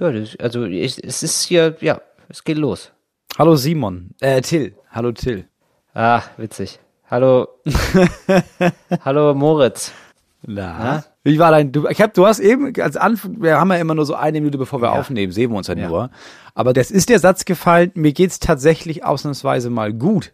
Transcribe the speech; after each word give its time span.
Ja, 0.00 0.12
das, 0.12 0.36
also 0.38 0.64
ich, 0.64 1.02
es 1.02 1.22
ist 1.22 1.42
hier, 1.44 1.76
ja, 1.80 2.00
es 2.28 2.44
geht 2.44 2.58
los. 2.58 2.92
Hallo 3.38 3.56
Simon. 3.56 4.10
Äh, 4.20 4.40
Till. 4.42 4.74
Hallo 4.90 5.12
Till. 5.12 5.46
Ah, 5.94 6.22
witzig. 6.36 6.78
Hallo. 7.10 7.48
Hallo 9.04 9.34
Moritz. 9.34 9.92
Na? 10.46 11.04
Wie 11.24 11.38
war 11.38 11.50
dein, 11.50 11.72
du, 11.72 11.88
ich 11.88 12.00
hab, 12.00 12.14
du 12.14 12.26
hast 12.26 12.38
eben, 12.38 12.72
als 12.80 12.96
Anfang, 12.96 13.42
wir 13.42 13.58
haben 13.58 13.70
ja 13.72 13.78
immer 13.78 13.94
nur 13.94 14.06
so 14.06 14.14
eine 14.14 14.40
Minute, 14.40 14.56
bevor 14.56 14.80
wir 14.80 14.92
Ja. 14.94 15.00
aufnehmen, 15.00 15.32
sehen 15.32 15.50
wir 15.50 15.56
uns 15.58 15.66
ja, 15.66 15.74
Ja. 15.74 15.88
nur. 15.88 16.10
Aber 16.54 16.72
das 16.72 16.90
ist 16.90 17.08
der 17.08 17.18
Satz 17.18 17.44
gefallen, 17.44 17.90
mir 17.94 18.12
geht's 18.12 18.38
tatsächlich 18.38 19.04
ausnahmsweise 19.04 19.68
mal 19.68 19.92
gut. 19.92 20.32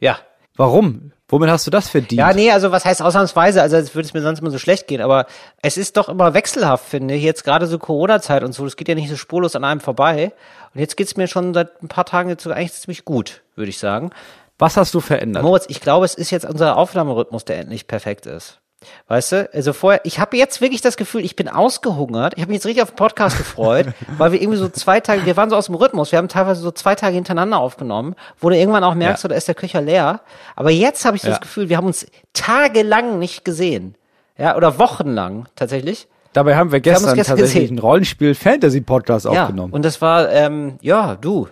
Ja. 0.00 0.18
Warum? 0.56 1.12
Womit 1.28 1.50
hast 1.50 1.66
du 1.66 1.72
das 1.72 1.88
verdient? 1.88 2.20
Ja, 2.20 2.32
nee, 2.32 2.52
also 2.52 2.70
was 2.70 2.84
heißt 2.84 3.02
ausnahmsweise? 3.02 3.60
Also 3.60 3.76
als 3.76 3.94
würde 3.94 4.06
es 4.06 4.14
mir 4.14 4.22
sonst 4.22 4.38
immer 4.38 4.50
so 4.50 4.58
schlecht 4.58 4.86
gehen, 4.86 5.00
aber 5.00 5.26
es 5.60 5.76
ist 5.76 5.96
doch 5.96 6.08
immer 6.08 6.34
wechselhaft, 6.34 6.88
finde 6.88 7.14
ich. 7.14 7.24
Jetzt 7.24 7.42
gerade 7.42 7.66
so 7.66 7.78
Corona-Zeit 7.80 8.44
und 8.44 8.52
so, 8.52 8.64
das 8.64 8.76
geht 8.76 8.86
ja 8.88 8.94
nicht 8.94 9.10
so 9.10 9.16
spurlos 9.16 9.56
an 9.56 9.64
einem 9.64 9.80
vorbei. 9.80 10.32
Und 10.72 10.80
jetzt 10.80 10.96
geht's 10.96 11.16
mir 11.16 11.26
schon 11.26 11.52
seit 11.52 11.82
ein 11.82 11.88
paar 11.88 12.04
Tagen 12.04 12.28
jetzt 12.28 12.44
so 12.44 12.52
eigentlich 12.52 12.74
ziemlich 12.74 13.04
gut, 13.04 13.42
würde 13.56 13.70
ich 13.70 13.78
sagen. 13.78 14.10
Was 14.58 14.76
hast 14.76 14.94
du 14.94 15.00
verändert? 15.00 15.42
Moritz, 15.42 15.66
ich 15.68 15.80
glaube, 15.80 16.04
es 16.04 16.14
ist 16.14 16.30
jetzt 16.30 16.46
unser 16.46 16.76
Aufnahmerhythmus, 16.76 17.44
der 17.44 17.58
endlich 17.58 17.88
perfekt 17.88 18.26
ist. 18.26 18.60
Weißt 19.08 19.32
du, 19.32 19.48
also 19.52 19.72
vorher, 19.72 20.00
ich 20.04 20.18
habe 20.18 20.36
jetzt 20.36 20.60
wirklich 20.60 20.80
das 20.80 20.96
Gefühl, 20.96 21.24
ich 21.24 21.36
bin 21.36 21.48
ausgehungert. 21.48 22.34
Ich 22.36 22.42
habe 22.42 22.50
mich 22.50 22.56
jetzt 22.56 22.66
richtig 22.66 22.82
auf 22.82 22.90
den 22.90 22.96
Podcast 22.96 23.38
gefreut, 23.38 23.86
weil 24.18 24.32
wir 24.32 24.40
irgendwie 24.40 24.58
so 24.58 24.68
zwei 24.68 25.00
Tage, 25.00 25.24
wir 25.26 25.36
waren 25.36 25.50
so 25.50 25.56
aus 25.56 25.66
dem 25.66 25.74
Rhythmus, 25.74 26.12
wir 26.12 26.18
haben 26.18 26.28
teilweise 26.28 26.60
so 26.60 26.70
zwei 26.70 26.94
Tage 26.94 27.14
hintereinander 27.14 27.58
aufgenommen, 27.58 28.14
wo 28.40 28.48
du 28.50 28.56
irgendwann 28.56 28.84
auch 28.84 28.94
merkst, 28.94 29.22
Ja. 29.24 29.28
da 29.28 29.34
ist 29.34 29.48
der 29.48 29.54
Köcher 29.54 29.80
leer. 29.80 30.20
Aber 30.56 30.70
jetzt 30.70 31.04
habe 31.04 31.16
ich 31.16 31.22
so 31.22 31.28
Ja. 31.28 31.34
das 31.34 31.40
Gefühl, 31.40 31.68
wir 31.68 31.76
haben 31.76 31.86
uns 31.86 32.06
tagelang 32.32 33.18
nicht 33.18 33.44
gesehen. 33.44 33.94
Ja, 34.38 34.56
oder 34.56 34.78
wochenlang 34.78 35.46
tatsächlich. 35.56 36.08
Dabei 36.32 36.56
haben 36.56 36.70
wir 36.70 36.78
haben 36.80 36.84
uns 36.86 37.00
gestern 37.00 37.14
gestern 37.14 37.36
tatsächlich 37.38 37.62
gesehen. 37.64 37.78
einen 37.78 37.78
Rollenspiel-Fantasy-Podcast 37.78 39.24
Ja, 39.26 39.44
aufgenommen. 39.44 39.72
und 39.72 39.84
das 39.84 40.02
war, 40.02 40.30
ähm, 40.30 40.76
ja, 40.82 41.14
du, 41.14 41.48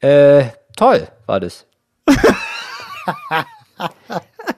äh, 0.00 0.44
toll 0.76 1.08
war 1.26 1.40
das. 1.40 1.66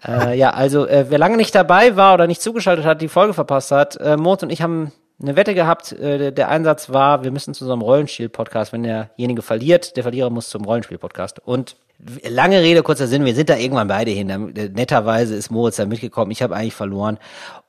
äh, 0.06 0.36
ja, 0.36 0.50
also 0.50 0.86
äh, 0.86 1.06
wer 1.08 1.18
lange 1.18 1.36
nicht 1.36 1.54
dabei 1.54 1.96
war 1.96 2.14
oder 2.14 2.26
nicht 2.26 2.42
zugeschaltet 2.42 2.84
hat, 2.84 3.00
die 3.02 3.08
Folge 3.08 3.34
verpasst 3.34 3.70
hat, 3.70 3.96
äh, 3.96 4.16
Mort 4.16 4.42
und 4.42 4.50
ich 4.50 4.62
haben 4.62 4.92
eine 5.20 5.36
Wette 5.36 5.54
gehabt. 5.54 5.92
Äh, 5.92 6.32
der, 6.32 6.48
Einsatz 6.48 6.90
war, 6.90 7.24
wir 7.24 7.30
müssen 7.30 7.54
zu 7.54 7.64
unserem 7.64 7.82
Rollenspiel-Podcast, 7.82 8.72
wenn 8.72 8.82
derjenige 8.82 9.42
verliert, 9.42 9.96
der 9.96 10.04
Verlierer 10.04 10.30
muss 10.30 10.48
zum 10.48 10.64
Rollenspiel-Podcast. 10.64 11.40
Und 11.44 11.76
lange 12.28 12.60
Rede, 12.60 12.82
kurzer 12.82 13.08
Sinn, 13.08 13.24
wir 13.24 13.34
sind 13.34 13.48
da 13.48 13.56
irgendwann 13.56 13.88
beide 13.88 14.10
hin. 14.10 14.30
Äh, 14.30 14.68
Netterweise 14.68 15.34
ist 15.34 15.50
Moritz 15.50 15.76
da 15.76 15.86
mitgekommen, 15.86 16.30
ich 16.30 16.42
habe 16.42 16.54
eigentlich 16.54 16.74
verloren. 16.74 17.18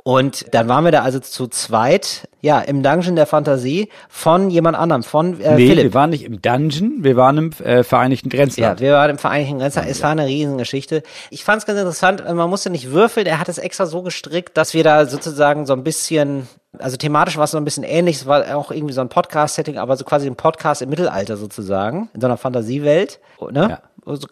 Und 0.10 0.54
dann 0.56 0.68
waren 0.68 0.84
wir 0.86 0.92
da 0.92 1.04
also 1.04 1.20
zu 1.20 1.48
zweit, 1.48 2.28
ja, 2.42 2.60
im 2.62 2.82
Dungeon 2.84 3.16
der 3.16 3.26
Fantasie 3.28 3.90
von 4.10 4.50
jemand 4.50 4.76
anderem, 4.78 5.04
von 5.04 5.40
äh, 5.40 5.56
nee, 5.56 5.68
Philipp. 5.68 5.84
wir 5.84 5.94
waren 5.94 6.10
nicht 6.10 6.24
im 6.24 6.42
Dungeon, 6.42 7.04
wir 7.04 7.16
waren 7.16 7.38
im 7.38 7.52
äh, 7.64 7.84
Vereinigten 7.84 8.30
Ja, 8.30 8.38
Grenzland. 8.38 8.80
wir 8.80 8.94
waren 8.94 9.12
im 9.12 9.18
Vereinigten 9.18 9.60
Grenzland. 9.60 9.88
Es 9.90 10.02
war 10.02 10.10
eine 10.12 10.26
Riesengeschichte. 10.26 11.04
Ich 11.30 11.44
fand 11.44 11.60
es 11.62 11.66
ganz 11.68 11.78
interessant. 11.80 12.24
Man 12.26 12.50
musste 12.50 12.70
nicht 12.70 12.92
würfeln. 12.92 13.28
Er 13.28 13.40
hat 13.40 13.50
es 13.50 13.58
extra 13.58 13.86
so 13.86 14.02
gestrickt, 14.02 14.58
dass 14.58 14.74
wir 14.74 14.84
da 14.84 15.06
sozusagen 15.06 15.66
so 15.66 15.74
ein 15.74 15.84
bisschen, 15.84 16.48
also 16.78 16.98
thematisch 16.98 17.38
war 17.38 17.44
es 17.44 17.52
so 17.52 17.58
ein 17.58 17.66
bisschen 17.66 17.84
ähnlich. 17.84 18.16
Es 18.18 18.26
war 18.26 18.56
auch 18.58 18.72
irgendwie 18.72 18.94
so 18.94 19.02
ein 19.02 19.10
Podcast-Setting, 19.10 19.78
aber 19.78 19.96
so 19.98 20.06
quasi 20.06 20.28
ein 20.28 20.36
Podcast 20.36 20.82
im 20.82 20.90
Mittelalter 20.90 21.38
sozusagen, 21.38 22.10
in 22.14 22.22
so 22.22 22.28
einer 22.28 22.38
Fantasiewelt. 22.38 23.20
Ne? 23.52 23.68
Ja. 23.72 23.80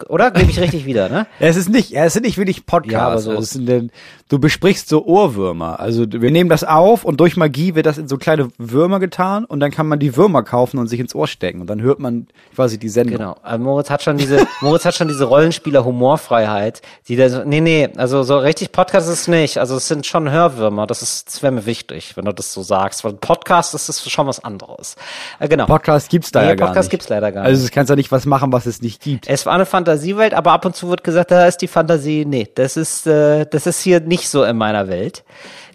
Oder? 0.08 0.32
Gebe 0.32 0.50
ich 0.50 0.58
richtig 0.58 0.86
wieder, 0.86 1.08
ne? 1.08 1.26
Ja, 1.38 1.46
es 1.46 1.56
ist 1.56 1.68
nicht, 1.68 1.90
ja, 1.90 2.04
es 2.04 2.14
sind 2.14 2.24
nicht 2.24 2.36
wirklich 2.36 2.66
Podcasts. 2.66 2.92
Ja, 2.92 3.06
aber 3.06 3.18
so- 3.20 3.30
Also 3.30 3.42
es 3.42 3.50
sind, 3.50 3.92
du 4.28 4.38
besprichst 4.38 4.88
so 4.88 5.04
Ohrwürmer. 5.06 5.80
Also 5.80 6.04
wir 6.10 6.30
nehmen 6.30 6.50
das 6.50 6.64
auf 6.64 7.04
und 7.04 7.18
durch 7.20 7.36
Magie 7.36 7.74
wird 7.74 7.86
das 7.86 7.98
in 7.98 8.08
so 8.08 8.16
kleine 8.18 8.48
Würmer 8.58 9.00
getan 9.00 9.44
und 9.44 9.60
dann 9.60 9.70
kann 9.70 9.86
man 9.88 9.98
die 9.98 10.16
Würmer 10.16 10.42
kaufen 10.42 10.78
und 10.78 10.86
sich 10.88 11.00
ins 11.00 11.14
Ohr 11.14 11.26
stecken 11.26 11.60
und 11.60 11.68
dann 11.68 11.80
hört 11.82 11.98
man 11.98 12.26
quasi 12.54 12.78
die 12.78 12.88
Sendung. 12.88 13.16
Genau. 13.18 13.36
Also 13.42 13.62
Moritz 13.64 13.90
hat 13.90 14.02
schon 14.02 14.16
diese, 14.18 14.46
Moritz 14.60 14.84
hat 14.84 14.94
schon 14.94 15.08
diese 15.08 15.24
Rollenspieler-Humorfreiheit, 15.24 16.82
die 17.08 17.16
da 17.16 17.28
so, 17.28 17.42
nee, 17.44 17.60
nee, 17.60 17.88
also 17.96 18.22
so 18.22 18.38
richtig 18.38 18.72
Podcast 18.72 19.08
ist 19.08 19.20
es 19.20 19.28
nicht. 19.28 19.58
Also 19.58 19.76
es 19.76 19.88
sind 19.88 20.06
schon 20.06 20.30
Hörwürmer. 20.30 20.86
Das 20.86 21.02
ist, 21.02 21.28
das 21.28 21.42
wäre 21.42 21.52
mir 21.52 21.66
wichtig, 21.66 22.16
wenn 22.16 22.24
du 22.24 22.32
das 22.32 22.52
so 22.52 22.62
sagst. 22.62 23.04
Weil 23.04 23.14
Podcast 23.14 23.74
ist 23.74 23.88
das 23.88 24.08
schon 24.10 24.26
was 24.26 24.42
anderes. 24.44 24.96
Äh, 25.38 25.48
genau. 25.48 25.66
Podcast 25.66 26.10
gibt's 26.10 26.30
da 26.30 26.42
Nee, 26.42 26.48
ja 26.48 26.54
gar 26.54 26.68
Podcast 26.68 26.86
nicht. 26.86 26.90
gibt's 26.90 27.08
leider 27.08 27.32
gar 27.32 27.44
Also 27.44 27.62
nicht. 27.62 27.72
du 27.72 27.74
kannst 27.74 27.90
ja 27.90 27.96
nicht 27.96 28.12
was 28.12 28.26
machen, 28.26 28.52
was 28.52 28.66
es 28.66 28.82
nicht 28.82 29.00
gibt. 29.02 29.28
Es 29.28 29.46
war 29.46 29.54
eine 29.54 29.66
Fantasiewelt, 29.66 30.34
aber 30.34 30.52
ab 30.52 30.64
und 30.64 30.76
zu 30.76 30.88
wird 30.90 31.04
gesagt, 31.04 31.30
da 31.30 31.46
ist 31.46 31.58
die 31.58 31.68
Fantasie, 31.68 32.24
nee, 32.26 32.48
das 32.54 32.76
ist, 32.76 33.06
äh, 33.06 33.46
das 33.46 33.66
ist 33.66 33.80
hier 33.80 34.00
nicht 34.00 34.17
so 34.26 34.42
in 34.42 34.56
meiner 34.56 34.88
Welt. 34.88 35.22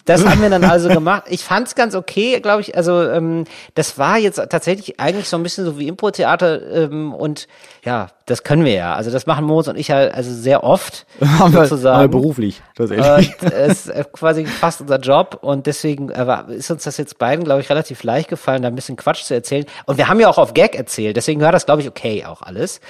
Das 0.06 0.26
haben 0.26 0.42
wir 0.42 0.50
dann 0.50 0.66
also 0.66 0.90
gemacht. 0.90 1.24
Ich 1.30 1.46
fand's 1.46 1.76
ganz 1.76 1.96
okay, 1.96 2.42
glaube 2.42 2.62
ich. 2.62 2.76
Also 2.76 3.02
ähm, 3.10 3.46
das 3.76 3.98
war 3.98 4.18
jetzt 4.18 4.36
tatsächlich 4.50 5.00
eigentlich 5.00 5.30
so 5.30 5.38
ein 5.38 5.44
bisschen 5.44 5.64
so 5.64 5.80
wie 5.80 5.88
Impro-Theater 5.88 6.72
ähm, 6.74 7.14
und 7.14 7.48
ja, 7.86 8.10
das 8.26 8.44
können 8.44 8.66
wir 8.66 8.74
ja. 8.74 8.96
Also 8.96 9.12
das 9.12 9.26
machen 9.28 9.46
Moritz 9.46 9.68
und 9.70 9.78
ich 9.78 9.88
ja 9.90 9.98
also 9.98 10.34
sehr 10.34 10.64
oft 10.64 11.06
sozusagen. 11.52 12.02
wir 12.02 12.08
beruflich. 12.10 12.62
tatsächlich. 12.76 13.34
Und 13.42 13.54
es 13.54 13.86
ist 13.86 13.90
äh, 13.90 14.04
quasi 14.12 14.46
fast 14.46 14.82
unser 14.82 15.00
Job 15.00 15.40
und 15.42 15.68
deswegen 15.68 16.10
äh, 16.10 16.44
ist 16.50 16.70
uns 16.70 16.84
das 16.84 16.98
jetzt 16.98 17.18
beiden, 17.18 17.46
glaube 17.46 17.62
ich, 17.62 17.70
relativ 17.70 18.04
leicht 18.04 18.30
gefallen, 18.30 18.62
da 18.62 18.68
ein 18.68 18.76
bisschen 18.76 18.98
Quatsch 18.98 19.24
zu 19.24 19.34
erzählen. 19.34 19.66
Und 19.86 19.98
wir 19.98 20.10
haben 20.10 20.20
ja 20.20 20.28
auch 20.28 20.38
auf 20.38 20.54
Gag 20.54 20.76
erzählt, 20.76 21.16
deswegen 21.16 21.40
war 21.40 21.54
das, 21.54 21.66
glaube 21.66 21.82
ich, 21.82 21.88
okay 21.88 22.26
auch 22.26 22.42
alles. 22.42 22.82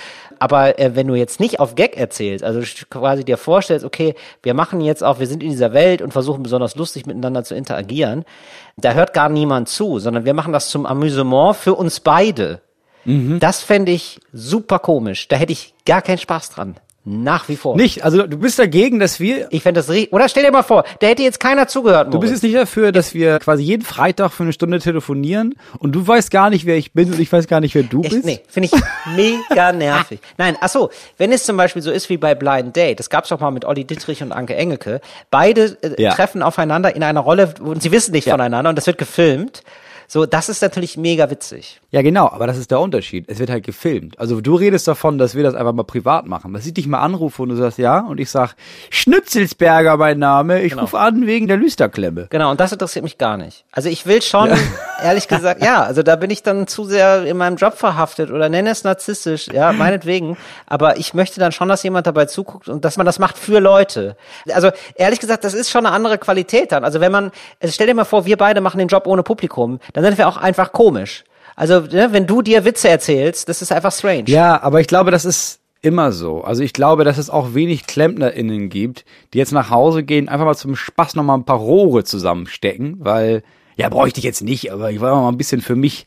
Aber 0.44 0.78
äh, 0.78 0.94
wenn 0.94 1.08
du 1.08 1.16
jetzt 1.16 1.40
nicht 1.40 1.62
auf 1.62 1.76
Gag 1.76 1.96
erzählst, 1.96 2.44
also 2.44 2.60
quasi 2.90 3.24
dir 3.24 3.38
vorstellst, 3.38 3.86
okay, 3.86 4.14
wir 4.42 4.54
machen 4.54 4.82
jetzt 4.82 5.02
auch, 5.02 5.20
wir 5.20 5.28
sind 5.28 5.42
in 5.42 5.50
dieser 5.52 5.72
Welt 5.72 6.02
und 6.02 6.12
versuchen 6.12 6.44
besonders 6.44 6.76
lustig 6.76 7.06
miteinander 7.06 7.46
zu 7.46 7.56
interagieren, 7.56 8.26
da 8.76 8.92
hört 8.92 9.14
gar 9.14 9.30
niemand 9.30 9.70
zu, 9.70 10.00
sondern 10.00 10.26
wir 10.26 10.34
machen 10.34 10.52
das 10.52 10.68
zum 10.68 10.86
Amüsement 10.86 11.56
für 11.56 11.76
uns 11.76 12.02
beide. 12.02 12.60
Das 13.40 13.64
fände 13.64 13.94
ich 13.94 14.20
super 14.34 14.80
komisch. 14.80 15.30
Da 15.30 15.38
hätte 15.38 15.54
ich 15.54 15.76
gar 15.86 16.02
keinen 16.02 16.18
Spaß 16.18 16.50
dran. 16.50 16.76
Nach 17.06 17.50
wie 17.50 17.58
vor. 17.58 17.76
nicht, 17.76 18.06
also 18.06 18.26
du 18.26 18.38
bist 18.38 18.58
dagegen, 18.60 18.98
dass 19.00 19.20
wir 19.20 19.48
Ich 19.50 19.64
fände 19.64 19.80
das 19.80 19.90
richtig. 19.90 20.14
Oder 20.14 20.30
stell 20.30 20.44
dir 20.46 20.52
mal 20.52 20.64
vor, 20.64 20.86
da 21.00 21.08
hätte 21.08 21.22
jetzt 21.22 21.40
keiner 21.40 21.68
zugehört. 21.68 22.14
Du 22.14 22.20
bist 22.20 22.32
jetzt 22.32 22.44
nicht 22.44 22.56
dafür, 22.56 22.94
dass 22.94 23.14
wir 23.14 23.40
quasi 23.40 23.62
jeden 23.62 23.84
Freitag 23.84 24.32
für 24.32 24.44
eine 24.44 24.54
Stunde 24.54 24.80
telefonieren 24.80 25.56
und 25.80 25.92
du 25.92 26.08
weißt 26.08 26.32
gar 26.32 26.50
nicht, 26.50 26.66
wer 26.66 26.78
ich 26.78 26.94
bin 26.94 27.12
und 27.12 27.20
ich 27.20 27.30
weiß 27.32 27.48
gar 27.48 27.60
nicht, 27.60 27.76
wer 27.76 27.84
du 27.84 28.02
Echt? 28.04 28.12
bist. 28.14 28.26
Nee, 28.26 28.40
finde 28.48 28.70
ich 28.74 28.82
mega 29.18 29.74
nervig. 29.74 30.20
Nein, 30.38 30.56
ach 30.62 30.70
so, 30.70 30.92
wenn 31.18 31.34
es 31.34 31.44
zum 31.44 31.58
Beispiel 31.58 31.82
so 31.82 31.92
ist 31.92 32.10
wie 32.10 32.16
bei 32.18 32.36
Blind 32.36 32.74
Date, 32.76 33.00
das 33.00 33.10
gab's 33.10 33.28
doch 33.30 33.40
mal 33.42 33.52
mit 33.52 33.66
Olli 33.66 33.84
Dittrich 33.84 34.24
und 34.24 34.32
Anke 34.32 34.56
Engelke, 34.56 35.02
beide 35.30 35.78
äh, 35.82 36.02
Ja. 36.02 36.14
treffen 36.14 36.42
aufeinander 36.42 36.96
in 36.96 37.04
einer 37.04 37.20
Rolle 37.20 37.54
und 37.62 37.84
sie 37.84 37.92
wissen 37.92 38.14
nicht 38.14 38.30
voneinander 38.30 38.70
und 38.70 38.78
das 38.78 38.88
wird 38.88 38.98
gefilmt. 38.98 39.62
So, 40.08 40.26
das 40.26 40.48
ist 40.48 40.62
natürlich 40.62 40.96
mega 40.96 41.30
witzig. 41.30 41.82
Ja, 41.94 42.02
genau, 42.02 42.28
aber 42.28 42.48
das 42.48 42.58
ist 42.58 42.72
der 42.72 42.80
Unterschied. 42.80 43.26
Es 43.28 43.38
wird 43.38 43.52
halt 43.52 43.64
gefilmt. 43.64 44.18
Also 44.18 44.42
du 44.42 44.56
redest 44.56 44.88
davon, 44.88 45.20
dass 45.20 45.36
wir 45.36 45.44
das 45.44 45.54
einfach 45.54 45.74
mal 45.74 45.84
privat 45.84 46.26
machen. 46.26 46.52
Dass 46.52 46.66
ich 46.66 46.74
dich 46.74 46.88
mal 46.88 47.00
anrufe 47.02 47.44
und 47.44 47.50
du 47.50 47.56
sagst 47.56 47.78
ja 47.78 48.00
und 48.00 48.20
ich 48.20 48.32
sag 48.32 48.56
Schnitzelsberger 48.90 49.96
mein 49.98 50.18
Name, 50.18 50.64
ich 50.64 50.76
rufe 50.76 50.98
an 50.98 51.28
wegen 51.28 51.48
der 51.48 51.58
Lüsterklemme. 51.58 52.30
Genau, 52.32 52.50
und 52.50 52.60
das 52.60 52.72
interessiert 52.72 53.04
mich 53.04 53.20
gar 53.20 53.38
nicht. 53.38 53.64
Also 53.72 53.90
ich 53.90 54.08
will 54.08 54.24
schon, 54.24 54.50
ehrlich 55.04 55.28
gesagt, 55.28 55.64
ja, 55.64 55.84
also 55.84 56.02
da 56.02 56.16
bin 56.16 56.32
ich 56.32 56.42
dann 56.42 56.66
zu 56.66 56.84
sehr 56.84 57.28
in 57.28 57.38
meinem 57.38 57.58
Job 57.58 57.76
verhaftet 57.76 58.32
oder 58.32 58.50
nenne 58.50 58.72
es 58.72 58.84
narzisstisch, 58.84 59.50
ja, 59.54 59.72
meinetwegen. 59.72 60.36
Aber 60.66 60.98
ich 60.98 61.14
möchte 61.14 61.40
dann 61.40 61.52
schon, 61.52 61.70
dass 61.70 61.84
jemand 61.84 62.08
dabei 62.08 62.26
zuguckt 62.26 62.70
und 62.70 62.84
dass 62.86 62.98
man 62.98 63.06
das 63.06 63.20
macht 63.20 63.38
für 63.38 63.60
Leute. 63.60 64.18
Also 64.52 64.72
ehrlich 64.96 65.20
gesagt, 65.20 65.44
das 65.44 65.54
ist 65.54 65.70
schon 65.70 65.86
eine 65.86 65.94
andere 65.94 66.18
Qualität 66.18 66.72
dann. 66.72 66.86
Also 66.86 67.02
wenn 67.02 67.12
man, 67.12 67.30
also 67.62 67.72
stell 67.72 67.86
dir 67.86 67.94
mal 67.94 68.04
vor, 68.04 68.26
wir 68.26 68.38
beide 68.38 68.62
machen 68.62 68.80
den 68.80 68.88
Job 68.88 69.06
ohne 69.06 69.22
Publikum, 69.22 69.80
dann 69.94 70.04
sind 70.04 70.18
wir 70.18 70.28
auch 70.28 70.38
einfach 70.38 70.72
komisch. 70.72 71.24
Also 71.56 71.82
ne, 71.82 72.10
wenn 72.12 72.28
du 72.28 72.42
dir 72.42 72.66
Witze 72.66 72.90
erzählst, 72.90 73.50
das 73.50 73.62
ist 73.62 73.72
einfach 73.72 73.92
strange. 73.92 74.26
Ja, 74.28 74.62
aber 74.62 74.82
ich 74.82 74.88
glaube, 74.88 75.12
das 75.12 75.26
ist 75.26 75.60
immer 75.82 76.12
so. 76.12 76.42
Also 76.44 76.64
ich 76.64 76.74
glaube, 76.74 77.04
dass 77.04 77.18
es 77.18 77.30
auch 77.30 77.54
wenig 77.54 77.86
KlempnerInnen 77.86 78.70
gibt, 78.70 79.06
die 79.34 79.38
jetzt 79.38 79.52
nach 79.52 79.70
Hause 79.70 80.04
gehen, 80.04 80.30
einfach 80.30 80.46
mal 80.46 80.56
zum 80.56 80.76
Spaß 80.76 81.16
nochmal 81.16 81.38
ein 81.38 81.46
paar 81.46 81.58
Rohre 81.58 82.04
zusammenstecken, 82.04 82.96
weil, 83.00 83.44
ja, 83.76 83.90
bräuchte 83.90 84.20
ich 84.20 84.24
jetzt 84.24 84.42
nicht, 84.42 84.72
aber 84.72 84.92
ich 84.92 85.02
wollte 85.02 85.16
mal 85.16 85.28
ein 85.28 85.38
bisschen 85.38 85.62
für 85.62 85.76
mich 85.76 86.06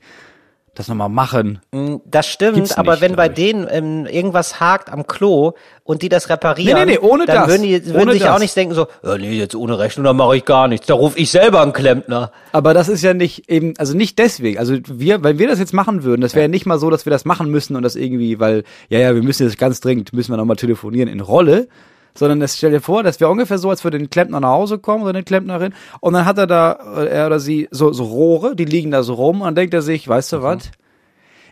das 0.78 0.88
nochmal 0.88 1.08
machen. 1.08 1.60
Das 2.04 2.26
stimmt, 2.26 2.54
Gibt's 2.56 2.76
aber 2.76 2.92
nicht, 2.92 3.00
wenn 3.02 3.16
bei 3.16 3.28
denen 3.28 3.66
ähm, 3.70 4.06
irgendwas 4.06 4.60
hakt 4.60 4.90
am 4.90 5.06
Klo 5.06 5.52
und 5.84 6.02
die 6.02 6.08
das 6.08 6.28
reparieren, 6.28 6.78
Nee, 6.78 6.84
nee, 6.84 6.92
nee, 6.92 6.98
ohne 6.98 7.26
dann 7.26 7.36
das. 7.36 7.48
würden 7.48 7.62
die 7.62 7.84
würden 7.86 8.02
Ohne 8.02 8.12
sich 8.12 8.22
das. 8.22 8.34
auch 8.34 8.38
nicht 8.38 8.54
denken 8.56 8.74
so, 8.74 8.86
ja, 9.02 9.18
nee, 9.18 9.32
jetzt 9.32 9.54
ohne 9.54 9.78
Rechnung, 9.78 10.04
dann 10.04 10.16
mache 10.16 10.36
ich 10.36 10.44
gar 10.44 10.68
nichts. 10.68 10.86
Da 10.86 10.94
rufe 10.94 11.18
ich 11.18 11.30
selber 11.30 11.62
einen 11.62 11.72
Klempner. 11.72 12.30
Aber 12.52 12.74
das 12.74 12.88
ist 12.88 13.02
ja 13.02 13.14
nicht 13.14 13.48
eben, 13.48 13.74
also 13.78 13.96
nicht 13.96 14.18
deswegen. 14.18 14.58
Also 14.58 14.76
wir, 14.86 15.22
wenn 15.22 15.38
wir 15.38 15.48
das 15.48 15.58
jetzt 15.58 15.72
machen 15.72 16.02
würden, 16.04 16.20
das 16.20 16.34
wäre 16.34 16.44
ja. 16.44 16.48
nicht 16.48 16.66
mal 16.66 16.78
so, 16.78 16.90
dass 16.90 17.06
wir 17.06 17.10
das 17.10 17.24
machen 17.24 17.50
müssen 17.50 17.76
und 17.76 17.82
das 17.82 17.96
irgendwie, 17.96 18.38
weil, 18.40 18.64
ja, 18.88 18.98
ja, 18.98 19.14
wir 19.14 19.22
müssen 19.22 19.44
jetzt 19.46 19.58
ganz 19.58 19.80
dringend, 19.80 20.12
müssen 20.12 20.32
wir 20.32 20.36
nochmal 20.36 20.56
telefonieren 20.56 21.08
in 21.08 21.20
Rolle, 21.20 21.68
sondern 22.16 22.40
das 22.40 22.56
stell 22.56 22.70
dir 22.70 22.80
vor, 22.80 23.02
das 23.02 23.20
wäre 23.20 23.30
ungefähr 23.30 23.58
so, 23.58 23.70
als 23.70 23.84
würde 23.84 23.98
ein 23.98 24.10
Klempner 24.10 24.40
nach 24.40 24.50
Hause 24.50 24.78
kommen 24.78 25.02
oder 25.02 25.10
eine 25.10 25.22
Klempnerin 25.22 25.74
und 26.00 26.12
dann 26.12 26.24
hat 26.24 26.38
er 26.38 26.46
da, 26.46 26.72
äh, 26.96 27.06
er 27.06 27.26
oder 27.26 27.40
sie, 27.40 27.68
so, 27.70 27.92
so 27.92 28.04
Rohre, 28.04 28.56
die 28.56 28.64
liegen 28.64 28.90
da 28.90 29.02
so 29.02 29.14
rum 29.14 29.40
und 29.40 29.46
dann 29.46 29.54
denkt 29.54 29.74
er 29.74 29.82
sich, 29.82 30.08
weißt 30.08 30.32
du 30.34 30.42
was? 30.42 30.70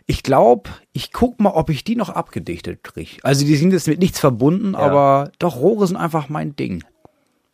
Ich 0.07 0.21
glaube, 0.21 0.69
ich 0.93 1.11
guck 1.11 1.39
mal, 1.39 1.49
ob 1.49 1.69
ich 1.71 1.83
die 1.83 1.95
noch 1.95 2.09
abgedichtet 2.09 2.83
kriege. 2.83 3.17
Also 3.23 3.43
die 3.43 3.55
sind 3.55 3.73
jetzt 3.73 3.87
mit 3.87 3.99
nichts 3.99 4.19
verbunden, 4.19 4.75
aber 4.75 5.31
doch, 5.39 5.55
Rohre 5.55 5.87
sind 5.87 5.97
einfach 5.97 6.29
mein 6.29 6.55
Ding. 6.55 6.83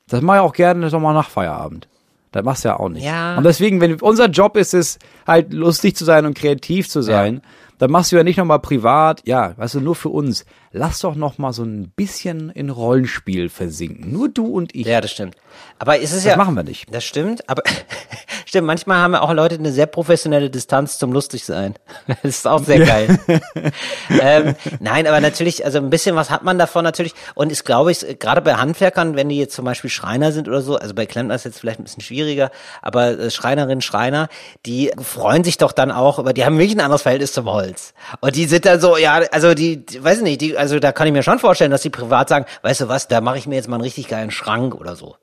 Das 0.10 0.22
mache 0.22 0.38
ich 0.38 0.44
auch 0.44 0.54
gerne 0.54 0.90
nochmal 0.90 1.13
nach 1.13 1.30
Feierabend. 1.30 1.88
Das 2.31 2.44
machst 2.44 2.63
du 2.63 2.69
ja 2.69 2.80
auch 2.80 2.89
nicht. 2.89 3.04
Ja. 3.04 3.38
Und 3.38 3.44
deswegen, 3.44 3.81
wenn 3.81 4.00
unser 4.00 4.28
Job 4.28 4.56
ist 4.56 4.74
es, 4.74 5.00
halt 5.28 5.54
lustig 5.54 5.95
zu 5.95 6.06
sein 6.06 6.25
und 6.25 6.33
kreativ 6.33 6.89
zu 6.89 7.01
sein, 7.01 7.42
dann 7.81 7.89
machst 7.89 8.12
du 8.12 8.16
ja 8.16 8.24
nicht 8.24 8.38
nochmal 8.38 8.60
privat, 8.60 9.24
ja, 9.25 9.57
weißt 9.57 9.74
du, 9.74 9.81
nur 9.81 9.95
für 9.95 10.10
uns. 10.10 10.45
Lass 10.72 11.00
doch 11.00 11.16
noch 11.16 11.39
mal 11.39 11.51
so 11.51 11.63
ein 11.63 11.89
bisschen 11.89 12.51
in 12.51 12.69
Rollenspiel 12.69 13.50
versinken. 13.50 14.12
Nur 14.12 14.30
du 14.30 14.45
und 14.45 14.75
ich. 14.75 14.86
Ja, 14.86 15.01
das 15.01 15.12
stimmt. 15.12 15.36
Aber 15.80 15.98
ist 15.98 16.12
es 16.12 16.18
das 16.18 16.25
ja. 16.25 16.38
machen 16.38 16.56
wir 16.56 16.63
nicht. 16.63 16.94
Das 16.94 17.04
stimmt, 17.04 17.50
aber 17.50 17.63
stimmt, 18.51 18.68
manchmal 18.68 18.98
haben 18.98 19.15
auch 19.15 19.31
Leute 19.31 19.56
eine 19.56 19.71
sehr 19.71 19.86
professionelle 19.86 20.50
Distanz 20.50 20.98
zum 20.98 21.13
lustig 21.13 21.45
sein. 21.45 21.75
Das 22.07 22.18
ist 22.24 22.48
auch 22.48 22.62
sehr 22.62 22.80
geil. 22.80 23.19
ähm, 24.21 24.56
nein, 24.80 25.07
aber 25.07 25.21
natürlich, 25.21 25.63
also 25.63 25.77
ein 25.77 25.89
bisschen 25.89 26.15
was 26.15 26.30
hat 26.30 26.44
man 26.44 26.59
davon 26.59 26.83
natürlich. 26.83 27.13
Und 27.33 27.51
ich 27.51 27.63
glaube, 27.63 27.92
ich, 27.92 28.19
gerade 28.19 28.42
bei 28.42 28.56
Handwerkern, 28.56 29.15
wenn 29.15 29.30
die 29.30 29.38
jetzt 29.38 29.56
zum 29.56 29.63
Beispiel 29.63 29.89
Schreiner 29.89 30.33
sind 30.33 30.50
oder 30.50 30.62
so, 30.62 30.75
also 30.75 30.94
bei 30.94 31.06
Klempner 31.06 31.36
ist 31.36 31.45
jetzt 31.45 31.59
vielleicht 31.59 31.80
ein 31.80 31.86
bisschen 31.86 32.03
schwieriger, 32.03 32.51
aber 32.81 33.18
äh, 33.18 33.31
Schreinerinnen, 33.31 33.81
Schreiner, 33.81 34.27
die 34.65 34.92
freuen 35.01 35.45
sich 35.45 35.57
doch 35.57 35.71
dann 35.71 35.89
auch, 35.89 36.19
aber 36.19 36.33
die 36.33 36.44
haben 36.44 36.57
wirklich 36.57 36.75
ein 36.75 36.81
anderes 36.81 37.03
Verhältnis 37.03 37.31
zum 37.31 37.45
Holz. 37.45 37.94
Und 38.19 38.36
die 38.36 38.45
sind 38.45 38.65
dann 38.65 38.81
so, 38.81 38.98
ja, 38.98 39.21
also 39.31 39.53
die, 39.53 39.86
die 39.86 40.03
weiß 40.03 40.18
ich 40.18 40.24
nicht, 40.24 40.42
die, 40.42 40.57
also 40.57 40.80
da 40.80 40.92
kann 40.92 41.07
ich 41.07 41.13
mir 41.13 41.24
schon 41.24 41.39
vorstellen, 41.39 41.71
dass 41.71 41.83
die 41.83 41.89
privat 41.89 42.27
sagen, 42.27 42.45
weißt 42.63 42.81
du 42.81 42.88
was, 42.89 43.07
da 43.07 43.21
mache 43.21 43.38
ich 43.38 43.48
mir 43.48 43.56
jetzt 43.56 43.69
mal 43.69 43.77
einen 43.77 43.83
richtig 43.83 44.09
geilen 44.09 44.31
Schrank 44.31 44.75
oder 44.75 44.98
so. 44.98 45.15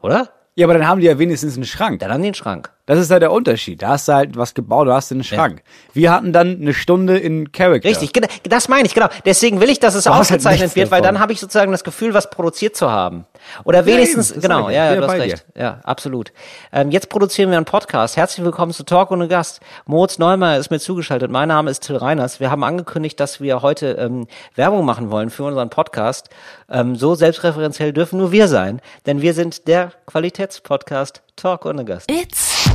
Oder? 0.00 0.30
Ja, 0.56 0.66
aber 0.66 0.74
dann 0.74 0.86
haben 0.86 1.00
die 1.00 1.06
ja 1.06 1.18
wenigstens 1.18 1.56
einen 1.56 1.64
Schrank. 1.64 1.98
Dann 2.00 2.12
an 2.12 2.22
den 2.22 2.34
Schrank. 2.34 2.72
Das 2.86 2.98
ist 2.98 3.10
halt 3.10 3.22
der 3.22 3.32
Unterschied. 3.32 3.80
Da 3.80 3.88
hast 3.88 4.08
du 4.08 4.12
halt 4.12 4.36
was 4.36 4.52
gebaut, 4.52 4.88
da 4.88 4.96
hast 4.96 5.10
du 5.10 5.14
einen 5.14 5.24
Schrank. 5.24 5.62
Wir 5.94 6.12
hatten 6.12 6.34
dann 6.34 6.60
eine 6.60 6.74
Stunde 6.74 7.16
in 7.16 7.50
Character. 7.50 7.88
Richtig, 7.88 8.12
das 8.42 8.68
meine 8.68 8.86
ich, 8.86 8.92
genau. 8.92 9.08
Deswegen 9.24 9.58
will 9.62 9.70
ich, 9.70 9.80
dass 9.80 9.94
es 9.94 10.04
Du 10.04 10.10
halt 10.10 10.20
ausgezeichnet 10.20 10.64
nichts 10.64 10.76
wird, 10.76 10.90
weil 10.90 11.00
davon. 11.00 11.14
dann 11.14 11.22
habe 11.22 11.32
ich 11.32 11.40
sozusagen 11.40 11.72
das 11.72 11.82
Gefühl, 11.82 12.12
was 12.12 12.28
produziert 12.28 12.76
zu 12.76 12.90
haben. 12.90 13.24
Oder 13.64 13.86
wenigstens, 13.86 14.34
genau, 14.38 14.64
sag 14.64 14.68
ich. 14.70 14.76
ja, 14.76 14.92
ja, 14.92 15.00
du 15.00 15.06
hast 15.06 15.18
recht. 15.18 15.46
Ja, 15.56 15.80
absolut. 15.82 16.32
Ähm, 16.72 16.90
jetzt 16.90 17.08
produzieren 17.08 17.48
wir 17.50 17.56
einen 17.56 17.64
Podcast. 17.64 18.18
Herzlich 18.18 18.44
willkommen 18.44 18.72
zu 18.72 18.84
Talk 18.84 19.10
ohne 19.10 19.28
Gast. 19.28 19.60
Moritz 19.86 20.18
Neumeier 20.18 20.58
ist 20.58 20.70
mir 20.70 20.78
zugeschaltet. 20.78 21.30
Mein 21.30 21.48
Name 21.48 21.70
ist 21.70 21.84
Till 21.84 21.96
Reiners. 21.96 22.38
Wir 22.38 22.50
haben 22.50 22.64
angekündigt, 22.64 23.18
dass 23.18 23.40
wir 23.40 23.62
heute 23.62 23.92
ähm, 23.92 24.26
Werbung 24.56 24.84
machen 24.84 25.10
wollen 25.10 25.30
für 25.30 25.44
unseren 25.44 25.70
Podcast. 25.70 26.28
Ähm, 26.68 26.96
so 26.96 27.14
selbstreferenziell 27.14 27.94
dürfen 27.94 28.18
nur 28.18 28.30
wir 28.30 28.46
sein, 28.46 28.82
denn 29.06 29.22
wir 29.22 29.32
sind 29.32 29.68
der 29.68 29.92
Qualitätspodcast 30.06 31.22
Talk 31.36 31.66
ohne 31.66 31.84
Gast. 31.84 32.10
It's 32.10 32.68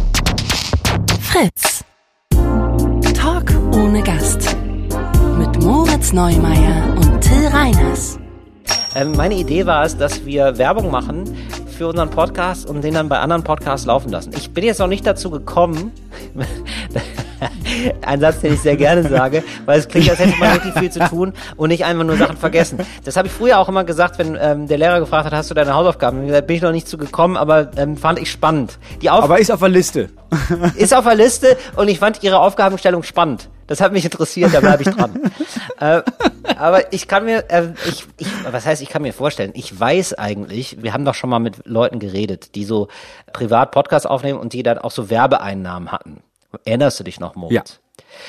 Fritz. 1.22 1.84
Talk 3.16 3.52
ohne 3.74 4.04
Gast. 4.04 4.56
Mit 5.38 5.64
Moritz 5.64 6.12
Neumeier 6.12 6.96
und 6.98 7.22
Till 7.22 7.48
Reiners. 7.48 8.20
Ähm, 8.96 9.14
meine 9.14 9.36
Idee 9.36 9.66
war 9.66 9.86
es, 9.86 9.98
dass 9.98 10.26
wir 10.26 10.58
Werbung 10.58 10.92
machen 10.92 11.24
für 11.80 11.88
unseren 11.88 12.10
Podcast 12.10 12.70
und 12.70 12.84
den 12.84 12.94
dann 12.94 13.08
bei 13.08 13.20
anderen 13.20 13.42
Podcasts 13.42 13.86
laufen 13.86 14.10
lassen. 14.10 14.34
Ich 14.36 14.52
bin 14.52 14.66
jetzt 14.66 14.80
noch 14.80 14.88
nicht 14.88 15.08
dazu 15.08 15.30
gekommen, 15.30 15.94
ein 18.02 18.20
Satz, 18.20 18.42
den 18.42 18.56
ich 18.56 18.60
sehr 18.60 18.76
gerne 18.76 19.08
sage, 19.08 19.46
weil 19.66 19.80
es 19.80 19.88
klingt, 19.88 20.10
als 20.10 20.20
hätte 20.20 20.38
man 20.38 20.58
richtig 20.58 20.78
viel 20.78 20.92
zu 20.92 21.00
tun 21.08 21.32
und 21.56 21.70
nicht 21.70 21.86
einfach 21.86 22.04
nur 22.04 22.18
Sachen 22.18 22.36
vergessen. 22.36 22.80
Das 23.06 23.16
habe 23.16 23.30
ich 23.30 23.34
früher 23.34 23.60
auch 23.60 23.70
immer 23.70 23.86
gesagt, 23.86 24.20
wenn 24.20 24.38
ähm, 24.42 24.68
der 24.68 24.78
Lehrer 24.78 25.00
gefragt 25.00 25.26
hat, 25.28 25.32
hast 25.32 25.52
du 25.52 25.54
deine 25.54 25.74
Hausaufgaben? 25.74 26.28
Da 26.28 26.42
bin 26.42 26.58
ich 26.58 26.62
noch 26.62 26.74
nicht 26.74 26.90
zu 26.90 26.98
gekommen, 26.98 27.38
aber 27.38 27.72
ähm, 27.78 27.96
fand 27.96 28.20
ich 28.20 28.30
spannend. 28.30 28.78
Die 29.02 29.10
Auf 29.10 29.24
Aber 29.24 29.40
ist 29.40 29.50
auf 29.50 29.62
der 29.62 29.70
Liste. 29.70 30.10
ist 30.76 30.94
auf 30.94 31.06
der 31.06 31.16
Liste 31.16 31.56
und 31.78 31.88
ich 31.88 32.00
fand 32.00 32.22
ihre 32.24 32.40
Aufgabenstellung 32.40 33.04
spannend. 33.04 33.48
Das 33.70 33.82
hat 33.82 33.92
mich 33.92 34.04
interessiert, 34.04 34.52
da 34.52 34.62
bleibe 34.62 34.82
ich 34.82 34.90
dran. 34.90 35.32
äh, 35.80 36.02
aber 36.58 36.92
ich 36.92 37.08
kann 37.08 37.26
mir, 37.26 37.46
äh, 37.50 37.68
ich, 37.88 38.06
ich, 38.18 38.28
was 38.52 38.66
heißt, 38.66 38.82
ich 38.82 38.90
kann 38.90 39.04
mir 39.04 39.14
vorstellen, 39.14 39.52
ich 39.54 39.80
weiß 39.80 40.16
eigentlich, 40.16 40.82
wir 40.82 40.92
haben 40.92 41.06
doch 41.06 41.14
schon 41.14 41.30
mal 41.30 41.38
mit 41.38 41.68
Leuten 41.68 42.00
geredet, 42.00 42.56
die 42.56 42.66
so 42.66 42.88
privat 43.32 43.70
Podcasts 43.70 44.08
aufnehmen 44.08 44.40
und 44.40 44.54
die 44.54 44.64
dann 44.64 44.80
auch 44.80 44.90
so 44.90 45.12
Werbeeinnahmen 45.12 45.92
hatten. 45.92 46.24
Erinnerst 46.66 47.00
du 47.00 47.04
dich 47.04 47.20
noch, 47.20 47.36
Moritz? 47.36 47.80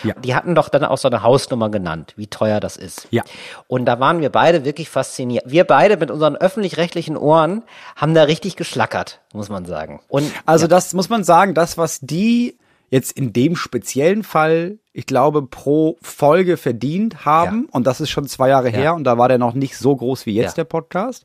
Ja. 0.05 0.13
Die 0.15 0.35
hatten 0.35 0.55
doch 0.55 0.69
dann 0.69 0.85
auch 0.85 0.99
so 0.99 1.09
eine 1.09 1.23
Hausnummer 1.23 1.71
genannt, 1.71 2.13
wie 2.17 2.27
teuer 2.27 2.61
das 2.61 2.77
ist. 2.77 3.09
Ja. 3.11 3.23
Und 3.67 3.87
da 3.87 3.99
waren 3.99 4.21
wir 4.21 4.29
beide 4.29 4.67
wirklich 4.67 4.91
fasziniert. 4.91 5.45
Wir 5.47 5.65
beide 5.65 5.97
mit 5.97 6.11
unseren 6.11 6.37
öffentlich-rechtlichen 6.37 7.17
Ohren 7.17 7.63
haben 7.97 8.13
da 8.13 8.25
richtig 8.25 8.57
geschlackert, 8.57 9.21
muss 9.33 9.49
man 9.49 9.65
sagen. 9.65 10.01
Und 10.09 10.31
Also 10.45 10.67
das 10.67 10.93
muss 10.93 11.09
man 11.09 11.25
sagen, 11.25 11.55
das, 11.55 11.79
was 11.79 12.01
die 12.01 12.59
jetzt 12.91 13.13
in 13.13 13.33
dem 13.33 13.57
speziellen 13.57 14.23
Fall, 14.23 14.79
ich 14.93 15.07
glaube, 15.07 15.43
pro 15.47 15.97
Folge 16.03 16.57
verdient 16.57 17.25
haben, 17.25 17.67
und 17.71 17.87
das 17.87 18.01
ist 18.01 18.11
schon 18.11 18.27
zwei 18.27 18.49
Jahre 18.49 18.71
her, 18.71 18.95
und 18.95 19.05
da 19.05 19.19
war 19.19 19.29
der 19.29 19.39
noch 19.39 19.55
nicht 19.55 19.77
so 19.77 19.95
groß 19.95 20.27
wie 20.27 20.35
jetzt 20.35 20.57
Ja. 20.57 20.63
der 20.63 20.65
Podcast, 20.65 21.25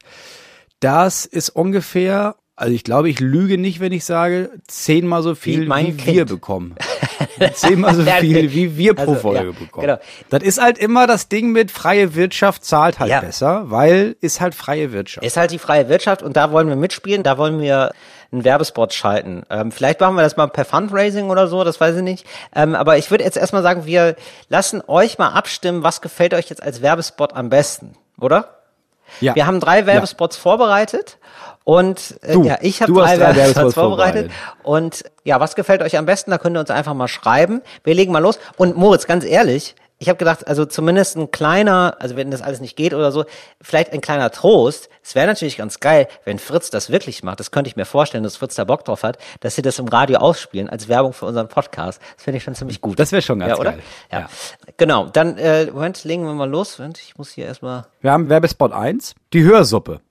das 0.80 1.26
ist 1.26 1.50
ungefähr, 1.50 2.36
also 2.56 2.74
ich 2.74 2.84
glaube, 2.84 3.10
ich 3.10 3.20
lüge 3.20 3.58
nicht, 3.58 3.80
wenn 3.80 3.92
ich 3.92 4.06
sage, 4.06 4.52
zehnmal 4.68 5.24
so 5.24 5.36
viel, 5.36 5.68
Wie 5.70 5.98
wie, 5.98 6.06
wir 6.06 6.26
bekommen. 6.26 6.76
zehnmal 7.54 7.96
so 7.96 8.02
Ja, 8.06 8.16
viel, 8.18 8.54
wie 8.54 8.78
wir 8.78 8.94
pro 8.94 9.02
also, 9.12 9.16
Folge 9.16 9.46
ja, 9.46 9.52
bekommen. 9.52 9.88
genau. 9.88 9.98
Das 10.30 10.44
ist 10.44 10.62
halt 10.62 10.78
immer 10.78 11.08
das 11.08 11.28
Ding 11.28 11.52
mit 11.52 11.72
freie 11.72 12.16
Wirtschaft 12.16 12.64
zahlt 12.64 13.00
halt 13.00 13.10
Ja. 13.12 13.20
besser, 13.22 13.70
weil 13.72 14.16
ist 14.22 14.42
halt 14.42 14.54
freie 14.56 14.92
Wirtschaft. 14.92 15.26
Ist 15.26 15.38
halt 15.38 15.52
die 15.52 15.60
freie 15.60 15.90
Wirtschaft 15.90 16.22
und 16.24 16.38
da 16.38 16.52
wollen 16.52 16.68
wir 16.68 16.76
mitspielen, 16.76 17.24
da 17.24 17.38
wollen 17.38 17.60
wir 17.60 17.92
einen 18.36 18.46
Werbespot 18.46 18.94
schalten. 18.94 19.44
Ähm, 19.50 19.72
vielleicht 19.72 20.00
machen 20.00 20.16
wir 20.16 20.22
das 20.22 20.38
mal 20.38 20.48
per 20.48 20.66
Fundraising 20.66 21.30
oder 21.30 21.48
so, 21.48 21.64
das 21.64 21.80
weiß 21.82 21.96
ich 21.98 22.04
nicht. 22.04 22.26
Ähm, 22.56 22.76
aber 22.76 22.98
ich 22.98 23.10
würde 23.12 23.24
jetzt 23.24 23.38
erstmal 23.38 23.64
sagen, 23.64 23.86
wir 23.86 24.16
lassen 24.50 24.84
euch 24.88 25.18
mal 25.18 25.30
abstimmen, 25.30 25.84
was 25.84 26.02
gefällt 26.02 26.34
euch 26.34 26.50
jetzt 26.50 26.62
als 26.62 26.82
Werbespot 26.82 27.34
am 27.34 27.50
besten, 27.50 27.96
oder? 28.20 28.50
Ja. 29.22 29.36
Wir 29.36 29.48
haben 29.48 29.60
drei 29.60 29.86
Werbespots 29.86 30.36
vorbereitet 30.36 31.18
und 31.64 32.20
äh, 32.22 32.34
Du, 32.34 32.44
ja, 32.44 32.58
ich 32.62 32.82
habe 32.82 32.94
drei, 32.94 33.18
drei 33.18 33.20
Werbespots 33.20 33.56
Werbespots 33.56 33.74
vorbereitet. 33.74 34.32
Und 34.64 35.04
ja, 35.24 35.40
was 35.40 35.56
gefällt 35.56 35.82
euch 35.82 35.98
am 35.98 36.06
besten? 36.06 36.32
Da 36.32 36.38
könnt 36.38 36.56
ihr 36.56 36.60
uns 36.60 36.70
einfach 36.70 36.94
mal 36.94 37.08
schreiben. 37.08 37.62
Wir 37.84 37.96
legen 37.96 38.12
mal 38.12 38.20
los. 38.20 38.40
Und 38.58 38.78
Moritz, 38.78 39.08
ganz 39.08 39.26
ehrlich, 39.26 39.76
ich 40.06 40.10
habe 40.10 40.20
gedacht, 40.20 40.48
also 40.48 40.66
zumindest 40.66 41.18
ein 41.18 41.32
kleiner, 41.32 41.96
also 41.98 42.16
wenn 42.16 42.30
das 42.30 42.44
alles 42.44 42.62
nicht 42.62 42.76
geht 42.76 42.94
oder 42.94 43.12
so, 43.12 43.26
vielleicht 43.60 43.92
ein 43.92 44.02
kleiner 44.02 44.30
Trost. 44.30 44.88
Es 45.02 45.16
wäre 45.16 45.26
natürlich 45.26 45.58
ganz 45.58 45.80
geil, 45.80 46.08
wenn 46.26 46.38
Fritz 46.38 46.70
das 46.70 46.92
wirklich 46.92 47.24
macht. 47.24 47.40
Das 47.40 47.50
könnte 47.50 47.70
ich 47.70 47.76
mir 47.76 47.86
vorstellen, 47.86 48.24
dass 48.24 48.36
Fritz 48.38 48.54
da 48.54 48.66
Bock 48.66 48.86
drauf 48.86 49.02
hat, 49.02 49.18
dass 49.40 49.56
sie 49.56 49.64
das 49.64 49.80
im 49.80 49.88
Radio 49.88 50.20
ausspielen 50.20 50.70
als 50.70 50.88
Werbung 50.90 51.12
für 51.12 51.26
unseren 51.26 51.48
Podcast. 51.48 52.00
Das 52.18 52.24
finde 52.24 52.38
ich 52.38 52.44
schon 52.44 52.54
ziemlich 52.54 52.82
gut. 52.82 53.00
Das 53.00 53.12
wäre 53.14 53.24
schon 53.24 53.40
ganz 53.40 53.50
ja, 53.50 53.58
oder? 53.58 53.72
geil. 53.72 53.82
Ja. 54.12 54.20
Ja. 54.20 54.30
Genau. 54.78 55.08
Dann 55.08 55.40
äh, 55.40 55.66
Moment, 55.72 56.04
legen 56.04 56.24
wir 56.24 56.34
mal 56.36 56.48
los. 56.48 56.78
Moment, 56.78 57.00
ich 57.00 57.18
muss 57.18 57.32
hier 57.32 57.46
erstmal. 57.46 57.88
Wir 58.02 58.12
haben 58.12 58.30
Werbespot 58.30 58.74
1, 58.74 59.16
die 59.34 59.44
Hörsuppe. 59.44 60.02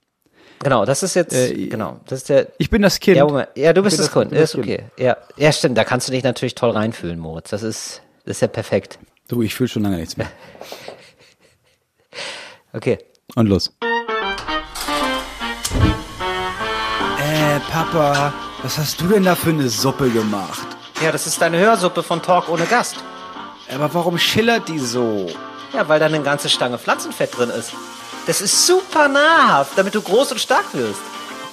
Genau, 0.59 0.85
das 0.85 1.05
ist 1.05 1.15
jetzt 1.15 1.35
Äh, 1.35 1.69
genau, 1.69 2.01
das 2.09 2.21
ist 2.21 2.31
der 2.31 2.49
Ich 2.59 2.69
bin 2.69 2.83
das 2.83 2.99
Kind. 2.99 3.19
Ja, 3.19 3.27
Moment. 3.27 3.51
ja, 3.55 3.73
du 3.73 3.83
bist 3.85 3.97
bin 3.97 4.07
das 4.07 4.13
Kind. 4.13 4.31
bin 4.31 4.39
Ist 4.41 4.55
das 4.55 4.61
okay. 4.61 4.87
Ja, 4.99 5.19
ja, 5.37 5.53
stimmt. 5.53 5.79
Da 5.79 5.85
kannst 5.85 6.09
du 6.09 6.13
dich 6.13 6.25
natürlich 6.25 6.57
toll 6.57 6.71
reinfühlen, 6.71 7.21
Moritz. 7.21 7.51
Das 7.51 7.63
ist, 7.63 8.03
das 8.25 8.39
ist 8.39 8.41
ja 8.41 8.49
perfekt. 8.49 8.99
Du, 9.29 9.43
ich 9.43 9.55
fühle 9.55 9.69
schon 9.69 9.83
lange 9.83 9.97
nichts 9.97 10.17
mehr. 10.17 10.31
Okay. 12.77 12.99
Und 13.37 13.47
los. 13.47 13.73
Äh, 17.21 17.61
Papa, 17.71 18.33
was 18.65 18.79
hast 18.79 19.01
du 19.01 19.07
denn 19.07 19.23
da 19.23 19.37
für 19.37 19.51
eine 19.51 19.69
Suppe 19.69 20.11
gemacht? 20.11 20.67
Ja, 21.01 21.13
das 21.13 21.29
ist 21.29 21.41
deine 21.41 21.59
Hörsuppe 21.59 22.03
von 22.03 22.21
Talk 22.21 22.49
ohne 22.49 22.67
Gast. 22.67 22.97
Aber 23.73 23.95
warum 23.95 24.19
schillert 24.19 24.69
die 24.69 24.81
so? 24.81 25.31
Ja, 25.73 25.89
weil 25.89 26.01
da 26.01 26.07
eine 26.07 26.21
ganze 26.23 26.49
Stange 26.49 26.79
Pflanzenfett 26.79 27.39
drin 27.39 27.51
ist. 27.51 27.73
Das 28.27 28.41
ist 28.41 28.67
super 28.67 29.07
nahrhaft, 29.07 29.79
damit 29.79 29.95
du 29.95 30.03
groß 30.03 30.33
und 30.33 30.39
stark 30.41 30.65
wirst. 30.73 31.01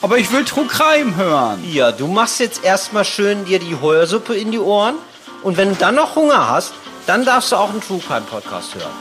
Aber 0.02 0.18
ich 0.18 0.32
will 0.32 0.44
True 0.44 0.66
Crime 0.66 1.16
hören. 1.16 1.64
Ja, 1.72 1.92
du 1.92 2.08
machst 2.08 2.40
jetzt 2.40 2.64
erstmal 2.64 3.06
schön 3.06 3.46
dir 3.46 3.60
die 3.60 3.80
Hörsuppe 3.80 4.34
in 4.36 4.52
die 4.52 4.58
Ohren 4.60 4.96
und 5.44 5.58
wenn 5.58 5.70
du 5.70 5.76
dann 5.76 5.94
noch 5.94 6.16
Hunger 6.16 6.50
hast, 6.50 6.74
dann 7.08 7.26
darfst 7.26 7.52
du 7.52 7.56
auch 7.56 7.70
einen 7.70 7.82
True 7.82 8.00
Crime 8.00 8.26
Podcast 8.30 8.76
hören. 8.76 8.92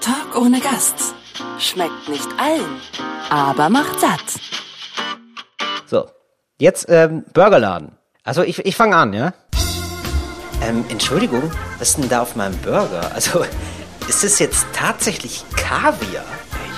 Talk 0.00 0.36
ohne 0.40 0.60
Gast. 0.60 1.14
Schmeckt 1.58 2.08
nicht 2.08 2.28
allen, 2.38 2.80
aber 3.28 3.68
macht 3.68 4.00
satt. 4.00 4.20
So, 5.86 6.08
jetzt 6.58 6.86
ähm, 6.88 7.24
Burgerladen. 7.32 7.92
Also 8.24 8.42
ich, 8.42 8.58
ich 8.64 8.76
fange 8.76 8.96
an, 8.96 9.12
ja? 9.12 9.32
Ähm, 10.62 10.84
Entschuldigung, 10.88 11.50
was 11.78 11.90
ist 11.90 11.98
denn 11.98 12.08
da 12.08 12.22
auf 12.22 12.36
meinem 12.36 12.56
Burger? 12.58 13.10
Also, 13.14 13.44
ist 14.08 14.24
es 14.24 14.38
jetzt 14.38 14.66
tatsächlich 14.72 15.44
Kaviar? 15.56 16.24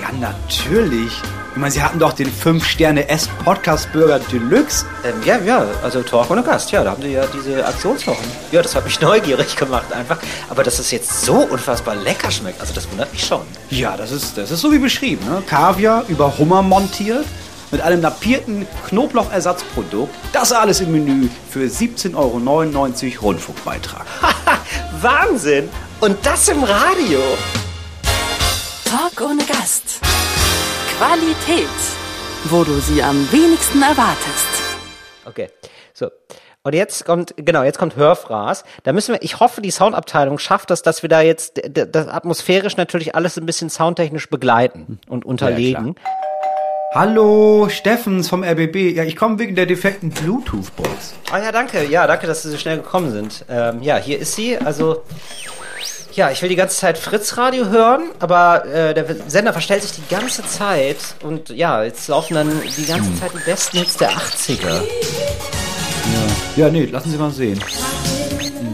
Ja, 0.00 0.12
natürlich. 0.19 1.12
Ich 1.52 1.59
meine, 1.59 1.71
Sie 1.71 1.83
hatten 1.83 1.99
doch 1.99 2.12
den 2.14 2.33
5-Sterne-S-Podcast-Burger 2.33 4.21
Deluxe. 4.21 4.87
Ähm, 5.05 5.14
ja, 5.25 5.38
ja, 5.38 5.67
also 5.83 6.02
Talk 6.02 6.31
ohne 6.31 6.43
Gast, 6.43 6.73
ja, 6.73 6.83
da 6.83 6.93
haben 6.93 7.02
sie 7.02 7.12
ja 7.12 7.26
diese 7.26 7.64
Aktionswochen. 7.64 8.25
Ja, 8.50 8.62
das 8.62 8.75
hat 8.75 8.85
mich 8.85 9.00
neugierig 9.02 9.55
gemacht 9.55 9.93
einfach. 9.93 10.19
Aber 10.49 10.62
dass 10.62 10.79
es 10.79 10.91
jetzt 10.91 11.25
so 11.25 11.35
unfassbar 11.35 11.95
lecker 11.95 12.31
schmeckt, 12.31 12.61
also 12.61 12.73
das 12.73 12.91
wundert 12.91 13.12
mich 13.12 13.25
schon. 13.25 13.43
Ja, 13.71 13.97
das 13.97 14.12
ist, 14.12 14.38
das 14.38 14.50
ist 14.50 14.61
so 14.61 14.73
wie 14.73 14.79
beschrieben. 14.79 15.25
Ne? 15.26 15.43
Kaviar 15.47 16.05
über 16.09 16.38
Hummer 16.38 16.62
montiert 16.62 17.26
mit 17.71 17.81
einem 17.81 18.00
napierten 18.00 18.67
Knoblauchersatzprodukt. 18.88 20.14
Das 20.33 20.52
alles 20.52 20.81
im 20.81 20.93
Menü 20.93 21.29
für 21.50 21.64
17,99 21.67 22.14
Euro 22.14 23.26
Rundfunkbeitrag. 23.26 24.07
Wahnsinn! 25.00 25.69
Und 26.03 26.27
das 26.27 26.49
im 26.49 26.65
Radio! 26.65 27.21
Talk 28.85 29.21
ohne 29.21 29.45
Gast. 29.45 30.01
Qualität, 30.99 31.69
wo 32.47 32.65
du 32.65 32.73
sie 32.81 33.01
am 33.01 33.31
wenigsten 33.31 33.81
erwartest. 33.81 34.49
Okay, 35.25 35.49
Und 36.65 36.75
jetzt 36.75 37.05
kommt, 37.05 37.35
genau, 37.37 37.63
jetzt 37.63 37.79
kommt 37.79 37.95
Hörfraß. 37.95 38.65
Da 38.83 38.93
müssen 38.93 39.15
wir, 39.15 39.23
ich 39.23 39.39
hoffe, 39.39 39.61
die 39.61 39.71
Soundabteilung 39.71 40.41
schafft 40.41 40.71
das, 40.71 40.83
dass 40.83 41.03
wir 41.03 41.09
da 41.09 41.21
jetzt 41.21 41.63
das 41.71 42.09
atmosphärisch 42.09 42.77
natürlich 42.77 43.15
alles 43.15 43.39
ein 43.39 43.47
bisschen 43.47 43.71
soundtechnisch 43.71 44.29
begleiten 44.29 44.99
und 45.09 45.25
unterlegen. 45.25 45.95
Hallo, 46.95 47.69
Steffens 47.69 48.29
vom 48.29 48.43
RBB. 48.43 48.97
Ja, 48.97 49.05
ich 49.05 49.15
komme 49.15 49.39
wegen 49.39 49.55
der 49.55 49.67
defekten 49.67 50.11
Bluetooth-Box. 50.11 51.15
Ah 51.31 51.39
ja, 51.39 51.53
danke. 51.53 51.87
Ja, 51.87 52.09
danke, 52.09 52.27
dass 52.27 52.43
Sie 52.43 52.51
so 52.51 52.59
schnell 52.59 52.79
gekommen 52.79 53.13
sind. 53.13 53.45
Ähm, 53.49 53.83
ja, 53.83 53.99
hier 53.99 54.19
ist 54.19 54.35
sie. 54.35 54.59
Also, 54.59 55.05
ja, 56.16 56.31
ich 56.31 56.42
will 56.42 56.49
die 56.49 56.57
ganze 56.57 56.76
Zeit 56.76 56.99
Fritz-Radio 56.99 57.66
hören, 57.66 58.11
aber 58.19 58.64
äh, 58.66 58.95
der 58.95 59.07
Sender 59.28 59.52
verstellt 59.52 59.83
sich 59.83 59.92
die 59.92 60.14
ganze 60.14 60.45
Zeit. 60.47 60.99
Und 61.23 61.50
ja, 61.50 61.83
jetzt 61.83 62.09
laufen 62.09 62.35
dann 62.35 62.50
die 62.76 62.87
ganze 62.87 63.14
Zeit 63.19 63.33
die 63.35 63.45
besten 63.45 63.78
Hits 63.78 63.97
der 63.97 64.11
80er. 64.11 64.83
Ja, 66.57 66.69
nee, 66.69 66.85
lassen 66.85 67.11
Sie 67.11 67.16
mal 67.16 67.31
sehen. 67.31 67.62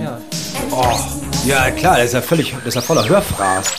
Ja. 0.02 0.18
Oh, 0.71 0.97
ja, 1.47 1.71
klar, 1.71 1.97
der 1.97 2.04
ist 2.04 2.14
ja 2.14 2.23
völlig, 2.23 2.50
der 2.50 2.66
ist 2.66 2.75
ja 2.75 2.80
voller 2.80 3.09
Hörfraß. 3.09 3.73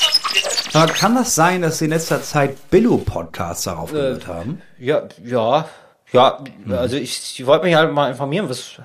Aber 0.73 0.91
kann 0.91 1.15
das 1.15 1.35
sein, 1.35 1.61
dass 1.61 1.79
Sie 1.79 1.85
in 1.85 1.91
letzter 1.91 2.21
Zeit 2.21 2.69
Billo-Podcasts 2.69 3.63
darauf 3.63 3.91
gehört 3.91 4.27
haben? 4.27 4.61
Ja, 4.77 5.03
ja, 5.23 5.67
ja, 6.11 6.43
also 6.69 6.95
ich, 6.95 7.39
ich 7.39 7.45
wollte 7.45 7.65
mich 7.65 7.75
halt 7.75 7.91
mal 7.91 8.09
informieren, 8.09 8.49
was 8.49 8.79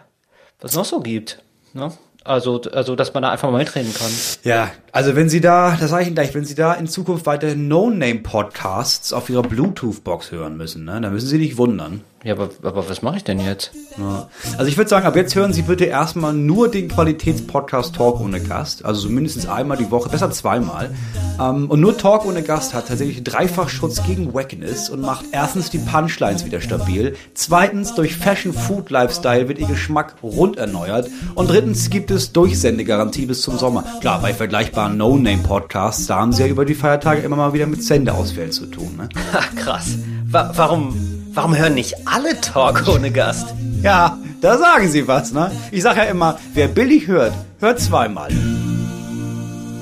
was 0.61 0.75
noch 0.75 0.85
so 0.85 1.01
gibt. 1.01 1.43
Ne? 1.75 1.93
Also, 2.25 2.63
also, 2.73 2.97
dass 2.97 3.13
man 3.13 3.23
da 3.23 3.31
einfach 3.31 3.51
mal 3.51 3.59
mitreden 3.59 3.93
kann. 3.93 4.11
Ja, 4.45 4.71
also 4.93 5.15
wenn 5.15 5.29
Sie 5.29 5.43
da, 5.43 5.77
das 5.79 5.91
sage 5.91 6.03
ich 6.03 6.09
Ihnen 6.09 6.15
gleich, 6.15 6.35
wenn 6.35 6.47
Sie 6.47 6.55
da 6.55 6.73
in 6.73 6.87
Zukunft 6.87 7.27
weiter 7.27 7.55
No-Name-Podcasts 7.55 9.13
auf 9.13 9.29
Ihrer 9.29 9.43
Bluetooth-Box 9.43 10.33
hören 10.33 10.57
müssen, 10.57 10.87
ne, 10.87 10.99
dann 11.03 11.13
müssen 11.13 11.29
Sie 11.29 11.37
nicht 11.37 11.59
wundern. 11.59 12.01
Ja, 12.25 12.33
aber, 12.33 12.49
aber 12.63 12.89
was 12.89 13.03
mache 13.03 13.19
ich 13.19 13.25
denn 13.25 13.39
jetzt? 13.39 13.73
Ja. 13.99 14.29
Also 14.57 14.71
ich 14.71 14.79
würde 14.79 14.89
sagen, 14.89 15.05
ab 15.05 15.15
jetzt 15.15 15.35
hören 15.35 15.53
Sie 15.53 15.61
bitte 15.61 15.85
erstmal 15.85 16.33
nur 16.33 16.71
den 16.71 16.89
Qualitätspodcast 16.89 17.95
Talk 17.95 18.19
ohne 18.19 18.41
Gast. 18.41 18.83
Also 18.83 19.03
so 19.03 19.09
mindestens 19.11 19.47
einmal 19.47 19.77
die 19.77 19.91
Woche, 19.91 20.09
besser 20.09 20.31
zweimal. 20.31 20.91
Ähm, 21.39 21.69
und 21.69 21.81
nur 21.81 21.99
Talk 21.99 22.25
ohne 22.25 22.43
Gast 22.43 22.73
hat 22.73 22.89
tatsächlich 22.89 23.19
einen 23.19 23.25
Dreifachschutz 23.25 24.03
gegen 24.05 24.33
Wackness 24.33 24.89
und 24.89 25.03
macht 25.03 25.27
erstens 25.33 25.69
die 25.69 25.77
Punchlines 25.79 26.47
wieder 26.47 26.63
stabil. 26.63 27.15
Zweitens, 27.35 27.95
durch 27.95 28.17
Fashion 28.17 28.55
Food 28.55 28.89
Lifestyle 28.89 29.47
wird 29.49 29.59
Ihr 29.59 29.67
Geschmack 29.67 30.15
rund 30.23 30.57
erneuert. 30.57 31.11
Und 31.35 31.51
drittens 31.51 31.91
gibt 31.91 32.11
es 32.11 32.33
Durchsendegarantie 32.33 33.27
bis 33.27 33.43
zum 33.43 33.59
Sommer. 33.59 33.85
Klar, 34.01 34.23
bei 34.23 34.33
vergleichbaren 34.33 34.97
No-Name-Podcasts, 34.97 36.07
da 36.07 36.21
haben 36.21 36.33
Sie 36.33 36.43
ja 36.43 36.49
über 36.49 36.65
die 36.65 36.75
Feiertage 36.75 37.21
immer 37.21 37.37
mal 37.37 37.53
wieder 37.53 37.67
mit 37.67 37.85
Sendeausfällen 37.85 38.53
zu 38.53 38.65
tun. 38.65 38.95
Ne? 38.97 39.11
Ach, 39.35 39.55
krass. 39.57 39.99
Wa 40.27 40.53
warum, 40.55 41.14
warum 41.35 41.57
hören 41.57 41.75
nicht 41.75 41.95
alle 42.07 42.41
Talk 42.41 42.85
ohne 42.89 43.11
Gast? 43.11 43.55
Ja, 43.83 44.19
da 44.41 44.59
sagen 44.59 44.89
Sie 44.89 45.07
was, 45.09 45.33
ne? 45.33 45.51
Ich 45.71 45.83
sage 45.83 46.01
ja 46.01 46.05
immer, 46.05 46.39
wer 46.55 46.69
billig 46.69 47.07
hört, 47.07 47.35
hört 47.61 47.81
zweimal. 47.81 48.31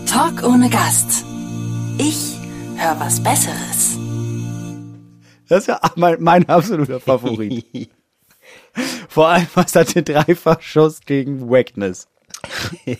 Talk 0.06 0.42
ohne 0.42 0.68
Gast. 0.68 1.25
Ich 1.99 2.37
höre 2.76 2.99
was 2.99 3.23
Besseres. 3.23 3.97
Das 5.49 5.61
ist 5.61 5.66
ja 5.68 5.80
mein, 5.97 6.16
mein 6.21 6.49
absoluter 6.49 7.00
Favorit. 7.00 7.64
Vor 9.09 9.28
allem, 9.28 9.47
was 9.54 9.75
hat 9.75 9.94
den 9.94 10.04
Dreifachschuss 10.04 11.00
gegen 11.00 11.49
Wackness? 11.50 12.09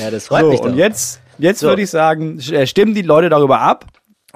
Ja, 0.00 0.10
das 0.10 0.26
freut 0.26 0.40
So, 0.42 0.48
mich 0.48 0.58
doch. 0.60 0.66
und 0.66 0.76
jetzt, 0.76 1.20
jetzt 1.38 1.60
So. 1.60 1.68
würde 1.68 1.82
ich 1.82 1.90
sagen, 1.90 2.40
äh, 2.40 2.66
stimmen 2.66 2.94
die 2.94 3.02
Leute 3.02 3.28
darüber 3.28 3.60
ab? 3.60 3.84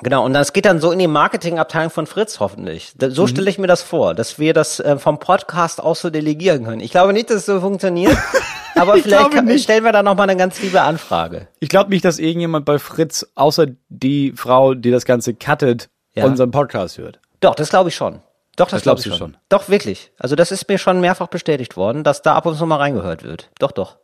Genau, 0.03 0.25
und 0.27 0.35
das 0.35 0.53
geht 0.53 0.67
dann 0.67 0.79
so 0.81 0.91
in 0.93 0.99
die 0.99 1.07
Marketingabteilung 1.07 1.91
von 1.91 2.07
Fritz 2.07 2.39
hoffentlich. 2.39 2.93
Da- 2.97 3.07
Mhm. 3.09 3.13
So 3.13 3.27
stelle 3.27 3.49
ich 3.49 3.59
mir 3.59 3.67
das 3.67 3.83
vor, 3.83 4.15
dass 4.15 4.39
wir 4.39 4.53
das 4.53 4.79
äh, 4.81 4.99
vom 4.99 5.19
Podcast 5.19 5.81
aus 5.83 6.01
so 6.03 6.11
delegieren 6.11 6.65
können. 6.65 6.81
Ich 6.81 6.91
glaube 6.91 7.13
nicht, 7.15 7.31
dass 7.31 7.37
es 7.39 7.47
so 7.47 7.61
funktioniert, 7.61 8.17
aber 8.75 8.97
Ich 8.97 9.05
vielleicht 9.05 9.31
kann, 9.31 9.59
stellen 9.59 9.85
wir 9.85 9.93
da 9.93 10.03
nochmal 10.03 10.29
eine 10.29 10.39
ganz 10.39 10.61
liebe 10.61 10.83
Anfrage. 10.83 11.49
Ich 11.61 11.71
glaube 11.71 11.89
nicht, 11.91 12.05
dass 12.05 12.19
irgendjemand 12.19 12.67
bei 12.67 12.79
Fritz, 12.79 13.27
außer 13.37 13.69
die 13.89 14.33
Frau, 14.37 14.75
die 14.75 14.91
das 14.91 15.07
Ganze 15.07 15.33
cuttet, 15.33 15.89
Ja. 16.15 16.27
unseren 16.27 16.51
Podcast 16.51 16.99
hört. 16.99 17.19
Doch, 17.41 17.55
das 17.55 17.71
glaube 17.71 17.89
ich 17.89 17.95
schon. 17.95 18.21
Doch, 18.57 18.67
das, 18.67 18.79
Das 18.79 18.83
glaube 18.83 18.99
ich 19.01 19.05
glaubst 19.05 19.19
schon. 19.19 19.33
schon? 19.33 19.41
Doch, 19.49 19.69
wirklich. 19.71 20.13
Also 20.19 20.37
das 20.37 20.51
ist 20.53 20.69
mir 20.69 20.79
schon 20.79 21.01
mehrfach 21.01 21.29
bestätigt 21.29 21.77
worden, 21.77 22.05
dass 22.05 22.21
da 22.23 22.35
ab 22.35 22.45
und 22.47 22.57
zu 22.57 22.65
mal 22.67 22.77
reingehört 22.77 23.23
wird. 23.23 23.51
Doch, 23.59 23.71
doch. 23.73 23.97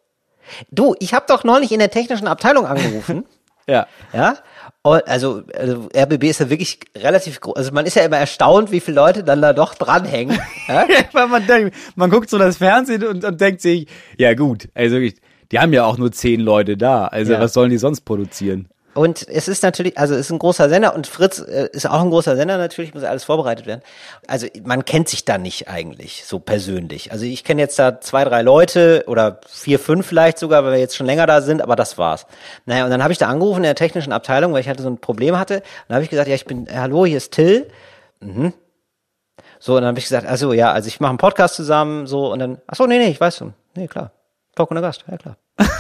Du, 0.70 0.94
ich 1.00 1.14
habe 1.14 1.24
doch 1.28 1.44
neulich 1.44 1.70
in 1.72 1.78
der 1.78 1.90
technischen 1.90 2.26
Abteilung 2.28 2.64
angerufen. 2.66 3.24
Ja. 3.68 3.86
Ja, 4.12 4.36
also, 4.82 5.42
also 5.56 5.88
RBB 5.96 6.24
ist 6.24 6.40
ja 6.40 6.50
wirklich 6.50 6.80
relativ 6.96 7.40
groß. 7.40 7.56
Also 7.56 7.72
man 7.72 7.86
ist 7.86 7.94
ja 7.94 8.02
immer 8.04 8.18
erstaunt, 8.18 8.72
wie 8.72 8.80
viele 8.80 8.96
Leute 8.96 9.22
dann 9.24 9.40
da 9.40 9.52
doch 9.52 9.74
dranhängen. 9.74 10.38
Ja? 10.68 10.86
Weil 11.12 11.28
man 11.28 11.46
denkt, 11.46 11.74
man 11.96 12.08
guckt 12.10 12.30
so 12.30 12.38
das 12.38 12.56
Fernsehen 12.58 13.04
und, 13.04 13.24
und 13.24 13.40
denkt 13.40 13.60
sich, 13.60 13.86
ja 14.16 14.34
gut, 14.34 14.68
also 14.74 14.96
ich, 14.96 15.14
die 15.50 15.58
haben 15.58 15.72
ja 15.72 15.84
auch 15.84 15.98
nur 15.98 16.12
zehn 16.12 16.40
Leute 16.40 16.76
da. 16.76 17.06
Also 17.06 17.32
Ja. 17.32 17.40
was 17.40 17.52
sollen 17.52 17.70
die 17.70 17.78
sonst 17.78 18.02
produzieren? 18.02 18.68
Und 18.94 19.26
es 19.26 19.48
ist 19.48 19.62
natürlich, 19.62 19.96
also 19.96 20.14
es 20.14 20.20
ist 20.26 20.30
ein 20.30 20.38
großer 20.38 20.68
Sender 20.68 20.94
und 20.94 21.06
Fritz 21.06 21.38
äh, 21.38 21.68
ist 21.72 21.88
auch 21.88 22.02
ein 22.02 22.10
großer 22.10 22.36
Sender 22.36 22.58
natürlich, 22.58 22.92
muss 22.92 23.04
alles 23.04 23.24
vorbereitet 23.24 23.64
werden. 23.64 23.80
Also 24.26 24.46
man 24.64 24.84
kennt 24.84 25.08
sich 25.08 25.24
da 25.24 25.38
nicht 25.38 25.68
eigentlich 25.68 26.24
so 26.26 26.38
persönlich. 26.38 27.10
Also 27.10 27.24
ich 27.24 27.42
kenne 27.42 27.62
jetzt 27.62 27.78
da 27.78 28.00
zwei, 28.00 28.24
drei 28.24 28.42
Leute 28.42 29.04
oder 29.06 29.40
vier, 29.48 29.78
fünf 29.78 30.06
vielleicht 30.06 30.38
sogar, 30.38 30.64
weil 30.64 30.72
wir 30.72 30.78
jetzt 30.78 30.96
schon 30.96 31.06
länger 31.06 31.26
da 31.26 31.40
sind, 31.40 31.62
aber 31.62 31.74
das 31.74 31.96
war's. 31.96 32.26
Naja, 32.66 32.84
und 32.84 32.90
dann 32.90 33.02
habe 33.02 33.12
ich 33.12 33.18
da 33.18 33.28
angerufen 33.28 33.58
in 33.58 33.64
der 33.64 33.74
technischen 33.74 34.12
Abteilung, 34.12 34.52
weil 34.52 34.60
ich 34.60 34.68
halt 34.68 34.80
so 34.80 34.88
ein 34.88 34.98
Problem 34.98 35.38
hatte. 35.38 35.56
Und 35.56 35.64
dann 35.88 35.94
habe 35.94 36.04
ich 36.04 36.10
gesagt, 36.10 36.28
ja, 36.28 36.34
ich 36.34 36.44
bin, 36.44 36.68
hallo, 36.70 37.06
hier 37.06 37.16
ist 37.16 37.32
Till. 37.32 37.68
Mhm. 38.20 38.52
So, 39.58 39.76
und 39.76 39.82
dann 39.82 39.88
habe 39.88 39.98
ich 40.00 40.04
gesagt, 40.04 40.26
also 40.26 40.52
ja, 40.52 40.72
also 40.72 40.88
ich 40.88 41.00
mache 41.00 41.10
einen 41.10 41.18
Podcast 41.18 41.54
zusammen, 41.54 42.06
so, 42.06 42.30
und 42.30 42.40
dann, 42.40 42.60
ach 42.66 42.76
so, 42.76 42.86
nee, 42.86 42.98
nee, 42.98 43.08
ich 43.08 43.20
weiß 43.20 43.38
schon. 43.38 43.54
Nee, 43.74 43.86
klar. 43.86 44.10
Talk 44.54 44.70
ohne 44.70 44.82
Gast, 44.82 45.04
ja 45.10 45.16
klar. 45.16 45.36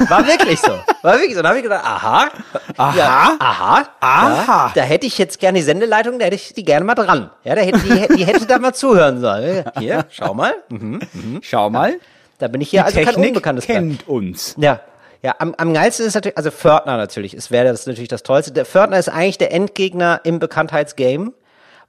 War 0.08 0.26
wirklich 0.26 0.60
so. 0.60 0.72
War 1.02 1.14
wirklich 1.14 1.32
so. 1.32 1.38
Und 1.38 1.44
dann 1.44 1.48
habe 1.48 1.58
ich 1.58 1.62
gedacht, 1.62 1.84
aha. 1.84 2.28
Aha. 2.76 2.96
Ja, 2.96 3.36
aha. 3.38 3.86
Aha. 4.00 4.66
Ja, 4.66 4.72
da 4.74 4.82
hätte 4.82 5.06
ich 5.06 5.18
jetzt 5.18 5.38
gerne 5.40 5.58
die 5.58 5.64
Sendeleitung, 5.64 6.18
da 6.18 6.26
hätte 6.26 6.36
ich 6.36 6.52
die 6.54 6.64
gerne 6.64 6.84
mal 6.84 6.94
dran. 6.94 7.30
Ja, 7.44 7.54
da 7.54 7.62
hätte 7.62 7.78
die, 7.80 8.16
die 8.16 8.26
hätte 8.26 8.46
da 8.46 8.58
mal 8.58 8.74
zuhören 8.74 9.20
sollen. 9.20 9.64
Hier, 9.78 10.04
schau 10.10 10.34
mal. 10.34 10.54
Mhm. 10.68 11.00
Schau 11.42 11.70
mal, 11.70 11.98
Da 12.38 12.48
bin 12.48 12.60
ich 12.60 12.70
hier 12.70 12.84
also 12.84 13.00
kein 13.00 13.14
unbekanntes 13.14 13.66
Blatt. 13.66 13.78
kennt 13.78 14.08
uns. 14.08 14.54
Ja. 14.58 14.80
Ja, 15.22 15.36
am, 15.38 15.54
am 15.56 15.72
geilsten 15.72 16.04
ist 16.04 16.14
natürlich, 16.14 16.36
also 16.36 16.50
Fördner 16.50 16.96
natürlich, 16.96 17.32
es 17.32 17.52
wäre 17.52 17.66
das 17.68 17.86
natürlich 17.86 18.08
das 18.08 18.24
Tollste. 18.24 18.50
Der 18.50 18.64
Fördner 18.64 18.98
ist 18.98 19.08
eigentlich 19.08 19.38
der 19.38 19.52
Endgegner 19.52 20.20
im 20.24 20.40
Bekanntheitsgame, 20.40 21.32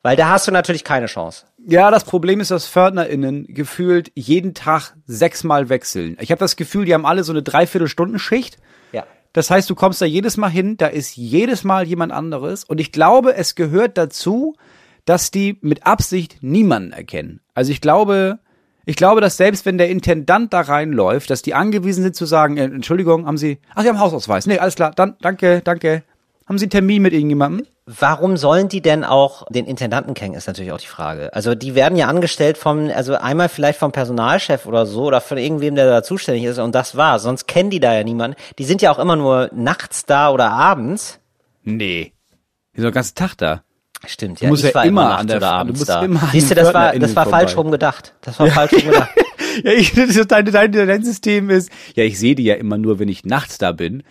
weil 0.03 0.15
da 0.15 0.29
hast 0.29 0.47
du 0.47 0.51
natürlich 0.51 0.83
keine 0.83 1.07
Chance. 1.07 1.45
Ja, 1.65 1.91
das 1.91 2.03
Problem 2.03 2.39
ist, 2.39 2.51
dass 2.51 2.67
FördnerInnen 2.67 3.45
gefühlt 3.47 4.11
jeden 4.15 4.53
Tag 4.53 4.95
sechsmal 5.05 5.69
wechseln. 5.69 6.17
Ich 6.19 6.31
habe 6.31 6.39
das 6.39 6.55
Gefühl, 6.55 6.85
die 6.85 6.93
haben 6.93 7.05
alle 7.05 7.23
so 7.23 7.31
eine 7.31 7.41
Dreiviertelstunde-Schicht. 7.41 8.57
Ja. 8.91 9.05
Das 9.31 9.49
heißt, 9.49 9.69
du 9.69 9.75
kommst 9.75 10.01
da 10.01 10.05
jedes 10.05 10.35
Mal 10.35 10.49
hin, 10.49 10.75
da 10.77 10.87
ist 10.87 11.15
jedes 11.15 11.63
Mal 11.63 11.87
jemand 11.87 12.11
anderes. 12.11 12.65
Und 12.65 12.81
ich 12.81 12.91
glaube, 12.91 13.35
es 13.35 13.55
gehört 13.55 13.97
dazu, 13.97 14.55
dass 15.05 15.31
die 15.31 15.57
mit 15.61 15.85
Absicht 15.85 16.37
niemanden 16.41 16.91
erkennen. 16.91 17.39
Also 17.53 17.71
ich 17.71 17.81
glaube, 17.81 18.39
ich 18.85 18.97
glaube, 18.97 19.21
dass 19.21 19.37
selbst 19.37 19.65
wenn 19.65 19.77
der 19.77 19.89
Intendant 19.89 20.51
da 20.53 20.61
reinläuft, 20.61 21.29
dass 21.29 21.41
die 21.41 21.53
angewiesen 21.53 22.03
sind 22.03 22.15
zu 22.15 22.25
sagen, 22.25 22.57
äh, 22.57 22.65
Entschuldigung, 22.65 23.25
haben 23.25 23.37
Sie, 23.37 23.59
ach, 23.73 23.83
Sie 23.83 23.89
haben 23.89 23.99
Hausausweis. 23.99 24.45
Nee, 24.45 24.59
alles 24.59 24.75
klar, 24.75 24.91
dann, 24.93 25.15
danke, 25.21 25.61
danke. 25.63 26.03
Haben 26.53 26.59
Sie 26.59 26.65
einen 26.65 26.69
Termin 26.69 27.01
mit 27.01 27.13
irgendjemandem? 27.13 27.65
Warum 27.87 28.37
sollen 28.37 28.69
die 28.69 28.83
denn 28.83 29.03
auch 29.03 29.43
den 29.49 29.65
Intendanten 29.65 30.13
kennen, 30.13 30.35
ist 30.35 30.45
natürlich 30.45 30.71
auch 30.71 30.79
die 30.79 30.85
Frage. 30.85 31.33
Also 31.33 31.55
die 31.55 31.73
werden 31.73 31.97
ja 31.97 32.05
angestellt 32.05 32.59
vom, 32.59 32.91
also 32.93 33.15
einmal 33.15 33.49
vielleicht 33.49 33.79
vom 33.79 33.91
Personalchef 33.91 34.67
oder 34.67 34.85
so 34.85 35.05
oder 35.05 35.19
von 35.19 35.39
irgendwem, 35.39 35.73
der 35.73 35.87
da 35.89 36.03
zuständig 36.03 36.43
ist 36.43 36.59
und 36.59 36.75
das 36.75 36.95
war. 36.95 37.17
Sonst 37.17 37.47
kennen 37.47 37.71
die 37.71 37.79
da 37.79 37.91
ja 37.95 38.03
niemanden. 38.03 38.37
Die 38.59 38.65
sind 38.65 38.83
ja 38.83 38.91
auch 38.91 38.99
immer 38.99 39.15
nur 39.15 39.49
nachts 39.51 40.05
da 40.05 40.29
oder 40.29 40.51
abends. 40.51 41.19
Nee. 41.63 42.13
Die 42.75 42.81
sind 42.81 42.89
den 42.91 42.93
ganzen 42.93 43.15
Tag 43.15 43.35
da. 43.39 43.63
Stimmt, 44.05 44.41
Du 44.41 44.45
ja. 44.45 44.51
musst 44.51 44.63
ich 44.63 44.69
ja 44.69 44.75
war 44.75 44.85
immer 44.85 45.05
nachts 45.05 45.21
an 45.21 45.27
der- 45.29 45.37
oder 45.37 45.47
du 45.47 45.53
abends 45.53 45.79
musst 45.79 45.89
da. 45.89 46.03
immer 46.03 46.29
Siehst 46.31 46.51
du, 46.51 46.55
das 46.55 46.71
war, 46.71 46.93
das 46.93 47.15
war 47.15 47.25
falsch 47.25 47.57
rum 47.57 47.71
gedacht. 47.71 48.13
Das 48.21 48.39
war 48.39 48.45
falsch 48.45 48.73
rum 48.73 48.91
gedacht. 48.91 49.09
Ja, 49.63 49.71
ich, 49.71 49.93
das 49.93 50.15
ist 50.15 50.31
dein, 50.31 50.45
dein, 50.45 50.71
dein 50.71 51.03
System 51.03 51.51
ist, 51.51 51.69
ja, 51.93 52.03
ich 52.03 52.17
sehe 52.17 52.33
die 52.33 52.43
ja 52.43 52.55
immer 52.55 52.79
nur, 52.79 52.97
wenn 52.97 53.07
ich 53.07 53.23
nachts 53.23 53.59
da 53.59 53.71
bin. 53.71 54.01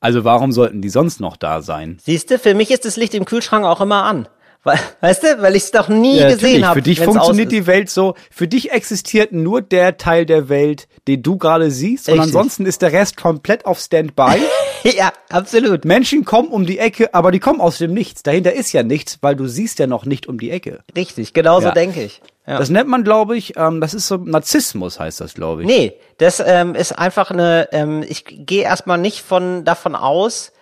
Also 0.00 0.24
warum 0.24 0.52
sollten 0.52 0.82
die 0.82 0.88
sonst 0.88 1.20
noch 1.20 1.36
da 1.36 1.62
sein? 1.62 1.98
Siehst 2.04 2.30
du, 2.30 2.38
für 2.38 2.54
mich 2.54 2.70
ist 2.70 2.84
das 2.84 2.96
Licht 2.96 3.14
im 3.14 3.24
Kühlschrank 3.24 3.64
auch 3.64 3.80
immer 3.80 4.04
an. 4.04 4.28
Weil, 4.62 4.78
weißt 5.00 5.22
du, 5.22 5.42
weil 5.42 5.56
ich 5.56 5.64
es 5.64 5.70
doch 5.70 5.88
nie 5.88 6.18
Ja, 6.18 6.28
gesehen 6.28 6.66
habe. 6.66 6.80
Für 6.80 6.82
dich 6.82 7.00
funktioniert 7.00 7.52
die 7.52 7.66
Welt 7.66 7.88
so. 7.88 8.14
Für 8.30 8.48
dich 8.48 8.72
existiert 8.72 9.32
nur 9.32 9.62
der 9.62 9.96
Teil 9.96 10.26
der 10.26 10.48
Welt, 10.48 10.88
den 11.08 11.22
du 11.22 11.38
gerade 11.38 11.70
siehst. 11.70 12.08
Und 12.08 12.14
Richtig. 12.14 12.34
ansonsten 12.34 12.66
ist 12.66 12.82
der 12.82 12.92
Rest 12.92 13.16
komplett 13.16 13.64
auf 13.64 13.78
Standby. 13.78 14.40
ja, 14.96 15.12
absolut. 15.30 15.84
Menschen 15.84 16.24
kommen 16.24 16.48
um 16.48 16.66
die 16.66 16.78
Ecke, 16.78 17.12
aber 17.14 17.30
die 17.32 17.40
kommen 17.40 17.60
aus 17.60 17.78
dem 17.78 17.94
Nichts. 17.94 18.22
Dahinter 18.22 18.52
ist 18.52 18.72
ja 18.72 18.82
nichts, 18.82 19.18
weil 19.22 19.36
du 19.36 19.46
siehst 19.46 19.78
ja 19.78 19.86
noch 19.86 20.04
nicht 20.04 20.26
um 20.26 20.38
die 20.38 20.50
Ecke. 20.50 20.80
Richtig, 20.96 21.32
genau 21.32 21.60
so 21.60 21.68
Ja. 21.68 21.72
denke 21.74 22.02
ich. 22.02 22.20
Ja. 22.46 22.58
Das 22.58 22.70
nennt 22.70 22.88
man, 22.88 23.02
glaube 23.02 23.36
ich, 23.36 23.56
ähm, 23.56 23.80
das 23.80 23.92
ist 23.94 24.06
so 24.06 24.16
Narzissmus, 24.18 25.00
heißt 25.00 25.20
das, 25.20 25.34
glaube 25.34 25.62
ich. 25.62 25.66
Nee, 25.66 25.94
das 26.18 26.40
ähm, 26.44 26.74
ist 26.76 26.92
einfach 26.92 27.30
eine, 27.30 27.68
ähm, 27.72 28.04
ich 28.06 28.24
gehe 28.24 28.62
erstmal 28.62 28.98
nicht 28.98 29.20
von 29.22 29.64
davon 29.64 29.96
aus, 29.96 30.52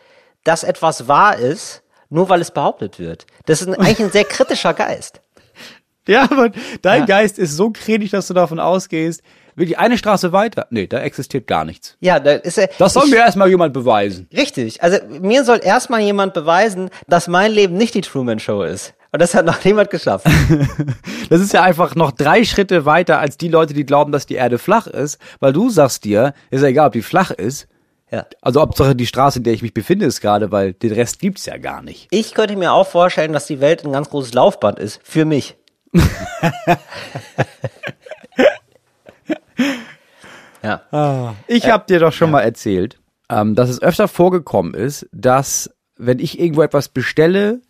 dass 0.44 0.64
etwas 0.64 1.08
wahr 1.08 1.36
ist, 1.38 1.82
nur 2.08 2.28
weil 2.28 2.40
es 2.40 2.50
behauptet 2.52 2.98
wird. 2.98 3.26
Das 3.46 3.60
ist 3.60 3.68
ein, 3.68 3.74
eigentlich 3.74 4.00
ein 4.00 4.10
sehr 4.12 4.24
kritischer 4.24 4.74
Geist. 4.74 5.20
Ja, 6.06 6.24
aber 6.24 6.50
dein 6.82 7.00
Ja. 7.00 7.06
Geist 7.06 7.38
ist 7.38 7.56
so 7.56 7.70
kritisch, 7.70 8.10
dass 8.10 8.26
du 8.26 8.34
davon 8.34 8.60
ausgehst, 8.60 9.22
wirklich 9.56 9.78
eine 9.78 9.96
Straße 9.98 10.32
weiter. 10.32 10.66
Nee, 10.70 10.86
da 10.86 11.00
existiert 11.00 11.46
gar 11.46 11.64
nichts. 11.64 11.96
Ja, 12.00 12.18
da 12.20 12.32
ist 12.32 12.58
er. 12.58 12.68
Das 12.78 12.92
soll 12.94 13.04
ich- 13.06 13.10
mir 13.10 13.18
erstmal 13.18 13.48
jemand 13.48 13.72
beweisen. 13.72 14.28
Richtig. 14.36 14.82
Also 14.82 14.98
mir 15.20 15.44
soll 15.44 15.60
erstmal 15.62 16.00
jemand 16.00 16.34
beweisen, 16.34 16.90
dass 17.08 17.28
mein 17.28 17.52
Leben 17.52 17.76
nicht 17.76 17.94
die 17.94 18.00
Truman 18.00 18.38
Show 18.38 18.62
ist. 18.62 18.94
Und 19.12 19.22
das 19.22 19.34
hat 19.34 19.46
noch 19.46 19.64
niemand 19.64 19.90
geschafft. 19.90 20.26
Das 21.30 21.40
ist 21.40 21.52
ja 21.54 21.62
einfach 21.62 21.94
noch 21.94 22.10
drei 22.12 22.44
Schritte 22.44 22.84
weiter 22.84 23.18
als 23.18 23.38
die 23.38 23.48
Leute, 23.48 23.72
die 23.72 23.86
glauben, 23.86 24.12
dass 24.12 24.26
die 24.26 24.34
Erde 24.34 24.58
flach 24.58 24.86
ist, 24.86 25.18
weil 25.40 25.52
du 25.54 25.70
sagst 25.70 26.04
dir, 26.04 26.34
ist 26.50 26.60
ja 26.60 26.68
egal, 26.68 26.88
ob 26.88 26.92
die 26.92 27.00
flach 27.02 27.30
ist. 27.30 27.66
ja. 28.10 28.26
Also 28.42 28.60
Hauptsache 28.60 28.94
die 28.94 29.06
Straße, 29.06 29.38
in 29.38 29.44
der 29.44 29.54
ich 29.54 29.62
mich 29.62 29.72
befinde, 29.72 30.04
ist 30.04 30.20
gerade, 30.20 30.52
weil 30.52 30.74
den 30.74 30.92
Rest 30.92 31.18
gibt's 31.20 31.46
ja 31.46 31.56
gar 31.56 31.80
nicht. 31.82 32.08
Ich 32.10 32.34
könnte 32.34 32.56
mir 32.56 32.72
auch 32.72 32.86
vorstellen, 32.86 33.32
dass 33.32 33.46
die 33.46 33.60
Welt 33.60 33.84
ein 33.84 33.92
ganz 33.92 34.10
großes 34.10 34.34
Laufband 34.34 34.78
ist. 34.78 35.00
Für 35.02 35.24
mich. 35.24 35.56
ja. 40.62 41.34
Ich 41.46 41.68
habe 41.68 41.84
dir 41.88 42.00
doch 42.00 42.12
schon 42.12 42.30
mal 42.30 42.42
erzählt, 42.42 42.98
ähm, 43.30 43.54
dass 43.54 43.70
es 43.70 43.82
öfter 43.82 44.08
vorgekommen 44.08 44.74
ist, 44.74 45.08
dass 45.12 45.70
wenn 45.96 46.18
ich 46.18 46.38
irgendwo 46.38 46.62
etwas 46.62 46.88
bestelle, 46.88 47.60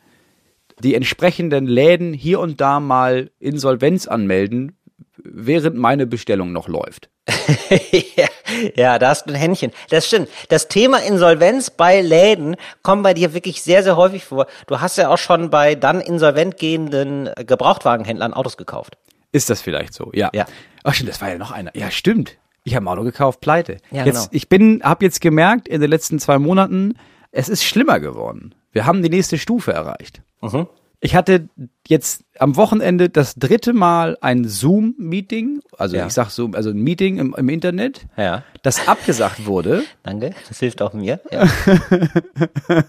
die 0.80 0.94
entsprechenden 0.94 1.66
Läden 1.66 2.12
hier 2.12 2.40
und 2.40 2.60
da 2.60 2.80
mal 2.80 3.30
Insolvenz 3.38 4.06
anmelden, 4.06 4.76
während 5.16 5.76
meine 5.76 6.06
Bestellung 6.06 6.52
noch 6.52 6.68
läuft. 6.68 7.10
ja, 8.16 8.28
ja, 8.76 8.98
da 8.98 9.08
hast 9.08 9.26
du 9.26 9.32
ein 9.32 9.36
Händchen. 9.36 9.72
Das 9.88 10.06
stimmt. 10.06 10.28
Das 10.48 10.68
Thema 10.68 10.98
Insolvenz 10.98 11.70
bei 11.70 12.00
Läden 12.00 12.56
kommt 12.82 13.02
bei 13.02 13.14
dir 13.14 13.32
wirklich 13.32 13.62
sehr, 13.62 13.82
sehr 13.82 13.96
häufig 13.96 14.24
vor. 14.24 14.46
Du 14.66 14.80
hast 14.80 14.98
ja 14.98 15.08
auch 15.08 15.18
schon 15.18 15.50
bei 15.50 15.74
dann 15.74 16.00
insolvent 16.00 16.58
gehenden 16.58 17.30
Gebrauchtwagenhändlern 17.36 18.34
Autos 18.34 18.56
gekauft. 18.56 18.98
Ist 19.34 19.50
das 19.50 19.60
vielleicht 19.60 19.92
so? 19.94 20.10
Ja. 20.14 20.30
Ja. 20.32 20.46
Ach 20.84 20.94
stimmt, 20.94 21.10
das 21.10 21.20
war 21.20 21.28
ja 21.30 21.38
noch 21.38 21.50
einer. 21.50 21.76
Ja, 21.76 21.90
stimmt. 21.90 22.38
Ich 22.62 22.74
habe 22.76 22.84
ein 22.84 22.88
Auto 22.88 23.02
gekauft, 23.02 23.40
pleite. 23.40 23.78
Ja, 23.90 24.04
jetzt, 24.06 24.14
genau. 24.14 24.28
Ich 24.30 24.48
bin, 24.48 24.80
habe 24.84 25.04
jetzt 25.04 25.20
gemerkt 25.20 25.66
in 25.68 25.80
den 25.80 25.90
letzten 25.90 26.18
zwei 26.18 26.38
Monaten, 26.38 26.94
es 27.32 27.48
ist 27.48 27.64
schlimmer 27.64 27.98
geworden. 28.00 28.54
Wir 28.72 28.86
haben 28.86 29.02
die 29.02 29.10
nächste 29.10 29.36
Stufe 29.38 29.72
erreicht. 29.72 30.22
Mhm. 30.40 30.68
Ich 31.00 31.14
hatte 31.14 31.48
jetzt 31.86 32.24
am 32.38 32.56
Wochenende 32.56 33.10
das 33.10 33.34
dritte 33.34 33.74
Mal 33.74 34.16
ein 34.22 34.44
Zoom-Meeting, 34.46 35.60
also 35.76 35.96
Ja. 35.96 36.06
ich 36.06 36.12
sag 36.14 36.30
so, 36.30 36.48
also 36.54 36.70
ein 36.70 36.78
Meeting 36.78 37.18
im, 37.18 37.34
im 37.36 37.48
Internet, 37.50 38.06
Ja. 38.16 38.42
das 38.62 38.88
abgesagt 38.88 39.44
wurde, 39.46 39.82
Danke. 40.04 40.30
Das 40.48 40.60
hilft 40.60 40.80
auch 40.80 40.94
mir. 40.94 41.20
Ja. 41.30 41.46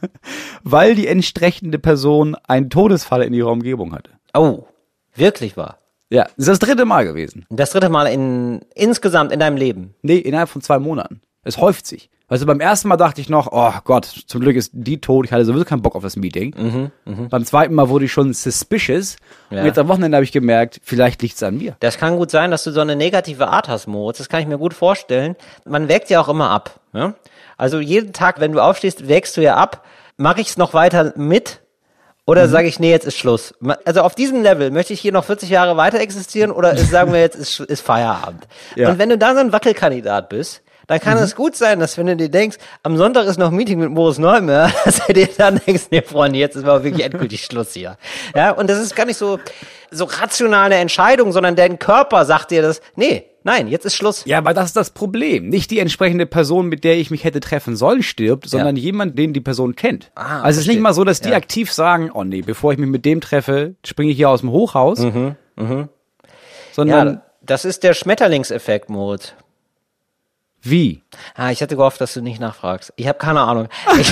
weil 0.63 0.95
die 0.95 1.07
entsprechende 1.07 1.79
Person 1.79 2.35
einen 2.47 2.69
Todesfall 2.69 3.23
in 3.23 3.33
ihrer 3.33 3.51
Umgebung 3.51 3.93
hatte. 3.93 4.11
Oh, 4.33 4.65
wirklich 5.15 5.57
wahr. 5.57 5.79
Ja, 6.09 6.23
das 6.23 6.47
ist 6.47 6.47
das 6.47 6.59
dritte 6.59 6.85
Mal 6.85 7.05
gewesen. 7.05 7.45
Das 7.49 7.71
dritte 7.71 7.89
Mal 7.89 8.05
in 8.07 8.61
insgesamt 8.73 9.31
in 9.31 9.39
deinem 9.39 9.57
Leben. 9.57 9.95
Nee, 10.01 10.17
innerhalb 10.17 10.49
von 10.49 10.61
zwei 10.61 10.79
Monaten. 10.79 11.21
Es 11.43 11.57
häuft 11.57 11.87
sich. 11.87 12.09
Also 12.27 12.47
beim 12.47 12.59
ersten 12.59 12.87
Mal 12.87 12.97
dachte 12.97 13.21
ich 13.21 13.29
noch, 13.29 13.49
oh 13.51 13.71
Gott, 13.83 14.05
zum 14.05 14.41
Glück 14.41 14.55
ist 14.55 14.71
die 14.73 14.99
tot, 14.99 15.25
ich 15.25 15.31
hatte 15.31 15.45
sowieso 15.45 15.63
keinen 15.63 15.83
Bock 15.83 15.95
auf 15.95 16.01
das 16.01 16.15
Meeting. 16.15 16.89
Beim 17.05 17.45
zweiten 17.45 17.75
Mal 17.75 17.87
wurde 17.89 18.05
ich 18.05 18.11
schon 18.11 18.33
suspicious. 18.33 19.17
Ja. 19.51 19.59
Und 19.59 19.65
jetzt 19.67 19.77
am 19.77 19.87
Wochenende 19.87 20.17
habe 20.17 20.23
ich 20.23 20.31
gemerkt, 20.31 20.81
vielleicht 20.83 21.21
liegt's 21.21 21.43
an 21.43 21.59
mir. 21.59 21.75
Das 21.81 21.99
kann 21.99 22.17
gut 22.17 22.31
sein, 22.31 22.49
dass 22.49 22.63
du 22.63 22.71
so 22.71 22.81
eine 22.81 22.95
negative 22.95 23.47
Art 23.49 23.69
hast, 23.69 23.85
Moritz. 23.85 24.17
Das 24.17 24.27
kann 24.27 24.41
ich 24.41 24.47
mir 24.47 24.57
gut 24.57 24.73
vorstellen. 24.73 25.35
Man 25.65 25.87
wägt 25.87 26.09
ja 26.09 26.19
auch 26.19 26.27
immer 26.27 26.49
ab. 26.49 26.79
Ja? 26.93 27.13
Also 27.57 27.79
jeden 27.79 28.11
Tag, 28.11 28.39
wenn 28.39 28.53
du 28.53 28.59
aufstehst, 28.59 29.07
wägst 29.07 29.37
du 29.37 29.41
ja 29.41 29.55
ab. 29.55 29.85
Mache 30.17 30.41
ich 30.41 30.47
es 30.47 30.57
noch 30.57 30.73
weiter 30.73 31.13
mit? 31.15 31.61
Oder 32.27 32.47
sage 32.49 32.67
ich, 32.67 32.79
nee, 32.79 32.89
jetzt 32.89 33.05
ist 33.05 33.17
Schluss. 33.17 33.53
Also 33.85 34.01
auf 34.01 34.15
diesem 34.15 34.41
Level 34.41 34.71
möchte 34.71 34.93
ich 34.93 34.99
hier 35.01 35.11
noch 35.11 35.25
40 35.25 35.49
Jahre 35.49 35.77
weiter 35.77 35.99
existieren 35.99 36.51
oder 36.51 36.73
ist- 36.73 36.89
sagen 36.91 37.13
wir 37.13 37.19
jetzt 37.19 37.35
ist, 37.35 37.59
ist 37.59 37.81
Feierabend. 37.81 38.47
Ja. 38.75 38.89
Und 38.89 38.97
wenn 38.97 39.09
du 39.09 39.17
da 39.17 39.33
so 39.33 39.39
ein 39.41 39.51
Wackelkandidat 39.53 40.29
bist, 40.29 40.61
dann 40.87 40.99
kann 40.99 41.17
es 41.17 41.35
gut 41.35 41.55
sein, 41.55 41.79
dass 41.79 41.97
wenn 41.97 42.05
du 42.05 42.15
dir 42.15 42.29
denkst, 42.29 42.57
am 42.83 42.95
Sonntag 42.97 43.25
ist 43.25 43.37
noch 43.39 43.49
ein 43.49 43.55
Meeting 43.55 43.79
mit 43.79 43.89
Moritz 43.89 44.17
Neumeier, 44.19 44.71
dass 44.85 45.05
du 45.05 45.13
dir 45.13 45.27
dann 45.37 45.59
denkst, 45.65 45.85
nee, 45.91 46.01
Freunde, 46.03 46.37
jetzt 46.39 46.55
ist 46.55 46.63
aber 46.63 46.83
wirklich 46.83 47.03
endgültig 47.05 47.43
Schluss 47.45 47.73
hier. 47.73 47.97
Ja, 48.35 48.51
und 48.51 48.69
das 48.69 48.79
ist 48.79 48.95
gar 48.95 49.05
nicht 49.05 49.17
so, 49.17 49.39
so 49.91 50.05
rational 50.05 50.65
eine 50.65 50.75
Entscheidung, 50.75 51.31
sondern 51.31 51.55
dein 51.55 51.79
Körper 51.79 52.25
sagt 52.25 52.51
dir 52.51 52.61
das, 52.61 52.81
nee, 52.95 53.25
nein, 53.45 53.69
jetzt 53.69 53.85
ist 53.85 53.95
Schluss. 53.95 54.25
Ja, 54.25 54.39
aber 54.39 54.53
das 54.53 54.65
ist 54.65 54.75
das 54.75 54.89
Problem. 54.89 55.47
Nicht 55.47 55.71
die 55.71 55.79
entsprechende 55.79 56.25
Person, 56.25 56.67
mit 56.67 56.83
der 56.83 56.97
ich 56.97 57.09
mich 57.11 57.23
hätte 57.23 57.39
treffen 57.39 57.77
sollen, 57.77 58.03
stirbt, 58.03 58.49
sondern 58.49 58.75
jemand, 58.75 59.17
den 59.17 59.31
die 59.31 59.39
Person 59.39 59.75
kennt. 59.77 60.11
Ah, 60.15 60.41
also 60.41 60.59
es 60.59 60.65
ist 60.65 60.67
nicht 60.73 60.81
mal 60.81 60.93
so, 60.93 61.05
dass 61.05 61.21
die 61.21 61.29
Ja. 61.29 61.37
aktiv 61.37 61.71
sagen, 61.71 62.11
oh 62.13 62.25
nee, 62.25 62.41
bevor 62.41 62.73
ich 62.73 62.77
mich 62.77 62.89
mit 62.89 63.05
dem 63.05 63.21
treffe, 63.21 63.75
springe 63.85 64.11
ich 64.11 64.17
hier 64.17 64.29
aus 64.29 64.41
dem 64.41 64.51
Hochhaus. 64.51 64.99
Mhm, 64.99 65.35
Sondern 66.73 67.07
Ja, 67.07 67.21
das 67.41 67.63
ist 67.63 67.83
der 67.83 67.93
Schmetterlingseffekt, 67.93 68.89
Moritz. 68.89 69.33
wie? 70.61 71.03
Ah, 71.35 71.51
ich 71.51 71.61
hatte 71.61 71.75
gehofft, 71.75 72.01
dass 72.01 72.13
du 72.13 72.21
nicht 72.21 72.39
nachfragst. 72.41 72.91
Ich 72.97 73.07
habe 73.07 73.19
keine 73.19 73.41
Ahnung. 73.41 73.67
Ich, 73.99 74.11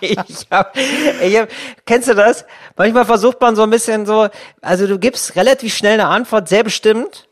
ich 0.00 0.46
hab, 0.50 0.76
ich 0.76 1.38
hab, 1.38 1.48
kennst 1.84 2.08
du 2.08 2.14
das? 2.14 2.44
Manchmal 2.76 3.04
versucht 3.04 3.40
man 3.40 3.54
so 3.56 3.62
ein 3.62 3.70
bisschen 3.70 4.06
so, 4.06 4.28
also 4.62 4.86
du 4.86 4.98
gibst 4.98 5.36
relativ 5.36 5.74
schnell 5.74 5.94
eine 6.00 6.06
Antwort, 6.08 6.48
sehr 6.48 6.64
bestimmt, 6.64 7.28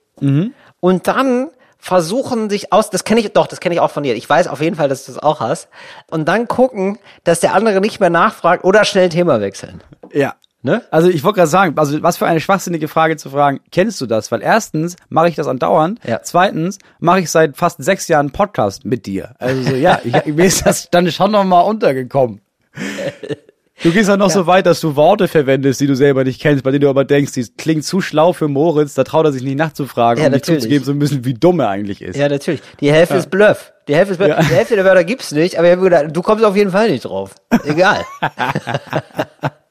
und 0.84 1.06
dann 1.06 1.48
versuchen 1.78 2.50
sich 2.50 2.74
aus, 2.74 2.90
das 2.90 3.04
kenne 3.04 3.20
ich 3.20 3.32
doch, 3.32 3.46
das 3.46 3.58
kenne 3.60 3.74
ich 3.74 3.80
auch 3.80 3.90
von 3.90 4.02
dir. 4.02 4.14
Ich 4.16 4.28
weiß 4.28 4.48
auf 4.48 4.60
jeden 4.60 4.76
Fall, 4.76 4.86
dass 4.90 5.06
du 5.06 5.12
das 5.12 5.22
auch 5.22 5.40
hast. 5.40 5.68
Und 6.10 6.28
dann 6.28 6.46
gucken, 6.46 6.98
dass 7.24 7.40
der 7.40 7.54
andere 7.54 7.80
nicht 7.80 8.00
mehr 8.00 8.10
nachfragt 8.10 8.64
oder 8.64 8.84
schnell 8.84 9.08
Thema 9.08 9.40
wechseln. 9.40 9.82
Ja. 10.12 10.34
Ne? 10.60 10.82
Also 10.90 11.08
ich 11.08 11.24
wollte 11.24 11.36
gerade 11.36 11.48
sagen, 11.48 11.78
also 11.78 12.02
was 12.02 12.18
für 12.18 12.26
eine 12.26 12.40
schwachsinnige 12.40 12.86
Frage 12.88 13.16
zu 13.16 13.30
fragen, 13.30 13.60
kennst 13.72 13.98
du 14.02 14.04
das? 14.06 14.30
Weil 14.30 14.42
erstens 14.42 14.96
mache 15.08 15.28
ich 15.30 15.36
das 15.36 15.46
andauernd, 15.46 16.00
Ja. 16.04 16.20
zweitens 16.22 16.78
mache 16.98 17.20
ich 17.20 17.30
seit 17.30 17.56
fast 17.56 17.82
sechs 17.82 18.06
Jahren 18.08 18.26
einen 18.26 18.32
Podcast 18.32 18.84
mit 18.84 19.06
dir. 19.06 19.36
Also 19.38 19.62
so, 19.62 19.74
ja, 19.74 20.00
ich, 20.04 20.12
mir 20.26 20.44
ist 20.44 20.66
das 20.66 20.90
dann 20.90 21.10
schon 21.10 21.30
noch 21.30 21.44
mal 21.44 21.60
untergekommen. 21.62 22.42
Du 23.84 23.90
gehst 23.92 24.08
ja 24.08 24.16
noch 24.16 24.30
so 24.30 24.46
weit, 24.46 24.64
dass 24.64 24.80
du 24.80 24.96
Worte 24.96 25.28
verwendest, 25.28 25.78
die 25.78 25.86
du 25.86 25.94
selber 25.94 26.24
nicht 26.24 26.40
kennst, 26.40 26.64
bei 26.64 26.70
denen 26.70 26.80
du 26.80 26.88
aber 26.88 27.04
denkst, 27.04 27.32
die 27.32 27.44
klingt 27.56 27.84
zu 27.84 28.00
schlau 28.00 28.32
für 28.32 28.48
Moritz, 28.48 28.94
da 28.94 29.04
traut 29.04 29.26
er 29.26 29.32
sich 29.32 29.42
nicht 29.42 29.58
nachzufragen, 29.58 30.22
Ja, 30.22 30.28
um 30.28 30.32
nicht 30.32 30.42
natürlich. 30.42 30.62
zuzugeben, 30.62 30.84
so 30.86 30.92
ein 30.92 30.98
bisschen, 30.98 31.24
wie 31.26 31.34
dumm 31.34 31.60
er 31.60 31.68
eigentlich 31.68 32.00
ist. 32.00 32.16
Ja, 32.16 32.28
natürlich. 32.30 32.62
Die 32.80 32.90
Hälfte 32.90 33.16
ist 33.16 33.30
Bluff. 33.30 33.74
Die 33.86 33.94
Hälfte 33.94 34.12
ist 34.12 34.16
Bluff. 34.18 34.30
Ja. 34.30 34.40
Die 34.40 34.54
Hälfte 34.54 34.76
der 34.76 34.86
Wörter 34.86 35.04
gibt's 35.04 35.32
nicht, 35.32 35.58
aber 35.58 35.66
ich 35.66 35.72
hab 35.72 35.80
mir 35.80 35.90
gedacht, 35.90 36.16
du 36.16 36.22
kommst 36.22 36.44
auf 36.46 36.56
jeden 36.56 36.70
Fall 36.70 36.90
nicht 36.90 37.04
drauf. 37.04 37.34
Egal. 37.66 38.04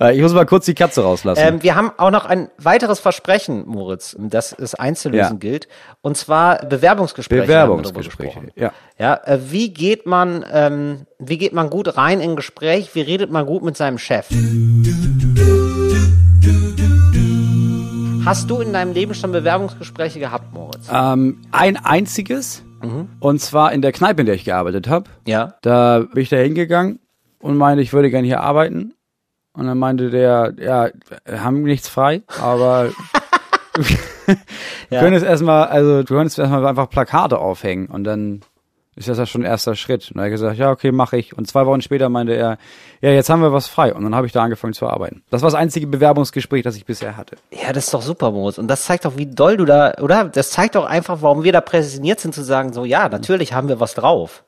Äh, 0.00 0.16
ich 0.16 0.22
muss 0.22 0.32
mal 0.34 0.44
kurz 0.46 0.64
die 0.66 0.74
Katze 0.74 1.02
rauslassen. 1.02 1.40
Ähm, 1.44 1.62
wir 1.62 1.74
haben 1.76 1.92
auch 1.98 2.10
noch 2.10 2.24
ein 2.24 2.48
weiteres 2.58 2.98
Versprechen, 3.00 3.64
Moritz, 3.66 4.16
das 4.18 4.52
es 4.52 4.74
einzulösen 4.74 5.34
Ja. 5.34 5.38
gilt. 5.38 5.68
Und 6.02 6.16
zwar 6.16 6.64
Bewerbungsgespräche. 6.66 7.42
Bewerbungsgespräche, 7.42 8.40
ja. 8.56 8.72
Ja, 8.98 9.14
äh, 9.24 9.38
wie 9.50 9.72
geht 9.72 10.06
man, 10.06 10.44
ähm, 10.52 11.06
wie 11.18 11.38
geht 11.38 11.52
man 11.52 11.70
gut 11.70 11.96
rein 11.96 12.20
in 12.20 12.30
ein 12.30 12.36
Gespräch? 12.36 12.94
Wie 12.94 13.02
redet 13.02 13.30
man 13.30 13.46
gut 13.46 13.62
mit 13.62 13.76
seinem 13.76 13.98
Chef? 13.98 14.28
Hast 18.24 18.48
du 18.48 18.60
in 18.60 18.72
deinem 18.72 18.92
Leben 18.94 19.14
schon 19.14 19.32
Bewerbungsgespräche 19.32 20.18
gehabt, 20.18 20.52
Moritz? 20.54 20.88
Ähm, 20.92 21.42
ein 21.52 21.76
einziges, 21.76 22.62
Mhm. 22.82 23.08
und 23.20 23.40
zwar 23.40 23.72
in 23.72 23.82
der 23.82 23.92
Kneipe, 23.92 24.20
in 24.22 24.26
der 24.26 24.34
ich 24.34 24.44
gearbeitet 24.44 24.88
habe. 24.88 25.10
Ja. 25.26 25.54
Da 25.62 26.00
bin 26.00 26.22
ich 26.22 26.30
da 26.30 26.36
hingegangen 26.36 27.00
und 27.38 27.56
meinte, 27.56 27.82
ich 27.82 27.92
würde 27.92 28.10
gerne 28.10 28.26
hier 28.26 28.40
arbeiten. 28.40 28.94
Und 29.54 29.66
dann 29.66 29.78
meinte 29.78 30.10
der, 30.10 30.54
ja, 30.58 30.88
wir 31.24 31.44
haben 31.44 31.62
nichts 31.62 31.88
frei, 31.88 32.22
aber 32.40 32.90
wir 34.88 34.98
können 34.98 35.14
jetzt 35.14 35.24
erstmal, 35.24 35.68
also 35.68 36.02
du 36.02 36.14
könntest 36.14 36.38
erstmal 36.38 36.66
einfach 36.66 36.90
Plakate 36.90 37.38
aufhängen 37.38 37.86
und 37.86 38.04
dann 38.04 38.42
ist 38.96 39.08
das 39.08 39.18
ja 39.18 39.26
schon 39.26 39.42
ein 39.42 39.46
erster 39.46 39.74
Schritt. 39.74 40.10
Und 40.12 40.18
er 40.18 40.24
hat 40.24 40.30
gesagt, 40.30 40.56
ja, 40.56 40.70
okay, 40.70 40.92
mache 40.92 41.16
ich. 41.16 41.36
Und 41.36 41.48
zwei 41.48 41.66
Wochen 41.66 41.80
später 41.80 42.08
meinte 42.08 42.34
er, 42.34 42.58
ja, 43.00 43.10
jetzt 43.10 43.28
haben 43.28 43.42
wir 43.42 43.52
was 43.52 43.66
frei. 43.66 43.92
Und 43.92 44.04
dann 44.04 44.14
habe 44.14 44.26
ich 44.26 44.32
da 44.32 44.42
angefangen 44.42 44.72
zu 44.72 44.86
arbeiten. 44.86 45.22
Das 45.30 45.42
war 45.42 45.48
das 45.48 45.58
einzige 45.58 45.86
Bewerbungsgespräch, 45.86 46.62
das 46.62 46.76
ich 46.76 46.84
bisher 46.84 47.16
hatte. 47.16 47.36
Ja, 47.50 47.72
das 47.72 47.86
ist 47.86 47.94
doch 47.94 48.02
super, 48.02 48.30
Moritz. 48.30 48.58
Und 48.58 48.68
das 48.68 48.84
zeigt 48.84 49.04
doch, 49.04 49.16
wie 49.16 49.26
doll 49.26 49.56
du 49.56 49.64
da, 49.64 49.94
oder? 50.00 50.24
Das 50.24 50.50
zeigt 50.50 50.76
doch 50.76 50.84
einfach, 50.84 51.22
warum 51.22 51.42
wir 51.42 51.52
da 51.52 51.60
präsentiert 51.60 52.20
sind, 52.20 52.34
zu 52.34 52.44
sagen, 52.44 52.72
so, 52.72 52.84
ja, 52.84 53.08
natürlich 53.08 53.52
haben 53.52 53.68
wir 53.68 53.80
was 53.80 53.94
drauf. 53.94 54.44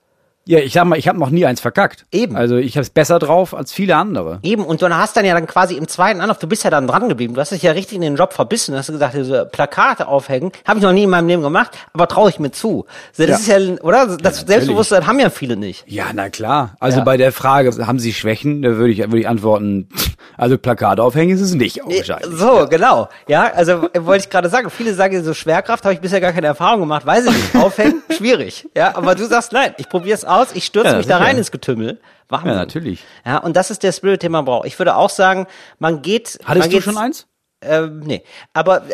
Ja, 0.48 0.60
ich 0.60 0.72
sag 0.74 0.84
mal, 0.84 0.96
ich 0.96 1.08
habe 1.08 1.18
noch 1.18 1.30
nie 1.30 1.44
eins 1.44 1.60
verkackt. 1.60 2.06
Eben. 2.12 2.36
Also 2.36 2.56
ich 2.56 2.76
habe 2.76 2.82
es 2.82 2.90
besser 2.90 3.18
drauf 3.18 3.52
als 3.52 3.72
viele 3.72 3.96
andere. 3.96 4.38
Eben, 4.42 4.64
und 4.64 4.80
du 4.80 4.88
hast 4.96 5.16
dann 5.16 5.24
ja 5.24 5.34
dann 5.34 5.46
quasi 5.48 5.74
im 5.74 5.88
zweiten 5.88 6.20
Anlauf, 6.20 6.38
du 6.38 6.46
bist 6.46 6.62
ja 6.62 6.70
dann 6.70 6.86
dran 6.86 7.08
geblieben, 7.08 7.34
du 7.34 7.40
hast 7.40 7.50
dich 7.50 7.62
ja 7.62 7.72
richtig 7.72 7.96
in 7.96 8.02
den 8.02 8.14
Job 8.14 8.32
verbissen, 8.32 8.70
du 8.72 8.78
hast 8.78 8.86
gesagt, 8.86 9.14
diese 9.16 9.46
Plakate 9.46 10.06
aufhängen, 10.06 10.52
habe 10.64 10.78
ich 10.78 10.84
noch 10.84 10.92
nie 10.92 11.02
in 11.02 11.10
meinem 11.10 11.26
Leben 11.26 11.42
gemacht, 11.42 11.72
aber 11.92 12.06
traue 12.06 12.30
ich 12.30 12.38
mir 12.38 12.52
zu. 12.52 12.86
Das 13.16 13.26
Ja. 13.26 13.34
ist 13.34 13.48
ja, 13.48 13.74
oder? 13.82 14.16
Das 14.18 14.42
Selbstbewusstsein 14.42 15.06
haben 15.08 15.18
ja 15.18 15.30
viele 15.30 15.56
nicht. 15.56 15.82
Ja, 15.88 16.04
na 16.14 16.28
klar. 16.30 16.76
Also 16.78 16.98
Ja. 16.98 17.04
bei 17.04 17.16
der 17.16 17.32
Frage, 17.32 17.84
haben 17.84 17.98
Sie 17.98 18.12
Schwächen, 18.12 18.62
da 18.62 18.76
würde 18.76 18.92
ich, 18.92 18.98
würde 18.98 19.18
ich 19.18 19.28
antworten, 19.28 19.88
also 20.36 20.58
Plakate 20.58 21.02
aufhängen 21.02 21.34
ist 21.34 21.40
es 21.40 21.54
nicht 21.54 21.80
wahrscheinlich. 21.84 22.38
So, 22.38 22.66
genau. 22.68 23.08
Ja, 23.28 23.52
also 23.52 23.88
äh, 23.92 24.04
wollte 24.04 24.24
ich 24.24 24.30
gerade 24.30 24.48
sagen, 24.48 24.70
viele 24.70 24.94
sagen 24.94 25.22
so 25.24 25.34
Schwerkraft, 25.34 25.84
habe 25.84 25.94
ich 25.94 26.00
bisher 26.00 26.20
gar 26.20 26.32
keine 26.32 26.46
Erfahrung 26.46 26.80
gemacht, 26.80 27.06
weiß 27.06 27.26
ich 27.26 27.32
nicht. 27.32 27.56
Aufhängen, 27.56 28.02
schwierig. 28.16 28.68
Ja, 28.76 28.96
aber 28.96 29.14
du 29.14 29.24
sagst, 29.26 29.52
nein, 29.52 29.74
ich 29.78 29.88
probiere 29.88 30.14
es 30.14 30.24
aus. 30.24 30.48
ich 30.54 30.64
stürze 30.64 30.90
Ja, 30.92 30.96
mich 30.98 31.06
da 31.06 31.18
rein 31.18 31.36
ins 31.38 31.50
Getümmel. 31.50 32.00
Wahnsinn. 32.28 32.50
Ja, 32.50 32.56
natürlich. 32.56 33.04
Ja, 33.24 33.38
und 33.38 33.56
das 33.56 33.70
ist 33.70 33.82
der 33.82 33.92
Spirit, 33.92 34.22
den 34.22 34.32
man 34.32 34.44
braucht. 34.44 34.66
Ich 34.66 34.78
würde 34.78 34.96
auch 34.96 35.10
sagen, 35.10 35.46
man 35.78 36.02
geht. 36.02 36.38
man 36.40 36.48
Hattest 36.48 36.66
du 36.66 36.70
geht, 36.70 36.82
schon 36.82 36.96
eins? 36.98 37.26
Ähm, 37.62 38.00
nee, 38.00 38.22
aber 38.52 38.82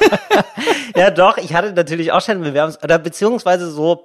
ja 0.96 1.10
doch, 1.10 1.36
ich 1.38 1.54
hatte 1.54 1.72
natürlich 1.72 2.12
auch 2.12 2.20
schon 2.20 2.42
Bewerbungs- 2.44 2.82
oder 2.82 2.98
beziehungsweise 2.98 3.70
so 3.70 4.04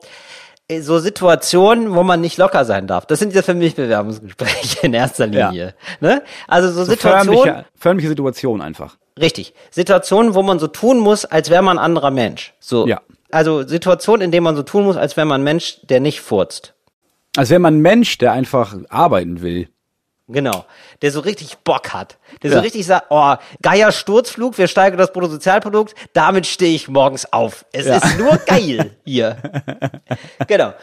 so 0.82 0.98
Situationen, 0.98 1.94
wo 1.94 2.04
man 2.04 2.22
nicht 2.22 2.38
locker 2.38 2.66
sein 2.66 2.88
darf. 2.88 3.06
Das 3.06 3.20
sind 3.20 3.34
ja 3.34 3.42
für 3.44 3.54
mich 3.54 3.76
Bewerbungsgespräche 3.76 4.86
in 4.88 4.94
erster 4.94 5.28
Ja. 5.28 5.50
Linie. 5.50 5.76
Ne? 6.00 6.24
Also 6.48 6.70
so, 6.70 6.84
So 6.84 6.92
Situationen, 6.92 7.36
förmliche, 7.44 7.66
förmliche 7.76 8.10
Situation 8.10 8.62
einfach. 8.62 8.98
richtig, 9.20 9.54
Situationen, 9.70 10.34
wo 10.34 10.42
man 10.42 10.58
so 10.60 10.68
tun 10.68 11.00
muss, 11.00 11.26
als 11.26 11.50
wäre 11.50 11.62
man 11.62 11.78
ein 11.78 11.84
anderer 11.86 12.10
Mensch. 12.12 12.54
So, 12.60 12.88
Ja. 12.88 13.02
also 13.32 13.66
Situationen, 13.68 14.24
in 14.24 14.32
denen 14.32 14.44
man 14.44 14.56
so 14.56 14.64
tun 14.64 14.86
muss, 14.86 14.98
als 14.98 15.16
wäre 15.18 15.28
man 15.28 15.42
ein 15.42 15.44
Mensch, 15.44 15.80
der 15.84 16.00
nicht 16.00 16.22
furzt. 16.22 16.74
Als 17.38 17.50
wäre 17.50 17.60
man 17.60 17.76
ein 17.78 17.82
Mensch, 17.82 18.18
der 18.18 18.32
einfach 18.32 18.76
arbeiten 18.90 19.42
will. 19.42 19.68
Genau. 20.28 20.66
Der 21.04 21.12
so 21.12 21.20
richtig 21.20 21.60
Bock 21.60 21.94
hat. 21.94 22.18
Der 22.42 22.50
so 22.50 22.56
Ja. 22.58 22.62
richtig 22.64 22.84
sagt, 22.88 23.08
oh, 23.10 23.36
geiler 23.62 23.92
Sturzflug, 23.92 24.58
wir 24.58 24.68
steigern 24.68 24.98
das 24.98 25.14
Bruttosozialprodukt, 25.14 25.94
damit 26.14 26.48
stehe 26.48 26.74
ich 26.76 26.88
morgens 26.88 27.32
auf. 27.32 27.64
Es 27.72 27.86
Ja. 27.86 27.98
ist 27.98 28.18
nur 28.18 28.38
geil 28.38 28.96
hier. 29.06 29.38
genau. 30.48 30.74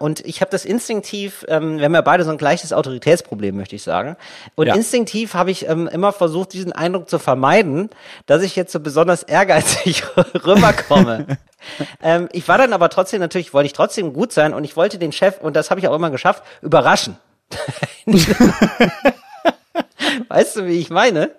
Und 0.00 0.20
ich 0.26 0.40
habe 0.40 0.50
das 0.50 0.64
instinktiv, 0.64 1.44
ähm, 1.48 1.78
wir 1.78 1.84
haben 1.84 1.94
ja 1.94 2.00
beide 2.00 2.24
so 2.24 2.30
ein 2.32 2.38
gleiches 2.38 2.72
Autoritätsproblem, 2.72 3.56
möchte 3.56 3.76
ich 3.76 3.84
sagen. 3.84 4.16
Und 4.56 4.66
Ja. 4.66 4.74
instinktiv 4.74 5.34
habe 5.34 5.52
ich 5.52 5.68
ähm, 5.68 5.86
immer 5.86 6.12
versucht, 6.12 6.52
diesen 6.52 6.72
Eindruck 6.72 7.08
zu 7.08 7.20
vermeiden, 7.20 7.90
dass 8.26 8.42
ich 8.42 8.56
jetzt 8.56 8.72
so 8.72 8.80
besonders 8.80 9.22
ehrgeizig 9.22 10.02
rüberkomme. 10.44 11.38
ähm, 12.02 12.28
ich 12.32 12.48
war 12.48 12.58
dann 12.58 12.72
aber 12.72 12.88
trotzdem 12.88 13.20
natürlich, 13.20 13.54
wollte 13.54 13.66
ich 13.66 13.72
trotzdem 13.74 14.12
gut 14.12 14.32
sein 14.32 14.54
und 14.54 14.64
ich 14.64 14.76
wollte 14.76 14.98
den 14.98 15.12
Chef, 15.12 15.40
und 15.40 15.54
das 15.54 15.70
habe 15.70 15.78
ich 15.80 15.86
auch 15.86 15.94
immer 15.94 16.10
geschafft, 16.10 16.42
überraschen. 16.62 17.16
Weißt 20.28 20.56
du, 20.56 20.66
wie 20.66 20.78
ich 20.78 20.90
meine? 20.90 21.30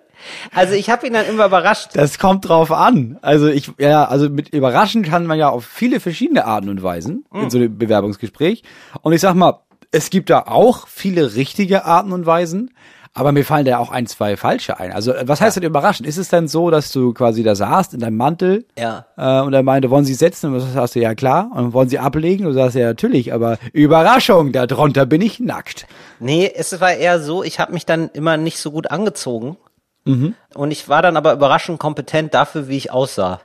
Also 0.54 0.74
ich 0.74 0.90
habe 0.90 1.06
ihn 1.06 1.14
dann 1.14 1.26
immer 1.26 1.46
überrascht. 1.46 1.90
Das 1.94 2.18
kommt 2.18 2.46
drauf 2.48 2.70
an. 2.70 3.18
Also 3.22 3.48
ich, 3.48 3.72
ja, 3.78 4.04
also 4.04 4.28
mit 4.28 4.50
überraschen 4.50 5.02
kann 5.02 5.24
man 5.26 5.38
ja 5.38 5.48
auf 5.48 5.64
viele 5.64 5.98
verschiedene 6.00 6.44
Arten 6.44 6.68
und 6.68 6.82
Weisen 6.82 7.24
Hm. 7.32 7.44
in 7.44 7.50
so 7.50 7.58
einem 7.58 7.78
Bewerbungsgespräch. 7.78 8.62
Und 9.02 9.12
ich 9.14 9.20
sag 9.22 9.34
mal, 9.34 9.60
es 9.92 10.10
gibt 10.10 10.28
da 10.30 10.40
auch 10.42 10.86
viele 10.88 11.34
richtige 11.34 11.84
Arten 11.84 12.12
und 12.12 12.26
Weisen. 12.26 12.70
Aber 13.12 13.32
mir 13.32 13.44
fallen 13.44 13.64
da 13.64 13.78
auch 13.78 13.90
ein, 13.90 14.06
zwei 14.06 14.36
falsche 14.36 14.78
ein. 14.78 14.92
Also, 14.92 15.12
was 15.24 15.40
heißt 15.40 15.56
denn 15.56 15.64
überraschen? 15.64 16.06
Ist 16.06 16.16
es 16.16 16.28
denn 16.28 16.46
so, 16.46 16.70
dass 16.70 16.92
du 16.92 17.12
quasi 17.12 17.42
da 17.42 17.56
saßt 17.56 17.92
in 17.92 18.00
deinem 18.00 18.16
Mantel 18.16 18.66
Ja. 18.78 19.06
äh, 19.16 19.40
und 19.44 19.52
er 19.52 19.64
meinte, 19.64 19.90
wollen 19.90 20.04
Sie 20.04 20.14
setzen? 20.14 20.46
Und 20.46 20.60
du 20.60 20.60
sagst 20.60 20.94
du, 20.94 21.00
ja 21.00 21.14
klar. 21.16 21.50
Und 21.52 21.72
wollen 21.72 21.88
Sie 21.88 21.98
ablegen? 21.98 22.46
Und 22.46 22.52
du 22.52 22.58
sagst 22.58 22.76
ja 22.76 22.86
natürlich, 22.86 23.32
aber 23.32 23.58
Überraschung, 23.72 24.52
darunter 24.52 25.06
bin 25.06 25.22
ich 25.22 25.40
nackt. 25.40 25.86
Nee, 26.20 26.52
es 26.54 26.80
war 26.80 26.92
eher 26.92 27.20
so, 27.20 27.42
ich 27.42 27.58
habe 27.58 27.72
mich 27.72 27.84
dann 27.84 28.10
immer 28.10 28.36
nicht 28.36 28.58
so 28.58 28.70
gut 28.70 28.92
angezogen. 28.92 29.56
Mhm. 30.04 30.34
Und 30.54 30.70
ich 30.70 30.88
war 30.88 31.02
dann 31.02 31.16
aber 31.16 31.32
überraschend 31.32 31.80
kompetent 31.80 32.32
dafür, 32.32 32.68
wie 32.68 32.76
ich 32.76 32.92
aussah. 32.92 33.40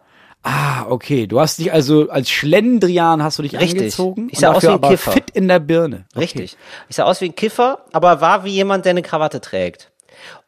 Ah, 0.48 0.86
okay. 0.90 1.26
Du 1.26 1.40
hast 1.40 1.58
dich 1.58 1.74
also 1.74 2.08
als 2.10 2.30
Schlendrian 2.30 3.24
hast 3.24 3.40
du 3.40 3.44
dich 3.44 3.54
Richtig. 3.60 3.80
angezogen. 3.80 4.28
Ich 4.32 4.38
sah 4.38 4.54
aus 4.54 4.62
wie 4.62 4.68
ein 4.68 4.80
Kiffer. 4.82 5.12
fit 5.12 5.32
in 5.32 5.48
der 5.48 5.58
Birne. 5.60 6.06
Okay. 6.14 6.20
Richtig. 6.20 6.58
Ich 6.88 6.96
sah 6.98 7.06
aus 7.06 7.20
wie 7.20 7.26
ein 7.30 7.36
Kiffer, 7.36 7.80
aber 7.92 8.22
war 8.22 8.44
wie 8.46 8.52
jemand, 8.52 8.86
der 8.86 8.92
eine 8.92 9.02
Krawatte 9.02 9.42
trägt. 9.42 9.92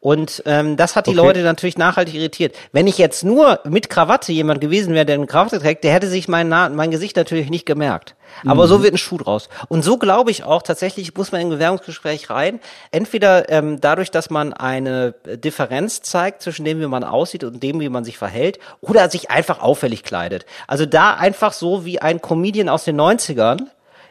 Und 0.00 0.42
ähm, 0.46 0.76
das 0.76 0.96
hat 0.96 1.06
die 1.06 1.10
Okay. 1.10 1.18
Leute 1.18 1.40
natürlich 1.42 1.78
nachhaltig 1.78 2.14
irritiert. 2.14 2.54
Wenn 2.72 2.86
ich 2.86 2.98
jetzt 2.98 3.24
nur 3.24 3.60
mit 3.64 3.90
Krawatte 3.90 4.32
jemand 4.32 4.60
gewesen 4.60 4.94
wäre, 4.94 5.06
der 5.06 5.16
eine 5.16 5.26
Krawatte 5.26 5.58
trägt, 5.60 5.84
der 5.84 5.92
hätte 5.92 6.08
sich 6.08 6.28
mein, 6.28 6.48
Na 6.48 6.68
mein 6.68 6.90
Gesicht 6.90 7.16
natürlich 7.16 7.50
nicht 7.50 7.66
gemerkt. 7.66 8.14
Aber 8.46 8.64
Mhm. 8.64 8.68
so 8.68 8.82
wird 8.82 8.94
ein 8.94 8.98
Schuh 8.98 9.16
draus. 9.16 9.48
Und 9.68 9.82
so 9.82 9.96
glaube 9.96 10.30
ich 10.30 10.44
auch, 10.44 10.62
tatsächlich 10.62 11.14
muss 11.16 11.32
man 11.32 11.40
in 11.40 11.46
ein 11.48 11.50
Bewerbungsgespräch 11.50 12.28
rein. 12.30 12.60
Entweder 12.90 13.48
ähm, 13.48 13.80
dadurch, 13.80 14.10
dass 14.10 14.28
man 14.30 14.52
eine 14.52 15.14
Differenz 15.42 16.02
zeigt 16.02 16.42
zwischen 16.42 16.64
dem, 16.64 16.80
wie 16.80 16.86
man 16.86 17.04
aussieht 17.04 17.42
und 17.44 17.62
dem, 17.62 17.80
wie 17.80 17.88
man 17.88 18.04
sich 18.04 18.18
verhält, 18.18 18.58
oder 18.80 19.08
sich 19.10 19.30
einfach 19.30 19.60
auffällig 19.60 20.02
kleidet. 20.02 20.44
Also 20.66 20.84
da 20.86 21.14
einfach 21.14 21.52
so 21.52 21.84
wie 21.84 22.00
ein 22.00 22.20
Comedian 22.20 22.68
aus 22.68 22.84
den 22.84 23.00
90ern, 23.00 23.62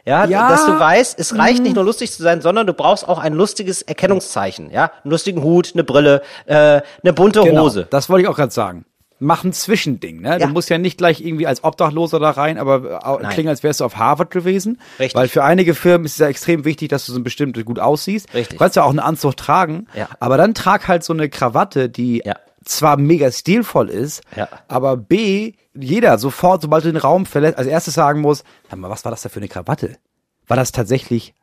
ja, 0.08 0.24
Ja. 0.24 0.48
dass 0.48 0.66
du 0.66 0.78
weißt, 0.78 1.18
es 1.20 1.36
reicht 1.36 1.62
nicht 1.62 1.74
nur 1.76 1.84
lustig 1.84 2.10
zu 2.12 2.22
sein, 2.22 2.40
sondern 2.40 2.66
du 2.66 2.72
brauchst 2.72 3.06
auch 3.06 3.18
ein 3.18 3.34
lustiges 3.34 3.82
Erkennungszeichen, 3.82 4.70
ja, 4.70 4.90
einen 5.04 5.10
lustigen 5.10 5.42
Hut, 5.42 5.72
eine 5.74 5.84
Brille, 5.84 6.22
äh, 6.46 6.80
eine 7.02 7.12
bunte 7.12 7.42
Genau, 7.42 7.64
Hose. 7.64 7.86
das 7.90 8.08
wollte 8.08 8.22
ich 8.22 8.28
auch 8.28 8.36
gerade 8.36 8.52
sagen. 8.52 8.84
Mach 9.20 9.42
ein 9.42 9.52
Zwischending, 9.52 10.20
ne? 10.20 10.38
Ja. 10.38 10.46
Du 10.46 10.52
musst 10.52 10.70
ja 10.70 10.78
nicht 10.78 10.96
gleich 10.96 11.20
irgendwie 11.20 11.48
als 11.48 11.64
Obdachloser 11.64 12.20
da 12.20 12.30
rein, 12.30 12.56
aber 12.56 13.18
Nein. 13.20 13.32
klingen, 13.32 13.48
als 13.48 13.64
wärst 13.64 13.80
du 13.80 13.84
auf 13.84 13.96
Harvard 13.96 14.30
gewesen. 14.30 14.80
Richtig. 15.00 15.16
Weil 15.16 15.26
für 15.26 15.42
einige 15.42 15.74
Firmen 15.74 16.04
ist 16.04 16.12
es 16.12 16.18
ja 16.18 16.28
extrem 16.28 16.64
wichtig, 16.64 16.88
dass 16.90 17.04
du 17.04 17.10
so 17.12 17.18
ein 17.18 17.24
bestimmtes 17.24 17.64
gut 17.64 17.80
aussiehst. 17.80 18.32
Richtig. 18.32 18.56
Du 18.58 18.62
kannst 18.62 18.76
ja 18.76 18.84
auch 18.84 18.90
einen 18.90 19.00
Anzug 19.00 19.36
tragen, 19.36 19.88
Ja. 19.94 20.08
aber 20.20 20.36
dann 20.36 20.54
trag 20.54 20.86
halt 20.86 21.02
so 21.02 21.12
eine 21.12 21.28
Krawatte, 21.28 21.88
die 21.88 22.22
Ja. 22.24 22.36
Zwar 22.68 22.96
mega 22.96 23.30
stilvoll 23.32 23.88
ist, 23.90 24.22
Ja. 24.36 24.48
aber 24.68 24.96
B, 24.96 25.52
jeder 25.74 26.18
sofort, 26.18 26.62
sobald 26.62 26.84
du 26.84 26.92
den 26.92 27.00
Raum 27.00 27.26
verlässt, 27.26 27.56
als 27.58 27.66
erstes 27.66 27.94
sagen 27.94 28.20
muss, 28.20 28.44
mal, 28.74 28.90
was 28.90 29.04
war 29.04 29.10
das 29.10 29.22
da 29.22 29.28
für 29.28 29.40
eine 29.40 29.48
Krawatte? 29.48 29.96
War 30.46 30.56
das 30.56 30.72
tatsächlich, 30.72 31.34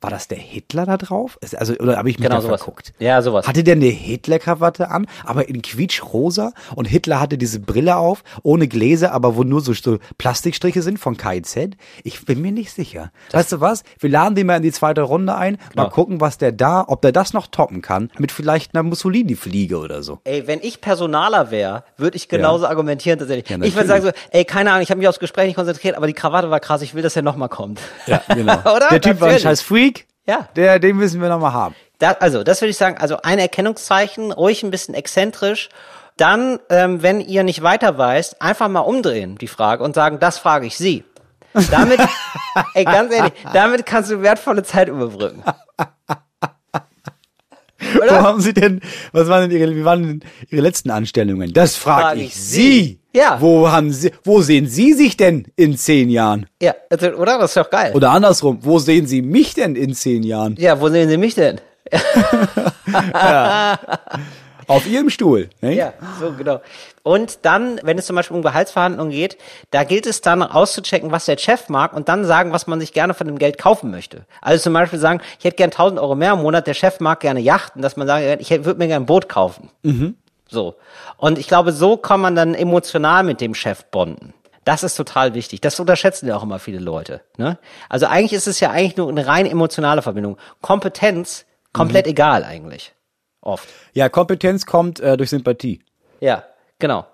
war 0.00 0.10
das 0.10 0.28
der 0.28 0.38
Hitler 0.38 0.86
da 0.86 0.96
drauf? 0.96 1.38
Also, 1.56 1.74
oder 1.74 1.96
habe 1.96 2.08
ich 2.10 2.18
mich 2.18 2.24
Genau 2.26 2.36
da 2.36 2.42
sowas. 2.42 2.60
verguckt? 2.60 2.92
Ja, 2.98 3.20
sowas. 3.22 3.46
Hatte 3.48 3.64
der 3.64 3.74
eine 3.74 3.86
Hitler-Krawatte 3.86 4.90
an, 4.90 5.06
aber 5.24 5.48
in 5.48 5.60
quietschrosa 5.62 6.52
und 6.76 6.84
Hitler 6.86 7.20
hatte 7.20 7.36
diese 7.38 7.60
Brille 7.60 7.96
auf, 7.96 8.22
ohne 8.42 8.68
Gläser, 8.68 9.12
aber 9.12 9.36
wo 9.36 9.42
nur 9.44 9.60
so, 9.60 9.72
so 9.72 9.98
Plastikstriche 10.18 10.82
sind 10.82 10.98
von 10.98 11.16
KZ? 11.16 11.76
Ich 12.04 12.24
bin 12.24 12.40
mir 12.42 12.52
nicht 12.52 12.72
sicher. 12.72 13.10
weißt 13.32 13.52
du 13.52 13.60
was? 13.60 13.82
Wir 13.98 14.10
laden 14.10 14.34
den 14.34 14.46
mal 14.46 14.56
in 14.56 14.62
die 14.62 14.72
zweite 14.72 15.02
Runde 15.02 15.34
ein, 15.34 15.54
mal 15.74 15.84
Genau. 15.84 15.88
gucken, 15.94 16.20
was 16.20 16.38
der 16.38 16.52
da, 16.52 16.84
ob 16.86 17.02
der 17.02 17.12
das 17.12 17.32
noch 17.32 17.46
toppen 17.48 17.82
kann, 17.82 18.10
mit 18.18 18.30
vielleicht 18.32 18.74
einer 18.74 18.82
Mussolini-Fliege 18.84 19.78
oder 19.78 20.02
so. 20.02 20.20
Ey, 20.24 20.46
wenn 20.46 20.60
ich 20.62 20.80
Personaler 20.80 21.50
wäre, 21.50 21.84
würde 21.96 22.16
ich 22.16 22.28
genauso 22.28 22.66
argumentieren 22.66 23.18
tatsächlich. 23.18 23.48
Ja, 23.48 23.56
ich 23.64 23.74
würde 23.74 23.88
sagen 23.88 24.04
natürlich. 24.04 24.22
so, 24.32 24.38
ey, 24.38 24.44
keine 24.44 24.70
Ahnung, 24.70 24.82
ich 24.82 24.90
habe 24.90 24.98
mich 24.98 25.08
aufs 25.08 25.18
Gespräch 25.18 25.46
nicht 25.46 25.56
konzentriert, 25.56 25.96
aber 25.96 26.06
die 26.06 26.12
Krawatte 26.12 26.50
war 26.50 26.60
krass, 26.60 26.82
ich 26.82 26.94
will, 26.94 27.02
dass 27.02 27.16
er 27.16 27.22
nochmal 27.22 27.48
kommt. 27.48 27.80
Ja, 28.06 28.22
genau. 28.32 28.58
Oder? 28.76 28.88
Der 28.90 29.00
Typ 29.00 29.20
war 29.20 29.28
ein 29.28 29.34
Natürlich. 29.34 29.42
scheiß 29.42 29.62
Freak. 29.62 29.87
Ja. 30.28 30.46
Der, 30.54 30.78
den 30.78 30.96
müssen 30.96 31.20
wir 31.22 31.28
nochmal 31.30 31.54
haben. 31.54 31.74
Da, 31.98 32.12
also, 32.20 32.44
das 32.44 32.60
würde 32.60 32.70
ich 32.70 32.76
sagen, 32.76 32.98
also 32.98 33.16
ein 33.22 33.38
Erkennungszeichen, 33.38 34.30
ruhig 34.30 34.62
ein 34.62 34.70
bisschen 34.70 34.94
exzentrisch. 34.94 35.70
Dann, 36.18 36.58
ähm, 36.68 37.02
wenn 37.02 37.20
ihr 37.20 37.44
nicht 37.44 37.62
weiter 37.62 37.96
weißt, 37.96 38.42
einfach 38.42 38.68
mal 38.68 38.80
umdrehen, 38.80 39.38
die 39.38 39.48
Frage, 39.48 39.82
und 39.82 39.94
sagen, 39.94 40.18
das 40.20 40.38
frage 40.38 40.66
ich 40.66 40.76
Sie. 40.76 41.04
Damit, 41.70 42.00
ey, 42.74 42.84
ganz 42.84 43.12
ehrlich, 43.12 43.32
damit 43.52 43.86
kannst 43.86 44.10
du 44.10 44.20
wertvolle 44.20 44.62
Zeit 44.62 44.88
überbrücken. 44.88 45.42
Wo 47.94 48.02
Oder? 48.02 48.22
haben 48.22 48.40
Sie 48.40 48.52
denn, 48.52 48.80
was 49.12 49.28
waren 49.28 49.48
denn 49.48 49.58
Ihre, 49.58 49.74
wie 49.74 49.84
waren 49.84 50.02
denn 50.02 50.30
Ihre 50.50 50.62
letzten 50.62 50.90
Anstellungen? 50.90 51.52
Das 51.52 51.76
frage 51.76 52.02
Frag 52.02 52.16
ich 52.16 52.26
ich 52.26 52.34
Sie. 52.34 53.00
Ja. 53.14 53.40
Wo 53.40 53.70
haben 53.70 53.90
Sie, 53.92 54.12
wo 54.24 54.42
sehen 54.42 54.66
Sie 54.66 54.92
sich 54.92 55.16
denn 55.16 55.46
in 55.56 55.76
zehn 55.76 56.10
Jahren? 56.10 56.46
Ja, 56.60 56.74
oder? 56.90 57.38
Das 57.38 57.50
ist 57.50 57.56
doch 57.56 57.70
geil. 57.70 57.92
Oder 57.94 58.10
andersrum, 58.10 58.58
wo 58.62 58.78
sehen 58.78 59.06
Sie 59.06 59.22
mich 59.22 59.54
denn 59.54 59.76
in 59.76 59.94
zehn 59.94 60.22
Jahren? 60.22 60.56
Ja, 60.58 60.80
wo 60.80 60.88
sehen 60.88 61.08
Sie 61.08 61.16
mich 61.16 61.34
denn? 61.34 61.60
Auf 64.66 64.86
Ihrem 64.86 65.08
Stuhl. 65.08 65.48
Ne? 65.62 65.74
Ja, 65.74 65.94
so 66.20 66.32
genau. 66.32 66.60
Und 67.02 67.38
dann, 67.46 67.80
wenn 67.82 67.96
es 67.96 68.04
zum 68.04 68.16
Beispiel 68.16 68.36
um 68.36 68.42
Gehaltsverhandlungen 68.42 69.10
geht, 69.10 69.38
da 69.70 69.84
gilt 69.84 70.06
es 70.06 70.20
dann 70.20 70.42
auszuchecken, 70.42 71.10
was 71.10 71.24
der 71.24 71.38
Chef 71.38 71.70
mag 71.70 71.94
und 71.94 72.10
dann 72.10 72.26
sagen, 72.26 72.52
was 72.52 72.66
man 72.66 72.78
sich 72.78 72.92
gerne 72.92 73.14
von 73.14 73.26
dem 73.26 73.38
Geld 73.38 73.56
kaufen 73.56 73.90
möchte. 73.90 74.26
Also 74.42 74.64
zum 74.64 74.74
Beispiel 74.74 74.98
sagen, 74.98 75.22
ich 75.38 75.46
hätte 75.46 75.56
gern 75.56 75.70
1000 75.70 75.98
Euro 75.98 76.14
mehr 76.14 76.34
im 76.34 76.42
Monat, 76.42 76.66
der 76.66 76.74
Chef 76.74 77.00
mag 77.00 77.20
gerne 77.20 77.40
Yachten, 77.40 77.80
dass 77.80 77.96
man 77.96 78.06
sagt, 78.06 78.42
ich 78.42 78.50
würde 78.50 78.74
mir 78.78 78.88
gerne 78.88 79.04
ein 79.04 79.06
Boot 79.06 79.26
kaufen. 79.30 79.70
So. 80.48 80.76
Und 81.16 81.38
ich 81.38 81.46
glaube, 81.46 81.72
so 81.72 81.96
kann 81.96 82.20
man 82.20 82.34
dann 82.34 82.54
emotional 82.54 83.22
mit 83.22 83.40
dem 83.40 83.54
Chef 83.54 83.84
bonden. 83.86 84.34
Das 84.64 84.82
ist 84.82 84.96
total 84.96 85.34
wichtig. 85.34 85.60
Das 85.60 85.80
unterschätzen 85.80 86.28
ja 86.28 86.36
auch 86.36 86.42
immer 86.42 86.58
viele 86.58 86.78
Leute. 86.78 87.22
Ne? 87.36 87.58
Also 87.88 88.06
eigentlich 88.06 88.34
ist 88.34 88.46
es 88.46 88.60
ja 88.60 88.70
eigentlich 88.70 88.96
nur 88.96 89.08
eine 89.08 89.26
rein 89.26 89.46
emotionale 89.46 90.02
Verbindung. 90.02 90.36
Kompetenz, 90.60 91.46
komplett 91.72 92.06
egal 92.06 92.44
eigentlich. 92.44 92.92
Oft. 93.40 93.68
Ja, 93.94 94.08
Kompetenz 94.08 94.66
kommt 94.66 95.00
äh, 95.00 95.16
durch 95.16 95.30
Sympathie. 95.30 95.80
Ja, 96.20 96.44
genau. 96.78 97.06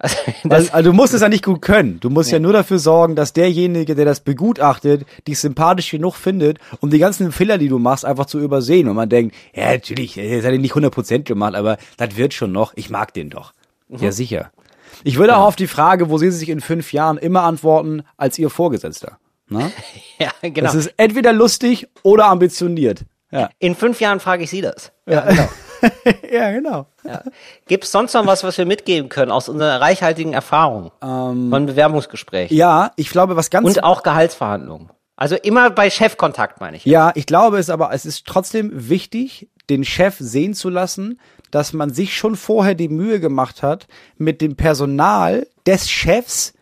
Also, 0.00 0.16
das, 0.44 0.72
also 0.72 0.90
du 0.90 0.96
musst 0.96 1.12
es 1.12 1.20
ja 1.20 1.28
nicht 1.28 1.44
gut 1.44 1.60
können. 1.60 2.00
Du 2.00 2.08
musst 2.10 2.32
ja 2.32 2.38
nur 2.38 2.54
dafür 2.54 2.78
sorgen, 2.78 3.14
dass 3.16 3.34
derjenige, 3.34 3.94
der 3.94 4.06
das 4.06 4.20
begutachtet, 4.20 5.06
dich 5.28 5.38
sympathisch 5.38 5.90
genug 5.90 6.14
findet, 6.16 6.58
um 6.80 6.90
die 6.90 6.98
ganzen 6.98 7.30
Fehler, 7.32 7.58
die 7.58 7.68
du 7.68 7.78
machst, 7.78 8.04
einfach 8.06 8.26
zu 8.26 8.40
übersehen. 8.40 8.88
Und 8.88 8.96
man 8.96 9.08
denkt, 9.10 9.36
ja, 9.54 9.70
natürlich, 9.72 10.14
das 10.14 10.44
hat 10.44 10.52
er 10.52 10.58
nicht 10.58 10.74
100% 10.74 11.24
gemacht, 11.24 11.54
aber 11.54 11.76
das 11.98 12.16
wird 12.16 12.34
schon 12.34 12.50
noch. 12.50 12.72
Ich 12.76 12.88
mag 12.90 13.12
den 13.14 13.28
doch. 13.30 13.52
Ja, 13.88 14.10
sicher. 14.10 14.50
Ich 15.04 15.18
würde 15.18 15.36
auch 15.36 15.44
auf 15.46 15.56
die 15.56 15.66
Frage, 15.66 16.10
wo 16.10 16.18
sehen 16.18 16.32
Sie 16.32 16.38
sich 16.38 16.48
in 16.48 16.60
fünf 16.60 16.92
Jahren, 16.92 17.18
immer 17.18 17.42
antworten, 17.42 18.02
als 18.16 18.38
Ihr 18.38 18.50
Vorgesetzter. 18.50 19.18
Na? 19.48 19.70
ja, 20.18 20.30
genau. 20.42 20.66
Das 20.66 20.74
ist 20.74 20.94
entweder 20.96 21.32
lustig 21.32 21.88
oder 22.02 22.26
ambitioniert. 22.26 23.04
Ja, 23.30 23.50
In 23.58 23.74
fünf 23.74 24.00
Jahren 24.00 24.18
frage 24.18 24.44
ich 24.44 24.50
Sie 24.50 24.60
das. 24.60 24.92
ja 25.06 25.20
genau. 25.20 25.48
ja, 26.32 26.50
genau. 26.52 26.86
Ja. 27.04 27.22
Gibt 27.66 27.84
es 27.84 27.92
sonst 27.92 28.14
noch 28.14 28.26
was, 28.26 28.44
was 28.44 28.58
wir 28.58 28.66
mitgeben 28.66 29.08
können 29.08 29.30
aus 29.30 29.48
unserer 29.48 29.80
reichhaltigen 29.80 30.32
Erfahrung 30.32 30.90
von 31.00 31.66
Bewerbungsgesprächen 31.66 32.56
Ja, 32.56 32.92
ich 32.96 33.10
glaube, 33.10 33.36
was 33.36 33.50
ganz 33.50 33.66
und 33.66 33.84
auch 33.84 34.02
Gehaltsverhandlungen? 34.02 34.90
Also 35.16 35.36
immer 35.36 35.70
bei 35.70 35.90
Chefkontakt, 35.90 36.60
meine 36.60 36.78
ich. 36.78 36.84
Ja, 36.86 37.12
ich 37.14 37.26
glaube 37.26 37.58
es 37.58 37.68
aber, 37.68 37.92
es 37.92 38.06
ist 38.06 38.26
trotzdem 38.26 38.70
wichtig, 38.72 39.48
den 39.68 39.84
Chef 39.84 40.16
sehen 40.18 40.54
zu 40.54 40.70
lassen, 40.70 41.20
dass 41.50 41.72
man 41.72 41.90
sich 41.92 42.16
schon 42.16 42.36
vorher 42.36 42.74
die 42.74 42.88
Mühe 42.88 43.20
gemacht 43.20 43.62
hat, 43.62 43.86
mit 44.16 44.40
dem 44.40 44.56
Personal 44.56 45.46
des 45.66 45.90
Chefs 45.90 46.54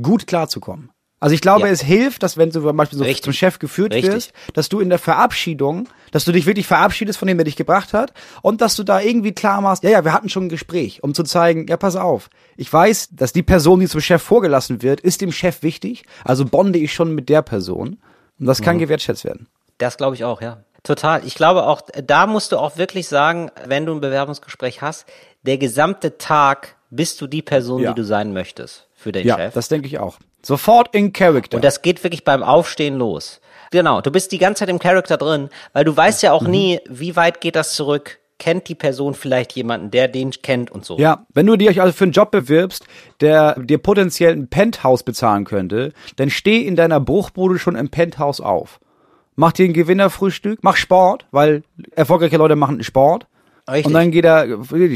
gut 0.00 0.26
klarzukommen. 0.26 0.90
Also 1.18 1.34
ich 1.34 1.40
glaube, 1.40 1.66
Ja. 1.66 1.72
es 1.72 1.80
hilft, 1.82 2.22
dass 2.22 2.36
wenn 2.36 2.50
du 2.50 2.60
zum 2.60 2.76
Beispiel 2.76 2.98
so 2.98 3.04
Richtig. 3.04 3.24
zum 3.24 3.32
Chef 3.32 3.58
geführt 3.58 3.94
Richtig. 3.94 4.12
wirst, 4.12 4.32
dass 4.52 4.68
du 4.68 4.80
in 4.80 4.90
der 4.90 4.98
Verabschiedung, 4.98 5.88
dass 6.12 6.24
du 6.26 6.32
dich 6.32 6.44
wirklich 6.46 6.66
verabschiedest 6.66 7.18
von 7.18 7.26
dem, 7.26 7.38
der 7.38 7.44
dich 7.44 7.56
gebracht 7.56 7.92
hat 7.94 8.12
und 8.42 8.60
dass 8.60 8.76
du 8.76 8.82
da 8.84 9.00
irgendwie 9.00 9.32
klar 9.32 9.60
machst, 9.62 9.82
ja, 9.82 9.90
ja, 9.90 10.04
wir 10.04 10.12
hatten 10.12 10.28
schon 10.28 10.44
ein 10.44 10.48
Gespräch, 10.50 11.02
um 11.02 11.14
zu 11.14 11.22
zeigen, 11.22 11.66
ja, 11.68 11.76
pass 11.78 11.96
auf, 11.96 12.28
ich 12.56 12.70
weiß, 12.70 13.08
dass 13.12 13.32
die 13.32 13.42
Person, 13.42 13.80
die 13.80 13.88
zum 13.88 14.00
Chef 14.02 14.22
vorgelassen 14.22 14.82
wird, 14.82 15.00
ist 15.00 15.20
dem 15.22 15.32
Chef 15.32 15.62
wichtig, 15.62 16.04
also 16.24 16.44
bonde 16.44 16.78
ich 16.78 16.92
schon 16.92 17.14
mit 17.14 17.28
der 17.30 17.40
Person 17.42 17.98
und 18.38 18.46
das 18.46 18.60
Mhm. 18.60 18.64
kann 18.64 18.78
gewertschätzt 18.78 19.24
werden. 19.24 19.48
Das 19.78 19.96
glaube 19.96 20.16
ich 20.16 20.24
auch, 20.24 20.42
ja. 20.42 20.58
Total. 20.82 21.22
Ich 21.26 21.34
glaube 21.34 21.66
auch, 21.66 21.80
da 22.04 22.26
musst 22.26 22.52
du 22.52 22.58
auch 22.58 22.76
wirklich 22.76 23.08
sagen, 23.08 23.50
wenn 23.66 23.86
du 23.86 23.92
ein 23.94 24.00
Bewerbungsgespräch 24.00 24.82
hast, 24.82 25.06
der 25.42 25.58
gesamte 25.58 26.18
Tag 26.18 26.76
bist 26.90 27.20
du 27.20 27.26
die 27.26 27.42
Person, 27.42 27.82
Ja. 27.82 27.92
die 27.92 28.00
du 28.00 28.04
sein 28.04 28.32
möchtest 28.32 28.86
für 28.94 29.10
den 29.12 29.26
Ja, 29.26 29.36
Chef. 29.36 29.54
das 29.54 29.68
denke 29.68 29.88
ich 29.88 29.98
auch. 29.98 30.18
Sofort 30.46 30.94
in 30.94 31.12
Character. 31.12 31.56
Und 31.56 31.64
das 31.64 31.82
geht 31.82 32.02
wirklich 32.04 32.24
beim 32.24 32.42
Aufstehen 32.42 32.96
los. 32.98 33.40
Genau, 33.72 34.00
du 34.00 34.10
bist 34.12 34.30
die 34.32 34.38
ganze 34.38 34.60
Zeit 34.60 34.68
im 34.68 34.78
Charakter 34.78 35.16
drin, 35.16 35.48
weil 35.72 35.84
du 35.84 35.96
weißt 35.96 36.22
ja 36.22 36.32
auch 36.32 36.42
Mhm. 36.42 36.50
nie, 36.50 36.80
wie 36.88 37.16
weit 37.16 37.40
geht 37.40 37.56
das 37.56 37.74
zurück. 37.74 38.18
Kennt 38.38 38.68
die 38.68 38.74
Person 38.74 39.14
vielleicht 39.14 39.52
jemanden, 39.52 39.90
der 39.90 40.08
den 40.08 40.30
kennt 40.30 40.70
und 40.70 40.84
so. 40.84 40.98
Ja, 40.98 41.24
wenn 41.32 41.46
du 41.46 41.56
dich 41.56 41.80
also 41.80 41.92
für 41.92 42.04
einen 42.04 42.12
Job 42.12 42.30
bewirbst, 42.30 42.84
der 43.22 43.54
dir 43.58 43.78
potenziell 43.78 44.34
ein 44.34 44.48
Penthouse 44.48 45.02
bezahlen 45.02 45.44
könnte, 45.44 45.92
dann 46.16 46.28
steh 46.30 46.60
in 46.60 46.76
deiner 46.76 47.00
Bruchbude 47.00 47.58
schon 47.58 47.76
im 47.76 47.88
Penthouse 47.88 48.40
auf. 48.42 48.78
Mach 49.36 49.52
dir 49.52 49.64
ein 49.64 49.72
Gewinnerfrühstück, 49.72 50.58
mach 50.62 50.76
Sport, 50.76 51.26
weil 51.30 51.62
erfolgreiche 51.92 52.36
Leute 52.36 52.56
machen 52.56 52.82
Sport. 52.84 53.26
Richtig. 53.68 53.86
Und 53.86 53.94
dann 53.94 54.10
geht 54.12 54.24
er, 54.26 54.46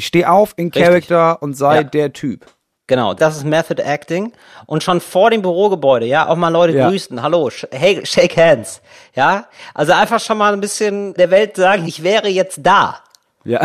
steh 0.00 0.26
auf 0.26 0.52
in 0.56 0.66
Richtig. 0.66 0.84
Character 0.84 1.42
und 1.42 1.54
sei 1.56 1.76
Ja. 1.76 1.82
der 1.82 2.12
Typ. 2.12 2.46
Genau, 2.90 3.14
das 3.14 3.36
ist 3.36 3.44
Method 3.44 3.80
Acting. 3.80 4.32
Und 4.66 4.82
schon 4.82 5.00
vor 5.00 5.30
dem 5.30 5.42
Bürogebäude, 5.42 6.06
ja, 6.06 6.26
auch 6.28 6.34
mal 6.34 6.48
Leute 6.48 6.76
Ja. 6.76 6.88
grüßen, 6.88 7.22
hallo, 7.22 7.48
hey, 7.70 8.04
shake 8.04 8.36
hands, 8.36 8.82
ja. 9.14 9.46
Also 9.74 9.92
einfach 9.92 10.18
schon 10.18 10.36
mal 10.38 10.52
ein 10.52 10.60
bisschen 10.60 11.14
der 11.14 11.30
Welt 11.30 11.54
sagen, 11.54 11.86
ich 11.86 12.02
wäre 12.02 12.26
jetzt 12.26 12.58
da. 12.64 12.98
Ja. 13.44 13.60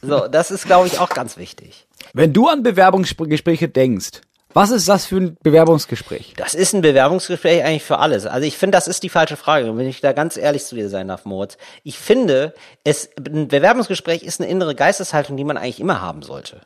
So, 0.00 0.28
das 0.28 0.50
ist, 0.50 0.64
glaube 0.64 0.86
ich, 0.86 0.98
auch 0.98 1.10
ganz 1.10 1.36
wichtig. 1.36 1.86
Wenn 2.14 2.32
du 2.32 2.48
an 2.48 2.62
Bewerbungsgespräche 2.62 3.68
denkst, 3.68 4.22
was 4.54 4.70
ist 4.70 4.88
das 4.88 5.06
für 5.06 5.16
ein 5.18 5.36
Bewerbungsgespräch? 5.42 6.34
Das 6.36 6.54
ist 6.54 6.72
ein 6.74 6.80
Bewerbungsgespräch 6.80 7.62
eigentlich 7.64 7.84
für 7.84 7.98
alles. 7.98 8.26
Also 8.26 8.46
ich 8.46 8.56
finde, 8.56 8.76
das 8.76 8.88
ist 8.88 9.02
die 9.02 9.08
falsche 9.10 9.36
Frage, 9.36 9.76
wenn 9.76 9.86
ich 9.86 10.00
da 10.00 10.12
ganz 10.12 10.36
ehrlich 10.36 10.64
zu 10.64 10.74
dir 10.74 10.88
sein 10.88 11.08
darf, 11.08 11.24
Moritz. 11.26 11.58
Ich 11.84 11.98
finde, 11.98 12.54
es, 12.84 13.10
ein 13.18 13.48
Bewerbungsgespräch 13.48 14.22
ist 14.22 14.40
eine 14.40 14.48
innere 14.50 14.74
Geisteshaltung, 14.74 15.36
die 15.36 15.44
man 15.44 15.56
eigentlich 15.58 15.80
immer 15.80 16.00
haben 16.00 16.22
sollte. 16.22 16.62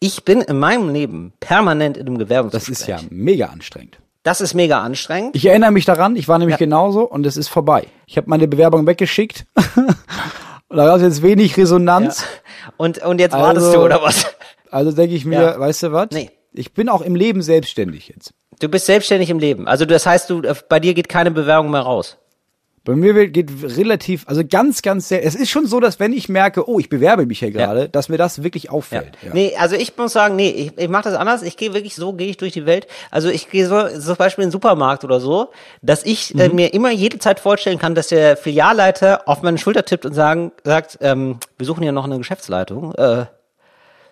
Ich 0.00 0.24
bin 0.24 0.40
in 0.40 0.58
meinem 0.58 0.88
Leben 0.92 1.34
permanent 1.40 1.96
in 1.96 2.06
einem 2.06 2.18
Das 2.18 2.26
Bewerbungsgespräch. 2.28 2.72
ist 2.80 2.86
ja 2.88 2.98
mega 3.10 3.46
anstrengend. 3.46 3.98
Das 4.22 4.40
ist 4.40 4.54
mega 4.54 4.80
anstrengend. 4.82 5.36
Ich 5.36 5.46
erinnere 5.46 5.70
mich 5.70 5.84
daran, 5.84 6.16
ich 6.16 6.26
war 6.26 6.38
nämlich 6.38 6.56
genauso 6.56 7.02
und 7.02 7.24
es 7.26 7.36
ist 7.36 7.48
vorbei. 7.48 7.86
Ich 8.06 8.16
habe 8.16 8.28
meine 8.28 8.48
Bewerbung 8.48 8.86
weggeschickt. 8.86 9.44
und 9.76 10.76
da 10.76 10.86
gab 10.86 10.96
es 10.96 11.02
jetzt 11.02 11.22
wenig 11.22 11.56
Resonanz. 11.56 12.24
Und, 12.76 12.98
und 13.04 13.20
jetzt 13.20 13.34
Also- 13.34 13.46
wartest 13.46 13.74
du, 13.74 13.78
oder 13.82 14.02
was? 14.02 14.26
Also 14.70 14.90
denke 14.90 15.14
ich 15.14 15.24
mir, 15.24 15.40
Ja. 15.40 15.60
weißt 15.60 15.84
du 15.84 15.92
was? 15.92 16.08
Nee. 16.10 16.30
Ich 16.58 16.72
bin 16.74 16.88
auch 16.88 17.02
im 17.02 17.14
Leben 17.14 17.42
selbstständig 17.42 18.08
jetzt. 18.08 18.32
Du 18.60 18.68
bist 18.68 18.86
selbstständig 18.86 19.30
im 19.30 19.38
Leben. 19.38 19.68
Also 19.68 19.84
das 19.84 20.06
heißt, 20.06 20.30
du, 20.30 20.42
bei 20.68 20.80
dir 20.80 20.94
geht 20.94 21.08
keine 21.08 21.30
Bewerbung 21.30 21.70
mehr 21.70 21.82
raus. 21.82 22.16
Bei 22.84 22.94
mir 22.94 23.26
geht 23.28 23.50
relativ, 23.64 24.22
also 24.28 24.42
ganz, 24.48 24.80
ganz 24.80 25.08
sehr. 25.08 25.24
Es 25.24 25.34
ist 25.34 25.50
schon 25.50 25.66
so, 25.66 25.80
dass 25.80 25.98
wenn 25.98 26.12
ich 26.12 26.28
merke, 26.28 26.68
oh, 26.70 26.78
ich 26.78 26.88
bewerbe 26.88 27.26
mich 27.26 27.40
hier 27.40 27.50
gerade, 27.50 27.88
dass 27.88 28.08
mir 28.08 28.16
das 28.16 28.44
wirklich 28.44 28.64
Ja. 28.64 28.70
auffällt. 28.70 29.18
Ja. 29.24 29.34
Nee, 29.34 29.56
also 29.58 29.74
ich 29.74 29.96
muss 29.96 30.12
sagen, 30.12 30.36
nee, 30.36 30.50
ich, 30.50 30.78
ich 30.78 30.88
mache 30.88 31.02
das 31.02 31.14
anders. 31.14 31.42
Ich 31.42 31.56
gehe 31.56 31.74
wirklich 31.74 31.96
so, 31.96 32.12
gehe 32.12 32.28
ich 32.28 32.36
durch 32.36 32.52
die 32.52 32.64
Welt. 32.64 32.86
Also 33.10 33.28
ich 33.28 33.50
gehe 33.50 33.66
so, 33.66 33.88
zum 33.98 34.14
Beispiel 34.14 34.44
in 34.44 34.48
den 34.50 34.52
Supermarkt 34.52 35.02
oder 35.02 35.18
so, 35.18 35.48
dass 35.82 36.04
ich 36.06 36.38
äh, 36.38 36.48
Mhm. 36.48 36.54
mir 36.54 36.74
immer 36.74 36.92
jede 36.92 37.18
Zeit 37.18 37.40
vorstellen 37.40 37.80
kann, 37.80 37.96
dass 37.96 38.06
der 38.06 38.36
Filialleiter 38.36 39.28
auf 39.28 39.42
meine 39.42 39.58
Schulter 39.58 39.84
tippt 39.84 40.06
und 40.06 40.12
sagen, 40.14 40.52
sagt, 40.62 40.98
ähm, 41.00 41.38
wir 41.58 41.66
suchen 41.66 41.82
hier 41.82 41.90
noch 41.92 42.04
eine 42.04 42.18
Geschäftsleitung. 42.18 42.94
Äh, 42.94 43.26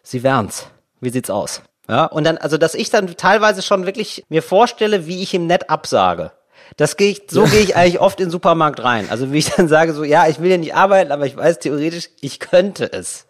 Sie 0.02 0.24
wären's. 0.24 0.66
Wie 1.00 1.10
sieht's 1.10 1.30
aus? 1.30 1.62
Ja, 1.88 2.06
und 2.06 2.24
dann, 2.24 2.38
also, 2.38 2.56
dass 2.56 2.74
ich 2.74 2.90
dann 2.90 3.06
teilweise 3.16 3.62
schon 3.62 3.86
wirklich 3.86 4.24
mir 4.28 4.42
vorstelle, 4.42 5.06
wie 5.06 5.22
ich 5.22 5.34
ihm 5.34 5.46
nett 5.46 5.68
absage. 5.70 6.32
Das 6.76 6.96
gehe 6.96 7.10
ich, 7.10 7.22
so 7.28 7.44
gehe 7.44 7.60
ich 7.60 7.76
eigentlich 7.76 8.00
oft 8.00 8.20
in 8.20 8.26
den 8.26 8.30
Supermarkt 8.30 8.82
rein. 8.82 9.06
Also, 9.10 9.32
wie 9.32 9.38
ich 9.38 9.50
dann 9.50 9.68
sage, 9.68 9.92
so, 9.92 10.04
ja, 10.04 10.26
ich 10.28 10.40
will 10.40 10.50
ja 10.50 10.56
nicht 10.56 10.74
arbeiten, 10.74 11.12
aber 11.12 11.26
ich 11.26 11.36
weiß 11.36 11.58
theoretisch, 11.58 12.08
ich 12.20 12.40
könnte 12.40 12.90
es. 12.92 13.26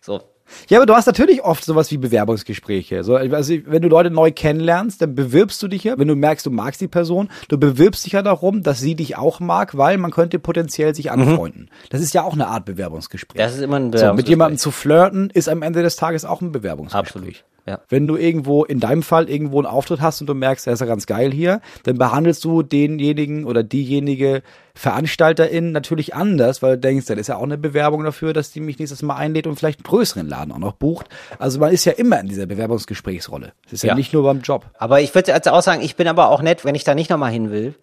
So. 0.00 0.22
ja, 0.68 0.78
aber 0.78 0.86
du 0.86 0.94
hast 0.94 1.06
natürlich 1.06 1.42
oft 1.42 1.62
sowas 1.64 1.90
wie 1.90 1.98
Bewerbungsgespräche. 1.98 3.04
So, 3.04 3.16
also 3.16 3.54
wenn 3.66 3.82
du 3.82 3.88
Leute 3.88 4.10
neu 4.10 4.32
kennenlernst, 4.32 5.02
dann 5.02 5.14
bewirbst 5.14 5.62
du 5.62 5.68
dich 5.68 5.84
ja, 5.84 5.98
wenn 5.98 6.08
du 6.08 6.14
merkst, 6.14 6.46
du 6.46 6.50
magst 6.50 6.80
die 6.80 6.88
Person, 6.88 7.28
du 7.48 7.58
bewirbst 7.58 8.06
dich 8.06 8.12
ja 8.14 8.22
darum, 8.22 8.62
dass 8.62 8.80
sie 8.80 8.94
dich 8.94 9.18
auch 9.18 9.40
mag, 9.40 9.76
weil 9.76 9.98
man 9.98 10.12
könnte 10.12 10.38
potenziell 10.38 10.94
sich 10.94 11.10
anfreunden. 11.10 11.68
Das 11.90 12.00
ist 12.00 12.14
ja 12.14 12.22
auch 12.22 12.32
eine 12.32 12.46
Art 12.46 12.64
Bewerbungsgespräch. 12.64 13.38
Mhm. 13.38 13.42
Das 13.42 13.54
ist 13.54 13.60
immer 13.60 13.76
ein 13.76 13.82
so, 13.82 13.86
mit 13.86 13.92
Bewerbungsgespräch. 13.92 14.30
jemandem 14.30 14.58
zu 14.58 14.70
flirten, 14.70 15.30
ist 15.30 15.48
am 15.48 15.62
Ende 15.62 15.82
des 15.82 15.96
Tages 15.96 16.24
auch 16.24 16.40
ein 16.40 16.52
Bewerbungsgespräch. 16.52 17.16
Absolut. 17.16 17.44
Ja. 17.68 17.80
Wenn 17.90 18.06
du 18.06 18.16
irgendwo, 18.16 18.64
in 18.64 18.80
deinem 18.80 19.02
Fall, 19.02 19.28
irgendwo 19.28 19.58
einen 19.58 19.66
Auftritt 19.66 20.00
hast 20.00 20.20
und 20.22 20.26
du 20.26 20.34
merkst, 20.34 20.66
der 20.66 20.72
ist 20.72 20.80
ja 20.80 20.86
ganz 20.86 21.06
geil 21.06 21.30
hier, 21.32 21.60
dann 21.82 21.98
behandelst 21.98 22.42
du 22.44 22.62
denjenigen 22.62 23.44
oder 23.44 23.62
diejenige 23.62 24.42
Veranstalterin 24.74 25.72
natürlich 25.72 26.14
anders, 26.14 26.62
weil 26.62 26.76
du 26.76 26.78
denkst, 26.80 27.06
das 27.06 27.18
ist 27.18 27.26
ja 27.28 27.36
auch 27.36 27.42
eine 27.42 27.58
Bewerbung 27.58 28.04
dafür, 28.04 28.32
dass 28.32 28.50
die 28.52 28.60
mich 28.60 28.78
nächstes 28.78 29.02
Mal 29.02 29.16
einlädt 29.16 29.46
und 29.46 29.56
vielleicht 29.56 29.80
einen 29.80 29.84
größeren 29.90 30.26
Laden 30.26 30.50
auch 30.52 30.58
noch 30.58 30.72
bucht. 30.72 31.06
Also 31.38 31.60
man 31.60 31.72
ist 31.72 31.84
ja 31.84 31.92
immer 31.92 32.18
in 32.20 32.28
dieser 32.28 32.46
Bewerbungsgesprächsrolle. 32.46 33.52
Das 33.64 33.74
ist 33.74 33.82
ja, 33.82 33.88
Ja. 33.90 33.94
nicht 33.94 34.12
nur 34.14 34.22
beim 34.22 34.40
Job. 34.40 34.64
Aber 34.78 35.00
ich 35.00 35.14
würde 35.14 35.30
jetzt 35.30 35.48
auch 35.48 35.62
sagen, 35.62 35.82
ich 35.82 35.96
bin 35.96 36.08
aber 36.08 36.30
auch 36.30 36.40
nett, 36.40 36.64
wenn 36.64 36.74
ich 36.74 36.84
da 36.84 36.94
nicht 36.94 37.10
nochmal 37.10 37.30
hin 37.32 37.50
will, 37.50 37.74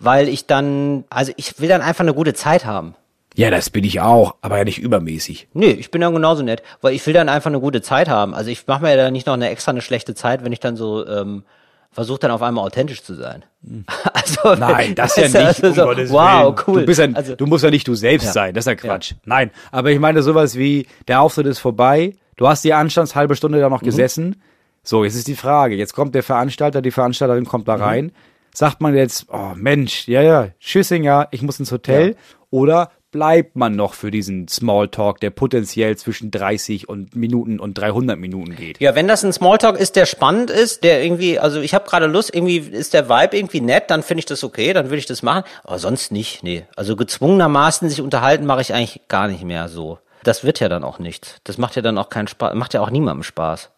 weil 0.00 0.28
ich 0.28 0.46
dann, 0.46 1.04
also 1.10 1.32
ich 1.36 1.60
will 1.60 1.68
dann 1.68 1.80
einfach 1.82 2.02
eine 2.02 2.14
gute 2.14 2.34
Zeit 2.34 2.66
haben. 2.66 2.94
Ja, 3.38 3.50
das 3.50 3.70
bin 3.70 3.84
ich 3.84 4.00
auch, 4.00 4.34
aber 4.40 4.58
ja 4.58 4.64
nicht 4.64 4.78
übermäßig. 4.78 5.48
Nee, 5.52 5.70
ich 5.70 5.90
bin 5.92 6.00
dann 6.00 6.12
genauso 6.12 6.42
nett, 6.42 6.62
weil 6.80 6.92
ich 6.94 7.06
will 7.06 7.14
dann 7.14 7.28
einfach 7.28 7.50
eine 7.50 7.60
gute 7.60 7.82
Zeit 7.82 8.08
haben. 8.08 8.34
Also 8.34 8.50
ich 8.50 8.66
mache 8.66 8.82
mir 8.82 8.90
ja 8.90 8.96
dann 8.96 9.12
nicht 9.12 9.26
noch 9.28 9.34
eine 9.34 9.48
extra 9.50 9.70
eine 9.70 9.80
schlechte 9.80 10.14
Zeit, 10.14 10.44
wenn 10.44 10.52
ich 10.52 10.58
dann 10.58 10.76
so 10.76 11.06
ähm, 11.06 11.44
versuche 11.92 12.18
dann 12.18 12.32
auf 12.32 12.42
einmal 12.42 12.64
authentisch 12.64 13.02
zu 13.02 13.14
sein. 13.14 13.44
Also 14.12 14.52
Hm. 14.52 14.58
Nein, 14.58 14.94
das 14.96 15.14
ja 15.16 15.24
nicht. 15.28 15.36
also 15.36 15.66
um 15.68 15.74
so, 15.74 15.84
Gottes 15.84 16.10
wow, 16.10 16.46
Willen. 16.46 16.64
cool. 16.66 16.80
Du, 16.80 16.86
bist 16.86 17.00
ja, 17.00 17.08
also, 17.14 17.36
du 17.36 17.46
musst 17.46 17.62
ja 17.64 17.70
nicht 17.70 17.86
du 17.86 17.94
selbst 17.94 18.26
Ja. 18.26 18.32
sein, 18.32 18.54
das 18.54 18.62
ist 18.66 18.68
ja 18.68 18.74
Quatsch. 18.74 19.14
Nein, 19.24 19.50
aber 19.70 19.90
ich 19.92 20.00
meine 20.00 20.22
sowas 20.22 20.56
wie, 20.56 20.86
der 21.06 21.20
Auftritt 21.20 21.46
ist 21.46 21.60
vorbei, 21.60 22.14
du 22.36 22.48
hast 22.48 22.64
die 22.64 22.74
Anstands 22.74 23.14
halbe 23.14 23.36
Stunde 23.36 23.58
Mhm. 23.58 23.62
da 23.62 23.68
noch 23.70 23.82
gesessen. 23.82 24.42
So, 24.82 25.04
jetzt 25.04 25.14
ist 25.14 25.28
die 25.28 25.36
Frage, 25.36 25.76
jetzt 25.76 25.92
kommt 25.94 26.14
der 26.16 26.22
Veranstalter, 26.24 26.82
die 26.82 26.90
Veranstalterin 26.90 27.44
kommt 27.44 27.66
Mhm. 27.68 27.70
da 27.72 27.74
rein. 27.76 28.12
Sagt 28.52 28.80
man 28.80 28.96
jetzt, 28.96 29.26
oh 29.32 29.52
Mensch, 29.54 30.08
ja, 30.08 30.22
ja, 30.22 30.48
Tschüssinger, 30.58 31.28
ich 31.30 31.42
muss 31.42 31.60
ins 31.60 31.70
Hotel. 31.70 32.16
Oder 32.50 32.90
bleibt 33.10 33.56
man 33.56 33.74
noch 33.74 33.94
für 33.94 34.10
diesen 34.10 34.48
Smalltalk, 34.48 35.20
der 35.20 35.30
potenziell 35.30 35.96
zwischen 35.96 36.30
30 36.30 36.88
und 36.88 37.16
Minuten 37.16 37.58
und 37.58 37.74
300 37.74 38.18
Minuten 38.18 38.56
geht? 38.56 38.80
ja, 38.80 38.94
wenn 38.94 39.08
das 39.08 39.24
ein 39.24 39.32
Smalltalk 39.32 39.78
ist, 39.78 39.96
der 39.96 40.06
spannend 40.06 40.50
ist, 40.50 40.84
der 40.84 41.02
irgendwie, 41.02 41.38
also 41.38 41.60
ich 41.60 41.74
habe 41.74 41.88
gerade 41.88 42.06
Lust, 42.06 42.34
irgendwie 42.34 42.58
ist 42.58 42.94
der 42.94 43.08
Vibe 43.08 43.36
irgendwie 43.36 43.60
nett, 43.60 43.84
dann 43.88 44.02
finde 44.02 44.20
ich 44.20 44.26
das 44.26 44.44
okay, 44.44 44.72
dann 44.72 44.90
will 44.90 44.98
ich 44.98 45.06
das 45.06 45.22
machen. 45.22 45.44
Aber 45.64 45.78
sonst 45.78 46.12
nicht, 46.12 46.42
nee. 46.42 46.64
Also 46.76 46.96
gezwungenermaßen 46.96 47.88
sich 47.88 48.00
unterhalten 48.00 48.46
mache 48.46 48.60
ich 48.60 48.74
eigentlich 48.74 49.08
gar 49.08 49.28
nicht 49.28 49.44
mehr 49.44 49.68
so. 49.68 49.98
Das 50.24 50.44
wird 50.44 50.60
ja 50.60 50.68
dann 50.68 50.84
auch 50.84 50.98
nichts. 50.98 51.36
Das 51.44 51.58
macht 51.58 51.76
ja 51.76 51.82
dann 51.82 51.96
auch 51.98 52.08
keinen 52.08 52.28
Spaß, 52.28 52.54
macht 52.54 52.74
ja 52.74 52.80
auch 52.80 52.90
niemandem 52.90 53.22
Spaß. 53.22 53.70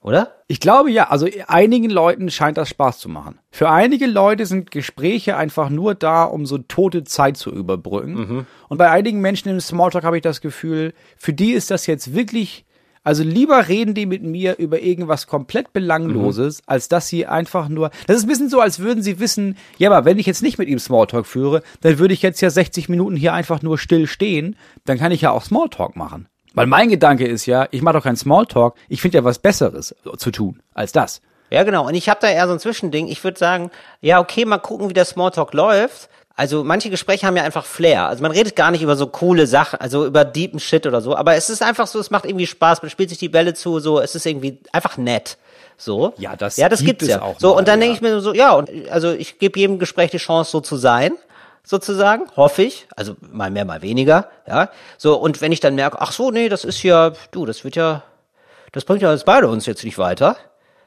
Oder? 0.00 0.36
Ich 0.46 0.60
glaube 0.60 0.90
ja, 0.90 1.08
also 1.08 1.26
einigen 1.48 1.90
Leuten 1.90 2.30
scheint 2.30 2.56
das 2.56 2.68
Spaß 2.68 2.98
zu 2.98 3.08
machen. 3.08 3.40
Für 3.50 3.68
einige 3.70 4.06
Leute 4.06 4.46
sind 4.46 4.70
Gespräche 4.70 5.36
einfach 5.36 5.70
nur 5.70 5.94
da, 5.94 6.24
um 6.24 6.46
so 6.46 6.58
tote 6.58 7.02
Zeit 7.04 7.36
zu 7.36 7.50
überbrücken. 7.50 8.14
Und 8.68 8.78
bei 8.78 8.90
einigen 8.90 9.20
Menschen 9.20 9.48
im 9.48 9.60
Smalltalk 9.60 10.04
habe 10.04 10.16
ich 10.16 10.22
das 10.22 10.40
Gefühl, 10.40 10.94
für 11.16 11.32
die 11.32 11.50
ist 11.50 11.72
das 11.72 11.86
jetzt 11.86 12.14
wirklich, 12.14 12.64
also 13.02 13.24
lieber 13.24 13.66
reden 13.68 13.94
die 13.94 14.06
mit 14.06 14.22
mir 14.22 14.56
über 14.58 14.80
irgendwas 14.80 15.26
komplett 15.26 15.72
Belangloses, 15.72 16.62
als 16.66 16.88
dass 16.88 17.08
sie 17.08 17.26
einfach 17.26 17.68
nur, 17.68 17.90
das 18.06 18.18
ist 18.18 18.24
ein 18.24 18.28
bisschen 18.28 18.50
so, 18.50 18.60
als 18.60 18.78
würden 18.78 19.02
sie 19.02 19.18
wissen, 19.18 19.56
ja, 19.78 19.90
aber 19.90 20.04
wenn 20.04 20.18
ich 20.18 20.26
jetzt 20.26 20.42
nicht 20.42 20.58
mit 20.58 20.68
ihm 20.68 20.78
Smalltalk 20.78 21.26
führe, 21.26 21.62
dann 21.80 21.98
würde 21.98 22.14
ich 22.14 22.22
jetzt 22.22 22.40
ja 22.40 22.50
60 22.50 22.88
Minuten 22.88 23.16
hier 23.16 23.32
einfach 23.34 23.62
nur 23.62 23.78
still 23.78 24.06
stehen, 24.06 24.56
dann 24.84 24.98
kann 24.98 25.10
ich 25.10 25.22
ja 25.22 25.32
auch 25.32 25.42
Smalltalk 25.42 25.96
machen. 25.96 26.28
Weil 26.58 26.66
mein 26.66 26.88
Gedanke 26.88 27.26
ist 27.26 27.46
ja, 27.46 27.68
ich 27.70 27.82
mache 27.82 27.94
doch 27.94 28.04
keinen 28.04 28.16
Smalltalk, 28.16 28.74
ich 28.88 29.00
finde 29.00 29.18
ja 29.18 29.24
was 29.24 29.38
Besseres 29.38 29.94
zu 30.16 30.30
tun 30.30 30.60
als 30.74 30.92
das. 30.92 31.20
Ja, 31.50 31.62
genau. 31.62 31.86
Und 31.86 31.94
ich 31.94 32.08
habe 32.08 32.20
da 32.20 32.28
eher 32.28 32.46
so 32.46 32.52
ein 32.52 32.58
Zwischending. 32.58 33.08
Ich 33.08 33.24
würde 33.24 33.38
sagen, 33.38 33.70
ja, 34.00 34.20
okay, 34.20 34.44
mal 34.44 34.58
gucken, 34.58 34.90
wie 34.90 34.94
der 34.94 35.04
Smalltalk 35.04 35.54
läuft. 35.54 36.10
Also 36.36 36.62
manche 36.62 36.88
Gespräche 36.88 37.26
haben 37.26 37.36
ja 37.36 37.42
einfach 37.42 37.64
Flair. 37.64 38.06
Also 38.06 38.22
man 38.22 38.30
redet 38.30 38.54
gar 38.54 38.70
nicht 38.70 38.82
über 38.82 38.94
so 38.94 39.08
coole 39.08 39.46
Sachen, 39.46 39.80
also 39.80 40.06
über 40.06 40.24
deepen 40.24 40.60
Shit 40.60 40.86
oder 40.86 41.00
so. 41.00 41.16
Aber 41.16 41.34
es 41.34 41.50
ist 41.50 41.62
einfach 41.62 41.86
so, 41.88 41.98
es 41.98 42.10
macht 42.10 42.26
irgendwie 42.26 42.46
Spaß. 42.46 42.82
Man 42.82 42.90
spielt 42.90 43.08
sich 43.08 43.18
die 43.18 43.28
Bälle 43.28 43.54
zu, 43.54 43.80
so, 43.80 43.98
es 43.98 44.14
ist 44.14 44.24
irgendwie 44.24 44.58
einfach 44.70 44.98
nett. 44.98 45.36
So. 45.76 46.12
Ja, 46.18 46.36
das 46.36 46.56
ja, 46.56 46.68
das 46.68 46.80
gibt 46.80 47.00
gibt's 47.00 47.04
es 47.04 47.10
ja. 47.10 47.22
auch 47.22 47.40
so, 47.40 47.50
mal, 47.50 47.58
und 47.58 47.68
dann 47.68 47.80
ja. 47.80 47.86
denke 47.86 47.96
ich 47.96 48.02
mir 48.02 48.20
so, 48.20 48.34
ja, 48.34 48.52
und 48.52 48.70
also 48.90 49.12
ich 49.12 49.38
gebe 49.38 49.58
jedem 49.58 49.78
Gespräch 49.78 50.10
die 50.10 50.18
Chance, 50.18 50.50
so 50.50 50.60
zu 50.60 50.76
sein, 50.76 51.12
sozusagen, 51.68 52.24
hoffe 52.36 52.62
ich. 52.62 52.88
Also 52.96 53.16
mal 53.20 53.50
mehr, 53.50 53.64
mal 53.64 53.82
weniger, 53.82 54.28
ja. 54.46 54.70
So, 54.96 55.16
und 55.16 55.40
wenn 55.40 55.52
ich 55.52 55.60
dann 55.60 55.74
merke, 55.74 56.00
ach 56.00 56.12
so, 56.12 56.30
nee, 56.30 56.48
das 56.48 56.64
ist 56.64 56.82
ja, 56.82 57.12
du, 57.30 57.44
das 57.44 57.62
wird 57.64 57.76
ja, 57.76 58.02
das 58.72 58.84
bringt 58.84 59.02
ja 59.02 59.12
jetzt 59.12 59.26
beide 59.26 59.48
uns 59.48 59.66
jetzt 59.66 59.84
nicht 59.84 59.98
weiter, 59.98 60.36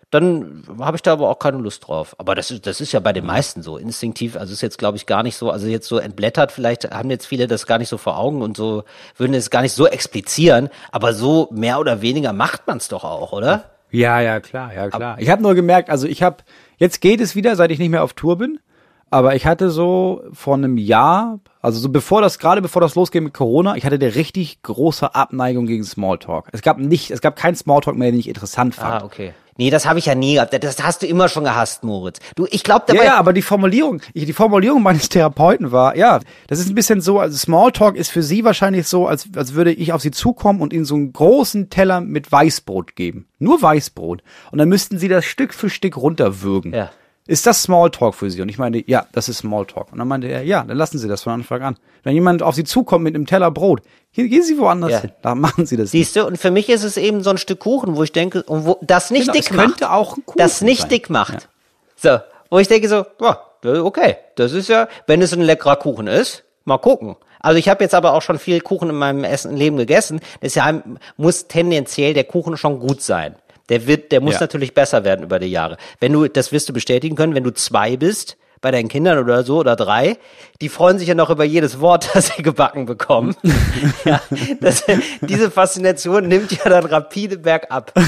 dann 0.09 0.63
habe 0.79 0.97
ich 0.97 1.03
da 1.03 1.13
aber 1.13 1.29
auch 1.29 1.39
keine 1.39 1.57
Lust 1.59 1.87
drauf. 1.87 2.15
Aber 2.17 2.35
das 2.35 2.51
ist, 2.51 2.67
das 2.67 2.81
ist 2.81 2.91
ja 2.91 2.99
bei 2.99 3.13
den 3.13 3.25
meisten 3.25 3.63
so 3.63 3.77
instinktiv. 3.77 4.35
Also 4.35 4.51
ist 4.51 4.61
jetzt, 4.61 4.77
glaube 4.77 4.97
ich, 4.97 5.05
gar 5.05 5.23
nicht 5.23 5.37
so, 5.37 5.51
also 5.51 5.67
jetzt 5.67 5.87
so 5.87 5.99
entblättert, 5.99 6.51
vielleicht 6.51 6.91
haben 6.91 7.09
jetzt 7.09 7.27
viele 7.27 7.47
das 7.47 7.65
gar 7.65 7.77
nicht 7.77 7.87
so 7.87 7.97
vor 7.97 8.17
Augen 8.17 8.41
und 8.41 8.57
so 8.57 8.83
würden 9.15 9.33
es 9.33 9.49
gar 9.49 9.61
nicht 9.61 9.73
so 9.73 9.87
explizieren, 9.87 10.69
aber 10.91 11.13
so 11.13 11.47
mehr 11.51 11.79
oder 11.79 12.01
weniger 12.01 12.33
macht 12.33 12.67
man 12.67 12.77
es 12.77 12.89
doch 12.89 13.05
auch, 13.05 13.31
oder? 13.31 13.71
Ja, 13.91 14.19
ja, 14.19 14.39
klar, 14.39 14.73
ja, 14.73 14.89
klar. 14.89 15.17
Ich 15.19 15.29
habe 15.29 15.41
nur 15.41 15.53
gemerkt, 15.53 15.89
also 15.89 16.07
ich 16.07 16.23
habe, 16.23 16.37
jetzt 16.77 17.01
geht 17.01 17.21
es 17.21 17.35
wieder, 17.35 17.55
seit 17.55 17.71
ich 17.71 17.79
nicht 17.79 17.89
mehr 17.89 18.03
auf 18.03 18.13
Tour 18.13 18.37
bin. 18.37 18.59
Aber 19.11 19.35
ich 19.35 19.45
hatte 19.45 19.69
so 19.69 20.23
vor 20.31 20.55
einem 20.55 20.77
Jahr, 20.77 21.39
also 21.61 21.79
so 21.79 21.89
bevor 21.89 22.21
das, 22.21 22.39
gerade 22.39 22.61
bevor 22.61 22.81
das 22.81 22.95
losging 22.95 23.25
mit 23.25 23.33
Corona, 23.33 23.75
ich 23.75 23.85
hatte 23.85 23.95
eine 23.95 24.15
richtig 24.15 24.63
große 24.63 25.13
Abneigung 25.13 25.65
gegen 25.67 25.83
Smalltalk. 25.83 26.47
Es 26.53 26.61
gab 26.61 26.77
nicht, 26.79 27.11
es 27.11 27.19
gab 27.21 27.35
keinen 27.35 27.55
Smalltalk 27.55 27.97
mehr, 27.97 28.09
den 28.11 28.19
ich 28.21 28.29
interessant 28.29 28.73
fand. 28.73 29.03
Ah, 29.03 29.05
okay. 29.05 29.33
Nee, 29.57 29.69
das 29.69 29.85
habe 29.85 29.99
ich 29.99 30.05
ja 30.05 30.15
nie 30.15 30.35
gehabt. 30.35 30.57
Das 30.63 30.81
hast 30.81 31.01
du 31.03 31.07
immer 31.07 31.27
schon 31.27 31.43
gehasst, 31.43 31.83
Moritz. 31.83 32.19
Du, 32.35 32.47
ich 32.49 32.63
glaube 32.63 32.85
dabei. 32.87 32.99
Ja, 32.99 33.05
ja, 33.05 33.15
aber 33.17 33.33
die 33.33 33.41
Formulierung, 33.41 34.01
ich- 34.13 34.25
die 34.25 34.33
Formulierung 34.33 34.81
meines 34.81 35.09
Therapeuten 35.09 35.73
war, 35.73 35.95
ja, 35.97 36.21
das 36.47 36.59
ist 36.59 36.69
ein 36.69 36.73
bisschen 36.75 37.01
so, 37.01 37.19
also 37.19 37.37
Smalltalk 37.37 37.97
ist 37.97 38.09
für 38.11 38.23
sie 38.23 38.45
wahrscheinlich 38.45 38.87
so, 38.87 39.07
als, 39.07 39.27
als 39.35 39.53
würde 39.53 39.73
ich 39.73 39.91
auf 39.91 40.01
sie 40.01 40.11
zukommen 40.11 40.61
und 40.61 40.71
ihnen 40.71 40.85
so 40.85 40.95
einen 40.95 41.11
großen 41.11 41.69
Teller 41.69 41.99
mit 41.99 42.31
Weißbrot 42.31 42.95
geben. 42.95 43.27
Nur 43.39 43.61
Weißbrot. 43.61 44.23
Und 44.51 44.57
dann 44.57 44.69
müssten 44.69 44.97
sie 44.97 45.09
das 45.09 45.25
Stück 45.25 45.53
für 45.53 45.69
Stück 45.69 45.97
runterwürgen. 45.97 46.73
Ja. 46.73 46.89
Ist 47.27 47.45
das 47.45 47.63
Smalltalk 47.63 48.15
für 48.15 48.29
sie? 48.31 48.41
Und 48.41 48.49
ich 48.49 48.57
meinte, 48.57 48.83
ja, 48.87 49.05
das 49.11 49.29
ist 49.29 49.39
Smalltalk. 49.39 49.91
Und 49.91 49.99
dann 49.99 50.07
meinte 50.07 50.27
er, 50.27 50.43
ja, 50.43 50.63
dann 50.63 50.75
lassen 50.75 50.97
Sie 50.97 51.07
das 51.07 51.21
von 51.23 51.33
Anfang 51.33 51.61
an. 51.61 51.77
Wenn 52.03 52.15
jemand 52.15 52.41
auf 52.41 52.55
Sie 52.55 52.63
zukommt 52.63 53.03
mit 53.03 53.13
einem 53.15 53.25
Teller 53.27 53.51
Brot, 53.51 53.81
hier 54.09 54.27
gehen 54.27 54.43
Sie 54.43 54.57
woanders 54.57 54.91
Ja. 54.91 54.99
hin. 55.01 55.11
Da 55.21 55.35
machen 55.35 55.65
Sie 55.65 55.77
das. 55.77 55.91
Siehst 55.91 56.15
du, 56.15 56.25
und 56.25 56.37
für 56.37 56.49
mich 56.51 56.67
ist 56.69 56.83
es 56.83 56.97
eben 56.97 57.21
so 57.23 57.29
ein 57.29 57.37
Stück 57.37 57.59
Kuchen, 57.59 57.95
wo 57.95 58.03
ich 58.03 58.11
denke, 58.11 58.41
und 58.43 58.65
wo 58.65 58.77
das 58.81 59.11
nicht 59.11 59.21
Genau, 59.27 59.33
dick 59.33 59.51
macht. 59.53 59.67
könnte 59.67 59.91
auch 59.91 60.17
ein 60.17 60.25
Kuchen 60.25 60.37
Das 60.39 60.61
nicht 60.61 60.81
sein. 60.81 60.89
dick 60.89 61.09
macht. 61.09 61.47
So, 61.95 62.17
wo 62.49 62.57
ich 62.57 62.67
denke 62.67 62.89
so, 62.89 63.05
ja, 63.21 63.39
okay, 63.83 64.15
das 64.35 64.51
ist 64.53 64.67
ja, 64.67 64.87
wenn 65.05 65.21
es 65.21 65.31
ein 65.31 65.41
leckerer 65.41 65.75
Kuchen 65.75 66.07
ist, 66.07 66.43
mal 66.65 66.79
gucken. 66.79 67.15
Also 67.39 67.57
ich 67.59 67.69
habe 67.69 67.83
jetzt 67.83 67.93
aber 67.95 68.13
auch 68.13 68.21
schon 68.23 68.39
viel 68.39 68.61
Kuchen 68.61 68.89
in 68.89 68.95
meinem 68.95 69.23
Essen 69.23 69.55
Leben 69.55 69.77
gegessen. 69.77 70.19
Deshalb 70.41 70.83
muss 71.17 71.47
tendenziell 71.47 72.13
der 72.13 72.23
Kuchen 72.23 72.57
schon 72.57 72.79
gut 72.79 73.01
sein. 73.01 73.35
Der 73.71 73.87
wird, 73.87 74.11
der 74.11 74.21
muss 74.21 74.35
Ja. 74.35 74.41
natürlich 74.41 74.73
besser 74.73 75.03
werden 75.03 75.23
über 75.23 75.39
die 75.39 75.47
Jahre. 75.47 75.77
Wenn 75.99 76.11
du, 76.13 76.27
das 76.27 76.51
wirst 76.51 76.67
du 76.69 76.73
bestätigen 76.73 77.15
können, 77.15 77.33
wenn 77.33 77.43
du 77.45 77.53
zwei 77.53 77.97
bist, 77.97 78.37
bei 78.59 78.69
deinen 78.69 78.89
Kindern 78.89 79.17
oder 79.17 79.43
so 79.43 79.57
oder 79.57 79.75
drei, 79.75 80.17
die 80.61 80.69
freuen 80.69 80.99
sich 80.99 81.07
ja 81.07 81.15
noch 81.15 81.31
über 81.31 81.43
jedes 81.43 81.79
Wort, 81.79 82.09
das 82.13 82.27
sie 82.35 82.43
gebacken 82.43 82.85
bekommen. 82.85 83.35
ja, 84.05 84.21
das, 84.59 84.83
diese 85.21 85.49
Faszination 85.49 86.27
nimmt 86.27 86.51
ja 86.51 86.69
dann 86.69 86.85
rapide 86.85 87.37
bergab. 87.39 87.93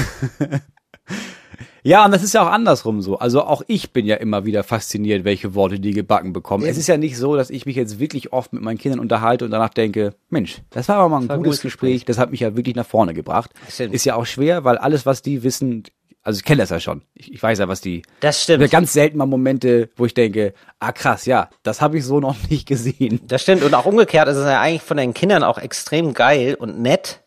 Ja, 1.86 2.06
und 2.06 2.12
das 2.12 2.22
ist 2.22 2.32
ja 2.32 2.42
auch 2.42 2.50
andersrum 2.50 3.02
so. 3.02 3.18
Also 3.18 3.44
auch 3.44 3.62
ich 3.66 3.92
bin 3.92 4.06
ja 4.06 4.16
immer 4.16 4.46
wieder 4.46 4.64
fasziniert, 4.64 5.24
welche 5.24 5.54
Worte 5.54 5.78
die 5.78 5.92
gebacken 5.92 6.32
bekommen. 6.32 6.64
Es 6.64 6.78
ist 6.78 6.86
ja 6.86 6.96
nicht 6.96 7.18
so, 7.18 7.36
dass 7.36 7.50
ich 7.50 7.66
mich 7.66 7.76
jetzt 7.76 8.00
wirklich 8.00 8.32
oft 8.32 8.54
mit 8.54 8.62
meinen 8.62 8.78
Kindern 8.78 9.00
unterhalte 9.00 9.44
und 9.44 9.50
danach 9.50 9.68
denke, 9.68 10.14
Mensch, 10.30 10.62
das 10.70 10.88
war 10.88 10.96
aber 10.96 11.10
mal 11.10 11.20
ein 11.20 11.28
war 11.28 11.36
gutes 11.36 11.50
gutes 11.50 11.62
Gespräch, 11.62 12.06
das 12.06 12.16
hat 12.16 12.30
mich 12.30 12.40
ja 12.40 12.56
wirklich 12.56 12.74
nach 12.74 12.86
vorne 12.86 13.12
gebracht. 13.12 13.50
Stimmt. 13.68 13.94
Ist 13.94 14.04
ja 14.06 14.16
auch 14.16 14.24
schwer, 14.24 14.64
weil 14.64 14.78
alles, 14.78 15.04
was 15.04 15.20
die 15.20 15.42
wissen, 15.42 15.84
also 16.22 16.38
ich 16.38 16.44
kenne 16.44 16.62
das 16.62 16.70
ja 16.70 16.80
schon. 16.80 17.02
Ich, 17.12 17.34
ich 17.34 17.42
weiß 17.42 17.58
ja, 17.58 17.68
was 17.68 17.82
die. 17.82 18.00
Das 18.20 18.42
stimmt. 18.42 18.70
Ganz 18.70 18.94
selten 18.94 19.18
mal 19.18 19.26
Momente, 19.26 19.90
wo 19.96 20.06
ich 20.06 20.14
denke, 20.14 20.54
ah 20.80 20.90
krass, 20.90 21.26
ja, 21.26 21.50
das 21.62 21.82
habe 21.82 21.98
ich 21.98 22.04
so 22.04 22.18
noch 22.18 22.36
nicht 22.48 22.66
gesehen. 22.66 23.20
Das 23.28 23.42
stimmt. 23.42 23.62
Und 23.62 23.74
auch 23.74 23.84
umgekehrt 23.84 24.26
ist 24.28 24.38
es 24.38 24.46
ja 24.46 24.58
eigentlich 24.58 24.82
von 24.82 24.96
den 24.96 25.12
Kindern 25.12 25.44
auch 25.44 25.58
extrem 25.58 26.14
geil 26.14 26.54
und 26.54 26.80
nett, 26.80 27.23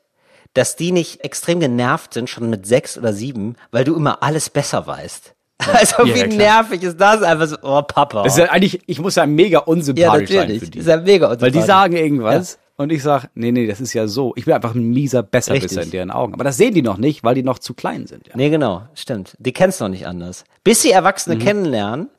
dass 0.57 0.75
die 0.75 0.91
nicht 0.91 1.23
extrem 1.23 1.59
genervt 1.59 2.13
sind, 2.15 2.29
schon 2.29 2.49
mit 2.49 2.65
sechs 2.65 2.97
oder 2.97 3.13
sieben, 3.13 3.55
weil 3.71 3.83
du 3.83 3.95
immer 3.95 4.23
alles 4.23 4.49
besser 4.49 4.87
weißt. 4.87 5.33
Also 5.73 6.05
Ja, 6.05 6.15
wie 6.15 6.19
ja, 6.19 6.27
nervig 6.27 6.83
ist 6.83 6.99
das? 7.01 7.21
Einfach 7.23 7.47
so, 7.47 7.57
oh 7.61 7.81
Papa. 7.81 8.23
Das 8.23 8.33
ist 8.33 8.39
ja 8.39 8.45
eigentlich, 8.51 8.79
ich 8.85 8.99
muss 8.99 9.15
ja 9.15 9.25
mega 9.25 9.59
ja, 9.59 9.63
unsympathisch 9.65 10.29
sein 10.29 10.37
natürlich. 10.39 10.63
für 10.63 10.69
die. 10.69 10.79
Ist 10.79 10.87
ja 10.87 10.97
mega 10.97 11.29
Weil 11.29 11.37
die 11.37 11.45
unsympathisch. 11.45 11.67
sagen 11.67 11.95
irgendwas 11.95 12.59
und 12.75 12.91
ich 12.91 13.01
sag, 13.01 13.29
nee, 13.33 13.51
nee, 13.51 13.65
das 13.65 13.81
ist 13.81 13.93
ja 13.93 14.07
so. 14.07 14.33
Ich 14.35 14.45
bin 14.45 14.53
einfach 14.53 14.75
ein 14.75 14.83
mieser 14.89 15.23
Besserwisser 15.23 15.81
in 15.81 15.89
deren 15.91 16.11
Augen. 16.11 16.33
Aber 16.35 16.43
das 16.43 16.57
sehen 16.57 16.75
die 16.75 16.83
noch 16.83 16.97
nicht, 16.97 17.23
weil 17.23 17.33
die 17.33 17.41
noch 17.43 17.57
zu 17.57 17.73
klein 17.73 18.05
sind. 18.05 18.27
Ja. 18.27 18.33
Nee, 18.35 18.49
genau, 18.51 18.83
stimmt. 18.93 19.35
Die 19.39 19.51
kennen's 19.51 19.79
noch 19.79 19.89
nicht 19.89 20.05
anders. 20.05 20.43
Bis 20.63 20.83
sie 20.83 20.91
Erwachsene 20.91 21.35
Mhm. 21.37 21.39
kennenlernen, 21.39 22.09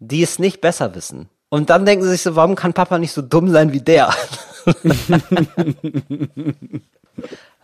die 0.00 0.22
es 0.22 0.38
nicht 0.38 0.62
besser 0.62 0.94
wissen. 0.94 1.28
Und 1.50 1.68
dann 1.68 1.84
denken 1.84 2.04
sie 2.04 2.10
sich 2.10 2.22
so, 2.22 2.36
warum 2.36 2.54
kann 2.54 2.72
Papa 2.72 2.98
nicht 2.98 3.12
so 3.12 3.20
dumm 3.22 3.50
sein 3.50 3.72
wie 3.74 3.80
der? 3.80 4.14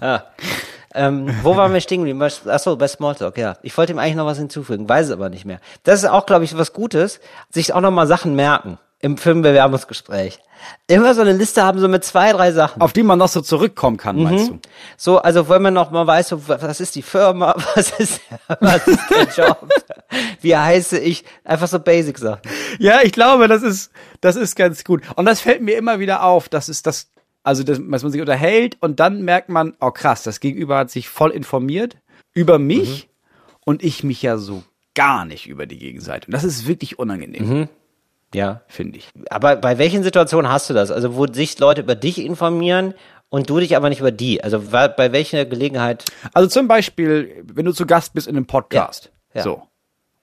ja. 0.00 0.24
ähm, 0.94 1.34
wo 1.42 1.56
waren 1.56 1.72
wir 1.72 1.80
stehen 1.80 2.04
geblieben? 2.04 2.22
Achso, 2.22 2.76
bei 2.76 2.88
Smalltalk, 2.88 3.38
ja. 3.38 3.56
Ich 3.62 3.76
wollte 3.76 3.92
ihm 3.92 3.98
eigentlich 3.98 4.16
noch 4.16 4.26
was 4.26 4.38
hinzufügen, 4.38 4.88
weiß 4.88 5.06
es 5.06 5.12
aber 5.12 5.28
nicht 5.28 5.44
mehr. 5.44 5.60
Das 5.82 6.02
ist 6.02 6.08
auch, 6.08 6.26
glaube 6.26 6.44
ich, 6.44 6.56
was 6.56 6.72
Gutes, 6.72 7.20
sich 7.50 7.72
auch 7.72 7.80
noch 7.80 7.90
mal 7.90 8.06
Sachen 8.06 8.34
merken 8.34 8.78
im 9.04 9.18
Filmbewerbungsgespräch. 9.18 10.38
Immer 10.86 11.14
so 11.14 11.20
eine 11.20 11.34
Liste 11.34 11.62
haben, 11.62 11.78
so 11.78 11.88
mit 11.88 12.04
zwei, 12.04 12.32
drei 12.32 12.52
Sachen. 12.52 12.80
Auf 12.80 12.94
die 12.94 13.02
man 13.02 13.18
noch 13.18 13.28
so 13.28 13.42
zurückkommen 13.42 13.98
kann, 13.98 14.22
meinst 14.22 14.48
du? 14.48 14.58
So, 14.96 15.18
also 15.18 15.50
wenn 15.50 15.60
man 15.60 15.74
noch 15.74 15.90
mal 15.90 16.06
weiß, 16.06 16.28
so, 16.28 16.48
was 16.48 16.80
ist 16.80 16.94
die 16.94 17.02
Firma, 17.02 17.54
was 17.74 17.90
ist, 18.00 18.22
was 18.60 18.86
ist 18.86 19.00
der 19.10 19.46
Job, 19.46 19.68
wie 20.40 20.56
heiße 20.56 20.98
ich, 20.98 21.22
einfach 21.44 21.68
so 21.68 21.78
Basic 21.80 22.16
Sachen. 22.16 22.40
Ja, 22.78 23.02
ich 23.02 23.12
glaube, 23.12 23.46
das 23.46 23.62
ist, 23.62 23.90
das 24.22 24.36
ist 24.36 24.56
ganz 24.56 24.84
gut. 24.84 25.02
Und 25.16 25.26
das 25.26 25.42
fällt 25.42 25.60
mir 25.60 25.76
immer 25.76 25.98
wieder 25.98 26.22
auf, 26.22 26.48
das 26.48 26.70
ist 26.70 26.86
das, 26.86 27.08
also 27.44 27.62
das, 27.62 27.78
dass 27.78 28.02
man 28.02 28.10
sich 28.10 28.20
unterhält 28.20 28.76
und 28.80 28.98
dann 28.98 29.22
merkt 29.22 29.48
man, 29.48 29.74
oh 29.80 29.90
krass, 29.92 30.22
das 30.24 30.40
Gegenüber 30.40 30.78
hat 30.78 30.90
sich 30.90 31.08
voll 31.08 31.30
informiert 31.30 31.98
über 32.32 32.58
mich 32.58 33.08
und 33.64 33.84
ich 33.84 34.02
mich 34.02 34.20
ja 34.22 34.36
so 34.38 34.64
gar 34.94 35.24
nicht 35.24 35.46
über 35.46 35.66
die 35.66 35.78
Gegenseite. 35.78 36.26
Und 36.26 36.32
das 36.32 36.42
ist 36.44 36.66
wirklich 36.66 36.98
unangenehm, 36.98 37.68
Ja. 38.34 38.62
finde 38.66 38.98
ich. 38.98 39.08
Aber 39.30 39.56
bei 39.56 39.78
welchen 39.78 40.02
Situationen 40.02 40.50
hast 40.50 40.68
du 40.70 40.74
das? 40.74 40.90
Also 40.90 41.16
wo 41.16 41.26
sich 41.26 41.58
Leute 41.58 41.82
über 41.82 41.94
dich 41.94 42.18
informieren 42.18 42.94
und 43.28 43.50
du 43.50 43.58
dich 43.60 43.76
aber 43.76 43.88
nicht 43.88 44.00
über 44.00 44.12
die? 44.12 44.42
Also 44.42 44.60
bei 44.70 45.12
welcher 45.12 45.44
Gelegenheit? 45.44 46.04
Also 46.32 46.48
zum 46.48 46.66
Beispiel, 46.68 47.44
wenn 47.52 47.64
du 47.66 47.72
zu 47.72 47.86
Gast 47.86 48.14
bist 48.14 48.26
in 48.26 48.36
einem 48.36 48.46
Podcast. 48.46 49.12
Ja, 49.34 49.38
ja. 49.38 49.42
So. 49.42 49.62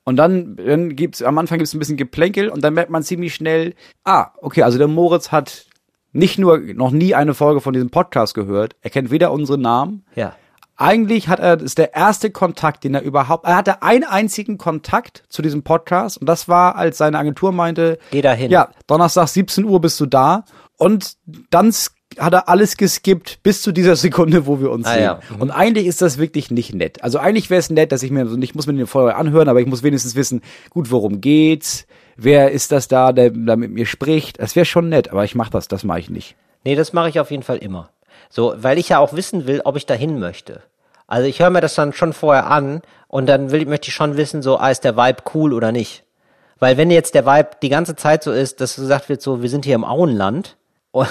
Und 0.04 0.16
dann, 0.16 0.56
dann 0.56 0.96
gibt's, 0.96 1.22
am 1.22 1.38
Anfang 1.38 1.60
gibt's 1.60 1.74
ein 1.74 1.80
bisschen 1.80 1.98
Geplänkel 1.98 2.50
und 2.50 2.64
dann 2.64 2.74
merkt 2.74 2.90
man 2.90 3.04
ziemlich 3.04 3.36
schnell, 3.36 3.76
ah, 4.04 4.32
okay, 4.42 4.64
also 4.64 4.78
der 4.80 4.88
Moritz 4.88 5.32
hat 5.32 5.66
nicht 6.13 6.38
nur 6.39 6.60
noch 6.60 6.91
nie 6.91 7.15
eine 7.15 7.34
Folge 7.34 7.62
von 7.62 7.74
diesem 7.74 7.89
Podcast 7.89 8.34
gehört, 8.34 8.76
er 8.82 8.89
kennt 8.89 9.12
weder 9.12 9.32
unseren 9.32 9.62
Namen, 9.62 10.04
Ja. 10.15 10.36
eigentlich 10.78 11.28
hat 11.28 11.39
er, 11.39 11.60
ist 11.62 11.78
der 11.78 11.93
erste 11.95 12.32
Kontakt, 12.32 12.84
den 12.84 12.95
er 12.95 13.02
überhaupt, 13.02 13.45
er 13.45 13.56
hatte 13.56 13.82
einen 13.84 14.04
einzigen 14.04 14.58
Kontakt 14.58 15.24
zu 15.30 15.41
diesem 15.41 15.63
Podcast 15.63 16.17
und 16.19 16.28
das 16.28 16.47
war, 16.47 16.76
als 16.76 16.97
seine 16.97 17.17
Agentur 17.19 17.52
meinte, 17.52 17.97
Geh 18.12 18.21
da 18.21 18.34
hin. 18.34 18.52
Ja, 18.52 18.69
Donnerstag 18.88 19.28
17 19.28 19.63
Uhr 19.65 19.80
bist 19.80 20.00
du 20.00 20.06
da 20.06 20.43
und 20.78 21.17
dann 21.50 21.74
hat 22.19 22.34
er 22.34 22.50
alles 22.50 22.76
geskippt 22.76 23.41
bis 23.41 23.62
zu 23.62 23.71
dieser 23.71 23.95
Sekunde, 23.95 24.45
wo 24.45 24.60
wir 24.60 24.69
uns 24.71 24.86
Ah, 24.86 24.93
sehen. 24.93 25.04
ja. 25.04 25.19
Mhm. 25.34 25.41
Und 25.43 25.52
eigentlich 25.52 25.86
ist 25.88 26.02
das 26.02 26.17
wirklich 26.17 26.52
nicht 26.52 26.74
nett. 26.76 27.02
Also 27.04 27.19
eigentlich 27.19 27.50
wäre 27.50 27.60
es 27.60 27.69
nett, 27.69 27.93
dass 27.93 28.04
ich 28.04 28.12
mir, 28.12 28.21
also 28.21 28.38
ich 28.38 28.54
muss 28.54 28.67
mir 28.67 28.74
den 28.74 28.86
vorher 28.88 29.17
anhören, 29.17 29.47
aber 29.47 29.62
ich 29.62 29.67
muss 29.67 29.82
wenigstens 29.82 30.15
wissen, 30.15 30.41
gut, 30.71 30.91
worum 30.91 31.21
geht's? 31.21 31.86
Wer 32.15 32.52
ist 32.52 32.71
das 32.71 32.88
da, 32.88 33.12
der 33.12 33.32
da 33.32 33.56
mit 33.56 33.71
mir 33.71 33.86
spricht? 33.86 34.39
Das 34.39 34.56
wäre 34.56 34.65
schon 34.65 34.89
nett, 34.89 35.10
aber 35.12 35.24
ich 35.24 35.36
mache 35.36 35.52
das, 35.52 35.67
das 35.67 35.84
mache 35.84 36.00
ich 36.00 36.10
nicht. 36.10 36.36
Nee, 36.63 36.76
das 36.76 36.93
mache 36.93 37.10
ich 37.10 37.19
auf 37.19 37.32
jeden 37.32 37.43
Fall 37.43 37.58
immer. 37.58 37.89
So, 38.30 38.54
weil 38.58 38.78
ich 38.78 38.89
ja 38.89 39.00
auch 39.00 39.13
wissen 39.13 39.47
will, 39.47 39.62
ob 39.63 39.76
ich 39.76 39.86
dahin 39.86 40.19
möchte. 40.19 40.62
Also 41.08 41.28
ich 41.28 41.39
höre 41.39 41.50
mir 41.50 41.62
das 41.62 41.76
dann 41.76 41.93
schon 41.93 42.13
vorher 42.13 42.50
an 42.50 42.82
und 43.08 43.28
dann 43.28 43.52
will, 43.52 43.65
möchte 43.65 43.89
ich 43.89 43.93
schon 43.93 44.15
wissen, 44.15 44.41
so, 44.41 44.58
ah, 44.58 44.69
ist 44.69 44.84
der 44.86 44.95
Vibe 44.95 45.24
cool 45.34 45.54
oder 45.54 45.71
nicht. 45.71 46.04
Weil 46.60 46.78
wenn 46.78 46.91
jetzt 46.91 47.15
der 47.15 47.26
Vibe 47.26 47.50
die 47.62 47.69
ganze 47.69 47.95
Zeit 47.95 48.24
so 48.24 48.32
ist, 48.32 48.62
dass 48.62 48.76
gesagt 48.76 49.10
wird, 49.10 49.21
so, 49.21 49.41
wir 49.41 49.50
sind 49.50 49.65
hier 49.65 49.76
im 49.76 49.84
Auenland 49.84 50.58
und 50.91 51.08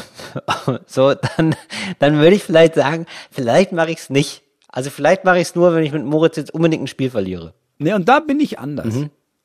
so, 0.87 1.15
dann, 1.15 1.55
dann 1.99 2.19
würde 2.19 2.37
ich 2.37 2.45
vielleicht 2.45 2.77
sagen, 2.77 3.07
vielleicht 3.31 3.73
mache 3.73 3.91
ich 3.91 3.99
es 3.99 4.11
nicht. 4.11 4.43
Also 4.69 4.89
vielleicht 4.91 5.25
mache 5.25 5.37
ich 5.37 5.49
es 5.49 5.55
nur, 5.55 5.75
wenn 5.75 5.83
ich 5.83 5.93
mit 5.93 6.05
Moritz 6.05 6.37
jetzt 6.37 6.55
unbedingt 6.55 6.85
ein 6.85 6.87
Spiel 6.87 7.11
verliere. 7.11 7.53
Nee, 7.79 7.93
und 7.93 8.09
da 8.09 8.21
bin 8.21 8.41
ich 8.41 8.59
anders. 8.59 8.95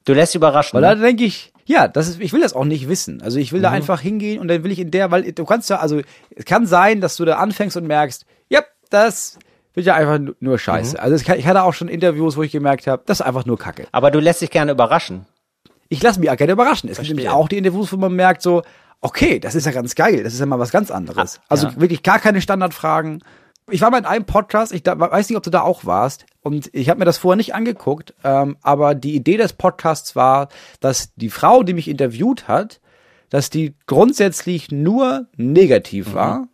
Du 0.06 0.14
lässt 0.14 0.34
dich 0.34 0.38
überraschen. 0.38 0.76
Weil 0.76 0.82
ne? 0.82 0.96
da 0.96 1.02
denke 1.02 1.24
ich, 1.24 1.52
ja, 1.66 1.88
das 1.88 2.08
ist, 2.08 2.20
ich 2.22 2.32
will 2.32 2.42
das 2.42 2.54
auch 2.54 2.66
nicht 2.66 2.88
wissen. 2.88 3.22
Also 3.22 3.40
ich 3.40 3.52
will 3.52 3.62
da 3.62 3.72
einfach 3.72 4.00
hingehen 4.00 4.40
und 4.40 4.48
dann 4.48 4.64
will 4.64 4.72
ich 4.72 4.80
in 4.80 4.92
der, 4.92 5.12
weil 5.12 5.32
du 5.32 5.46
kannst 5.46 5.70
ja, 5.70 5.80
also 5.80 6.00
es 6.36 6.46
kann 6.46 6.68
sein, 6.68 7.02
dass 7.02 7.16
du 7.18 7.26
da 7.26 7.38
anfängst 7.38 7.76
und 7.76 7.88
merkst, 7.88 8.26
ja, 8.50 8.62
das 8.92 9.40
wird 9.74 9.88
ja 9.88 9.96
einfach 9.96 10.20
nu- 10.20 10.34
nur 10.40 10.60
Scheiße. 10.60 11.00
Also 11.00 11.16
es 11.16 11.24
kann, 11.24 11.40
ich 11.40 11.48
hatte 11.48 11.64
auch 11.64 11.74
schon 11.74 11.88
Interviews, 11.88 12.38
wo 12.38 12.44
ich 12.44 12.52
gemerkt 12.52 12.86
habe, 12.88 13.02
das 13.06 13.20
ist 13.20 13.26
einfach 13.26 13.46
nur 13.46 13.58
Kacke. 13.58 13.88
Aber 13.92 14.12
du 14.12 14.20
lässt 14.20 14.42
dich 14.42 14.52
gerne 14.52 14.72
überraschen. 14.72 15.26
Ich 15.90 16.02
lasse 16.02 16.20
mich 16.20 16.30
auch 16.30 16.38
gerne 16.38 16.54
überraschen. 16.54 16.90
Es 16.90 16.98
gibt 16.98 17.10
nämlich 17.10 17.30
auch 17.30 17.48
die 17.48 17.58
Interviews, 17.58 17.92
wo 17.92 17.98
man 17.98 18.14
merkt 18.14 18.42
so, 18.42 18.62
okay, 19.02 19.40
das 19.40 19.56
ist 19.56 19.66
ja 19.66 19.72
ganz 19.72 19.96
geil, 19.96 20.24
das 20.24 20.34
ist 20.34 20.40
ja 20.40 20.46
mal 20.46 20.60
was 20.60 20.72
ganz 20.72 20.92
anderes. 20.92 21.40
also 21.50 21.68
ja. 21.68 21.80
wirklich 21.80 22.04
gar 22.04 22.20
keine 22.20 22.42
Standardfragen. 22.42 23.24
Ich 23.72 23.82
war 23.82 23.90
mal 23.90 23.98
in 23.98 24.06
einem 24.06 24.26
Podcast, 24.26 24.72
ich 24.74 24.84
da, 24.84 25.00
weiß 25.00 25.28
nicht, 25.28 25.38
ob 25.38 25.44
du 25.44 25.50
da 25.50 25.62
auch 25.62 25.86
warst, 25.86 26.26
und 26.42 26.70
ich 26.72 26.90
habe 26.90 27.00
mir 27.00 27.06
das 27.06 27.18
vorher 27.18 27.38
nicht 27.38 27.56
angeguckt, 27.56 28.14
ähm, 28.24 28.58
aber 28.62 28.94
die 28.94 29.16
Idee 29.16 29.38
des 29.38 29.54
Podcasts 29.54 30.16
war, 30.16 30.50
dass 30.80 31.16
die 31.16 31.32
Frau, 31.32 31.64
die 31.64 31.74
mich 31.74 31.88
interviewt 31.88 32.48
hat, 32.48 32.80
dass 33.30 33.50
die 33.50 33.74
grundsätzlich 33.88 34.70
nur 34.70 35.28
negativ 35.36 36.14
war 36.14 36.48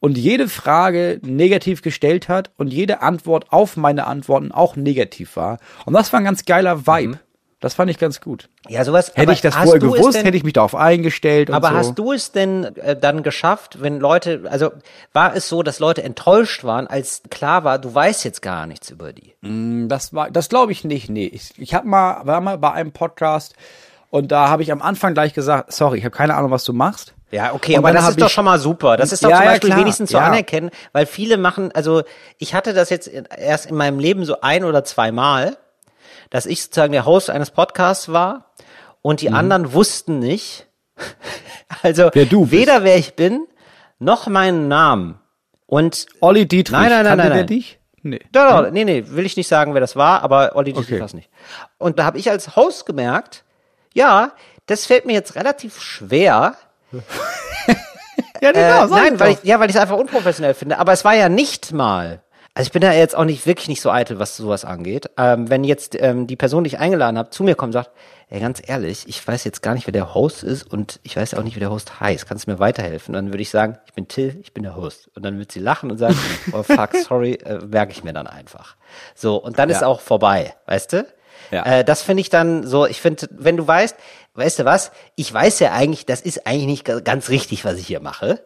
und 0.00 0.18
jede 0.18 0.48
Frage 0.48 1.20
negativ 1.22 1.80
gestellt 1.80 2.28
hat 2.28 2.50
und 2.56 2.72
jede 2.72 3.02
Antwort 3.02 3.52
auf 3.52 3.76
meine 3.76 4.08
Antworten 4.08 4.50
auch 4.50 4.74
negativ 4.74 5.36
war. 5.36 5.58
Und 5.86 5.92
das 5.92 6.12
war 6.12 6.18
ein 6.18 6.24
ganz 6.24 6.44
geiler 6.44 6.88
Vibe. 6.88 7.20
Das 7.62 7.74
fand 7.74 7.90
ich 7.90 7.98
ganz 7.98 8.20
gut. 8.20 8.48
Ja, 8.68 8.84
sowas. 8.84 9.12
Hätte 9.14 9.32
ich 9.32 9.40
das 9.40 9.54
vorher 9.54 9.78
gewusst, 9.78 10.14
denn- 10.14 10.24
hätte 10.26 10.36
ich 10.36 10.44
mich 10.44 10.52
darauf 10.52 10.74
eingestellt 10.74 11.48
und 11.48 11.54
Aber 11.56 11.68
so. 11.68 11.74
hast 11.76 11.94
du 11.94 12.12
es 12.12 12.32
denn 12.32 12.64
äh, 12.76 12.96
dann 12.96 13.22
geschafft, 13.22 13.80
wenn 13.80 14.00
Leute, 14.00 14.42
also 14.50 14.72
war 15.14 15.34
es 15.34 15.48
so, 15.48 15.62
dass 15.62 15.78
Leute 15.78 16.02
enttäuscht 16.02 16.64
waren, 16.64 16.86
als 16.88 17.22
klar 17.30 17.64
war, 17.64 17.78
du 17.78 17.94
weißt 17.94 18.24
jetzt 18.24 18.42
gar 18.42 18.66
nichts 18.66 18.90
über 18.90 19.12
die? 19.14 19.34
Das 19.88 20.12
war, 20.12 20.30
das 20.30 20.48
glaube 20.50 20.72
ich 20.72 20.84
nicht. 20.84 21.08
Nee, 21.08 21.26
ich, 21.26 21.52
ich 21.56 21.72
habe 21.72 21.86
mal, 21.88 22.26
war 22.26 22.40
mal 22.40 22.58
bei 22.58 22.72
einem 22.72 22.92
Podcast 22.92 23.54
und 24.10 24.32
da 24.32 24.48
habe 24.48 24.62
ich 24.62 24.72
am 24.72 24.82
Anfang 24.82 25.14
gleich 25.14 25.32
gesagt, 25.32 25.72
sorry, 25.72 25.98
ich 25.98 26.04
habe 26.04 26.14
keine 26.14 26.34
Ahnung, 26.34 26.50
was 26.50 26.64
du 26.64 26.72
machst. 26.72 27.14
Ja, 27.30 27.54
okay, 27.54 27.72
Und 27.72 27.78
aber 27.78 27.92
das 27.92 28.10
ist 28.10 28.20
doch 28.20 28.28
schon 28.28 28.44
mal 28.44 28.58
super. 28.58 28.98
Das 28.98 29.10
ist 29.10 29.24
doch 29.24 29.30
Ja, 29.30 29.36
zum 29.36 29.44
ja, 29.46 29.50
Beispiel 29.52 29.70
klar, 29.70 29.80
wenigstens 29.80 30.10
zu 30.10 30.18
ja. 30.18 30.24
anerkennen, 30.26 30.70
weil 30.92 31.06
viele 31.06 31.38
machen, 31.38 31.70
also 31.72 32.02
ich 32.36 32.54
hatte 32.54 32.74
das 32.74 32.90
jetzt 32.90 33.08
erst 33.08 33.66
in 33.66 33.74
meinem 33.76 33.98
Leben 33.98 34.26
so 34.26 34.40
ein 34.42 34.64
oder 34.64 34.84
zweimal, 34.84 35.56
dass 36.32 36.46
ich 36.46 36.62
sozusagen 36.64 36.92
der 36.92 37.04
Host 37.06 37.30
eines 37.30 37.50
Podcasts 37.52 38.10
war 38.12 38.52
und 39.02 39.20
die 39.20 39.30
anderen 39.30 39.72
wussten 39.72 40.18
nicht, 40.18 40.66
also 41.82 42.04
Mhm. 42.06 42.10
Wer 42.14 42.26
du 42.26 42.40
bist. 42.40 42.52
weder 42.52 42.82
wer 42.84 42.96
ich 42.96 43.14
bin, 43.14 43.46
noch 43.98 44.26
meinen 44.26 44.66
Namen. 44.68 45.18
Und 45.66 46.06
Olli 46.20 46.46
Dietrich. 46.48 46.72
Nein, 46.72 46.90
nein, 46.90 47.04
nein, 47.04 47.04
kannte 47.04 47.16
nein, 47.24 47.28
der 47.28 47.36
nein. 47.38 47.46
dich? 47.46 47.78
Nee. 48.02 48.20
Da, 48.32 48.62
da, 48.62 48.70
nee, 48.70 48.84
nee, 48.84 49.04
will 49.06 49.24
ich 49.24 49.36
nicht 49.36 49.46
sagen, 49.48 49.74
wer 49.74 49.80
das 49.80 49.94
war, 49.94 50.22
aber 50.22 50.56
Olli 50.56 50.72
Dietrich 50.72 50.88
Okay. 50.88 50.98
war 51.00 51.06
es 51.06 51.14
nicht. 51.14 51.30
Und 51.78 51.98
da 52.00 52.04
habe 52.04 52.18
ich 52.18 52.28
als 52.30 52.56
Host 52.56 52.84
gemerkt, 52.86 53.44
ja, 53.94 54.32
das 54.66 54.86
fällt 54.86 55.06
mir 55.06 55.12
jetzt 55.12 55.34
relativ 55.36 55.80
schwer. 55.80 56.56
Ja, 58.40 58.50
Äh, 58.50 58.54
genau, 58.54 58.88
sag 58.88 58.90
nein, 58.90 59.20
weil 59.20 59.34
doch. 59.34 59.42
ich, 59.44 59.48
ja, 59.48 59.60
weil 59.60 59.70
ich 59.70 59.76
es 59.76 59.80
einfach 59.80 59.96
unprofessionell 59.96 60.54
finde. 60.54 60.78
Aber 60.78 60.92
es 60.92 61.04
war 61.04 61.14
ja 61.14 61.28
nicht 61.28 61.70
mal. 61.72 62.22
Also 62.54 62.68
ich 62.68 62.72
bin 62.72 62.82
da 62.82 62.92
jetzt 62.92 63.16
auch 63.16 63.24
nicht 63.24 63.46
wirklich 63.46 63.68
nicht 63.68 63.80
so 63.80 63.90
eitel, 63.90 64.18
was 64.18 64.36
sowas 64.36 64.66
angeht. 64.66 65.08
Ähm, 65.16 65.48
wenn 65.48 65.64
jetzt 65.64 65.94
ähm, 65.98 66.26
die 66.26 66.36
Person, 66.36 66.64
die 66.64 66.68
ich 66.68 66.78
eingeladen 66.78 67.16
habe, 67.16 67.30
zu 67.30 67.44
mir 67.44 67.54
kommt 67.54 67.68
und 67.70 67.72
sagt, 67.82 67.92
ey, 68.28 68.40
ganz 68.40 68.60
ehrlich, 68.66 69.04
ich 69.08 69.26
weiß 69.26 69.44
jetzt 69.44 69.62
gar 69.62 69.72
nicht, 69.72 69.86
wer 69.86 69.92
der 69.92 70.14
Host 70.14 70.42
ist 70.42 70.70
und 70.70 71.00
ich 71.02 71.16
weiß 71.16 71.32
auch 71.34 71.42
nicht, 71.44 71.56
wie 71.56 71.60
der 71.60 71.70
Host 71.70 71.98
heißt. 72.00 72.26
Kannst 72.28 72.46
du 72.46 72.50
mir 72.50 72.58
weiterhelfen? 72.58 73.14
Dann 73.14 73.28
würde 73.28 73.40
ich 73.40 73.48
sagen, 73.48 73.78
ich 73.86 73.94
bin 73.94 74.06
Till, 74.06 74.38
ich 74.42 74.52
bin 74.52 74.64
der 74.64 74.76
Host. 74.76 75.08
Und 75.16 75.22
dann 75.24 75.38
wird 75.38 75.50
sie 75.50 75.60
lachen 75.60 75.90
und 75.90 75.96
sagen, 75.96 76.14
oh 76.52 76.62
fuck, 76.62 76.94
sorry, 76.96 77.34
äh, 77.36 77.58
merke 77.64 77.92
ich 77.92 78.04
mir 78.04 78.12
dann 78.12 78.26
einfach. 78.26 78.76
So, 79.14 79.36
und 79.36 79.58
dann 79.58 79.70
ist 79.70 79.80
Ja. 79.80 79.86
auch 79.86 80.00
vorbei, 80.00 80.54
weißt 80.66 80.92
du? 80.92 81.06
Ja. 81.52 81.64
Äh, 81.64 81.84
das 81.84 82.02
finde 82.02 82.20
ich 82.20 82.28
dann 82.28 82.66
so, 82.66 82.84
ich 82.86 83.00
finde, 83.00 83.28
wenn 83.30 83.56
du 83.56 83.66
weißt, 83.66 83.96
weißt 84.34 84.58
du 84.58 84.64
was, 84.66 84.92
ich 85.16 85.32
weiß 85.32 85.58
ja 85.60 85.72
eigentlich, 85.72 86.04
das 86.04 86.20
ist 86.20 86.46
eigentlich 86.46 86.66
nicht 86.66 86.84
ga- 86.84 87.00
ganz 87.00 87.30
richtig, 87.30 87.64
was 87.64 87.78
ich 87.78 87.86
hier 87.86 88.00
mache, 88.00 88.42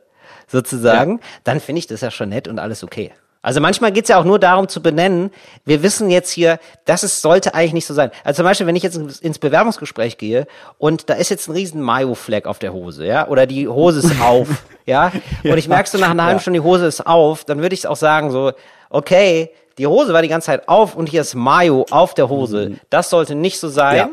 sozusagen, 0.46 1.20
dann 1.44 1.58
finde 1.60 1.80
ich 1.80 1.88
das 1.88 2.00
ja 2.02 2.10
schon 2.12 2.28
nett 2.28 2.46
und 2.46 2.58
alles 2.60 2.84
okay. 2.84 3.12
Also 3.46 3.60
manchmal 3.60 3.92
geht's 3.92 4.08
ja 4.08 4.18
auch 4.18 4.24
nur 4.24 4.40
darum 4.40 4.66
zu 4.68 4.82
benennen, 4.82 5.30
wir 5.64 5.84
wissen 5.84 6.10
jetzt 6.10 6.30
hier, 6.30 6.58
das 6.84 7.04
ist, 7.04 7.22
sollte 7.22 7.54
eigentlich 7.54 7.74
nicht 7.74 7.86
so 7.86 7.94
sein. 7.94 8.10
Also 8.24 8.38
zum 8.38 8.44
Beispiel, 8.44 8.66
wenn 8.66 8.74
ich 8.74 8.82
jetzt 8.82 8.96
ins- 8.96 9.38
Bewerbungsgespräch 9.38 10.18
gehe 10.18 10.48
und 10.78 11.08
da 11.08 11.14
ist 11.14 11.28
jetzt 11.28 11.48
ein 11.48 11.52
riesen 11.52 11.80
Mayo-Fleck 11.80 12.46
auf 12.46 12.58
der 12.58 12.72
Hose, 12.72 13.06
ja, 13.06 13.28
oder 13.28 13.46
die 13.46 13.68
Hose 13.68 14.00
ist 14.00 14.20
auf, 14.20 14.48
ja, 14.84 15.12
und 15.44 15.56
ich 15.58 15.68
merkst 15.68 15.94
du 15.94 15.98
nach 15.98 16.10
einer 16.10 16.24
halben 16.24 16.38
Ja. 16.38 16.42
Stunde, 16.42 16.58
die 16.58 16.64
Hose 16.66 16.86
ist 16.86 17.06
auf, 17.06 17.44
dann 17.44 17.62
würde 17.62 17.74
ich 17.74 17.86
auch 17.86 17.94
sagen 17.94 18.32
so, 18.32 18.52
okay, 18.90 19.50
die 19.78 19.86
Hose 19.86 20.12
war 20.12 20.22
die 20.22 20.28
ganze 20.28 20.46
Zeit 20.46 20.68
auf 20.68 20.96
und 20.96 21.08
hier 21.08 21.20
ist 21.20 21.36
Mayo 21.36 21.86
auf 21.90 22.14
der 22.14 22.28
Hose. 22.28 22.72
Das 22.90 23.10
sollte 23.10 23.36
nicht 23.36 23.60
so 23.60 23.68
sein. 23.68 23.96
Ja. 23.96 24.08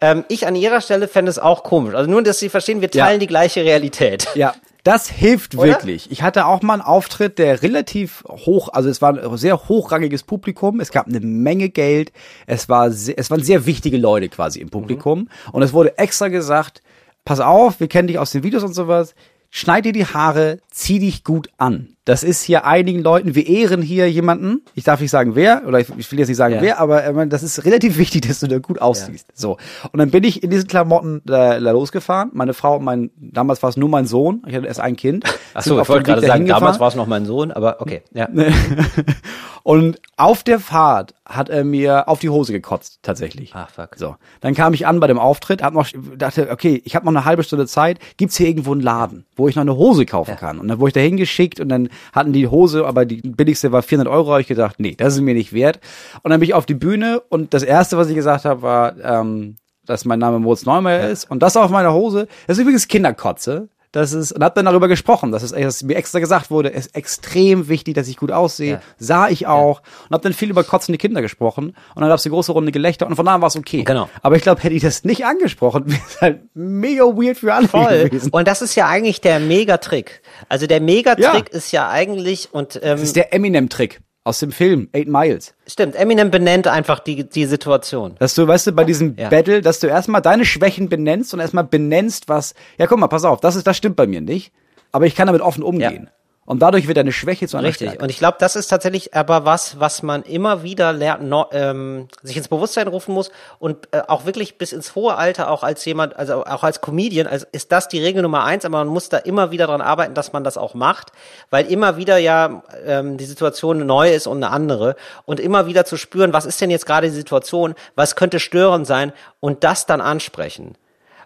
Ähm, 0.00 0.24
ich 0.26 0.46
an 0.48 0.56
ihrer 0.56 0.80
Stelle 0.80 1.06
fände 1.06 1.30
es 1.30 1.38
auch 1.38 1.62
komisch. 1.62 1.94
Also 1.94 2.10
nur, 2.10 2.22
dass 2.24 2.40
Sie 2.40 2.48
verstehen, 2.48 2.80
wir 2.80 2.88
Ja. 2.92 3.04
teilen 3.06 3.20
die 3.20 3.28
gleiche 3.28 3.62
Realität. 3.62 4.26
Ja, 4.34 4.54
das 4.84 5.08
hilft 5.08 5.54
Oder? 5.54 5.68
wirklich. 5.68 6.10
Ich 6.10 6.22
hatte 6.22 6.46
auch 6.46 6.62
mal 6.62 6.74
einen 6.74 6.82
Auftritt, 6.82 7.38
der 7.38 7.62
relativ 7.62 8.24
hoch, 8.28 8.68
also 8.72 8.88
es 8.88 9.00
war 9.00 9.16
ein 9.16 9.36
sehr 9.36 9.68
hochrangiges 9.68 10.24
Publikum, 10.24 10.80
es 10.80 10.90
gab 10.90 11.06
eine 11.06 11.20
Menge 11.20 11.68
Geld, 11.68 12.12
es 12.46 12.68
war 12.68 12.90
sehr, 12.90 13.18
es 13.18 13.30
waren 13.30 13.42
sehr 13.42 13.66
wichtige 13.66 13.96
Leute 13.96 14.28
quasi 14.28 14.60
im 14.60 14.70
Publikum 14.70 15.28
und 15.52 15.62
es 15.62 15.72
wurde 15.72 15.98
extra 15.98 16.28
gesagt, 16.28 16.82
pass 17.24 17.38
auf, 17.38 17.78
wir 17.78 17.88
kennen 17.88 18.08
dich 18.08 18.18
aus 18.18 18.32
den 18.32 18.42
Videos 18.42 18.64
und 18.64 18.74
sowas, 18.74 19.14
schneid 19.50 19.84
dir 19.84 19.92
die 19.92 20.06
Haare, 20.06 20.58
zieh 20.70 20.98
dich 20.98 21.22
gut 21.22 21.48
an. 21.58 21.96
Das 22.04 22.24
ist 22.24 22.42
hier 22.42 22.64
einigen 22.66 23.00
Leuten, 23.00 23.36
wir 23.36 23.46
ehren 23.46 23.80
hier 23.80 24.10
jemanden, 24.10 24.62
ich 24.74 24.82
darf 24.82 25.00
nicht 25.00 25.12
sagen 25.12 25.36
wer, 25.36 25.62
oder 25.68 25.78
ich, 25.78 25.86
ich 25.96 26.10
will 26.10 26.18
jetzt 26.18 26.28
nicht 26.28 26.36
sagen 26.36 26.54
Ja. 26.56 26.60
wer, 26.60 26.80
aber 26.80 27.04
äh, 27.04 27.28
das 27.28 27.44
ist 27.44 27.64
relativ 27.64 27.96
wichtig, 27.96 28.26
dass 28.26 28.40
du 28.40 28.48
da 28.48 28.58
gut 28.58 28.80
aussiehst. 28.80 29.28
So. 29.34 29.56
Und 29.92 29.98
dann 29.98 30.10
bin 30.10 30.24
ich 30.24 30.42
in 30.42 30.50
diesen 30.50 30.66
Klamotten 30.66 31.18
äh, 31.26 31.30
da 31.30 31.58
losgefahren. 31.58 32.30
Meine 32.32 32.54
Frau, 32.54 32.80
mein, 32.80 33.10
damals 33.16 33.62
war 33.62 33.70
es 33.70 33.76
nur 33.76 33.88
mein 33.88 34.06
Sohn, 34.06 34.42
ich 34.48 34.54
hatte 34.56 34.66
erst 34.66 34.80
ein 34.80 34.96
Kind. 34.96 35.24
Ach 35.54 35.62
so, 35.62 35.80
ich 35.80 35.88
wollte 35.88 36.02
gerade 36.02 36.26
sagen, 36.26 36.46
damals 36.46 36.80
war 36.80 36.88
es 36.88 36.96
noch 36.96 37.06
mein 37.06 37.24
Sohn, 37.24 37.52
aber 37.52 37.80
okay. 37.80 38.02
Ja. 38.12 38.28
Und 39.62 40.00
auf 40.16 40.42
der 40.42 40.58
Fahrt 40.58 41.14
hat 41.24 41.48
er 41.48 41.62
mir 41.62 42.08
auf 42.08 42.18
die 42.18 42.30
Hose 42.30 42.52
gekotzt, 42.52 42.98
tatsächlich. 43.02 43.54
Ah, 43.54 43.68
fuck. 43.72 43.90
So. 43.96 44.16
Dann 44.40 44.54
kam 44.54 44.74
ich 44.74 44.88
an 44.88 44.98
bei 44.98 45.06
dem 45.06 45.20
Auftritt, 45.20 45.62
hab 45.62 45.72
noch, 45.72 45.86
dachte, 46.16 46.50
okay, 46.50 46.82
ich 46.84 46.96
habe 46.96 47.06
noch 47.06 47.12
eine 47.12 47.24
halbe 47.24 47.44
Stunde 47.44 47.66
Zeit, 47.66 47.98
gibt's 48.16 48.36
hier 48.36 48.48
irgendwo 48.48 48.72
einen 48.72 48.80
Laden, 48.80 49.24
wo 49.36 49.48
ich 49.48 49.54
noch 49.54 49.62
eine 49.62 49.76
Hose 49.76 50.04
kaufen 50.04 50.36
kann? 50.36 50.58
Und 50.58 50.66
dann 50.66 50.80
wurde 50.80 50.88
ich 50.88 50.94
da 50.94 51.00
hingeschickt 51.00 51.60
und 51.60 51.68
dann 51.68 51.88
hatten 52.12 52.32
die 52.32 52.48
Hose, 52.48 52.86
aber 52.86 53.04
die 53.04 53.20
billigste 53.22 53.72
war 53.72 53.82
400 53.82 54.12
Euro, 54.12 54.32
hab 54.32 54.40
ich 54.40 54.46
gedacht, 54.46 54.76
nee, 54.78 54.94
das 54.96 55.14
ist 55.14 55.20
mir 55.20 55.34
nicht 55.34 55.52
wert. 55.52 55.80
Und 56.22 56.30
dann 56.30 56.40
bin 56.40 56.48
ich 56.48 56.54
auf 56.54 56.66
die 56.66 56.74
Bühne 56.74 57.20
und 57.28 57.54
das 57.54 57.62
erste, 57.62 57.96
was 57.96 58.08
ich 58.08 58.14
gesagt 58.14 58.44
habe, 58.44 58.62
war, 58.62 58.98
ähm, 59.00 59.56
dass 59.84 60.04
mein 60.04 60.18
Name 60.18 60.38
Moritz 60.38 60.64
Neumeier 60.64 61.08
ist 61.08 61.30
und 61.30 61.42
das 61.42 61.56
auf 61.56 61.70
meiner 61.70 61.92
Hose. 61.92 62.28
Das 62.46 62.56
ist 62.56 62.62
übrigens 62.62 62.88
Kinderkotze. 62.88 63.68
Das 63.92 64.14
ist, 64.14 64.32
und 64.32 64.42
hab 64.42 64.54
dann 64.54 64.64
darüber 64.64 64.88
gesprochen, 64.88 65.32
dass 65.32 65.42
es 65.42 65.52
dass 65.52 65.82
mir 65.82 65.96
extra 65.96 66.18
gesagt 66.18 66.50
wurde, 66.50 66.72
es 66.72 66.86
ist 66.86 66.96
extrem 66.96 67.68
wichtig, 67.68 67.94
dass 67.94 68.08
ich 68.08 68.16
gut 68.16 68.32
aussehe. 68.32 68.72
Ja. 68.72 68.80
Sah 68.98 69.28
ich 69.28 69.46
auch. 69.46 69.82
Und 70.08 70.14
hab 70.14 70.22
dann 70.22 70.32
viel 70.32 70.48
über 70.48 70.64
kotzende 70.64 70.96
Kinder 70.96 71.20
gesprochen. 71.20 71.76
Und 71.94 72.00
dann 72.00 72.08
gab's 72.08 72.24
eine 72.24 72.32
große 72.32 72.52
Runde 72.52 72.72
Gelächter 72.72 73.06
und 73.06 73.16
von 73.16 73.26
da 73.26 73.34
an 73.34 73.42
war 73.42 73.48
es 73.48 73.56
okay. 73.56 73.84
Genau. 73.84 74.08
Aber 74.22 74.36
ich 74.36 74.42
glaube, 74.42 74.62
hätte 74.62 74.74
ich 74.74 74.82
das 74.82 75.04
nicht 75.04 75.26
angesprochen, 75.26 75.84
wäre 75.90 76.00
es 76.08 76.20
halt 76.22 76.40
mega 76.54 77.04
weird 77.04 77.36
für 77.36 77.52
alle 77.52 77.68
Voll. 77.68 78.08
gewesen. 78.08 78.30
Und 78.32 78.48
das 78.48 78.62
ist 78.62 78.74
ja 78.76 78.88
eigentlich 78.88 79.20
der 79.20 79.40
Megatrick. 79.40 80.22
Also 80.48 80.66
der 80.66 80.80
Megatrick 80.80 81.50
ist 81.50 81.70
ja 81.70 81.90
eigentlich, 81.90 82.48
und 82.52 82.76
ähm, 82.76 82.92
Das 82.92 83.02
ist 83.02 83.16
der 83.16 83.34
Eminem-Trick 83.34 84.00
aus 84.24 84.38
dem 84.38 84.52
Film 84.52 84.88
Eight 84.92 85.08
Miles. 85.08 85.54
stimmt, 85.66 85.96
Eminem 85.96 86.30
benennt 86.30 86.68
einfach 86.68 87.00
die, 87.00 87.28
die 87.28 87.46
Situation. 87.46 88.14
Dass 88.18 88.34
du, 88.34 88.46
weißt 88.46 88.68
du, 88.68 88.72
bei 88.72 88.84
diesem 88.84 89.16
Ja. 89.16 89.28
Battle, 89.28 89.60
dass 89.62 89.80
du 89.80 89.88
erstmal 89.88 90.22
deine 90.22 90.44
Schwächen 90.44 90.88
benennst 90.88 91.34
und 91.34 91.40
erstmal 91.40 91.64
benennst, 91.64 92.28
was, 92.28 92.54
ja 92.78 92.86
guck 92.86 92.98
mal, 92.98 93.08
pass 93.08 93.24
auf, 93.24 93.40
das 93.40 93.56
ist, 93.56 93.66
das 93.66 93.76
stimmt 93.76 93.96
bei 93.96 94.06
mir 94.06 94.20
nicht. 94.20 94.52
Aber 94.92 95.06
ich 95.06 95.14
kann 95.14 95.26
damit 95.26 95.42
offen 95.42 95.62
umgehen. 95.62 96.10
Und 96.44 96.60
dadurch 96.60 96.88
wird 96.88 96.96
deine 96.96 97.12
Schwäche 97.12 97.46
zu 97.46 97.56
einer 97.56 97.68
Richtig. 97.68 97.90
Stärke. 97.90 98.02
Und 98.02 98.10
ich 98.10 98.18
glaube, 98.18 98.36
das 98.40 98.56
ist 98.56 98.66
tatsächlich 98.66 99.14
aber 99.14 99.44
was, 99.44 99.78
was 99.78 100.02
man 100.02 100.24
immer 100.24 100.64
wieder 100.64 100.92
lernt, 100.92 101.22
no, 101.22 101.46
ähm, 101.52 102.08
sich 102.24 102.36
ins 102.36 102.48
Bewusstsein 102.48 102.88
rufen 102.88 103.14
muss 103.14 103.30
und 103.60 103.88
äh, 103.92 104.02
auch 104.08 104.26
wirklich 104.26 104.58
bis 104.58 104.72
ins 104.72 104.96
hohe 104.96 105.14
Alter, 105.14 105.48
auch 105.48 105.62
als 105.62 105.84
jemand, 105.84 106.16
also 106.16 106.44
auch 106.44 106.64
als 106.64 106.80
Comedian, 106.80 107.28
also 107.28 107.46
ist 107.52 107.70
das 107.70 107.86
die 107.86 108.00
Regel 108.00 108.22
Nummer 108.22 108.42
eins, 108.42 108.64
aber 108.64 108.78
man 108.78 108.88
muss 108.88 109.08
da 109.08 109.18
immer 109.18 109.52
wieder 109.52 109.68
dran 109.68 109.80
arbeiten, 109.80 110.14
dass 110.14 110.32
man 110.32 110.42
das 110.42 110.56
auch 110.56 110.74
macht, 110.74 111.12
weil 111.50 111.66
immer 111.66 111.96
wieder 111.96 112.18
ja 112.18 112.64
ähm, 112.84 113.18
die 113.18 113.24
Situation 113.24 113.86
neu 113.86 114.12
ist 114.12 114.26
und 114.26 114.42
eine 114.42 114.52
andere 114.52 114.96
und 115.24 115.38
immer 115.38 115.66
wieder 115.66 115.84
zu 115.84 115.96
spüren, 115.96 116.32
was 116.32 116.44
ist 116.44 116.60
denn 116.60 116.70
jetzt 116.70 116.86
gerade 116.86 117.08
die 117.08 117.14
Situation, 117.14 117.76
was 117.94 118.16
könnte 118.16 118.40
störend 118.40 118.88
sein 118.88 119.12
und 119.38 119.62
das 119.62 119.86
dann 119.86 120.00
ansprechen. 120.00 120.76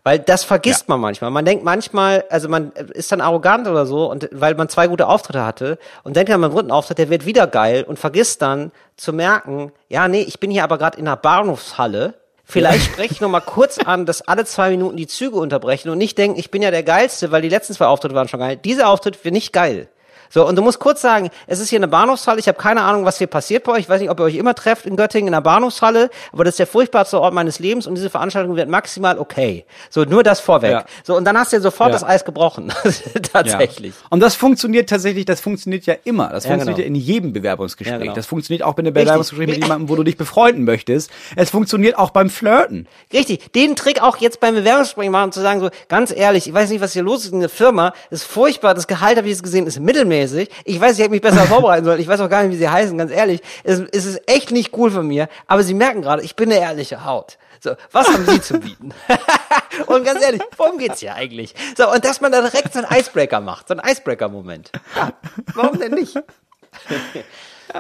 Weil 0.07 0.21
das 0.21 0.45
vergisst 0.45 0.89
man 0.89 1.01
manchmal. 1.01 1.33
Man 1.33 1.45
denkt 1.45 1.65
manchmal, 1.65 2.25
also 2.31 2.49
man 2.49 2.71
ist 2.71 3.11
dann 3.11 3.21
arrogant 3.21 3.67
oder 3.67 3.87
so, 3.87 4.09
und 4.09 4.29
weil 4.31 4.55
man 4.55 4.69
zwei 4.69 4.87
gute 4.87 5.09
Auftritte 5.09 5.45
hatte 5.45 5.79
und 6.05 6.15
denkt 6.15 6.31
dann 6.31 6.41
beim 6.41 6.53
dritten 6.53 6.71
Auftritt, 6.71 6.99
der 6.99 7.11
wird 7.11 7.27
wieder 7.27 7.49
geil 7.49 7.83
und 7.83 7.99
vergisst 7.99 8.41
dann 8.41 8.71
zu 8.97 9.13
merken, 9.13 9.73
ja, 9.89 10.07
nee, 10.07 10.21
ich 10.21 10.39
bin 10.39 10.53
hier 10.53 10.63
aber 10.63 10.79
gerade 10.79 10.97
in 10.97 11.09
einer 11.09 11.17
Bahnhofshalle. 11.17 12.15
Vielleicht 12.45 12.85
spreche 12.85 13.15
ich 13.15 13.21
noch 13.21 13.29
mal 13.29 13.41
kurz 13.41 13.79
an, 13.79 14.07
dass 14.07 14.23
alle 14.23 14.45
zwei 14.45 14.71
Minuten 14.71 14.97
die 14.97 15.09
Züge 15.09 15.39
unterbrechen 15.39 15.91
und 15.91 15.99
nicht 15.99 16.17
denken, 16.17 16.39
ich 16.39 16.53
bin 16.53 16.63
ja 16.63 16.71
der 16.71 16.85
Geilste, 16.85 17.33
weil 17.33 17.43
die 17.43 17.49
letzten 17.49 17.75
zwei 17.75 17.87
Auftritte 17.87 18.15
waren 18.15 18.29
schon 18.29 18.39
geil. 18.39 18.57
Dieser 18.57 18.89
Auftritt 18.91 19.25
wird 19.25 19.35
nicht 19.35 19.53
geil. 19.53 19.89
So, 20.31 20.47
und 20.47 20.57
du 20.57 20.63
musst 20.63 20.79
kurz 20.79 21.01
sagen, 21.01 21.31
es 21.47 21.61
ist 21.61 21.71
hier 21.71 21.79
eine 21.79 21.89
Bahnhofshalle, 21.89 22.39
ich 22.41 22.49
habe 22.49 22.59
keine 22.59 22.83
Ahnung, 22.83 23.05
was 23.05 23.19
hier 23.19 23.27
passiert 23.27 23.65
bei 23.65 23.73
euch, 23.73 23.81
ich 23.81 23.89
weiß 23.89 24.01
nicht, 24.01 24.11
ob 24.11 24.21
ihr 24.21 24.25
euch 24.25 24.37
immer 24.37 24.55
trefft 24.55 24.87
in 24.87 24.97
Göttingen 24.97 25.29
in 25.29 25.35
einer 25.35 25.43
Bahnhofshalle, 25.43 26.11
aber 26.33 26.45
das 26.45 26.55
ist 26.55 26.59
der 26.59 26.67
furchtbarste 26.67 27.21
Ort 27.21 27.35
meines 27.35 27.59
Lebens 27.59 27.87
und 27.87 27.95
diese 27.95 28.11
Veranstaltung 28.11 28.57
wird 28.57 28.69
maximal 28.69 29.19
okay. 29.19 29.65
So, 29.91 30.05
nur 30.05 30.23
das 30.23 30.41
vorweg. 30.41 30.71
Ja. 30.71 30.85
So, 31.05 31.17
und 31.17 31.25
dann 31.25 31.39
hast 31.39 31.53
du 31.53 31.57
ja 31.57 31.63
sofort 31.63 31.91
Ja. 31.91 31.93
das 31.95 32.05
Eis 32.05 32.25
gebrochen. 32.25 32.73
Tatsächlich. 33.33 33.95
Ja. 33.95 34.07
Und 34.11 34.21
das 34.21 34.35
funktioniert 34.35 34.89
tatsächlich, 34.89 35.25
das 35.25 35.41
funktioniert 35.41 35.87
ja 35.87 35.95
immer. 36.05 36.29
Das 36.29 36.47
funktioniert 36.47 36.77
genau. 36.77 36.79
ja 36.79 36.87
in 36.87 36.95
jedem 36.95 37.33
Bewerbungsgespräch. 37.33 38.01
Genau. 38.01 38.15
Das 38.15 38.27
funktioniert 38.27 38.63
auch 38.65 38.75
bei 38.75 38.81
einem 38.81 38.95
Bewerbungsgespräch 38.95 39.49
mit 39.49 39.63
jemandem, 39.63 39.89
wo 39.89 39.97
du 39.97 40.03
dich 40.03 40.17
befreunden 40.17 40.65
möchtest. 40.65 41.11
Es 41.37 41.51
funktioniert 41.51 41.99
auch 41.99 42.11
beim 42.11 42.31
Flirten. 42.31 42.89
Richtig, 43.13 43.53
den 43.53 43.77
Trick 43.77 44.03
auch 44.03 44.17
jetzt 44.19 44.41
beim 44.41 44.55
Bewerbungsgespräch 44.55 45.11
machen, 45.11 45.33
zu 45.33 45.41
sagen 45.41 45.61
so, 45.61 45.71
ganz 45.89 46.13
ehrlich, 46.15 46.49
ich 46.49 46.55
weiß 46.55 46.71
nicht, 46.71 46.81
was 46.81 46.93
hier 46.93 47.03
los 47.03 47.25
ist 47.25 47.33
in 47.33 47.41
der 47.41 47.49
Firma, 47.49 47.93
ist 48.11 48.25
furchtbar, 48.25 48.75
das 48.75 48.87
Gehalt, 48.87 49.17
habe 49.17 49.27
ich 49.29 49.33
jetzt 49.33 49.43
gesehen, 49.43 49.67
ist 49.67 49.81
mittelmäßig 49.81 50.16
zahlenmäßig, 50.17 50.51
ich 50.65 50.81
weiß, 50.81 50.95
ich 50.95 50.99
hätte 51.01 51.11
mich 51.11 51.21
besser 51.21 51.43
vorbereiten 51.47 51.85
sollen, 51.85 52.01
ich 52.01 52.09
weiß 52.09 52.21
auch 52.21 52.31
gar 52.31 52.43
nicht, 52.43 52.53
wie 52.53 52.57
sie 52.57 52.69
heißen, 52.69 52.97
ganz 52.97 53.13
ehrlich, 53.13 53.41
es, 53.65 53.81
es 53.93 54.07
ist 54.07 54.23
echt 54.27 54.51
nicht 54.51 54.77
cool 54.77 54.91
von 54.91 55.07
mir, 55.07 55.29
aber 55.47 55.63
sie 55.63 55.75
merken 55.75 56.03
gerade, 56.03 56.23
ich 56.23 56.37
bin 56.37 56.51
eine 56.51 56.61
ehrliche 56.61 57.05
Haut. 57.05 57.39
So, 57.59 57.75
was 57.91 58.07
haben 58.07 58.27
Sie 58.27 58.41
zu 58.41 58.61
bieten? 58.61 58.93
und 59.87 60.05
ganz 60.05 60.23
ehrlich, 60.23 60.43
worum 60.59 60.77
geht's 60.79 61.01
hier 61.01 61.15
eigentlich? 61.15 61.55
So, 61.77 61.91
und 61.91 62.05
dass 62.05 62.21
man 62.21 62.31
da 62.31 62.43
direkt 62.43 62.75
so 62.75 62.81
einen 62.81 63.01
Icebreaker 63.01 63.41
macht, 63.41 63.69
so 63.69 63.75
einen 63.75 63.91
Icebreaker-Moment. 63.91 64.73
Ja, 64.95 65.13
warum 65.55 65.79
denn 65.81 65.93
nicht? 65.93 66.17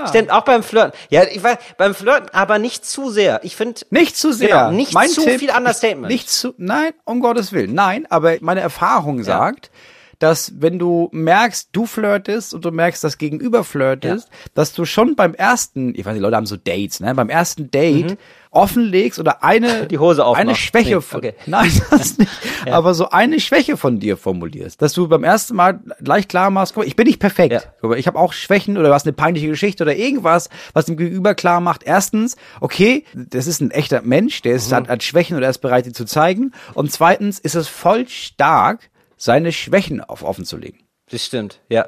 Stimmt, 0.08 0.30
auch 0.30 0.44
beim 0.44 0.62
Flirten. 0.62 0.98
Ja, 1.10 1.24
ich 1.24 1.42
weiß, 1.42 1.58
beim 1.76 1.94
Flirten, 1.94 2.30
aber 2.32 2.58
nicht 2.58 2.86
zu 2.86 3.10
sehr. 3.10 3.40
Ich 3.44 3.54
finde. 3.54 3.82
Nicht 3.90 4.16
zu 4.16 4.32
sehr. 4.32 4.48
Genau, 4.48 4.70
nicht 4.70 4.94
Mein 4.94 5.10
zu 5.10 5.22
Tipp 5.22 5.38
viel 5.38 5.50
Understatement. 5.50 6.08
Nicht 6.08 6.30
zu, 6.30 6.54
nein, 6.56 6.92
um 7.04 7.20
Gottes 7.20 7.52
Willen. 7.52 7.74
Nein, 7.74 8.06
aber 8.10 8.36
meine 8.40 8.62
Erfahrung 8.62 9.22
sagt, 9.22 9.70
dass 10.18 10.52
wenn 10.60 10.78
du 10.78 11.08
merkst, 11.12 11.68
du 11.72 11.86
flirtest 11.86 12.54
und 12.54 12.64
du 12.64 12.70
merkst, 12.70 13.02
dass 13.04 13.18
Gegenüber 13.18 13.64
flirtest, 13.64 14.28
dass 14.54 14.72
du 14.72 14.84
schon 14.84 15.16
beim 15.16 15.34
ersten, 15.34 15.94
ich 15.94 16.04
weiß 16.04 16.14
nicht, 16.14 16.22
Leute 16.22 16.36
haben 16.36 16.46
so 16.46 16.56
Dates, 16.56 17.00
ne, 17.00 17.14
beim 17.14 17.28
ersten 17.28 17.70
Date 17.70 18.16
offenlegst 18.50 19.18
oder 19.18 19.44
eine, 19.44 19.66
Mhm. 19.82 19.88
Die 19.90 19.98
Hose 19.98 20.24
eine 20.26 20.54
Schwäche 20.54 20.96
Nee, 20.96 21.00
von, 21.02 21.18
okay. 21.18 21.34
nein, 21.46 21.70
das 21.90 22.16
nicht, 22.16 22.30
aber 22.70 22.94
so 22.94 23.10
eine 23.10 23.38
Schwäche 23.40 23.76
von 23.76 23.98
dir 24.00 24.16
formulierst, 24.16 24.80
dass 24.80 24.94
du 24.94 25.06
beim 25.08 25.24
ersten 25.24 25.54
Mal 25.56 25.80
gleich 26.02 26.26
klar 26.28 26.50
machst, 26.50 26.74
guck 26.74 26.86
ich 26.86 26.96
bin 26.96 27.06
nicht 27.06 27.18
perfekt, 27.20 27.52
Ja. 27.82 27.92
Ich 27.96 28.06
habe 28.06 28.18
auch 28.18 28.32
Schwächen 28.32 28.78
oder 28.78 28.90
was 28.90 29.04
eine 29.04 29.12
peinliche 29.12 29.48
Geschichte 29.48 29.82
oder 29.84 29.94
irgendwas, 29.96 30.48
was 30.72 30.86
dem 30.86 30.96
Gegenüber 30.96 31.34
klar 31.34 31.60
macht. 31.60 31.82
Erstens, 31.84 32.36
okay, 32.60 33.04
das 33.14 33.46
ist 33.46 33.60
ein 33.60 33.70
echter 33.70 34.00
Mensch, 34.02 34.40
der 34.42 34.52
Mhm. 34.52 34.56
ist, 34.56 34.72
hat, 34.72 34.88
hat 34.88 35.02
Schwächen 35.02 35.36
oder 35.36 35.46
er 35.46 35.50
ist 35.50 35.58
bereit, 35.58 35.84
die 35.86 35.92
zu 35.92 36.04
zeigen. 36.06 36.52
Und 36.74 36.90
zweitens 36.90 37.38
ist 37.38 37.54
es 37.54 37.68
voll 37.68 38.08
stark, 38.08 38.88
seine 39.16 39.52
Schwächen 39.52 40.00
auf 40.00 40.22
offen 40.22 40.44
zu 40.44 40.56
legen. 40.56 40.78
Das 41.10 41.24
stimmt, 41.24 41.60
ja. 41.68 41.86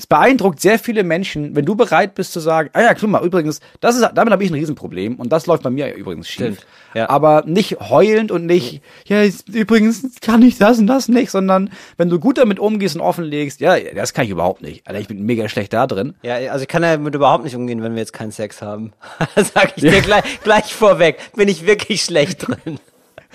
Es 0.00 0.06
beeindruckt 0.06 0.60
sehr 0.60 0.78
viele 0.78 1.02
Menschen, 1.02 1.56
wenn 1.56 1.64
du 1.64 1.74
bereit 1.74 2.14
bist 2.14 2.32
zu 2.32 2.38
sagen, 2.38 2.70
ah 2.72 2.82
ja, 2.82 2.94
guck 2.94 3.08
mal, 3.08 3.24
übrigens, 3.26 3.58
das 3.80 3.96
ist, 3.96 4.08
damit 4.14 4.30
habe 4.32 4.44
ich 4.44 4.50
ein 4.50 4.54
Riesenproblem 4.54 5.16
und 5.16 5.32
das 5.32 5.46
läuft 5.46 5.64
bei 5.64 5.70
mir 5.70 5.92
übrigens 5.92 6.28
schief. 6.28 6.36
Stimmt, 6.58 6.66
ja. 6.94 7.08
Aber 7.10 7.42
nicht 7.46 7.80
heulend 7.80 8.30
und 8.30 8.46
nicht, 8.46 8.80
ja, 9.08 9.22
ist- 9.22 9.48
übrigens 9.48 10.04
kann 10.20 10.42
ich 10.42 10.56
das 10.56 10.78
und 10.78 10.86
das 10.86 11.08
nicht, 11.08 11.32
sondern 11.32 11.70
wenn 11.96 12.08
du 12.10 12.20
gut 12.20 12.38
damit 12.38 12.60
umgehst 12.60 12.94
und 12.94 13.00
offenlegst, 13.00 13.58
ja, 13.60 13.76
das 13.92 14.12
kann 14.14 14.24
ich 14.24 14.30
überhaupt 14.30 14.62
nicht. 14.62 14.86
Alter, 14.86 15.00
ich 15.00 15.08
bin 15.08 15.24
mega 15.26 15.48
schlecht 15.48 15.72
da 15.72 15.88
drin. 15.88 16.14
Ja, 16.22 16.34
also 16.52 16.62
ich 16.62 16.68
kann 16.68 16.82
damit 16.82 17.16
überhaupt 17.16 17.42
nicht 17.42 17.56
umgehen, 17.56 17.82
wenn 17.82 17.94
wir 17.94 17.98
jetzt 18.00 18.12
keinen 18.12 18.30
Sex 18.30 18.62
haben. 18.62 18.92
Sag 19.34 19.72
ich 19.74 19.82
dir 19.82 20.00
gleich, 20.00 20.22
gleich 20.44 20.72
vorweg. 20.72 21.16
Bin 21.34 21.48
ich 21.48 21.66
wirklich 21.66 22.02
schlecht 22.04 22.46
drin. 22.46 22.78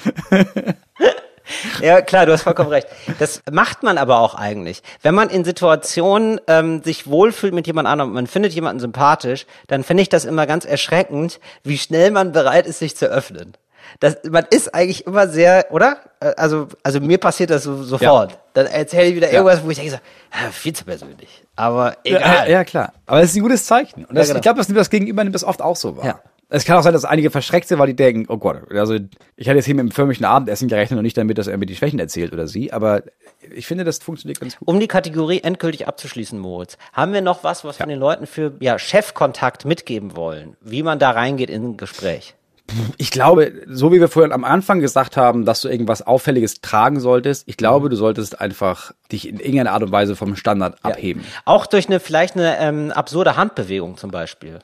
Ja, 1.82 2.02
klar, 2.02 2.26
du 2.26 2.32
hast 2.32 2.44
vollkommen 2.44 2.70
recht. 2.70 2.88
Das 3.20 3.42
macht 3.52 3.84
man 3.84 3.98
aber 3.98 4.20
auch 4.20 4.36
eigentlich. 4.36 4.82
Wenn 5.02 5.16
man 5.16 5.30
in 5.30 5.44
Situationen 5.44 6.40
ähm, 6.48 6.82
sich 6.84 7.08
wohlfühlt 7.08 7.54
mit 7.54 7.68
jemand 7.68 7.88
anderem, 7.88 8.14
man 8.14 8.28
findet 8.28 8.54
jemanden 8.54 8.80
sympathisch, 8.80 9.46
dann 9.68 9.84
finde 9.84 10.04
ich 10.04 10.10
das 10.10 10.26
immer 10.26 10.48
ganz 10.48 10.66
erschreckend, 10.66 11.40
wie 11.64 11.78
schnell 11.78 12.12
man 12.12 12.32
bereit 12.32 12.68
ist, 12.68 12.80
sich 12.80 12.96
zu 12.96 13.06
öffnen. 13.08 13.54
Das, 14.00 14.18
man 14.30 14.46
ist 14.50 14.74
eigentlich 14.74 15.06
immer 15.06 15.28
sehr, 15.28 15.68
oder? 15.72 15.98
Äh, 16.20 16.34
Also, 16.38 16.68
also 16.84 17.00
mir 17.00 17.18
passiert 17.18 17.50
das 17.50 17.64
so, 17.64 17.84
sofort. 17.84 18.40
Dann 18.54 18.68
erzähle 18.68 19.10
ich 19.10 19.16
wieder 19.16 19.32
irgendwas, 19.32 19.64
wo 19.64 19.70
ich 19.70 19.78
denke, 19.78 19.92
so, 19.92 19.98
viel 20.52 20.74
zu 20.74 20.86
persönlich. 20.86 21.44
Aber 21.56 21.98
egal. 22.04 22.46
Ja, 22.48 22.48
ja, 22.48 22.64
klar. 22.64 22.94
Aber 23.06 23.22
es 23.22 23.32
ist 23.32 23.36
ein 23.36 23.44
gutes 23.44 23.66
Zeichen. 23.66 24.06
Und 24.06 24.16
das, 24.16 24.28
genau. 24.28 24.38
ich 24.38 24.42
glaube, 24.44 24.58
das, 24.58 24.68
nimmt 24.68 24.80
das 24.80 24.90
Gegenüber 24.90 25.24
nimmt 25.24 25.36
das 25.36 25.44
oft 25.44 25.62
auch 25.62 25.76
so 25.76 25.98
wahr. 25.98 26.06
Ja. 26.06 26.20
Es 26.56 26.66
kann 26.66 26.78
auch 26.78 26.84
sein, 26.84 26.94
dass 26.94 27.04
einige 27.04 27.32
verschreckt 27.32 27.68
sind, 27.68 27.80
weil 27.80 27.88
die 27.88 27.96
denken, 27.96 28.26
oh 28.30 28.38
Gott, 28.38 28.72
also 28.72 28.94
ich 29.36 29.50
hatte 29.50 29.58
jetzt 29.58 29.66
hier 29.66 29.74
mit 29.74 29.86
dem 29.86 29.92
förmlichen 29.92 30.24
Abendessen 30.24 30.68
gerechnet 30.68 31.00
und 31.00 31.04
nicht 31.04 31.18
damit, 31.18 31.40
dass 31.40 31.48
er 31.48 31.58
mir 31.58 31.66
die 31.66 31.76
Schwächen 31.76 31.98
erzählt 31.98 32.32
oder 32.32 32.46
sie, 32.46 32.72
aber 32.72 33.02
ich 33.52 33.66
finde, 33.66 33.84
das 33.84 33.98
funktioniert 33.98 34.40
ganz 34.40 34.58
gut. 34.58 34.68
Um 34.68 34.80
die 34.80 34.88
Kategorie 34.88 35.40
endgültig 35.40 35.88
abzuschließen, 35.88 36.38
Moritz, 36.38 36.78
haben 36.94 37.12
wir 37.12 37.22
noch 37.22 37.44
was, 37.44 37.64
was 37.64 37.80
wir 37.80 37.88
den 37.88 37.98
Leuten 37.98 38.28
für 38.28 38.54
ja, 38.60 38.78
Chefkontakt 38.78 39.66
mitgeben 39.66 40.16
wollen, 40.16 40.56
wie 40.62 40.84
man 40.84 41.00
da 41.00 41.10
reingeht 41.10 41.50
in 41.50 41.70
ein 41.72 41.78
Gespräch? 41.78 42.36
Ich 42.98 43.10
glaube, 43.10 43.52
so 43.68 43.92
wie 43.92 44.00
wir 44.00 44.08
vorhin 44.08 44.32
am 44.32 44.44
Anfang 44.44 44.80
gesagt 44.80 45.18
haben, 45.18 45.46
dass 45.46 45.62
du 45.62 45.70
irgendwas 45.70 46.04
Auffälliges 46.04 46.62
tragen 46.62 47.00
solltest, 47.00 47.48
ich 47.48 47.58
glaube, 47.58 47.90
du 47.90 47.96
solltest 47.96 48.40
einfach 48.40 48.92
dich 49.12 49.28
in 49.28 49.40
irgendeiner 49.40 49.72
Art 49.72 49.82
und 49.82 49.92
Weise 49.92 50.16
vom 50.16 50.36
Standard 50.36 50.78
abheben. 50.84 51.26
Auch 51.46 51.66
durch 51.66 51.88
eine 51.88 52.00
vielleicht 52.00 52.36
eine 52.36 52.60
ähm, 52.60 52.92
absurde 52.92 53.38
Handbewegung 53.38 53.98
zum 53.98 54.12
Beispiel. 54.12 54.60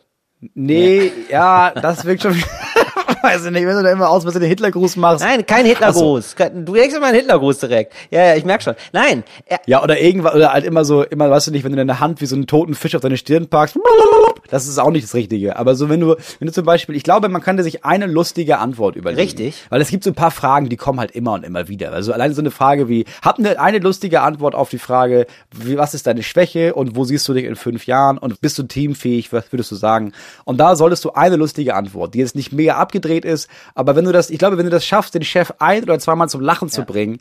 Nee, 0.54 1.12
ja, 1.30 1.72
das 1.72 2.06
wirkt 2.06 2.24
schon. 2.24 2.36
Weiß 3.22 3.46
ich 3.46 3.52
nicht, 3.52 3.66
wenn 3.66 3.76
du 3.76 3.84
da 3.84 3.92
immer 3.92 4.10
aus, 4.10 4.26
was 4.26 4.34
du 4.34 4.40
den 4.40 4.50
Hitlergruß 4.50 4.96
machst. 4.98 5.24
Nein, 5.24 5.46
kein 5.46 5.66
Hitlergruß. 5.66 6.36
Kein- 6.36 6.66
Du 6.66 6.74
denkst 6.74 6.96
immer 6.96 7.08
einen 7.08 7.18
Hitlergruß 7.18 7.60
direkt. 7.60 7.94
Ja, 8.12 8.24
ja, 8.28 8.36
ich 8.36 8.46
merk 8.46 8.62
schon. 8.64 8.76
Nein, 8.94 9.24
Ja, 9.66 9.84
oder 9.84 10.00
irgendwas, 10.00 10.34
oder 10.36 10.54
halt 10.54 10.66
immer 10.66 10.86
so, 10.86 11.04
immer, 11.04 11.30
weißt 11.30 11.48
du 11.48 11.52
nicht, 11.52 11.64
wenn 11.64 11.72
du 11.72 11.78
deine 11.78 12.00
Hand 12.00 12.22
wie 12.22 12.26
so 12.26 12.36
einen 12.36 12.48
toten 12.48 12.76
Fisch 12.76 12.96
auf 12.96 13.02
deine 13.02 13.18
Stirn 13.18 13.48
packst, 13.48 13.78
das 14.50 14.68
ist 14.68 14.78
auch 14.80 14.92
nicht 14.92 15.04
das 15.06 15.14
Richtige. 15.14 15.58
Aber 15.58 15.76
so, 15.76 15.90
wenn 15.90 16.00
du, 16.00 16.16
wenn 16.40 16.48
du 16.48 16.52
zum 16.54 16.66
Beispiel, 16.66 16.96
ich 16.96 17.04
glaube, 17.04 17.30
man 17.30 17.42
kann 17.42 17.62
sich 17.62 17.84
eine 17.86 18.06
lustige 18.08 18.58
Antwort 18.60 18.96
überlegen. 18.96 19.22
Richtig. 19.22 19.56
Weil 19.70 19.82
es 19.82 19.90
gibt 19.90 20.04
so 20.04 20.12
ein 20.12 20.16
paar 20.16 20.32
Fragen, 20.32 20.70
die 20.70 20.78
kommen 20.78 21.00
halt 21.00 21.12
immer 21.12 21.34
und 21.34 21.44
immer 21.44 21.68
wieder. 21.68 21.92
Also 21.92 22.14
allein 22.14 22.34
so 22.34 22.42
eine 22.42 22.52
Frage 22.52 22.88
wie, 22.90 23.06
hab 23.22 23.38
eine, 23.38 23.60
eine 23.60 23.80
lustige 23.80 24.22
Antwort 24.22 24.56
auf 24.56 24.70
die 24.70 24.80
Frage, 24.80 25.28
wie, 25.52 25.78
was 25.78 25.94
ist 25.94 26.08
deine 26.08 26.24
Schwäche 26.24 26.74
und 26.74 26.96
wo 26.96 27.04
siehst 27.04 27.28
du 27.28 27.34
dich 27.34 27.46
in 27.46 27.56
fünf 27.56 27.86
Jahren 27.86 28.18
und 28.18 28.40
bist 28.42 28.58
du 28.58 28.64
teamfähig, 28.64 29.32
was 29.34 29.52
würdest 29.52 29.72
du 29.72 29.76
sagen? 29.76 30.14
Und 30.46 30.58
da 30.60 30.76
solltest 30.76 31.04
du 31.06 31.12
eine 31.12 31.36
lustige 31.36 31.76
Antwort, 31.76 32.14
die 32.14 32.20
jetzt 32.20 32.36
nicht 32.36 32.52
mega 32.54 32.76
abgedreht 32.76 33.09
ist, 33.26 33.50
aber 33.76 33.96
wenn 33.96 34.06
du 34.06 34.12
das, 34.12 34.30
ich 34.30 34.40
glaube, 34.40 34.58
wenn 34.58 34.66
du 34.66 34.72
das 34.72 34.86
schaffst, 34.86 35.14
den 35.14 35.24
Chef 35.24 35.54
ein 35.60 35.84
oder 35.84 36.00
zweimal 36.00 36.30
zum 36.30 36.42
Lachen 36.42 36.70
zu 36.70 36.84
bringen, 36.84 37.20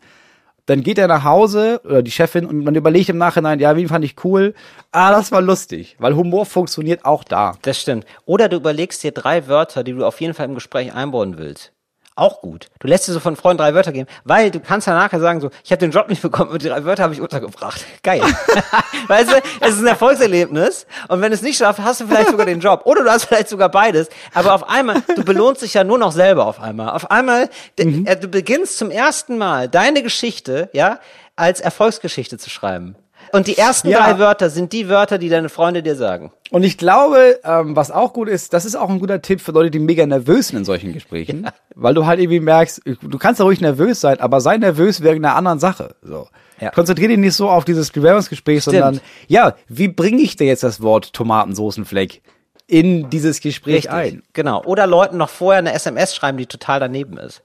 dann 0.69 0.83
geht 0.83 0.99
er 0.99 1.09
nach 1.09 1.25
Hause 1.25 1.81
oder 1.85 2.03
die 2.03 2.11
Chefin 2.11 2.45
und 2.45 2.63
man 2.63 2.75
überlegt 2.75 3.09
im 3.09 3.17
Nachhinein, 3.17 3.59
ja, 3.59 3.75
wen 3.75 3.89
fand 3.89 4.05
ich 4.05 4.23
cool? 4.23 4.55
Ah, 4.93 5.11
das 5.11 5.33
war 5.33 5.41
lustig, 5.41 5.97
weil 5.99 6.15
Humor 6.15 6.45
funktioniert 6.45 7.07
auch 7.07 7.25
da. 7.25 7.55
das 7.63 7.81
stimmt. 7.81 8.05
Oder 8.27 8.51
du 8.51 8.57
überlegst 8.57 9.03
dir 9.03 9.13
drei 9.13 9.49
Wörter, 9.49 9.83
die 9.83 9.95
du 9.95 10.05
auf 10.05 10.21
jeden 10.21 10.35
Fall 10.35 10.47
im 10.47 10.55
Gespräch 10.55 10.93
einbauen 10.93 11.39
willst. 11.39 11.73
Auch 12.19 12.41
gut. 12.41 12.67
Du 12.81 12.89
lässt 12.89 13.07
dir 13.07 13.13
so 13.13 13.21
von 13.21 13.37
Freunden 13.37 13.59
drei 13.59 13.75
Wörter 13.75 13.93
geben, 13.93 14.09
weil 14.25 14.51
du 14.51 14.59
kannst 14.59 14.87
ja 14.89 14.95
nachher 14.95 15.21
sagen 15.21 15.41
so, 15.41 15.51
ich 15.63 15.71
habe 15.71 15.79
den 15.79 15.93
Job 15.93 16.09
nicht 16.09 16.21
bekommen 16.21 16.51
und 16.51 16.63
die 16.63 16.69
drei 16.69 16.85
Wörter 16.85 17.05
habe 17.05 17.15
ich 17.15 17.21
untergebracht. 17.21 17.85
Geil. 18.03 18.21
weißt 19.07 19.31
du, 19.31 19.37
es 19.61 19.75
ist 19.75 19.81
ein 19.81 19.87
Erfolgserlebnis 19.87 20.87
und 21.09 21.21
wenn 21.21 21.31
du 21.31 21.37
es 21.37 21.43
nicht 21.43 21.59
schaffst, 21.59 21.81
hast 21.83 22.01
du 22.01 22.07
vielleicht 22.09 22.31
sogar 22.31 22.47
den 22.47 22.61
Job 22.61 22.83
oder 22.85 23.05
du 23.05 23.11
hast 23.11 23.27
vielleicht 23.27 23.49
sogar 23.49 23.69
beides, 23.69 24.09
aber 24.35 24.55
auf 24.55 24.69
einmal, 24.69 25.03
du 25.15 25.25
belohnst 25.25 25.63
dich 25.63 25.75
ja 25.75 25.85
nur 25.85 25.99
noch 25.99 26.13
selber 26.13 26.47
auf 26.47 26.61
einmal. 26.61 26.91
Auf 26.91 27.11
einmal, 27.11 27.49
d- 27.79 28.03
äh, 28.05 28.17
du 28.17 28.29
beginnst 28.29 28.79
zum 28.79 28.91
ersten 28.91 29.39
Mal 29.39 29.69
deine 29.69 30.03
Geschichte, 30.03 30.71
ja, 30.73 30.99
als 31.37 31.61
Erfolgsgeschichte 31.61 32.37
zu 32.39 32.51
schreiben. 32.51 32.97
Und 33.33 33.47
die 33.47 33.59
ersten 33.59 33.89
Ja. 33.89 33.99
drei 34.05 34.19
Wörter 34.19 34.51
sind 34.51 34.73
die 34.73 34.89
Wörter, 34.89 35.19
die 35.19 35.29
deine 35.29 35.49
Freunde 35.49 35.83
dir 35.83 35.97
sagen. 35.97 36.33
Und 36.51 36.63
ich 36.63 36.79
glaube, 36.79 37.39
ähm, 37.45 37.77
was 37.77 37.91
auch 37.91 38.13
gut 38.13 38.29
ist, 38.29 38.53
das 38.55 38.65
ist 38.65 38.75
auch 38.77 38.89
ein 38.89 39.01
guter 39.01 39.21
Tipp 39.21 39.41
für 39.41 39.53
Leute, 39.53 39.71
die 39.71 39.79
mega 39.79 40.07
nervös 40.07 40.49
sind 40.49 40.59
in 40.59 40.65
solchen 40.65 40.93
Gesprächen, 40.93 41.47
weil 41.75 41.95
du 41.95 42.07
halt 42.07 42.21
irgendwie 42.21 42.41
merkst, 42.41 42.83
du 42.85 43.19
kannst 43.19 43.39
ja 43.39 43.45
ruhig 43.45 43.61
nervös 43.61 44.01
sein, 44.01 44.21
aber 44.21 44.41
sei 44.41 44.57
nervös 44.57 45.03
wegen 45.03 45.25
einer 45.25 45.37
anderen 45.37 45.59
Sache. 45.59 45.95
So. 46.03 46.29
Ja. 46.61 46.71
Konzentrier 46.71 47.09
dich 47.09 47.19
nicht 47.19 47.35
so 47.35 47.49
auf 47.51 47.65
dieses 47.65 47.91
Bewerbungsgespräch, 47.91 48.63
Stimmt. 48.63 48.77
sondern 48.77 49.01
ja, 49.29 49.55
wie 49.69 49.89
bringe 49.89 50.23
ich 50.23 50.37
dir 50.37 50.47
jetzt 50.47 50.63
das 50.63 50.81
Wort 50.81 51.13
Tomatensoßenfleck 51.13 52.23
in 52.67 53.11
dieses 53.11 53.41
Gespräch 53.41 53.91
ein? 53.91 54.23
Genau. 54.33 54.63
Oder 54.65 54.87
Leuten 54.87 55.17
noch 55.19 55.29
vorher 55.31 55.59
eine 55.59 55.73
SMS 55.73 56.15
schreiben, 56.15 56.39
die 56.39 56.47
total 56.47 56.81
daneben 56.81 57.17
ist. 57.19 57.43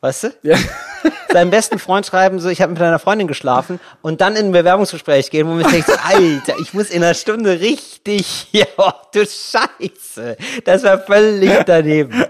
Weißt 0.00 0.24
du? 0.24 0.28
Ja. 0.42 0.56
Seinem 1.32 1.50
besten 1.50 1.78
Freund 1.78 2.06
schreiben, 2.06 2.40
so, 2.40 2.48
ich 2.48 2.60
habe 2.60 2.72
mit 2.72 2.80
deiner 2.80 2.98
Freundin 2.98 3.28
geschlafen 3.28 3.78
und 4.02 4.20
dann 4.20 4.34
in 4.34 4.46
ein 4.46 4.52
Bewerbungsgespräch 4.52 5.30
gehen, 5.30 5.46
wo 5.46 5.52
man 5.52 5.70
denkt, 5.70 5.88
Alter, 5.88 6.54
ich 6.60 6.74
muss 6.74 6.90
in 6.90 7.04
einer 7.04 7.14
Stunde 7.14 7.60
richtig, 7.60 8.48
ja, 8.52 8.64
oh, 8.78 8.90
du 9.12 9.20
Scheiße. 9.20 10.36
Das 10.64 10.82
war 10.82 10.98
völlig 10.98 11.50
daneben. 11.66 12.24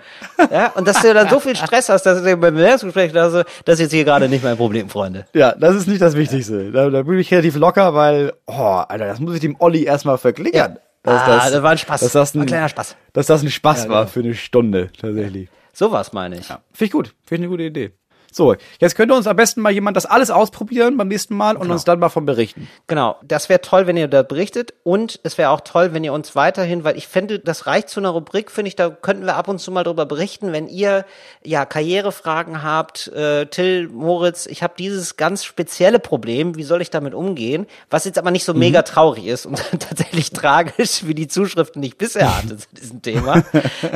Ja, 0.50 0.72
und 0.72 0.86
dass 0.86 1.00
du 1.00 1.14
dann 1.14 1.28
so 1.28 1.40
viel 1.40 1.56
Stress 1.56 1.88
hast, 1.88 2.02
dass 2.02 2.22
du 2.22 2.36
beim 2.36 2.54
Bewerbungsgespräch 2.54 3.12
da 3.12 3.30
so, 3.30 3.42
das 3.64 3.74
ist 3.74 3.80
jetzt 3.80 3.92
hier 3.92 4.04
gerade 4.04 4.28
nicht 4.28 4.44
mein 4.44 4.56
Problem, 4.56 4.88
Freunde. 4.88 5.26
Ja, 5.32 5.52
das 5.52 5.76
ist 5.76 5.86
nicht 5.86 6.02
das 6.02 6.14
Wichtigste. 6.14 6.70
Da, 6.72 6.90
da 6.90 7.02
bin 7.02 7.18
ich 7.18 7.30
relativ 7.32 7.56
locker, 7.56 7.94
weil, 7.94 8.32
oh, 8.46 8.82
Alter, 8.86 9.06
das 9.06 9.20
muss 9.20 9.34
ich 9.34 9.40
dem 9.40 9.56
Olli 9.60 9.84
erstmal 9.84 10.18
verklickern. 10.18 10.78
Ja. 11.06 11.12
Ah, 11.12 11.48
das 11.50 11.62
war 11.62 11.70
ein 11.70 11.78
Spaß. 11.78 12.00
Dass 12.00 12.12
das 12.12 12.34
ein, 12.34 12.40
War 12.40 12.44
ein 12.44 12.48
kleiner 12.48 12.68
Spaß. 12.68 12.96
Dass 13.14 13.26
das 13.26 13.42
ein 13.42 13.50
Spaß 13.50 13.84
genau. 13.84 13.94
war 13.94 14.06
für 14.06 14.20
eine 14.20 14.34
Stunde, 14.34 14.90
tatsächlich. 15.00 15.48
Sowas 15.80 16.12
meine 16.12 16.38
ich. 16.38 16.46
Ja, 16.50 16.62
finde 16.74 16.84
ich 16.84 16.90
gut. 16.90 17.14
Finde 17.22 17.34
ich 17.36 17.40
eine 17.40 17.48
gute 17.48 17.62
Idee. 17.62 17.92
So, 18.32 18.54
jetzt 18.78 18.94
könnte 18.94 19.14
uns 19.14 19.26
am 19.26 19.36
besten 19.36 19.60
mal 19.60 19.72
jemand 19.72 19.96
das 19.96 20.06
alles 20.06 20.30
ausprobieren 20.30 20.96
beim 20.96 21.08
nächsten 21.08 21.34
Mal 21.34 21.56
und 21.56 21.70
uns 21.70 21.84
dann 21.84 21.98
mal 21.98 22.08
von 22.08 22.26
berichten. 22.26 22.68
Genau, 22.86 23.16
das 23.22 23.48
wäre 23.48 23.60
toll, 23.60 23.86
wenn 23.86 23.96
ihr 23.96 24.08
da 24.08 24.22
berichtet 24.22 24.74
und 24.82 25.20
es 25.22 25.36
wäre 25.38 25.50
auch 25.50 25.60
toll, 25.60 25.92
wenn 25.92 26.04
ihr 26.04 26.12
uns 26.12 26.36
weiterhin, 26.36 26.84
weil 26.84 26.96
ich 26.96 27.08
finde, 27.08 27.38
das 27.38 27.66
reicht 27.66 27.88
zu 27.88 28.00
einer 28.00 28.10
Rubrik, 28.10 28.50
finde 28.50 28.68
ich, 28.68 28.76
da 28.76 28.90
könnten 28.90 29.26
wir 29.26 29.36
ab 29.36 29.48
und 29.48 29.58
zu 29.58 29.72
mal 29.72 29.82
drüber 29.82 30.06
berichten, 30.06 30.52
wenn 30.52 30.68
ihr 30.68 31.04
ja 31.44 31.64
Karrierefragen 31.64 32.62
habt, 32.62 33.08
äh, 33.08 33.46
Till, 33.46 33.88
Moritz, 33.88 34.46
ich 34.46 34.62
habe 34.62 34.74
dieses 34.78 35.16
ganz 35.16 35.44
spezielle 35.44 35.98
Problem, 35.98 36.56
wie 36.56 36.62
soll 36.62 36.82
ich 36.82 36.90
damit 36.90 37.14
umgehen, 37.14 37.66
was 37.90 38.04
jetzt 38.04 38.18
aber 38.18 38.30
nicht 38.30 38.44
so 38.44 38.54
mega 38.54 38.82
traurig 38.82 39.26
ist 39.26 39.46
und 39.46 39.60
tatsächlich 39.78 40.30
tragisch, 40.30 41.06
wie 41.06 41.14
die 41.14 41.28
Zuschriften, 41.28 41.82
die 41.82 41.88
ich 41.88 41.98
bisher 41.98 42.36
hatte 42.42 42.56
zu 42.56 42.66
diesem 42.72 43.02
Thema. 43.02 43.42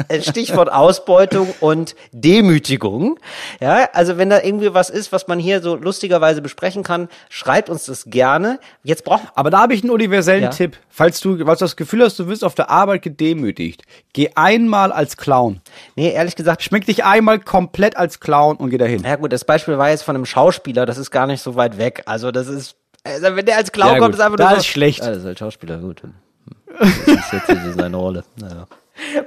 Äh, 0.08 0.22
Stichwort 0.22 0.72
Ausbeutung 0.72 1.54
und 1.60 1.94
Demütigung. 2.12 3.18
Ja, 3.60 3.88
also 3.92 4.16
wenn 4.18 4.23
wenn 4.24 4.30
da 4.30 4.40
irgendwie 4.42 4.72
was 4.72 4.88
ist, 4.88 5.12
was 5.12 5.28
man 5.28 5.38
hier 5.38 5.60
so 5.60 5.74
lustigerweise 5.76 6.40
besprechen 6.40 6.82
kann, 6.82 7.08
schreibt 7.28 7.68
uns 7.68 7.84
das 7.84 8.06
gerne. 8.06 8.58
Jetzt 8.82 9.04
brauchen 9.04 9.28
Aber 9.34 9.50
da 9.50 9.58
habe 9.60 9.74
ich 9.74 9.82
einen 9.82 9.90
universellen 9.90 10.44
Ja. 10.44 10.48
Tipp. 10.48 10.78
Falls 10.88 11.20
du, 11.20 11.36
falls 11.44 11.58
du 11.58 11.66
das 11.66 11.76
Gefühl 11.76 12.02
hast, 12.02 12.18
du 12.18 12.26
wirst 12.26 12.42
auf 12.42 12.54
der 12.54 12.70
Arbeit 12.70 13.02
gedemütigt, 13.02 13.82
geh 14.14 14.30
einmal 14.34 14.92
als 14.92 15.18
Clown. 15.18 15.60
Nee, 15.94 16.10
ehrlich 16.10 16.36
gesagt, 16.36 16.62
Schmeck 16.62 16.86
dich 16.86 17.04
einmal 17.04 17.38
komplett 17.38 17.98
als 17.98 18.18
Clown 18.18 18.56
und 18.56 18.70
geh 18.70 18.78
dahin. 18.78 19.02
ja 19.02 19.16
gut, 19.16 19.30
das 19.30 19.44
Beispiel 19.44 19.76
war 19.76 19.90
jetzt 19.90 20.04
von 20.04 20.14
einem 20.16 20.24
Schauspieler, 20.24 20.86
das 20.86 20.96
ist 20.96 21.10
gar 21.10 21.26
nicht 21.26 21.42
so 21.42 21.54
weit 21.54 21.76
weg. 21.76 22.02
Also 22.06 22.30
das 22.30 22.48
ist, 22.48 22.76
also 23.02 23.36
wenn 23.36 23.44
der 23.44 23.58
als 23.58 23.72
Clown 23.72 23.92
Ja, 23.92 23.98
kommt, 23.98 24.12
gut. 24.12 24.20
ist 24.20 24.24
einfach 24.24 24.38
nur 24.38 24.48
so, 24.48 24.56
ist 24.56 24.66
schlecht. 24.66 25.00
Ja, 25.00 25.08
das 25.10 25.18
ist 25.18 25.24
halt 25.26 25.38
Schauspieler, 25.38 25.76
gut. 25.76 26.00
Das 26.78 26.88
ist 26.88 27.32
jetzt 27.34 27.46
hier 27.46 27.60
so 27.66 27.72
seine 27.78 27.96
Rolle. 27.98 28.24
Naja. 28.36 28.66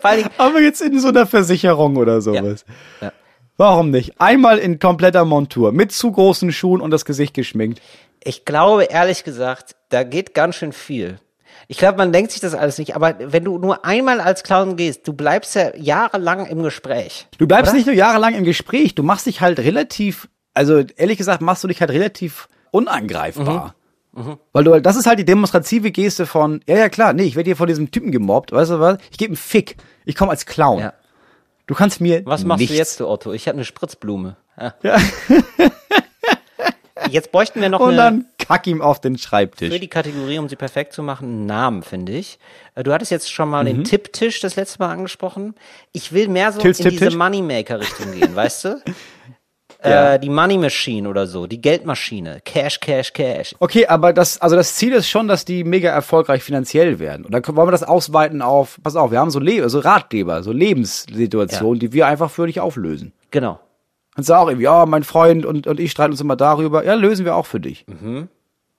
Vor 0.02 0.12
Aber 0.40 0.60
jetzt 0.60 0.82
in 0.82 1.00
so 1.00 1.10
einer 1.10 1.28
Versicherung 1.28 1.96
oder 1.98 2.20
sowas. 2.20 2.66
Ja. 3.00 3.12
Warum 3.58 3.90
nicht? 3.90 4.22
Einmal 4.22 4.60
in 4.60 4.78
kompletter 4.78 5.26
Montur, 5.26 5.72
mit 5.72 5.92
zu 5.92 6.12
großen 6.12 6.52
Schuhen 6.52 6.80
und 6.80 6.92
das 6.92 7.06
Gesicht 7.06 7.34
geschminkt. 7.34 7.82
Ich 8.24 8.46
glaube, 8.46 8.84
ehrlich 8.84 9.24
gesagt, 9.24 9.76
da 9.90 10.04
geht 10.04 10.36
ganz 10.36 10.56
schön 10.56 10.74
viel. 10.74 11.20
Ich 11.68 11.80
glaube, 11.80 11.98
man 11.98 12.14
denkt 12.14 12.32
sich 12.32 12.40
das 12.40 12.54
alles 12.54 12.78
nicht, 12.78 12.96
aber 12.96 13.16
wenn 13.20 13.44
du 13.44 13.58
nur 13.58 13.84
einmal 13.84 14.22
als 14.22 14.44
Clown 14.44 14.76
gehst, 14.76 15.08
du 15.08 15.14
bleibst 15.14 15.56
ja 15.56 15.76
jahrelang 15.76 16.46
im 16.46 16.62
Gespräch. 16.62 17.28
Du 17.40 17.48
bleibst 17.48 17.72
Oder? 17.72 17.78
nicht 17.78 17.88
nur 17.88 17.96
jahrelang 17.96 18.36
im 18.36 18.44
Gespräch, 18.44 18.94
du 18.94 19.02
machst 19.02 19.26
dich 19.26 19.42
halt 19.42 19.60
relativ, 19.60 20.30
also 20.54 20.84
ehrlich 20.96 21.18
gesagt, 21.18 21.42
machst 21.42 21.64
du 21.64 21.68
dich 21.68 21.82
halt 21.82 21.92
relativ 21.92 22.48
unangreifbar. 22.72 23.74
Weil 24.52 24.64
du, 24.64 24.82
das 24.82 24.96
ist 24.96 25.06
halt 25.06 25.20
die 25.20 25.26
demonstrative 25.26 25.92
Geste 25.92 26.26
von, 26.26 26.62
ja, 26.68 26.78
ja, 26.78 26.90
klar, 26.90 27.14
nee, 27.14 27.24
ich 27.24 27.36
werde 27.36 27.50
hier 27.50 27.56
von 27.56 27.68
diesem 27.68 27.92
Typen 27.92 28.12
gemobbt, 28.12 28.52
weißt 28.52 28.72
du 28.72 28.80
was? 28.80 28.98
Ich 29.12 29.18
gebe 29.18 29.30
einen 29.30 29.36
Fick. 29.36 29.78
Ich 30.06 30.16
komme 30.16 30.32
als 30.32 30.46
Clown. 30.46 30.80
Ja. 30.80 30.94
Du 31.68 31.76
kannst 31.76 32.02
mir 32.02 32.26
Was 32.26 32.44
machst 32.46 32.60
nichts. 32.62 32.74
du 32.74 32.78
jetzt, 32.80 33.00
du 33.00 33.08
Otto? 33.08 33.34
Ich 33.34 33.48
habe 33.48 33.58
eine 33.58 33.66
Spritzblume. 33.66 34.36
Ja. 34.82 34.98
Jetzt 37.12 37.32
bräuchten 37.32 37.62
wir 37.62 37.70
noch 37.70 37.80
Und 37.80 37.90
eine, 37.90 37.98
dann 37.98 38.26
kack 38.38 38.68
ihm 38.68 38.82
auf 38.82 39.00
den 39.00 39.18
für 39.18 39.24
Schreibtisch. 39.24 39.80
die 39.80 39.88
Kategorie, 39.88 40.40
um 40.40 40.50
sie 40.50 40.56
perfekt 40.58 40.92
zu 40.94 41.04
machen, 41.04 41.26
einen 41.28 41.46
Namen, 41.46 41.84
finde 41.84 42.12
ich. 42.14 42.38
Äh, 42.76 42.84
Du 42.84 42.92
hattest 42.92 43.12
jetzt 43.12 43.32
schon 43.32 43.50
mal 43.50 43.64
Mhm. 43.64 43.68
den 43.68 43.84
Tipptisch 43.86 44.40
das 44.42 44.56
letzte 44.58 44.80
Mal 44.80 44.92
angesprochen. 44.92 45.54
Ich 45.94 46.12
will 46.12 46.28
mehr 46.28 46.52
so 46.52 46.60
Tills 46.60 46.80
in 46.80 46.90
diese? 46.90 47.18
Moneymaker-Richtung 47.18 48.12
gehen, 48.14 48.36
weißt 48.36 48.66
du? 48.66 48.82
Ja. 49.90 50.14
Äh, 50.14 50.20
die 50.20 50.30
Money 50.30 50.58
Machine 50.58 51.08
oder 51.10 51.28
so, 51.28 51.48
die 51.48 51.62
Geldmaschine. 51.62 52.40
Cash, 52.44 52.80
Cash, 52.80 53.14
Cash. 53.14 53.56
Okay, 53.60 53.88
aber 53.88 54.14
das, 54.14 54.40
also 54.42 54.56
das 54.56 54.76
Ziel 54.76 54.94
ist 54.94 55.08
schon, 55.10 55.28
dass 55.28 55.46
die 55.46 55.64
mega 55.64 55.90
erfolgreich 55.90 56.44
finanziell 56.44 57.00
werden. 57.00 57.26
Und 57.26 57.34
dann 57.34 57.44
wollen 57.56 57.68
wir 57.68 57.72
das 57.72 57.84
ausweiten 57.84 58.42
auf, 58.42 58.78
pass 58.84 58.96
auf, 58.96 59.12
wir 59.12 59.20
haben 59.20 59.30
so, 59.32 59.40
Le 59.40 59.68
so 59.70 59.80
Ratgeber, 59.80 60.44
so 60.44 60.52
Lebenssituationen, 60.52 61.80
die 61.80 61.94
wir 61.94 62.08
einfach 62.08 62.30
für 62.32 62.48
dich 62.48 62.60
auflösen. 62.60 63.14
Genau. 63.32 63.60
Und 64.18 64.32
auch 64.32 64.48
irgendwie, 64.48 64.64
ja, 64.66 64.86
mein 64.86 65.04
Freund 65.04 65.46
und, 65.46 65.68
und 65.68 65.80
ich 65.80 65.92
streiten 65.92 66.12
uns 66.12 66.22
immer 66.22 66.36
darüber. 66.36 66.84
Ja, 66.84 66.96
lösen 66.96 67.24
wir 67.26 67.36
auch 67.36 67.46
für 67.46 67.60
dich. 67.60 67.86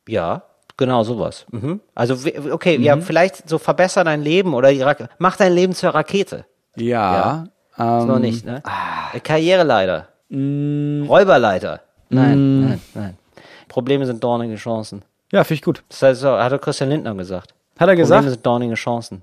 Ja, 0.09 0.42
genau 0.76 1.04
sowas. 1.04 1.46
Mhm. 1.52 1.80
Also, 1.94 2.16
okay, 2.50 2.78
Mhm. 2.78 2.84
ja, 2.84 2.96
vielleicht 2.98 3.48
so 3.48 3.59
verbessern 3.59 4.06
dein 4.06 4.22
Leben 4.22 4.54
oder 4.54 4.70
mach 5.18 5.36
dein 5.36 5.52
Leben 5.52 5.74
zur 5.74 5.90
Rakete. 5.90 6.44
Ja. 6.76 7.44
Ist 7.76 7.80
Ähm, 7.80 8.06
noch 8.09 8.18
nicht, 8.18 8.44
ne? 8.44 8.62
Äh, 9.14 9.20
Karriereleiter. 9.20 10.09
Mm. 10.31 11.05
Räuberleiter. 11.09 11.81
Nein, 12.11 12.61
nein, 12.61 12.81
nein. 12.95 13.18
Probleme 13.68 14.07
sind 14.07 14.22
dornige 14.22 14.57
Chancen. 14.57 15.03
ja, 15.33 15.45
finde 15.45 15.55
ich 15.55 15.62
gut. 15.62 15.83
Das 15.89 16.03
heißt, 16.03 16.20
so, 16.22 16.31
hat 16.39 16.53
doch 16.53 16.61
Christian 16.61 16.91
Lindner 16.91 17.14
gesagt. 17.14 17.51
Hat 17.51 17.89
er 17.89 17.95
Probleme 17.95 18.03
gesagt? 18.03 18.29
sind 18.29 18.45
dornige 18.47 18.74
Chancen. 18.74 19.22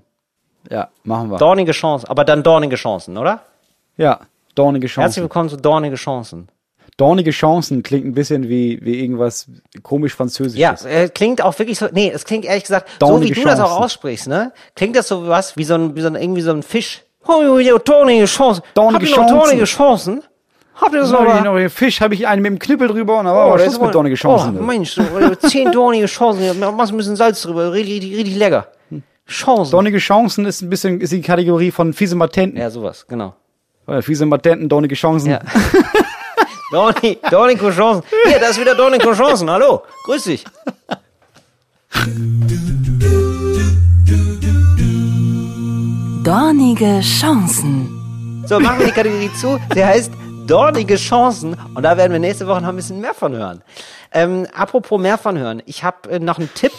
Ja, 0.70 0.88
machen 1.04 1.30
wir. 1.30 1.38
Dornige 1.38 1.72
Chancen, 1.72 2.08
aber 2.08 2.24
dann 2.24 2.42
dornige 2.42 2.76
Chancen, 2.76 3.16
oder? 3.16 3.40
ja, 3.96 4.20
dornige 4.54 4.86
Herzlich 4.86 4.94
Chancen. 4.94 5.22
willkommen 5.22 5.48
zu 5.48 5.56
dornige 5.56 5.96
Chancen. 5.96 6.48
Dornige 6.96 7.30
Chancen 7.30 7.82
klingt 7.82 8.06
ein 8.06 8.14
bisschen 8.14 8.48
wie, 8.48 8.78
wie 8.82 9.00
irgendwas 9.00 9.48
komisch 9.82 10.14
Französisches. 10.14 10.58
Ja, 10.84 10.88
äh, 10.88 11.08
klingt 11.08 11.42
auch 11.42 11.58
wirklich 11.58 11.78
so, 11.78 11.88
nee, 11.92 12.10
es 12.10 12.24
klingt 12.24 12.46
ehrlich 12.46 12.64
gesagt, 12.64 12.88
so 13.00 13.06
Dornige 13.06 13.36
wie 13.36 13.40
du 13.40 13.46
das 13.46 13.60
auch 13.60 13.66
Chancen. 13.68 13.84
aussprichst, 13.84 14.28
ne? 14.28 14.52
Klingt 14.74 14.96
das 14.96 15.08
so 15.08 15.28
was, 15.28 15.56
wie 15.56 15.64
so 15.64 15.74
ein, 15.74 15.94
wie 15.94 16.00
so 16.00 16.06
ein, 16.08 16.14
irgendwie 16.14 16.40
so 16.40 16.52
ein 16.52 16.62
Fisch. 16.62 17.02
Oh, 17.28 17.42
dornige 17.84 18.24
Chancen. 18.24 18.62
Dornige 18.74 19.06
Chancen. 19.06 19.36
dornige 19.36 19.64
Chancen? 19.64 20.22
Habt 20.76 20.92
ihr 20.92 21.00
das 21.00 21.10
noch? 21.10 21.42
noch 21.42 21.56
den 21.56 21.70
Fisch 21.70 22.00
habe 22.00 22.14
ich 22.14 22.26
einen 22.26 22.42
mit 22.42 22.50
dem 22.52 22.58
Knüppel 22.58 22.88
drüber 22.88 23.18
und 23.18 23.26
Oh, 23.26 23.30
aber 23.30 23.52
das 23.52 23.62
Schluss 23.62 23.74
ist 23.76 23.82
mit 23.82 23.94
dornige 23.94 24.16
Chancen. 24.16 24.58
Oh, 24.58 24.62
Mensch, 24.62 24.92
so, 24.92 25.02
äh, 25.02 25.38
zehn 25.38 25.72
dornige 25.72 26.06
Chancen. 26.06 26.58
Machst 26.58 26.92
ein 26.92 26.96
bisschen 26.96 27.16
Salz 27.16 27.42
drüber. 27.42 27.72
Richtig, 27.72 28.14
richtig, 28.16 28.36
lecker. 28.36 28.68
Chancen. 29.26 29.72
Dornige 29.72 29.98
Chancen 29.98 30.44
ist 30.44 30.62
ein 30.62 30.70
bisschen 30.70 31.00
ist 31.00 31.12
die 31.12 31.22
Kategorie 31.22 31.70
von 31.70 31.92
fiese 31.92 32.14
Matenten. 32.14 32.60
ja, 32.60 32.70
sowas, 32.70 33.06
genau. 33.08 33.34
Äh, 33.86 34.02
Fiese 34.02 34.26
Matenten, 34.26 34.68
dornige 34.68 34.94
Chancen. 34.94 35.30
Ja. 35.30 35.40
Dorni, 36.72 37.18
dornige 37.30 37.70
Chancen. 37.70 38.02
Hier, 38.26 38.38
da 38.40 38.48
ist 38.48 38.60
wieder 38.60 38.74
dornige 38.74 39.12
Chancen. 39.12 39.48
Hallo, 39.48 39.82
grüß 40.04 40.24
dich. 40.24 40.44
Dornige 46.24 47.00
Chancen. 47.00 48.42
So, 48.46 48.58
machen 48.60 48.80
wir 48.80 48.86
die 48.86 48.92
Kategorie 48.92 49.30
zu. 49.40 49.58
Sie 49.74 49.84
heißt 49.84 50.10
Dornige 50.46 50.96
Chancen. 50.96 51.56
Und 51.74 51.82
da 51.82 51.96
werden 51.96 52.12
wir 52.12 52.20
nächste 52.20 52.46
Woche 52.46 52.60
noch 52.60 52.68
ein 52.68 52.76
bisschen 52.76 53.00
mehr 53.00 53.14
von 53.14 53.34
hören. 53.34 53.62
Ähm, 54.12 54.46
apropos 54.54 55.00
mehr 55.00 55.18
von 55.18 55.38
hören. 55.38 55.62
Ich 55.66 55.84
habe 55.84 56.10
äh, 56.10 56.18
noch 56.18 56.38
einen 56.38 56.52
Tipp. 56.54 56.72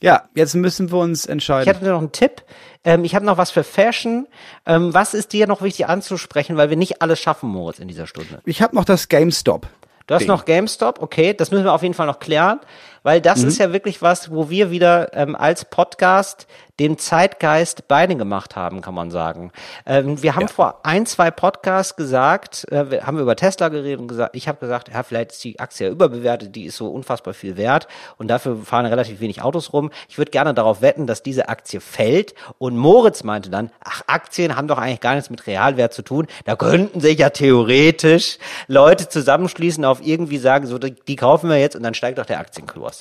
Ja, 0.00 0.24
jetzt 0.34 0.54
müssen 0.54 0.92
wir 0.92 0.98
uns 0.98 1.26
entscheiden. 1.26 1.68
Ich 1.68 1.74
hatte 1.74 1.88
noch 1.88 1.98
einen 1.98 2.12
Tipp. 2.12 2.42
Ähm, 2.84 3.04
ich 3.04 3.14
habe 3.14 3.24
noch 3.24 3.36
was 3.36 3.50
für 3.50 3.64
Fashion. 3.64 4.28
Ähm, 4.66 4.94
was 4.94 5.14
ist 5.14 5.32
dir 5.32 5.46
noch 5.46 5.62
wichtig 5.62 5.86
anzusprechen, 5.86 6.56
weil 6.56 6.70
wir 6.70 6.76
nicht 6.76 7.02
alles 7.02 7.18
schaffen, 7.18 7.48
Moritz, 7.48 7.78
in 7.78 7.88
dieser 7.88 8.06
Stunde? 8.06 8.40
Ich 8.44 8.62
habe 8.62 8.76
noch 8.76 8.84
das 8.84 9.08
GameStop. 9.08 9.66
Du 10.06 10.14
hast 10.14 10.22
Ding. 10.22 10.28
noch 10.28 10.46
GameStop, 10.46 11.02
okay, 11.02 11.34
das 11.34 11.50
müssen 11.50 11.64
wir 11.64 11.72
auf 11.74 11.82
jeden 11.82 11.92
Fall 11.92 12.06
noch 12.06 12.18
klären, 12.18 12.60
weil 13.08 13.22
das 13.22 13.40
Mhm. 13.40 13.48
ist 13.48 13.58
ja 13.58 13.72
wirklich 13.72 14.02
was, 14.02 14.30
wo 14.30 14.50
wir 14.50 14.70
wieder 14.70 15.14
ähm, 15.14 15.34
als 15.34 15.64
Podcast 15.64 16.46
dem 16.78 16.96
Zeitgeist 16.96 17.88
Beine 17.88 18.14
gemacht 18.16 18.54
haben, 18.54 18.82
kann 18.82 18.94
man 18.94 19.10
sagen. 19.10 19.50
Ähm, 19.84 20.22
wir 20.22 20.36
haben 20.36 20.46
vor 20.46 20.80
ein, 20.84 21.06
zwei 21.06 21.30
Podcasts 21.30 21.96
gesagt, 21.96 22.70
äh, 22.70 22.90
wir 22.90 23.06
haben 23.06 23.16
wir 23.16 23.22
über 23.22 23.34
Tesla 23.34 23.68
geredet 23.68 23.98
und 24.00 24.08
gesagt, 24.08 24.36
ich 24.36 24.46
habe 24.46 24.58
gesagt, 24.60 24.90
ja, 24.92 25.02
vielleicht 25.02 25.32
ist 25.32 25.42
die 25.42 25.58
Aktie 25.58 25.86
ja 25.86 25.92
überbewertet, 25.92 26.54
die 26.54 26.66
ist 26.66 26.76
so 26.76 26.88
unfassbar 26.88 27.34
viel 27.34 27.56
wert 27.56 27.88
und 28.18 28.28
dafür 28.28 28.58
fahren 28.64 28.86
relativ 28.86 29.20
wenig 29.20 29.42
Autos 29.42 29.72
rum. 29.72 29.90
Ich 30.08 30.18
würde 30.18 30.30
gerne 30.30 30.54
darauf 30.54 30.82
wetten, 30.82 31.06
dass 31.06 31.22
diese 31.22 31.48
Aktie 31.48 31.80
fällt 31.80 32.34
und 32.58 32.76
Moritz 32.76 33.24
meinte 33.24 33.50
dann, 33.50 33.70
ach, 33.82 34.02
Aktien 34.06 34.54
haben 34.54 34.68
doch 34.68 34.78
eigentlich 34.78 35.00
gar 35.00 35.14
nichts 35.14 35.30
mit 35.30 35.46
Realwert 35.46 35.94
zu 35.94 36.02
tun, 36.02 36.26
da 36.44 36.54
könnten 36.56 37.00
sich 37.00 37.18
ja 37.18 37.30
theoretisch 37.30 38.38
Leute 38.68 39.08
zusammenschließen, 39.08 39.84
auf 39.84 40.00
irgendwie 40.04 40.38
sagen, 40.38 40.66
so, 40.66 40.78
die, 40.78 40.94
die 40.94 41.16
kaufen 41.16 41.50
wir 41.50 41.58
jetzt 41.58 41.74
und 41.74 41.82
dann 41.82 41.94
steigt 41.94 42.18
doch 42.18 42.26
der 42.26 42.38
Aktienkurs. 42.38 42.97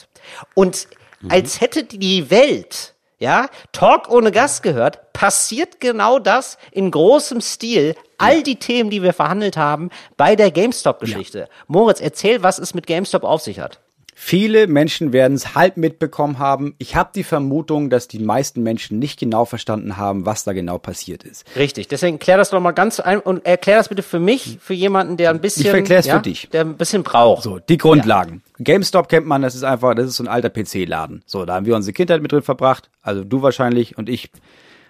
Und 0.53 0.87
als 1.29 1.61
hätte 1.61 1.83
die 1.83 2.29
Welt 2.29 2.93
ja, 3.19 3.47
Talk 3.71 4.09
ohne 4.09 4.31
Gast 4.31 4.61
gehört, 4.61 5.11
passiert 5.11 5.79
genau 5.79 6.19
das 6.19 6.57
in 6.71 6.91
großem 6.91 7.41
Stil. 7.41 7.95
All 8.19 8.43
die 8.43 8.57
Themen, 8.57 8.89
die 8.89 9.01
wir 9.01 9.13
verhandelt 9.13 9.57
haben 9.57 9.89
bei 10.17 10.35
der 10.35 10.51
GameStop-Geschichte. 10.51 11.49
Moritz, 11.67 11.99
erzähl, 11.99 12.43
was 12.43 12.59
es 12.59 12.73
mit 12.73 12.85
GameStop 12.85 13.23
auf 13.23 13.41
sich 13.41 13.59
hat. 13.59 13.79
Viele 14.19 14.65
Menschen 14.65 15.13
werden 15.13 15.35
es 15.35 15.53
halb 15.53 15.77
mitbekommen 15.77 16.39
haben. 16.39 16.73
Ich 16.79 16.95
habe 16.95 17.11
die 17.13 17.23
Vermutung, 17.23 17.91
dass 17.91 18.07
die 18.07 18.17
meisten 18.17 18.63
Menschen 18.63 18.97
nicht 18.97 19.19
genau 19.19 19.45
verstanden 19.45 19.95
haben, 19.95 20.25
was 20.25 20.43
da 20.43 20.53
genau 20.53 20.79
passiert 20.79 21.23
ist. 21.23 21.45
Richtig, 21.55 21.87
deswegen 21.87 22.17
klär 22.17 22.35
das 22.35 22.49
doch 22.49 22.59
mal 22.59 22.71
ganz 22.71 22.99
ein 22.99 23.19
und 23.19 23.45
erklär 23.45 23.77
das 23.77 23.89
bitte 23.89 24.01
für 24.01 24.19
mich, 24.19 24.57
für 24.59 24.73
jemanden, 24.73 25.17
der 25.17 25.29
ein 25.29 25.39
bisschen, 25.39 25.73
erklär's 25.73 26.07
ja, 26.07 26.15
für 26.15 26.23
dich. 26.23 26.49
der 26.49 26.61
ein 26.61 26.77
bisschen 26.77 27.03
braucht. 27.03 27.43
So, 27.43 27.59
die 27.59 27.77
Grundlagen. 27.77 28.41
GameStop 28.57 29.07
kennt 29.07 29.27
man, 29.27 29.43
das 29.43 29.53
ist 29.53 29.63
einfach, 29.63 29.93
das 29.93 30.07
ist 30.07 30.15
so 30.15 30.23
ein 30.23 30.27
alter 30.27 30.49
PC-Laden. 30.49 31.21
So, 31.27 31.45
da 31.45 31.53
haben 31.53 31.67
wir 31.67 31.75
unsere 31.75 31.93
Kindheit 31.93 32.23
mit 32.23 32.31
drin 32.31 32.41
verbracht. 32.41 32.89
Also 33.03 33.23
du 33.23 33.43
wahrscheinlich 33.43 33.99
und 33.99 34.09
ich 34.09 34.31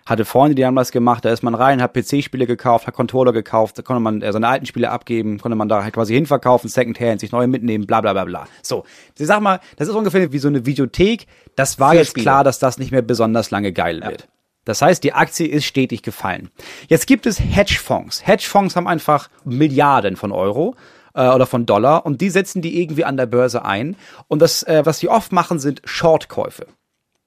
hatte 0.07 0.25
Freunde, 0.25 0.55
die 0.55 0.65
haben 0.65 0.75
das 0.75 0.91
gemacht. 0.91 1.25
Da 1.25 1.31
ist 1.31 1.43
man 1.43 1.53
rein, 1.53 1.81
hat 1.81 1.93
PC-Spiele 1.93 2.47
gekauft, 2.47 2.87
hat 2.87 2.93
Controller 2.93 3.33
gekauft, 3.33 3.77
da 3.77 3.81
konnte 3.81 3.99
man 3.99 4.21
äh, 4.21 4.31
seine 4.31 4.47
alten 4.47 4.65
Spiele 4.65 4.89
abgeben, 4.89 5.39
konnte 5.39 5.55
man 5.55 5.69
da 5.69 5.83
halt 5.83 5.93
quasi 5.93 6.13
hinverkaufen, 6.13 6.69
Secondhand, 6.69 7.19
sich 7.19 7.31
neue 7.31 7.47
mitnehmen, 7.47 7.85
bla 7.85 8.01
bla 8.01 8.13
bla 8.13 8.25
bla. 8.25 8.47
So, 8.63 8.85
ich 9.17 9.27
sag 9.27 9.41
mal, 9.41 9.59
das 9.75 9.87
ist 9.87 9.95
ungefähr 9.95 10.31
wie 10.31 10.39
so 10.39 10.47
eine 10.47 10.65
Videothek. 10.65 11.27
Das 11.55 11.79
war 11.79 11.91
Für 11.91 11.97
jetzt 11.97 12.09
Spiele. 12.11 12.23
klar, 12.23 12.43
dass 12.43 12.59
das 12.59 12.77
nicht 12.77 12.91
mehr 12.91 13.01
besonders 13.01 13.51
lange 13.51 13.73
geil 13.73 14.01
wird. 14.03 14.27
Das 14.63 14.81
heißt, 14.81 15.01
die 15.03 15.13
Aktie 15.13 15.47
ist 15.47 15.65
stetig 15.65 16.01
gefallen. 16.01 16.49
Jetzt 16.89 17.07
gibt 17.07 17.25
es 17.25 17.39
Hedgefonds. 17.39 18.27
Hedgefonds 18.27 18.75
haben 18.75 18.87
einfach 18.87 19.29
Milliarden 19.45 20.17
von 20.17 20.33
Euro 20.33 20.75
äh, 21.13 21.27
oder 21.29 21.45
von 21.45 21.65
Dollar 21.65 22.05
und 22.05 22.19
die 22.19 22.29
setzen 22.29 22.61
die 22.61 22.81
irgendwie 22.81 23.05
an 23.05 23.15
der 23.15 23.27
Börse 23.27 23.63
ein. 23.63 23.95
Und 24.27 24.41
das, 24.41 24.63
äh, 24.63 24.85
was 24.85 24.99
die 24.99 25.07
oft 25.09 25.31
machen, 25.31 25.59
sind 25.59 25.81
Shortkäufe. 25.85 26.67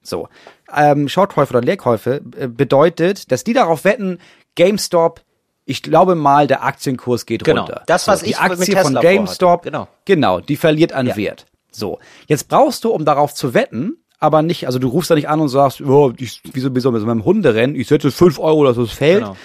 So, 0.02 0.28
ähm, 0.74 1.08
Shortkäufe 1.08 1.52
oder 1.54 1.60
Leerkäufe 1.64 2.20
äh, 2.38 2.48
bedeutet, 2.48 3.30
dass 3.30 3.44
die 3.44 3.52
darauf 3.52 3.84
wetten, 3.84 4.18
GameStop, 4.56 5.20
ich 5.64 5.82
glaube 5.82 6.14
mal, 6.14 6.46
der 6.46 6.64
Aktienkurs 6.64 7.26
geht 7.26 7.44
Genau, 7.44 7.62
runter. 7.62 7.82
das, 7.86 8.08
was 8.08 8.20
so, 8.20 8.26
ich 8.26 8.36
die 8.36 8.42
mit 8.42 8.52
Aktie 8.58 8.76
von 8.76 8.92
vorhatte. 8.92 9.06
GameStop, 9.06 9.62
Genau. 9.62 9.88
genau, 10.04 10.40
die 10.40 10.56
verliert 10.56 10.92
an 10.92 11.06
Ja. 11.06 11.16
Wert. 11.16 11.46
So, 11.70 11.98
jetzt 12.26 12.48
brauchst 12.48 12.84
du, 12.84 12.90
um 12.90 13.04
darauf 13.04 13.32
zu 13.34 13.54
wetten, 13.54 13.96
aber 14.18 14.42
nicht, 14.42 14.66
also 14.66 14.78
du 14.78 14.88
rufst 14.88 15.10
da 15.10 15.14
nicht 15.14 15.28
an 15.28 15.40
und 15.40 15.48
sagst, 15.48 15.80
oh, 15.80 16.12
ich, 16.16 16.40
wieso, 16.52 16.74
wieso, 16.74 16.90
mit 16.90 17.02
meinem 17.04 17.24
Hunderennen, 17.24 17.76
ich 17.76 17.86
setze 17.88 18.10
5 18.10 18.38
Euro, 18.38 18.64
dass 18.64 18.76
es 18.76 18.90
fällt. 18.90 19.20
Genau. 19.20 19.36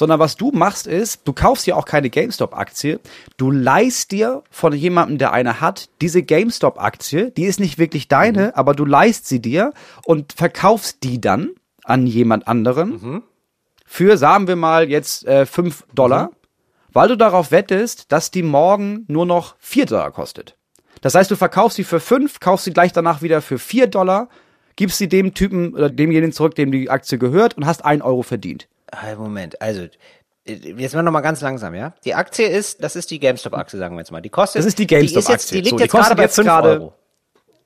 Sondern 0.00 0.18
was 0.18 0.36
du 0.36 0.50
machst 0.50 0.86
ist, 0.88 1.20
du 1.26 1.32
kaufst 1.32 1.66
ja 1.66 1.76
auch 1.76 1.84
keine 1.84 2.10
GameStop-Aktie, 2.10 2.98
du 3.36 3.50
leihst 3.50 4.10
dir 4.10 4.42
von 4.50 4.72
jemandem, 4.72 5.18
der 5.18 5.32
eine 5.32 5.60
hat, 5.60 5.88
diese 6.00 6.22
GameStop-Aktie, 6.22 7.30
die 7.30 7.44
ist 7.44 7.60
nicht 7.60 7.78
wirklich 7.78 8.08
deine, 8.08 8.46
Mhm. 8.46 8.52
aber 8.54 8.74
du 8.74 8.84
leihst 8.84 9.28
sie 9.28 9.40
dir 9.40 9.72
und 10.04 10.32
verkaufst 10.32 11.02
die 11.04 11.20
dann 11.20 11.50
an 11.84 12.06
jemand 12.06 12.48
anderen 12.48 12.90
Mhm. 12.90 13.22
für, 13.86 14.16
sagen 14.16 14.48
wir 14.48 14.56
mal, 14.56 14.88
jetzt 14.90 15.26
äh, 15.26 15.46
5 15.46 15.84
Dollar, 15.94 16.24
Mhm. 16.30 16.34
weil 16.92 17.08
du 17.08 17.16
darauf 17.16 17.50
wettest, 17.52 18.10
dass 18.10 18.30
die 18.30 18.42
morgen 18.42 19.04
nur 19.06 19.26
noch 19.26 19.54
4 19.58 19.86
Dollar 19.86 20.10
kostet. 20.12 20.56
Das 21.02 21.14
heißt, 21.14 21.30
du 21.30 21.36
verkaufst 21.36 21.76
sie 21.76 21.84
für 21.84 22.00
5, 22.00 22.40
kaufst 22.40 22.64
sie 22.64 22.72
gleich 22.72 22.92
danach 22.92 23.22
wieder 23.22 23.42
für 23.42 23.58
4 23.58 23.86
Dollar, 23.86 24.28
gibst 24.76 24.98
sie 24.98 25.08
dem 25.08 25.34
Typen 25.34 25.74
oder 25.74 25.90
demjenigen 25.90 26.32
zurück, 26.32 26.54
dem 26.54 26.72
die 26.72 26.88
Aktie 26.88 27.18
gehört 27.18 27.56
und 27.58 27.66
hast 27.66 27.84
1 27.84 28.02
Euro 28.02 28.22
verdient. 28.22 28.66
Ah, 28.90 29.14
Moment, 29.16 29.60
also 29.62 29.82
äh, 30.44 30.52
jetzt 30.54 30.94
mal 30.94 31.02
noch 31.02 31.12
mal 31.12 31.20
ganz 31.20 31.40
langsam, 31.40 31.74
ja? 31.74 31.94
Die 32.04 32.14
Aktie 32.14 32.46
ist, 32.46 32.82
das 32.82 32.96
ist 32.96 33.10
die 33.10 33.18
GameStop-Aktie, 33.20 33.78
sagen 33.78 33.94
wir 33.94 34.00
jetzt 34.00 34.10
mal. 34.12 34.20
Die 34.20 34.28
kostet, 34.30 34.60
Das 34.60 34.66
ist 34.66 34.78
die 34.78 34.86
Die, 34.86 34.94
GameStop-Aktie. 34.96 35.56
die 35.56 35.56
liegt 35.58 35.70
So, 35.70 35.76
die 35.76 35.82
jetzt 35.84 35.90
gerade 35.92 36.02
kostet 36.02 36.16
bei 36.16 36.22
jetzt 36.24 36.34
5 36.36 36.46
gerade- 36.46 36.68
Euro. 36.70 36.92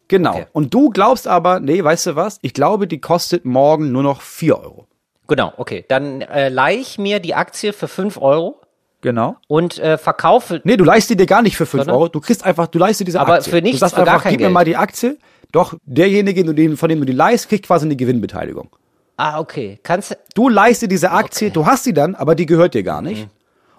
Genau. 0.09 0.33
Okay. 0.35 0.47
Und 0.53 0.75
du 0.75 0.91
glaubst 0.91 1.27
aber, 1.27 1.61
nee, 1.61 1.83
weißt 1.83 2.07
du 2.09 2.17
was? 2.17 2.39
Ich 2.43 2.53
glaube, 2.53 2.87
die 2.87 3.01
kostet 3.01 3.45
morgen 3.47 3.91
nur 3.91 4.03
noch 4.03 4.21
4 4.21 4.59
Euro. 4.61 4.87
Genau, 5.29 5.53
okay. 5.57 5.87
Dann 5.89 6.21
äh, 6.21 6.51
leih 6.51 6.77
ich 6.77 6.99
mir 6.99 7.21
die 7.21 7.35
Aktie 7.35 7.73
für 7.73 7.89
5 7.89 8.19
Euro 8.21 8.61
Genau. 9.01 9.37
und 9.49 9.79
äh, 9.79 9.97
verkaufe. 9.97 10.61
Nee, 10.65 10.77
du 10.77 10.85
leihst 10.85 11.09
die 11.09 11.17
dir 11.17 11.25
gar 11.27 11.41
nicht 11.41 11.57
für 11.57 11.65
5 11.65 11.83
Sondern? 11.85 11.97
Euro. 11.97 12.09
Du 12.09 12.21
kriegst 12.21 12.45
einfach, 12.45 12.67
du 12.67 12.79
leihst 12.79 13.01
dir 13.01 13.07
diese 13.07 13.19
Aber 13.21 13.35
Aktie. 13.35 13.51
für 13.51 13.63
nichts, 13.63 13.77
du 13.77 13.81
sagst 13.81 13.95
für 13.95 14.05
gar 14.05 14.15
einfach, 14.15 14.25
kein 14.25 14.33
gib 14.33 14.41
mir 14.41 14.47
Geld. 14.49 14.53
mal 14.55 14.65
die 14.67 14.77
Aktie. 14.77 15.17
Doch, 15.53 15.75
derjenige, 15.87 16.77
von 16.77 16.89
dem 16.91 17.01
du 17.01 17.07
die 17.07 17.13
leihst, 17.13 17.49
kriegt 17.49 17.67
quasi 17.67 17.87
eine 17.87 17.97
Gewinnbeteiligung. 17.97 18.69
Ah, 19.17 19.39
okay. 19.39 19.79
Kannst 19.83 20.17
du. 20.35 20.49
Dir 20.81 20.89
diese 20.89 21.11
Aktie, 21.13 21.51
du 21.51 21.67
hast 21.67 21.85
sie 21.85 21.93
dann, 21.95 22.15
aber 22.15 22.35
die 22.35 22.47
gehört 22.47 22.75
dir 22.75 22.83
gar 22.83 23.03
nicht. 23.03 23.29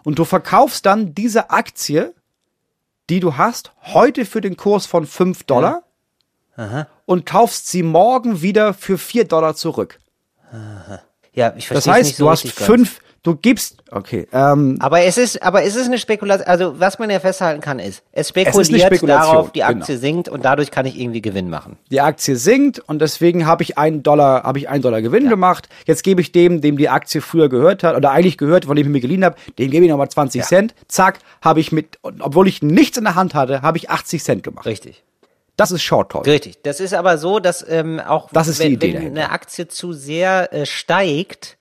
Und 0.04 0.20
du 0.20 0.26
verkaufst 0.26 0.86
dann 0.86 1.14
diese 1.14 1.50
Aktie, 1.50 2.14
die 3.10 3.20
du 3.20 3.38
hast, 3.38 3.72
heute 3.82 4.26
für 4.26 4.42
den 4.42 4.56
Kurs 4.56 4.86
von 4.86 5.06
5 5.06 5.44
Dollar 5.44 5.84
und 7.06 7.26
kaufst 7.26 7.68
sie 7.68 7.84
morgen 7.84 8.42
wieder 8.42 8.74
für 8.74 8.98
4 8.98 9.26
Dollar 9.26 9.56
zurück. 9.56 10.00
Ja, 11.34 11.54
ich 11.58 11.68
verstehe 11.68 11.74
Das 11.76 11.88
heißt, 11.88 12.08
nicht 12.10 12.18
so 12.18 12.26
du 12.26 12.30
hast 12.32 12.44
richtig 12.46 12.56
ganz. 12.60 12.68
fünf, 12.68 13.02
du 13.26 13.36
gibst, 13.36 13.78
okay, 13.92 14.28
ähm, 14.32 14.78
Aber 14.80 15.02
es 15.02 15.18
ist, 15.18 15.42
aber 15.44 15.64
es 15.64 15.76
ist 15.76 15.88
eine 15.88 15.98
Spekulation. 15.98 16.48
Also 16.48 16.80
was 16.80 17.00
man 17.00 17.10
ja 17.10 17.20
festhalten 17.20 17.60
kann 17.60 17.80
ist, 17.80 18.04
es 18.14 18.30
spekuliert 18.30 18.82
Spekulation, 18.88 19.08
darauf, 19.34 19.52
die 19.52 19.60
genau. 19.60 19.72
Aktie 19.72 19.98
sinkt 19.98 20.30
und 20.30 20.46
dadurch 20.46 20.72
kann 20.72 20.86
ich 20.86 20.98
irgendwie 20.98 21.22
Gewinn 21.22 21.50
machen. 21.50 21.78
die 21.92 22.00
Aktie 22.00 22.38
sinkt 22.38 22.80
und 22.80 23.02
deswegen 23.02 23.46
habe 23.46 23.64
ich 23.64 23.78
einen 23.78 24.04
Dollar, 24.04 24.44
habe 24.44 24.60
ich 24.60 24.70
einen 24.70 24.82
Dollar 24.82 25.02
Gewinn 25.02 25.28
gemacht. 25.28 25.68
Jetzt 25.86 26.04
gebe 26.04 26.22
ich 26.22 26.32
dem, 26.32 26.62
dem 26.62 26.78
die 26.78 26.88
Aktie 26.88 27.20
früher 27.20 27.50
gehört 27.50 27.84
hat 27.84 27.96
oder 27.96 28.12
eigentlich 28.12 28.38
gehört, 28.38 28.66
von 28.66 28.76
dem 28.76 28.86
ich 28.86 28.92
mir 28.92 29.02
geliehen 29.02 29.26
habe, 29.26 29.36
dem 29.60 29.72
gebe 29.72 29.84
ich 29.84 29.92
nochmal 29.92 30.10
20 30.10 30.44
Cent. 30.44 30.76
Zack, 30.88 31.20
habe 31.42 31.60
ich 31.60 31.72
mit, 31.72 32.00
obwohl 32.04 32.48
ich 32.48 32.62
nichts 32.62 32.98
in 32.98 33.04
der 33.04 33.16
Hand 33.16 33.34
hatte, 33.34 33.62
habe 33.64 33.78
ich 33.78 33.90
80 33.90 34.24
Cent 34.24 34.44
gemacht. 34.44 34.66
Richtig. 34.66 35.04
Das 35.58 35.72
ist 35.72 35.84
Short 35.84 36.12
Call. 36.12 36.24
Richtig. 36.24 36.62
Das 36.64 36.80
ist 36.82 36.94
aber 36.94 37.18
so, 37.18 37.40
dass 37.40 37.66
ähm, 37.68 38.02
auch 38.02 38.30
Das 38.34 38.50
ist 38.50 38.60
die 38.60 38.66
wenn, 38.66 38.74
Idee 38.74 38.88
wenn 38.88 38.94
dahinter. 38.96 39.22
eine 39.22 39.32
Aktie 39.32 39.68
zu 39.70 39.94
sehr 39.94 40.54
äh, 40.54 40.66
steigt, 40.66 41.58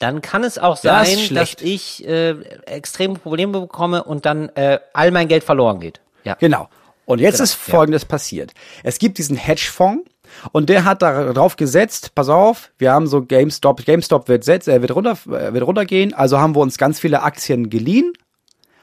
dann 0.00 0.22
kann 0.22 0.42
es 0.42 0.58
auch 0.58 0.82
Ja, 0.82 1.04
sein, 1.04 1.14
dass 1.34 1.50
schlecht. 1.50 1.62
ich 1.62 2.06
äh, 2.08 2.30
extreme 2.66 3.14
Probleme 3.14 3.60
bekomme 3.60 4.02
und 4.02 4.26
dann 4.26 4.48
äh, 4.50 4.80
all 4.92 5.12
mein 5.12 5.28
Geld 5.28 5.44
verloren 5.44 5.78
geht. 5.78 6.00
Ja. 6.24 6.34
Genau. 6.34 6.68
Und 7.04 7.20
jetzt 7.20 7.34
Genau, 7.34 7.44
ist 7.44 7.54
Folgendes 7.54 8.04
passiert. 8.04 8.52
Es 8.82 8.98
gibt 8.98 9.18
diesen 9.18 9.36
Hedgefonds 9.36 10.08
und 10.52 10.68
der 10.68 10.84
hat 10.84 11.02
darauf 11.02 11.56
gesetzt, 11.56 12.14
pass 12.14 12.28
auf, 12.28 12.70
wir 12.78 12.92
haben 12.92 13.06
so 13.06 13.22
GameStop, 13.22 13.84
GameStop 13.84 14.28
wird, 14.28 14.44
setz, 14.44 14.68
äh, 14.68 14.80
wird, 14.80 14.94
runter, 14.94 15.16
äh, 15.26 15.52
wird 15.52 15.66
runtergehen, 15.66 16.14
also 16.14 16.38
haben 16.38 16.54
wir 16.54 16.60
uns 16.60 16.78
ganz 16.78 16.98
viele 16.98 17.22
Aktien 17.22 17.68
geliehen 17.68 18.12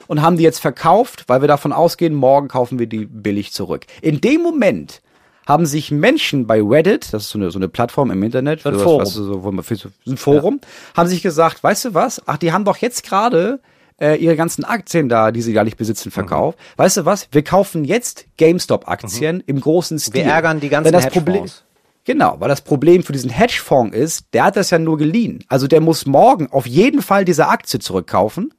und 0.07 0.21
haben 0.21 0.37
die 0.37 0.43
jetzt 0.43 0.59
verkauft, 0.59 1.23
weil 1.27 1.41
wir 1.41 1.47
davon 1.47 1.73
ausgehen, 1.73 2.13
morgen 2.13 2.47
kaufen 2.47 2.79
wir 2.79 2.87
die 2.87 3.05
billig 3.05 3.53
zurück. 3.53 3.85
In 4.01 4.21
dem 4.21 4.41
Moment 4.41 5.01
haben 5.47 5.65
sich 5.65 5.91
Menschen 5.91 6.45
bei 6.45 6.61
Reddit, 6.61 7.13
das 7.13 7.23
ist 7.23 7.29
so 7.29 7.39
eine, 7.39 7.51
so 7.51 7.57
eine 7.57 7.69
Plattform 7.69 8.11
im 8.11 8.21
Internet, 8.21 8.65
ein 8.65 8.75
Forum. 8.75 9.01
was, 9.01 9.13
so, 9.13 9.43
wo 9.43 9.51
man 9.51 9.63
für 9.63 9.77
ein 10.05 10.17
Forum, 10.17 10.59
haben 10.95 11.07
sich 11.07 11.23
gesagt, 11.23 11.63
weißt 11.63 11.85
du 11.85 11.93
was? 11.93 12.21
Ach, 12.25 12.37
die 12.37 12.51
haben 12.51 12.65
doch 12.65 12.77
jetzt 12.77 13.03
gerade 13.03 13.61
äh, 13.99 14.15
ihre 14.17 14.35
ganzen 14.35 14.65
Aktien 14.65 15.07
da, 15.07 15.31
die 15.31 15.41
sie 15.41 15.53
gar 15.53 15.63
nicht 15.63 15.77
besitzen, 15.77 16.11
verkauft. 16.11 16.59
Weißt 16.75 16.97
du 16.97 17.05
was? 17.05 17.29
Wir 17.31 17.43
kaufen 17.43 17.85
jetzt 17.85 18.25
GameStop-Aktien 18.35 19.41
im 19.47 19.61
großen 19.61 19.97
Stil. 19.99 20.25
Wir 20.25 20.31
ärgern 20.31 20.59
die 20.59 20.69
ganzen 20.69 20.91
Denn 20.91 21.01
das. 21.01 21.11
Problem, 21.11 21.45
Genau, 22.03 22.35
weil 22.39 22.47
das 22.47 22.61
Problem 22.61 23.03
für 23.03 23.11
diesen 23.11 23.29
Hedgefonds 23.29 23.95
ist, 23.95 24.27
der 24.33 24.45
hat 24.45 24.55
das 24.55 24.69
ja 24.69 24.79
nur 24.79 24.97
geliehen. 24.97 25.43
Also 25.49 25.67
der 25.67 25.81
muss 25.81 26.05
morgen 26.05 26.47
auf 26.51 26.65
jeden 26.65 27.01
Fall 27.01 27.25
diese 27.25 27.47
Aktie 27.47 27.79
zurückkaufen, 27.79 28.53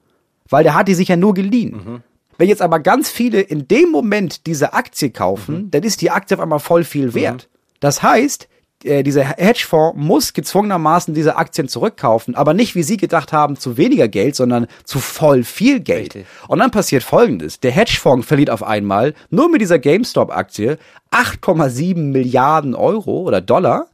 weil 0.50 0.64
der 0.64 0.74
hat 0.74 0.88
die 0.88 0.94
sich 0.94 1.08
ja 1.08 1.16
nur 1.16 1.32
geliehen. 1.32 2.02
Wenn 2.38 2.48
jetzt 2.48 2.62
aber 2.62 2.78
ganz 2.78 3.10
viele 3.10 3.40
in 3.40 3.68
dem 3.68 3.90
Moment 3.90 4.46
diese 4.46 4.72
Aktie 4.72 5.10
kaufen, 5.10 5.70
dann 5.70 5.82
ist 5.82 6.00
die 6.00 6.10
Aktie 6.10 6.36
auf 6.36 6.42
einmal 6.42 6.60
voll 6.60 6.84
viel 6.84 7.12
wert. 7.12 7.48
Das 7.80 8.02
heißt, 8.02 8.48
äh, 8.84 9.02
dieser 9.02 9.24
Hedgefonds 9.24 9.98
muss 10.00 10.32
gezwungenermaßen 10.32 11.12
diese 11.12 11.36
Aktien 11.36 11.66
zurückkaufen, 11.68 12.36
aber 12.36 12.54
nicht, 12.54 12.76
wie 12.76 12.84
Sie 12.84 12.96
gedacht 12.96 13.32
haben, 13.32 13.56
zu 13.56 13.76
weniger 13.76 14.06
Geld, 14.06 14.36
sondern 14.36 14.68
zu 14.84 15.00
voll 15.00 15.42
viel 15.42 15.80
Geld. 15.80 16.14
Richtig. 16.14 16.26
Und 16.46 16.60
dann 16.60 16.70
passiert 16.70 17.02
Folgendes. 17.02 17.58
Der 17.58 17.72
Hedgefonds 17.72 18.26
verliert 18.26 18.50
auf 18.50 18.62
einmal 18.62 19.14
nur 19.30 19.50
mit 19.50 19.60
dieser 19.60 19.80
GameStop-Aktie 19.80 20.78
8,7 21.10 21.96
Milliarden 22.12 22.76
Euro 22.76 23.22
oder 23.22 23.40
Dollar. 23.40 23.88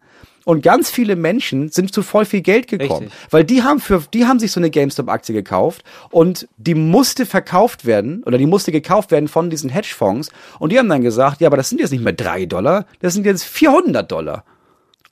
Und 0.44 0.62
ganz 0.62 0.90
viele 0.90 1.16
Menschen 1.16 1.70
sind 1.70 1.92
zu 1.92 2.02
voll 2.02 2.24
viel 2.24 2.42
Geld 2.42 2.68
gekommen, 2.68 3.04
Richtig. 3.04 3.32
weil 3.32 3.44
die 3.44 3.62
haben 3.62 3.80
für, 3.80 4.02
die 4.12 4.26
haben 4.26 4.38
sich 4.38 4.52
so 4.52 4.60
eine 4.60 4.70
GameStop-Aktie 4.70 5.34
gekauft 5.34 5.84
und 6.10 6.48
die 6.56 6.74
musste 6.74 7.24
verkauft 7.24 7.86
werden 7.86 8.22
oder 8.24 8.36
die 8.36 8.46
musste 8.46 8.70
gekauft 8.70 9.10
werden 9.10 9.28
von 9.28 9.48
diesen 9.50 9.70
Hedgefonds 9.70 10.30
und 10.58 10.70
die 10.70 10.78
haben 10.78 10.88
dann 10.88 11.02
gesagt, 11.02 11.40
ja, 11.40 11.48
aber 11.48 11.56
das 11.56 11.70
sind 11.70 11.80
jetzt 11.80 11.92
nicht 11.92 12.04
mehr 12.04 12.12
drei 12.12 12.46
Dollar, 12.46 12.86
das 13.00 13.14
sind 13.14 13.24
jetzt 13.24 13.44
400 13.44 14.10
Dollar. 14.10 14.44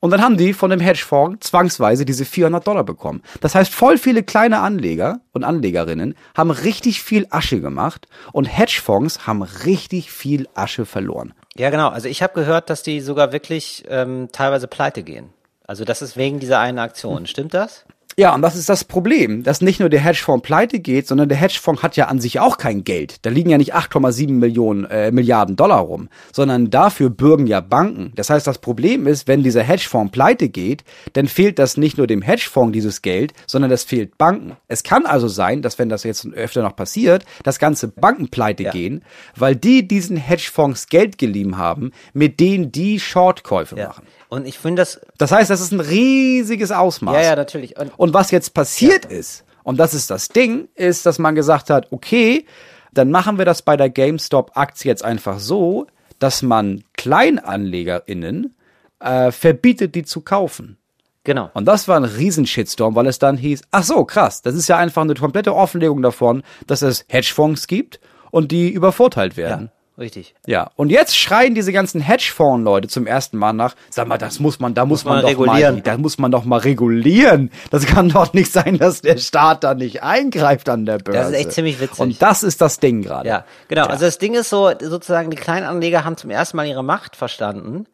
Und 0.02 0.10
dann 0.10 0.20
haben 0.20 0.36
die 0.36 0.52
von 0.52 0.68
dem 0.68 0.80
Hedgefonds 0.80 1.48
zwangsweise 1.48 2.04
diese 2.04 2.24
400 2.24 2.66
Dollar 2.66 2.82
bekommen. 2.82 3.22
Das 3.40 3.54
heißt, 3.54 3.72
voll 3.72 3.98
viele 3.98 4.24
kleine 4.24 4.58
Anleger 4.58 5.20
und 5.30 5.44
Anlegerinnen 5.44 6.16
haben 6.36 6.50
richtig 6.50 7.00
viel 7.00 7.28
Asche 7.30 7.60
gemacht 7.60 8.08
und 8.32 8.46
Hedgefonds 8.46 9.28
haben 9.28 9.42
richtig 9.42 10.10
viel 10.10 10.48
Asche 10.54 10.86
verloren. 10.86 11.34
Ja, 11.54 11.70
genau. 11.70 11.88
Also 11.88 12.08
ich 12.08 12.20
habe 12.20 12.34
gehört, 12.34 12.68
dass 12.68 12.82
die 12.82 13.00
sogar 13.00 13.30
wirklich 13.30 13.84
ähm, 13.88 14.28
teilweise 14.32 14.66
pleite 14.66 15.04
gehen. 15.04 15.28
Also 15.68 15.84
das 15.84 16.02
ist 16.02 16.16
wegen 16.16 16.40
dieser 16.40 16.58
einen 16.58 16.80
Aktion. 16.80 17.28
Stimmt 17.28 17.54
das? 17.54 17.84
Ja, 18.16 18.34
und 18.34 18.42
das 18.42 18.56
ist 18.56 18.68
das 18.68 18.84
Problem, 18.84 19.42
dass 19.42 19.62
nicht 19.62 19.80
nur 19.80 19.88
der 19.88 20.00
Hedgefonds 20.00 20.46
pleite 20.46 20.80
geht, 20.80 21.06
sondern 21.06 21.28
der 21.28 21.38
Hedgefonds 21.38 21.82
hat 21.82 21.96
ja 21.96 22.06
an 22.06 22.20
sich 22.20 22.40
auch 22.40 22.58
kein 22.58 22.84
Geld. 22.84 23.24
Da 23.24 23.30
liegen 23.30 23.50
ja 23.50 23.58
nicht 23.58 23.74
8,7 23.74 24.32
Millionen 24.32 24.84
äh, 24.84 25.10
Milliarden 25.10 25.56
Dollar 25.56 25.80
rum, 25.80 26.08
sondern 26.32 26.70
dafür 26.70 27.08
bürgen 27.10 27.46
ja 27.46 27.60
Banken. 27.60 28.12
Das 28.14 28.28
heißt, 28.28 28.46
das 28.46 28.58
Problem 28.58 29.06
ist, 29.06 29.28
wenn 29.28 29.42
dieser 29.42 29.62
Hedgefonds 29.62 30.12
pleite 30.12 30.48
geht, 30.48 30.84
dann 31.14 31.26
fehlt 31.26 31.58
das 31.58 31.76
nicht 31.76 31.96
nur 31.96 32.06
dem 32.06 32.22
Hedgefonds 32.22 32.72
dieses 32.72 33.00
Geld, 33.02 33.32
sondern 33.46 33.70
das 33.70 33.84
fehlt 33.84 34.18
Banken. 34.18 34.56
Es 34.68 34.82
kann 34.82 35.06
also 35.06 35.28
sein, 35.28 35.62
dass 35.62 35.78
wenn 35.78 35.88
das 35.88 36.04
jetzt 36.04 36.26
öfter 36.34 36.62
noch 36.62 36.76
passiert, 36.76 37.24
dass 37.44 37.58
ganze 37.58 37.88
Banken 37.88 38.28
pleite 38.28 38.64
gehen, 38.64 39.04
weil 39.36 39.56
die 39.56 39.88
diesen 39.88 40.16
Hedgefonds 40.16 40.88
Geld 40.88 41.16
geliehen 41.16 41.56
haben, 41.56 41.92
mit 42.12 42.40
denen 42.40 42.72
die 42.72 43.00
Shortkäufe 43.00 43.76
machen. 43.76 44.06
Und 44.32 44.46
ich 44.46 44.58
finde 44.58 44.80
das. 44.80 44.98
Das 45.18 45.30
heißt, 45.30 45.50
das 45.50 45.60
ist 45.60 45.72
ein 45.72 45.80
riesiges 45.80 46.70
Ausmaß. 46.70 47.16
Ja, 47.16 47.22
ja, 47.22 47.36
natürlich. 47.36 47.78
Und 47.78 47.92
Und 47.98 48.14
was 48.14 48.30
jetzt 48.30 48.54
passiert 48.54 49.04
ist, 49.04 49.44
und 49.62 49.76
das 49.78 49.92
ist 49.92 50.10
das 50.10 50.28
Ding, 50.28 50.68
ist, 50.74 51.04
dass 51.04 51.18
man 51.18 51.34
gesagt 51.34 51.68
hat, 51.68 51.92
okay, 51.92 52.46
dann 52.94 53.10
machen 53.10 53.36
wir 53.36 53.44
das 53.44 53.60
bei 53.60 53.76
der 53.76 53.90
GameStop-Aktie 53.90 54.88
jetzt 54.88 55.04
einfach 55.04 55.38
so, 55.38 55.86
dass 56.18 56.40
man 56.40 56.82
KleinanlegerInnen 56.94 58.54
äh, 59.00 59.32
verbietet, 59.32 59.94
die 59.94 60.04
zu 60.04 60.22
kaufen. 60.22 60.78
genau. 61.24 61.50
Und 61.52 61.66
das 61.66 61.86
war 61.86 61.98
ein 61.98 62.04
Riesenshitstorm, 62.04 62.94
weil 62.94 63.08
es 63.08 63.18
dann 63.18 63.36
hieß, 63.36 63.60
ach 63.70 63.84
so, 63.84 64.02
krass, 64.06 64.40
das 64.40 64.54
ist 64.54 64.66
ja 64.66 64.78
einfach 64.78 65.02
eine 65.02 65.12
komplette 65.12 65.54
Offenlegung 65.54 66.00
davon, 66.00 66.42
dass 66.66 66.80
es 66.80 67.04
Hedgefonds 67.08 67.66
gibt 67.66 68.00
und 68.30 68.50
die 68.50 68.70
übervorteilt 68.70 69.36
werden. 69.36 69.70
Richtig. 69.98 70.34
Ja, 70.46 70.70
und 70.76 70.88
jetzt 70.88 71.16
schreien 71.16 71.54
diese 71.54 71.70
ganzen 71.70 72.00
Hedgefonds-Leute 72.00 72.88
zum 72.88 73.06
ersten 73.06 73.36
Mal 73.36 73.52
nach, 73.52 73.74
sag 73.90 74.08
mal, 74.08 74.16
das 74.16 74.40
muss 74.40 74.58
man, 74.58 74.72
da 74.72 74.86
muss, 74.86 75.04
man, 75.04 75.16
man 75.16 75.22
doch 75.22 75.28
regulieren. 75.28 75.74
mal, 75.76 75.80
da 75.82 75.98
muss 75.98 76.16
man 76.16 76.30
doch 76.30 76.44
mal 76.44 76.58
regulieren. 76.58 77.50
Das 77.70 77.84
kann 77.84 78.08
doch 78.08 78.32
nicht 78.32 78.50
sein, 78.50 78.78
dass 78.78 79.02
der 79.02 79.18
Staat 79.18 79.64
da 79.64 79.74
nicht 79.74 80.02
eingreift 80.02 80.70
an 80.70 80.86
der 80.86 80.98
Börse. 80.98 81.18
Das 81.18 81.30
ist 81.30 81.36
echt 81.36 81.52
ziemlich 81.52 81.78
witzig. 81.78 82.00
Und 82.00 82.22
das 82.22 82.42
ist 82.42 82.62
das 82.62 82.80
Ding 82.80 83.02
gerade. 83.02 83.28
Ja, 83.28 83.44
genau. 83.68 83.84
Also 83.84 84.06
das 84.06 84.16
Ding 84.16 84.32
ist 84.32 84.48
so, 84.48 84.72
sozusagen, 84.80 85.30
die 85.30 85.36
Kleinanleger 85.36 86.04
haben 86.04 86.16
zum 86.16 86.30
ersten 86.30 86.56
Mal 86.56 86.66
ihre 86.66 86.82
Macht 86.82 87.14
verstanden, 87.14 87.84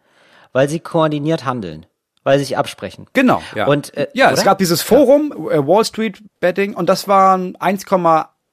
weil 0.53 0.69
sie 0.69 0.79
koordiniert 0.79 1.45
handeln, 1.45 1.85
weil 2.23 2.39
sie 2.39 2.45
sich 2.45 2.57
absprechen. 2.57 3.07
Genau, 3.13 3.43
ja. 3.57 3.67
Und, 3.67 3.97
äh, 3.97 4.07
ja, 4.15 4.31
es 4.31 4.45
gab 4.45 4.59
dieses 4.59 4.83
Forum, 4.83 5.33
äh, 5.51 5.67
Wall 5.67 5.85
Street 5.85 6.23
Betting, 6.39 6.75
und 6.75 6.89
das 6.89 7.09
waren 7.09 7.57
1, 7.57 7.83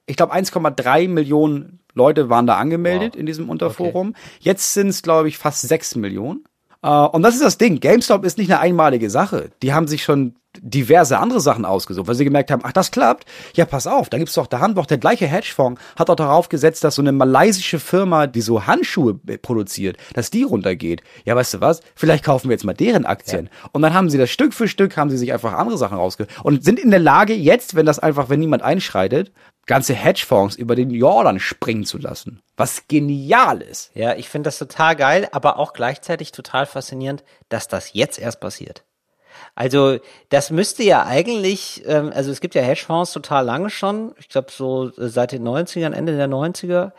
ich 0.06 0.16
glaube 0.16 0.32
1,3 0.34 1.08
Millionen 1.08 1.78
Leute 1.96 2.28
waren 2.30 2.46
da 2.46 2.56
angemeldet 2.58 3.14
Wow. 3.14 3.20
in 3.20 3.26
diesem 3.26 3.48
Unterforum. 3.48 4.14
Jetzt 4.38 4.74
sind 4.74 4.88
es, 4.88 5.02
glaube 5.02 5.28
ich, 5.28 5.38
fast 5.38 5.62
6 5.62 5.96
Millionen. 5.96 6.44
Äh, 6.82 6.88
und 6.90 7.22
das 7.22 7.34
ist 7.34 7.42
das 7.42 7.58
Ding. 7.58 7.80
GameStop 7.80 8.24
ist 8.24 8.38
nicht 8.38 8.50
eine 8.50 8.60
einmalige 8.60 9.10
Sache. 9.10 9.50
Die 9.62 9.72
haben 9.72 9.88
sich 9.88 10.04
schon 10.04 10.36
diverse 10.62 11.18
andere 11.18 11.40
Sachen 11.40 11.64
ausgesucht, 11.64 12.08
weil 12.08 12.14
sie 12.14 12.24
gemerkt 12.24 12.50
haben, 12.50 12.62
ach, 12.64 12.72
das 12.72 12.90
klappt. 12.90 13.24
Ja, 13.54 13.64
pass 13.64 13.86
auf, 13.86 14.08
da 14.08 14.18
gibt's 14.18 14.34
doch, 14.34 14.46
da 14.46 14.60
haben 14.60 14.74
doch 14.74 14.86
der 14.86 14.98
gleiche 14.98 15.26
Hedgefonds 15.26 15.80
hat 15.96 16.08
doch 16.08 16.16
darauf 16.16 16.48
gesetzt, 16.48 16.84
dass 16.84 16.96
so 16.96 17.02
eine 17.02 17.12
malaysische 17.12 17.78
Firma, 17.78 18.26
die 18.26 18.40
so 18.40 18.66
Handschuhe 18.66 19.14
produziert, 19.14 19.96
dass 20.14 20.30
die 20.30 20.42
runtergeht. 20.42 21.02
Ja, 21.24 21.36
weißt 21.36 21.54
du 21.54 21.60
was? 21.60 21.80
Vielleicht 21.94 22.24
kaufen 22.24 22.48
wir 22.48 22.54
jetzt 22.54 22.64
mal 22.64 22.74
deren 22.74 23.06
Aktien. 23.06 23.46
Ja. 23.46 23.70
Und 23.72 23.82
dann 23.82 23.94
haben 23.94 24.10
sie 24.10 24.18
das 24.18 24.30
Stück 24.30 24.54
für 24.54 24.68
Stück, 24.68 24.96
haben 24.96 25.10
sie 25.10 25.18
sich 25.18 25.32
einfach 25.32 25.52
andere 25.52 25.78
Sachen 25.78 25.96
rausge 25.96 26.26
und 26.42 26.64
sind 26.64 26.78
in 26.78 26.90
der 26.90 27.00
Lage 27.00 27.34
jetzt, 27.34 27.74
wenn 27.74 27.86
das 27.86 27.98
einfach, 27.98 28.28
wenn 28.28 28.40
niemand 28.40 28.62
einschreitet, 28.62 29.32
ganze 29.66 29.94
Hedgefonds 29.94 30.56
über 30.56 30.76
den 30.76 30.90
Jordan 30.90 31.40
springen 31.40 31.84
zu 31.84 31.98
lassen. 31.98 32.40
Was 32.56 32.88
genial 32.88 33.60
ist. 33.60 33.90
Ja, 33.94 34.14
ich 34.14 34.28
finde 34.28 34.48
das 34.48 34.58
total 34.58 34.96
geil, 34.96 35.28
aber 35.32 35.58
auch 35.58 35.72
gleichzeitig 35.72 36.32
total 36.32 36.66
faszinierend, 36.66 37.24
dass 37.48 37.68
das 37.68 37.92
jetzt 37.92 38.18
erst 38.18 38.40
passiert. 38.40 38.84
Also 39.56 39.96
das 40.28 40.50
müsste 40.50 40.84
ja 40.84 41.04
eigentlich, 41.06 41.82
ähm, 41.86 42.12
also 42.14 42.30
es 42.30 42.40
gibt 42.40 42.54
ja 42.54 42.62
Hedgefonds 42.62 43.12
total 43.12 43.44
lange 43.46 43.70
schon, 43.70 44.12
ich 44.20 44.28
glaube 44.28 44.48
so 44.52 44.92
seit 44.96 45.32
den 45.32 45.48
90ern, 45.48 45.92
Ende 45.92 46.14
der 46.14 46.28
90er. 46.28 46.92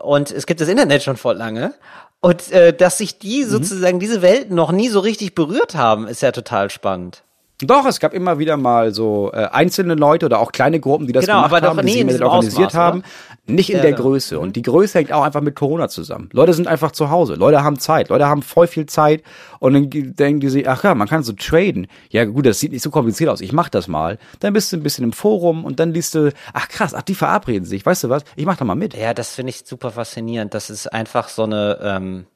Und 0.00 0.30
es 0.30 0.46
gibt 0.46 0.60
das 0.60 0.68
Internet 0.68 1.02
schon 1.02 1.16
voll 1.16 1.36
lange. 1.36 1.74
Und 2.20 2.52
äh, 2.52 2.72
dass 2.72 2.98
sich 2.98 3.18
die 3.18 3.44
mhm. 3.44 3.48
sozusagen 3.48 3.98
diese 3.98 4.22
Welten 4.22 4.54
noch 4.54 4.70
nie 4.70 4.88
so 4.88 5.00
richtig 5.00 5.34
berührt 5.34 5.74
haben, 5.74 6.06
ist 6.06 6.22
ja 6.22 6.30
total 6.30 6.70
spannend. 6.70 7.24
Doch, 7.62 7.84
es 7.86 7.98
gab 8.00 8.14
immer 8.14 8.38
wieder 8.38 8.56
mal 8.56 8.94
so 8.94 9.32
äh, 9.34 9.46
einzelne 9.46 9.94
Leute 9.94 10.26
oder 10.26 10.38
auch 10.38 10.52
kleine 10.52 10.80
Gruppen, 10.80 11.06
die 11.06 11.12
das 11.12 11.26
genau, 11.26 11.42
gemacht 11.42 11.62
haben, 11.62 11.84
die 11.84 11.92
sich 11.92 12.22
organisiert 12.22 12.68
Ausmaß, 12.68 12.74
haben. 12.74 12.98
Oder? 13.00 13.08
Nicht 13.54 13.70
in 13.70 13.76
ja, 13.76 13.82
der 13.82 13.92
Größe. 13.92 14.38
Und 14.38 14.56
die 14.56 14.62
Größe 14.62 14.98
hängt 14.98 15.12
auch 15.12 15.22
einfach 15.22 15.40
mit 15.40 15.56
Corona 15.56 15.88
zusammen. 15.88 16.28
Leute 16.32 16.54
sind 16.54 16.68
einfach 16.68 16.92
zu 16.92 17.10
Hause. 17.10 17.34
Leute 17.34 17.62
haben 17.62 17.78
Zeit. 17.78 18.08
Leute 18.08 18.26
haben 18.26 18.42
voll 18.42 18.66
viel 18.66 18.86
Zeit. 18.86 19.22
Und 19.58 19.74
dann 19.74 19.90
denken 19.90 20.40
die 20.40 20.48
sich, 20.48 20.68
ach 20.68 20.84
ja, 20.84 20.94
man 20.94 21.08
kann 21.08 21.22
so 21.22 21.32
traden. 21.32 21.86
Ja 22.10 22.24
gut, 22.24 22.46
das 22.46 22.60
sieht 22.60 22.72
nicht 22.72 22.82
so 22.82 22.90
kompliziert 22.90 23.30
aus. 23.30 23.40
Ich 23.40 23.52
mach 23.52 23.68
das 23.68 23.88
mal. 23.88 24.18
Dann 24.40 24.52
bist 24.52 24.72
du 24.72 24.76
ein 24.76 24.82
bisschen 24.82 25.04
im 25.04 25.12
Forum 25.12 25.64
und 25.64 25.80
dann 25.80 25.92
liest 25.92 26.14
du, 26.14 26.32
ach 26.52 26.68
krass, 26.68 26.94
ach 26.94 27.02
die 27.02 27.14
verabreden 27.14 27.64
sich. 27.64 27.84
Weißt 27.84 28.04
du 28.04 28.08
was? 28.08 28.24
Ich 28.36 28.46
mach 28.46 28.56
da 28.56 28.64
mal 28.64 28.74
mit. 28.74 28.94
Ja, 28.94 29.14
das 29.14 29.34
finde 29.34 29.50
ich 29.50 29.62
super 29.64 29.90
faszinierend. 29.90 30.54
Das 30.54 30.70
ist 30.70 30.92
einfach 30.92 31.28
so 31.28 31.44
eine, 31.44 31.78
ähm, 31.82 32.26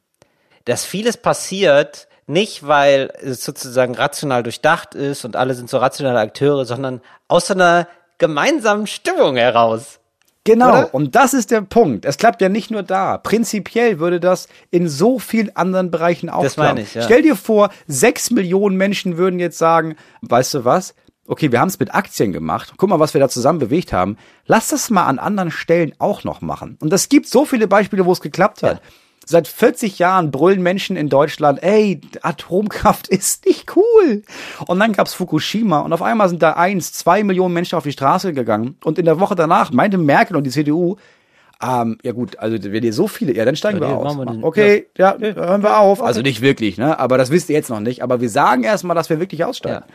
dass 0.64 0.84
vieles 0.84 1.16
passiert, 1.16 2.08
nicht, 2.26 2.66
weil 2.66 3.12
es 3.20 3.44
sozusagen 3.44 3.94
rational 3.94 4.42
durchdacht 4.42 4.94
ist 4.94 5.24
und 5.24 5.36
alle 5.36 5.54
sind 5.54 5.68
so 5.68 5.78
rationale 5.78 6.20
Akteure, 6.20 6.64
sondern 6.64 7.02
aus 7.28 7.50
einer 7.50 7.86
gemeinsamen 8.18 8.86
Stimmung 8.86 9.36
heraus. 9.36 10.00
Genau, 10.44 10.68
Oder? 10.68 10.94
und 10.94 11.14
das 11.14 11.32
ist 11.32 11.50
der 11.50 11.62
Punkt. 11.62 12.04
Es 12.04 12.18
klappt 12.18 12.42
ja 12.42 12.50
nicht 12.50 12.70
nur 12.70 12.82
da. 12.82 13.16
Prinzipiell 13.16 13.98
würde 13.98 14.20
das 14.20 14.48
in 14.70 14.88
so 14.88 15.18
vielen 15.18 15.56
anderen 15.56 15.90
Bereichen 15.90 16.28
auch 16.28 16.42
das 16.42 16.54
klappen. 16.54 16.74
Meine 16.74 16.82
ich, 16.82 16.94
ja. 16.94 17.02
Stell 17.02 17.22
dir 17.22 17.34
vor, 17.34 17.70
sechs 17.86 18.30
Millionen 18.30 18.76
Menschen 18.76 19.16
würden 19.16 19.40
jetzt 19.40 19.56
sagen, 19.56 19.96
weißt 20.20 20.52
du 20.54 20.64
was? 20.66 20.94
Okay, 21.26 21.50
wir 21.50 21.60
haben 21.60 21.68
es 21.68 21.78
mit 21.78 21.94
Aktien 21.94 22.32
gemacht. 22.32 22.74
Guck 22.76 22.90
mal, 22.90 23.00
was 23.00 23.14
wir 23.14 23.20
da 23.20 23.30
zusammen 23.30 23.58
bewegt 23.58 23.94
haben. 23.94 24.18
Lass 24.44 24.68
das 24.68 24.90
mal 24.90 25.06
an 25.06 25.18
anderen 25.18 25.50
Stellen 25.50 25.94
auch 25.98 26.22
noch 26.24 26.42
machen. 26.42 26.76
Und 26.80 26.92
es 26.92 27.08
gibt 27.08 27.26
so 27.26 27.46
viele 27.46 27.66
Beispiele, 27.66 28.04
wo 28.04 28.12
es 28.12 28.20
geklappt 28.20 28.62
hat. 28.62 28.76
Ja. 28.76 28.82
Seit 29.26 29.48
40 29.48 29.98
Jahren 29.98 30.30
brüllen 30.30 30.62
Menschen 30.62 30.96
in 30.96 31.08
Deutschland, 31.08 31.62
ey, 31.62 32.00
Atomkraft 32.22 33.08
ist 33.08 33.46
nicht 33.46 33.76
cool. 33.76 34.22
Und 34.66 34.80
dann 34.80 34.92
gab's 34.92 35.14
Fukushima 35.14 35.80
und 35.80 35.92
auf 35.92 36.02
einmal 36.02 36.28
sind 36.28 36.42
da 36.42 36.52
eins, 36.52 36.92
zwei 36.92 37.24
Millionen 37.24 37.54
Menschen 37.54 37.76
auf 37.76 37.84
die 37.84 37.92
Straße 37.92 38.32
gegangen. 38.32 38.76
Und 38.84 38.98
in 38.98 39.04
der 39.04 39.20
Woche 39.20 39.34
danach 39.34 39.72
meinte 39.72 39.98
Merkel 39.98 40.36
und 40.36 40.44
die 40.44 40.50
CDU, 40.50 40.96
ähm, 41.62 41.98
ja 42.02 42.12
gut, 42.12 42.38
also 42.38 42.56
wenn 42.62 42.82
ihr 42.82 42.92
so 42.92 43.08
viele, 43.08 43.34
ja, 43.34 43.44
dann 43.44 43.56
steigen 43.56 43.80
ja, 43.80 43.88
wir 43.88 43.96
aus. 43.96 44.18
Wir 44.18 44.44
okay, 44.44 44.86
ja. 44.98 45.16
ja, 45.18 45.34
hören 45.34 45.62
wir 45.62 45.78
auf. 45.78 46.00
Okay. 46.00 46.06
Also 46.06 46.20
nicht 46.20 46.40
wirklich, 46.40 46.78
ne? 46.78 46.98
Aber 46.98 47.16
das 47.16 47.30
wisst 47.30 47.48
ihr 47.48 47.54
jetzt 47.54 47.70
noch 47.70 47.80
nicht. 47.80 48.02
Aber 48.02 48.20
wir 48.20 48.28
sagen 48.28 48.64
erstmal, 48.64 48.94
dass 48.94 49.08
wir 49.08 49.20
wirklich 49.20 49.44
aussteigen. 49.44 49.84
Ja. 49.88 49.94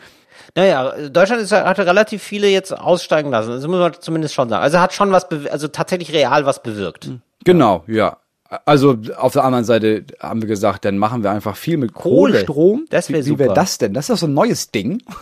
Naja, 0.56 1.08
Deutschland 1.10 1.42
ist, 1.42 1.52
hatte 1.52 1.86
relativ 1.86 2.22
viele 2.22 2.48
jetzt 2.48 2.76
aussteigen 2.76 3.30
lassen. 3.30 3.50
Das 3.50 3.66
muss 3.66 3.78
man 3.78 3.92
zumindest 4.00 4.34
schon 4.34 4.48
sagen. 4.48 4.62
Also 4.62 4.80
hat 4.80 4.92
schon 4.92 5.12
was, 5.12 5.26
also 5.50 5.68
tatsächlich 5.68 6.12
real 6.12 6.44
was 6.46 6.62
bewirkt. 6.62 7.10
Genau, 7.44 7.84
ja. 7.86 8.16
Also 8.64 8.96
auf 9.16 9.32
der 9.32 9.44
anderen 9.44 9.64
Seite 9.64 10.04
haben 10.18 10.42
wir 10.42 10.48
gesagt, 10.48 10.84
dann 10.84 10.98
machen 10.98 11.22
wir 11.22 11.30
einfach 11.30 11.56
viel 11.56 11.76
mit 11.76 11.94
Kohle. 11.94 12.32
Kohlestrom. 12.32 12.84
Das 12.90 13.08
wäre 13.08 13.22
super. 13.22 13.38
Wie 13.38 13.44
wäre 13.44 13.54
das 13.54 13.78
denn? 13.78 13.94
Das 13.94 14.04
ist 14.04 14.10
doch 14.10 14.18
so 14.18 14.26
ein 14.26 14.34
neues 14.34 14.72
Ding. 14.72 15.02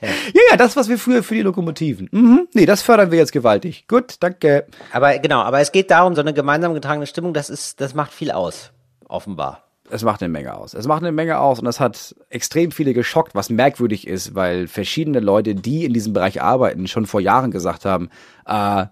ja. 0.00 0.08
ja, 0.08 0.42
ja, 0.50 0.56
das, 0.56 0.76
was 0.76 0.88
wir 0.88 0.98
früher 0.98 1.22
für 1.22 1.34
die 1.34 1.42
Lokomotiven. 1.42 2.08
Mhm. 2.10 2.48
Nee, 2.54 2.66
das 2.66 2.82
fördern 2.82 3.12
wir 3.12 3.18
jetzt 3.18 3.30
gewaltig. 3.30 3.86
Gut, 3.86 4.16
danke. 4.18 4.66
Aber 4.92 5.16
genau, 5.20 5.42
aber 5.42 5.60
es 5.60 5.70
geht 5.70 5.92
darum, 5.92 6.16
so 6.16 6.20
eine 6.20 6.34
gemeinsam 6.34 6.74
getragene 6.74 7.06
Stimmung, 7.06 7.34
das 7.34 7.50
ist, 7.50 7.80
das 7.80 7.94
macht 7.94 8.12
viel 8.12 8.32
aus, 8.32 8.72
offenbar. 9.06 9.68
Es 9.90 10.02
macht 10.02 10.20
eine 10.20 10.28
Menge 10.28 10.54
aus. 10.54 10.74
Es 10.74 10.86
macht 10.86 11.02
eine 11.02 11.12
Menge 11.12 11.38
aus 11.38 11.60
und 11.60 11.64
das 11.64 11.78
hat 11.78 12.14
extrem 12.30 12.72
viele 12.72 12.94
geschockt, 12.94 13.34
was 13.36 13.48
merkwürdig 13.48 14.06
ist, 14.06 14.34
weil 14.34 14.66
verschiedene 14.66 15.20
Leute, 15.20 15.54
die 15.54 15.84
in 15.84 15.92
diesem 15.92 16.12
Bereich 16.12 16.42
arbeiten, 16.42 16.88
schon 16.88 17.06
vor 17.06 17.20
Jahren 17.20 17.50
gesagt 17.50 17.84
haben, 17.84 18.10
äh, 18.44 18.86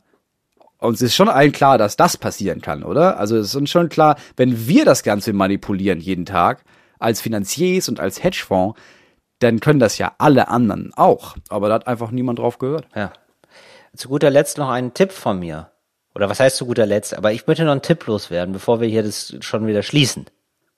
uns 0.79 1.03
ist 1.03 1.15
schon 1.15 1.29
allen 1.29 1.53
klar, 1.53 1.79
dass 1.79 1.97
das 1.97 2.17
passieren 2.17 2.61
kann, 2.61 2.83
oder? 2.83 3.19
Also 3.19 3.37
es 3.37 3.49
ist 3.49 3.55
uns 3.55 3.71
schon 3.71 3.89
klar, 3.89 4.17
wenn 4.37 4.67
wir 4.67 4.85
das 4.85 5.03
Ganze 5.03 5.33
manipulieren 5.33 6.01
jeden 6.01 6.27
Tag, 6.27 6.65
als 6.99 7.21
Finanziers 7.21 7.89
und 7.89 8.01
als 8.01 8.23
Hedgefonds, 8.23 8.79
dann 9.39 9.61
können 9.61 9.81
das 9.81 9.99
ja 9.99 10.15
alle 10.19 10.49
anderen 10.49 10.93
auch. 10.95 11.37
Aber 11.49 11.69
da 11.69 11.75
hat 11.75 11.87
einfach 11.87 12.11
niemand 12.11 12.39
drauf 12.39 12.59
gehört. 12.59 12.87
Ja. 12.95 13.13
Zu 13.95 14.09
guter 14.09 14.31
Letzt 14.31 14.59
noch 14.59 14.71
einen 14.71 14.95
Tipp 14.95 15.13
von 15.13 15.39
mir. 15.39 15.71
Oder 16.15 16.31
was 16.31 16.41
heißt 16.41 16.57
zu 16.57 16.67
guter 16.67 16.87
Letzt? 16.87 17.17
Aber 17.17 17.33
ich 17.33 17.47
möchte 17.47 17.65
noch 17.65 17.73
einen 17.73 17.83
Tipp 17.83 18.07
loswerden, 18.07 18.53
bevor 18.53 18.81
wir 18.81 18.89
hier 18.89 19.03
das 19.03 19.37
schon 19.41 19.67
wieder 19.67 19.83
schließen. 19.83 20.27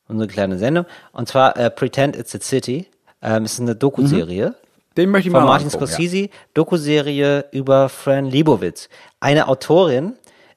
Unsere 0.08 0.28
kleine 0.28 0.58
Sendung. 0.58 0.86
Und 1.12 1.28
zwar 1.28 1.56
äh, 1.56 1.70
Pretend 1.70 2.16
It's 2.16 2.34
a 2.34 2.40
City. 2.40 2.86
Ähm, 3.22 3.44
ist 3.44 3.60
eine 3.60 3.76
Doku-Serie. 3.76 4.50
Mhm. 4.50 4.67
Den 4.98 5.10
möchte 5.10 5.28
ich 5.28 5.32
mal 5.32 5.40
Von 5.40 5.48
Martin 5.48 5.68
angucken, 5.68 5.86
Scorsese, 5.86 6.16
ja. 6.16 6.28
Doku-Serie 6.54 7.46
über 7.52 7.88
Fran 7.88 8.26
Lebowitz. 8.26 8.88
Eine 9.20 9.46
Autorin, 9.46 10.14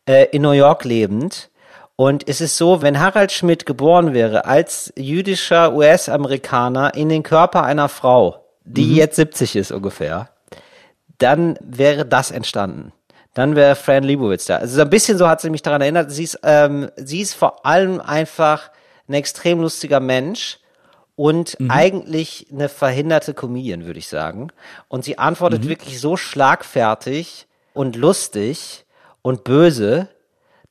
äh, 0.08 0.26
in 0.32 0.42
New 0.42 0.52
York 0.52 0.84
lebend. 0.84 1.52
Und 1.96 2.28
es 2.28 2.42
ist 2.42 2.58
so, 2.58 2.82
wenn 2.82 3.00
Harald 3.00 3.32
Schmidt 3.32 3.68
geboren 3.68 4.16
wäre 4.16 4.46
als 4.46 4.92
jüdischer 4.98 5.76
US-Amerikaner 5.76 6.96
in 6.96 7.10
den 7.10 7.22
Körper 7.22 7.64
einer 7.64 7.88
Frau, 7.88 8.44
die 8.66 8.88
mhm. 8.88 8.96
jetzt 8.96 9.16
70 9.18 9.56
ist 9.56 9.72
ungefähr, 9.72 10.30
dann 11.20 11.60
wäre 11.62 12.04
das 12.04 12.32
entstanden. 12.32 12.94
Dann 13.36 13.56
wäre 13.56 13.76
Fran 13.76 14.04
Lebowitz 14.04 14.46
da. 14.46 14.58
Also 14.58 14.78
so 14.78 14.82
ein 14.82 14.89
bisschen 14.89 15.20
so 15.20 15.28
hat 15.28 15.39
sie 15.39 15.52
mich 15.52 15.62
daran 15.62 15.82
erinnert. 15.82 16.10
Sie 16.10 16.24
ist, 16.24 16.39
ähm, 16.42 16.89
sie 16.96 17.22
ist 17.22 17.36
vor 17.36 17.64
allem 17.64 18.02
einfach 18.02 18.72
ein 19.08 19.14
extrem 19.14 19.62
lustiger 19.62 20.00
Mensch 20.00 20.58
und 21.16 21.59
mhm. 21.59 21.72
eigentlich 21.72 22.47
eine 22.51 22.70
verhinderte 22.70 23.34
Comedian, 23.34 23.86
würde 23.86 23.99
ich 23.99 24.07
sagen. 24.07 24.51
Und 24.88 25.03
sie 25.03 25.18
antwortet 25.18 25.66
mhm. 25.66 25.70
wirklich 25.70 25.99
so 25.99 26.18
schlagfertig 26.18 27.47
und 27.74 27.95
lustig 27.95 28.86
und 29.22 29.43
böse, 29.43 30.07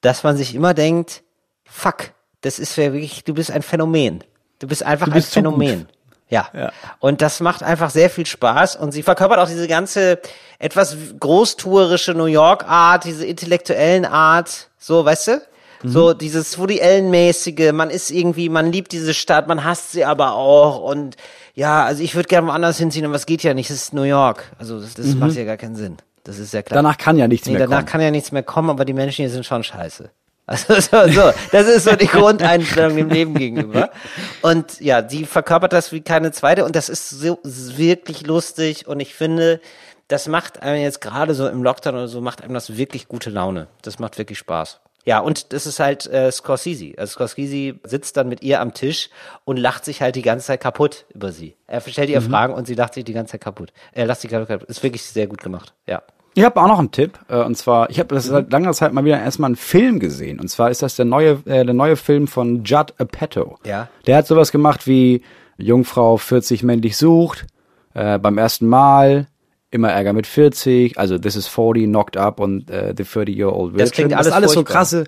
dass 0.00 0.22
man 0.24 0.36
sich 0.36 0.54
immer 0.54 0.74
denkt, 0.74 1.22
fuck, 1.64 2.12
das 2.40 2.58
ist 2.58 2.76
ja 2.76 2.92
wirklich, 2.92 3.24
du 3.24 3.34
bist 3.34 3.50
ein 3.50 3.62
Phänomen. 3.62 4.24
Du 4.58 4.66
bist 4.66 4.82
einfach 4.82 5.06
du 5.06 5.12
bist 5.12 5.28
ein 5.30 5.44
Phänomen. 5.44 5.88
Ja. 6.28 6.48
ja. 6.54 6.72
Und 7.00 7.22
das 7.22 7.40
macht 7.40 7.62
einfach 7.62 7.90
sehr 7.90 8.08
viel 8.08 8.24
Spaß 8.24 8.76
und 8.76 8.92
sie 8.92 9.02
verkörpert 9.02 9.38
auch 9.38 9.48
diese 9.48 9.66
ganze 9.66 10.20
etwas 10.58 10.96
großtuerische 11.18 12.14
New 12.14 12.26
York 12.26 12.64
Art, 12.68 13.04
diese 13.04 13.26
intellektuellen 13.26 14.04
Art, 14.04 14.68
so, 14.78 15.04
weißt 15.04 15.28
du? 15.28 15.42
Mhm. 15.82 15.88
So 15.90 16.14
dieses 16.14 16.58
Woody 16.58 16.80
Allen-mäßige, 16.80 17.72
man 17.72 17.90
ist 17.90 18.10
irgendwie, 18.10 18.48
man 18.48 18.72
liebt 18.72 18.92
diese 18.92 19.14
Stadt, 19.14 19.48
man 19.48 19.64
hasst 19.64 19.92
sie 19.92 20.04
aber 20.04 20.34
auch 20.34 20.80
und 20.80 21.16
ja, 21.54 21.84
also 21.84 22.02
ich 22.02 22.14
würde 22.14 22.28
gerne 22.28 22.48
woanders 22.48 22.78
hinziehen, 22.78 23.04
aber 23.04 23.14
es 23.14 23.26
geht 23.26 23.42
ja 23.42 23.54
nicht, 23.54 23.70
es 23.70 23.76
ist 23.76 23.94
New 23.94 24.02
York. 24.02 24.44
Also 24.58 24.80
das, 24.80 24.94
das 24.94 25.06
mhm. 25.06 25.20
macht 25.20 25.34
ja 25.34 25.44
gar 25.44 25.56
keinen 25.56 25.76
Sinn. 25.76 25.96
Das 26.24 26.38
ist 26.38 26.52
ja 26.52 26.62
klar. 26.62 26.76
Danach 26.76 26.98
kann 26.98 27.16
ja 27.16 27.28
nichts 27.28 27.46
nee, 27.46 27.52
mehr 27.52 27.60
danach 27.60 27.70
kommen. 27.70 27.80
Danach 27.80 27.92
kann 27.92 28.00
ja 28.02 28.10
nichts 28.10 28.32
mehr 28.32 28.42
kommen, 28.42 28.70
aber 28.70 28.84
die 28.84 28.92
Menschen 28.92 29.22
hier 29.22 29.30
sind 29.30 29.46
schon 29.46 29.64
scheiße. 29.64 30.10
Also 30.50 30.80
so, 30.80 31.06
so, 31.06 31.30
das 31.52 31.68
ist 31.68 31.84
so 31.84 31.94
die 31.94 32.06
Grundeinstellung 32.08 32.96
dem 32.96 33.08
Leben 33.08 33.34
gegenüber. 33.34 33.90
Und 34.42 34.80
ja, 34.80 35.00
die 35.00 35.24
verkörpert 35.24 35.72
das 35.72 35.92
wie 35.92 36.00
keine 36.00 36.32
zweite 36.32 36.64
und 36.64 36.74
das 36.74 36.88
ist 36.88 37.08
so 37.08 37.38
wirklich 37.44 38.26
lustig 38.26 38.88
und 38.88 38.98
ich 38.98 39.14
finde, 39.14 39.60
das 40.08 40.26
macht 40.26 40.60
einem 40.60 40.82
jetzt 40.82 41.00
gerade 41.00 41.34
so 41.34 41.46
im 41.46 41.62
Lockdown 41.62 41.94
oder 41.94 42.08
so, 42.08 42.20
macht 42.20 42.42
einem 42.42 42.54
das 42.54 42.76
wirklich 42.76 43.06
gute 43.06 43.30
Laune. 43.30 43.68
Das 43.82 44.00
macht 44.00 44.18
wirklich 44.18 44.38
Spaß. 44.38 44.80
Ja, 45.06 45.20
und 45.20 45.52
das 45.52 45.66
ist 45.66 45.80
halt 45.80 46.06
äh, 46.06 46.30
Scorsese. 46.30 46.92
Also 46.96 47.12
Scorsese 47.12 47.78
sitzt 47.84 48.16
dann 48.16 48.28
mit 48.28 48.42
ihr 48.42 48.60
am 48.60 48.74
Tisch 48.74 49.08
und 49.44 49.56
lacht 49.56 49.84
sich 49.84 50.02
halt 50.02 50.16
die 50.16 50.22
ganze 50.22 50.46
Zeit 50.46 50.60
kaputt 50.60 51.06
über 51.14 51.32
sie. 51.32 51.56
Er 51.66 51.80
stellt 51.80 52.10
ihr 52.10 52.20
mhm. 52.20 52.30
Fragen 52.30 52.54
und 52.54 52.66
sie 52.66 52.74
lacht 52.74 52.94
sich 52.94 53.04
die 53.04 53.12
ganze 53.12 53.32
Zeit 53.32 53.40
kaputt. 53.40 53.72
Er 53.92 54.06
lacht 54.06 54.20
sich 54.20 54.30
kaputt. 54.30 54.64
Ist 54.64 54.82
wirklich 54.82 55.02
sehr 55.02 55.26
gut 55.26 55.42
gemacht. 55.42 55.72
Ja. 55.86 56.02
Ich 56.34 56.44
habe 56.44 56.60
auch 56.60 56.68
noch 56.68 56.78
einen 56.78 56.92
Tipp 56.92 57.18
äh, 57.28 57.42
und 57.42 57.56
zwar 57.56 57.90
ich 57.90 57.98
habe 57.98 58.14
das 58.14 58.26
seit 58.26 58.52
langer 58.52 58.72
Zeit 58.72 58.92
mal 58.92 59.04
wieder 59.04 59.20
erstmal 59.20 59.48
einen 59.48 59.56
Film 59.56 59.98
gesehen 59.98 60.38
und 60.38 60.48
zwar 60.48 60.70
ist 60.70 60.80
das 60.80 60.94
der 60.94 61.04
neue 61.04 61.42
äh, 61.44 61.64
der 61.64 61.74
neue 61.74 61.96
Film 61.96 62.28
von 62.28 62.62
Judd 62.62 62.94
Apatow. 62.98 63.58
Ja. 63.64 63.88
Der 64.06 64.18
hat 64.18 64.28
sowas 64.28 64.52
gemacht 64.52 64.86
wie 64.86 65.22
Jungfrau 65.56 66.18
40 66.18 66.62
männlich 66.62 66.96
sucht 66.96 67.46
äh, 67.94 68.18
beim 68.18 68.38
ersten 68.38 68.68
Mal 68.68 69.26
immer 69.70 69.90
Ärger 69.90 70.12
mit 70.12 70.26
40, 70.26 70.98
also 70.98 71.18
This 71.18 71.36
is 71.36 71.46
40, 71.46 71.84
Knocked 71.86 72.16
Up 72.16 72.40
und 72.40 72.70
uh, 72.70 72.92
The 72.96 73.04
30-Year-Old 73.04 73.78
Das 73.80 73.90
klingt 73.92 74.12
alles, 74.12 74.26
das 74.26 74.34
alles 74.34 74.52
so 74.52 74.64
krasse. 74.64 75.04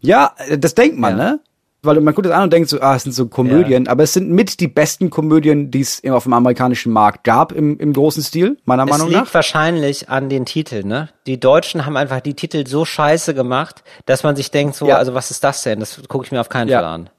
Ja, 0.00 0.34
das 0.58 0.74
denkt 0.74 0.98
man, 0.98 1.18
ja. 1.18 1.24
ne? 1.24 1.40
weil 1.84 2.00
man 2.00 2.14
guckt 2.14 2.26
das 2.26 2.32
an 2.32 2.44
und 2.44 2.52
denkt 2.52 2.68
so, 2.68 2.80
ah, 2.80 2.94
es 2.94 3.02
sind 3.02 3.10
so 3.12 3.26
Komödien, 3.26 3.88
aber 3.88 4.04
es 4.04 4.12
sind 4.12 4.30
mit 4.30 4.60
die 4.60 4.68
besten 4.68 5.10
Komödien, 5.10 5.72
die 5.72 5.80
es 5.80 6.00
auf 6.08 6.22
dem 6.22 6.32
amerikanischen 6.32 6.92
Markt 6.92 7.24
gab 7.24 7.50
im, 7.50 7.76
im 7.78 7.92
großen 7.92 8.22
Stil, 8.22 8.56
meiner 8.64 8.84
Es 8.84 8.90
Meinung 8.90 9.08
liegt 9.08 9.20
nach. 9.20 9.34
wahrscheinlich 9.34 10.08
an 10.08 10.28
den 10.28 10.46
Titeln, 10.46 10.86
ne? 10.86 11.08
Die 11.26 11.40
Deutschen 11.40 11.84
haben 11.84 11.96
einfach 11.96 12.20
die 12.20 12.34
Titel 12.34 12.64
so 12.68 12.84
scheiße 12.84 13.34
gemacht, 13.34 13.82
dass 14.06 14.22
man 14.22 14.36
sich 14.36 14.52
denkt, 14.52 14.76
so, 14.76 14.86
Ja. 14.86 14.96
also 14.98 15.14
was 15.14 15.32
ist 15.32 15.42
das 15.42 15.62
denn? 15.64 15.80
Das 15.80 16.00
gucke 16.08 16.24
ich 16.24 16.30
mir 16.30 16.40
auf 16.40 16.48
keinen 16.48 16.68
Ja. 16.68 16.78
Fall 16.78 16.86
an. 16.86 17.10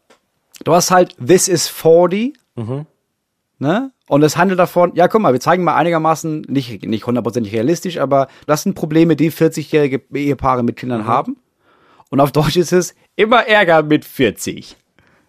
Du 0.64 0.74
hast 0.74 0.92
halt 0.92 1.14
This 1.26 1.50
is 1.50 1.68
40, 1.68 2.34
ne? 3.64 3.92
Und 4.08 4.22
es 4.22 4.38
handelt 4.38 4.60
davon, 4.60 4.92
ja, 4.94 5.08
guck 5.08 5.22
mal, 5.22 5.34
wir 5.34 5.40
zeigen 5.40 5.64
mal 5.64 5.76
einigermaßen, 5.76 6.42
nicht, 6.48 6.86
nicht 6.86 7.08
hundertprozentig 7.08 7.54
realistisch, 7.54 7.98
aber 7.98 8.28
das 8.46 8.62
sind 8.62 8.76
Probleme, 8.76 9.16
die 9.16 9.32
40-jährige 9.32 10.04
Ehepaare 10.14 10.62
mit 10.62 10.76
Kindern 10.76 11.08
haben. 11.08 11.38
Und 12.12 12.20
auf 12.20 12.32
Deutsch 12.32 12.58
ist 12.58 12.74
es 12.74 12.94
immer 13.16 13.48
Ärger 13.48 13.82
mit 13.82 14.06
40. 14.06 14.78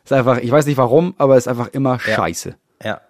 Ist 0.04 0.12
einfach, 0.12 0.38
ich 0.38 0.50
weiß 0.50 0.66
nicht 0.66 0.76
warum, 0.76 1.14
aber 1.16 1.38
ist 1.38 1.48
einfach 1.48 1.68
immer 1.68 1.98
scheiße. 1.98 2.56
Ja. 2.84 3.00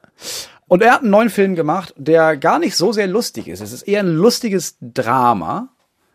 Und 0.69 0.83
er 0.83 0.93
hat 0.93 1.01
einen 1.01 1.11
neuen 1.11 1.31
Film 1.31 1.57
gemacht, 1.57 1.93
der 1.97 2.37
gar 2.37 2.61
nicht 2.61 2.77
so 2.77 2.93
sehr 2.93 3.09
lustig 3.09 3.49
ist. 3.49 3.61
Es 3.61 3.73
ist 3.73 3.83
eher 3.83 4.01
ein 4.01 4.15
lustiges 4.15 4.77
Drama. 4.81 5.71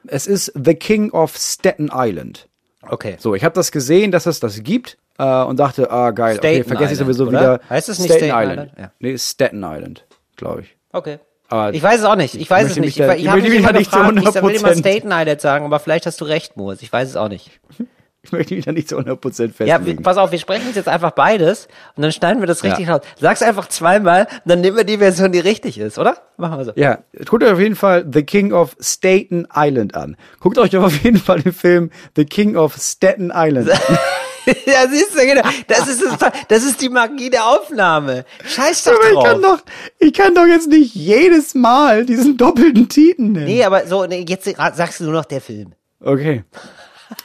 Es 0.08 0.26
ist 0.26 0.54
The 0.56 0.76
King 0.76 1.12
of 1.12 1.36
Staten 1.36 1.90
Island. 1.94 2.48
Okay. 2.82 3.18
So, 3.20 3.36
ich 3.36 3.44
habe 3.44 3.56
das 3.56 3.72
gesehen, 3.72 4.12
dass 4.12 4.26
es 4.26 4.40
das 4.40 4.64
gibt 4.64 4.98
äh, 5.20 5.44
und 5.44 5.60
dachte, 5.60 5.92
ah 5.92 6.10
geil, 6.12 6.38
okay, 6.40 6.56
Staten 6.56 6.68
vergesse 6.70 6.94
ich 6.94 7.00
sowieso 7.00 7.24
oder? 7.28 7.40
wieder. 7.40 7.60
Heißt 7.70 7.90
es 7.90 8.00
nicht 8.00 8.12
Staten, 8.12 8.26
Staten 8.26 8.42
Island? 8.52 8.72
Island? 8.72 8.80
Ja. 8.80 8.92
Nee, 9.00 9.18
Staten 9.20 9.64
Island, 9.64 10.06
glaube 10.38 10.62
ich. 10.62 10.76
Okay. 10.92 11.20
Aber 11.52 11.74
Ich 11.74 11.82
weiß 11.84 12.00
es 12.00 12.06
auch 12.06 12.16
nicht. 12.16 12.36
Ich 12.36 12.50
weiß 12.50 12.70
es 12.72 12.78
nicht. 12.78 13.00
da- 13.00 13.14
ich 13.14 13.22
ich 13.24 13.28
habe 13.28 13.40
möchte 13.42 13.50
mich 13.56 13.60
immer 13.64 13.72
nicht 13.74 13.92
zu 13.92 13.98
gefragt, 13.98 14.18
ich 14.18 14.42
will 14.44 14.56
immer 14.56 14.70
100%. 14.70 14.80
Staten 14.80 15.12
Island 15.12 15.42
sagen, 15.42 15.66
aber 15.66 15.80
vielleicht 15.80 16.06
hast 16.06 16.22
du 16.22 16.26
recht, 16.26 16.58
Moos. 16.58 16.82
Ich 16.82 16.92
weiß 16.94 17.08
es 17.10 17.16
auch 17.16 17.30
nicht. 17.30 17.52
Ich 18.22 18.34
möchte 18.34 18.54
mich 18.54 18.66
da 18.66 18.74
nicht 18.74 18.90
zu 18.90 18.98
100% 18.98 19.18
festlegen. 19.22 19.70
Ja, 19.70 19.86
wir- 19.86 19.96
pass 19.96 20.18
auf, 20.18 20.34
wir 20.34 20.40
sprechen 20.40 20.66
jetzt 20.76 20.90
einfach 20.90 21.12
beides 21.12 21.70
und 21.96 22.04
dann 22.04 22.12
schneiden 22.12 22.42
wir 22.42 22.48
das 22.48 22.66
richtig 22.66 22.90
raus. 22.90 23.00
Sag's 23.18 23.42
einfach 23.42 23.70
zweimal, 23.70 24.28
dann 24.44 24.60
nehmen 24.60 24.76
wir 24.76 24.84
die 24.84 24.98
Version, 24.98 25.32
die 25.32 25.40
richtig 25.40 25.78
ist, 25.80 25.98
oder? 25.98 26.18
Machen 26.36 26.58
wir 26.58 26.66
so. 26.66 26.74
Ja, 26.76 27.00
guckt 27.26 27.44
euch 27.46 27.52
auf 27.54 27.60
jeden 27.62 27.78
Fall 27.78 28.06
The 28.12 28.24
King 28.24 28.52
of 28.52 28.76
Staten 28.82 29.48
Island 29.56 29.96
an. 29.96 30.18
Guckt 30.42 30.58
euch 30.58 30.76
auf 30.76 31.02
jeden 31.02 31.18
Fall 31.18 31.40
den 31.42 31.54
Film 31.54 31.92
The 32.18 32.26
King 32.26 32.58
of 32.58 32.76
Staten 32.76 33.32
Island 33.34 33.72
an. 33.72 33.80
ja, 34.66 34.88
siehst 34.88 35.16
du, 35.16 35.26
genau. 35.26 35.42
Das 35.68 35.88
ist, 35.88 36.04
das, 36.04 36.32
das 36.48 36.64
ist 36.64 36.82
die 36.82 36.90
Magie 36.90 37.30
der 37.30 37.46
Aufnahme. 37.46 38.26
Scheiß 38.46 38.84
doch 38.84 38.94
Aber 38.94 39.12
ich 39.12 39.24
kann 39.24 39.42
drauf. 39.42 39.64
doch, 39.64 39.74
ich 40.00 40.14
kann 40.14 40.36
doch 40.36 40.46
jetzt 40.46 40.68
nicht 40.68 40.96
jedes 40.96 41.56
Mal 41.56 42.06
diesen 42.06 42.38
doppelten 42.38 42.90
Titel 42.90 43.24
nennen. 43.24 43.46
Nee, 43.46 43.64
aber 43.64 43.88
so, 43.88 44.06
jetzt 44.06 44.46
sagst 44.46 45.00
du 45.00 45.06
nur 45.06 45.14
noch 45.14 45.26
der 45.26 45.42
Film. 45.42 45.74
Okay. 46.02 46.44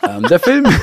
ähm, 0.08 0.22
der 0.22 0.40
Film. 0.40 0.64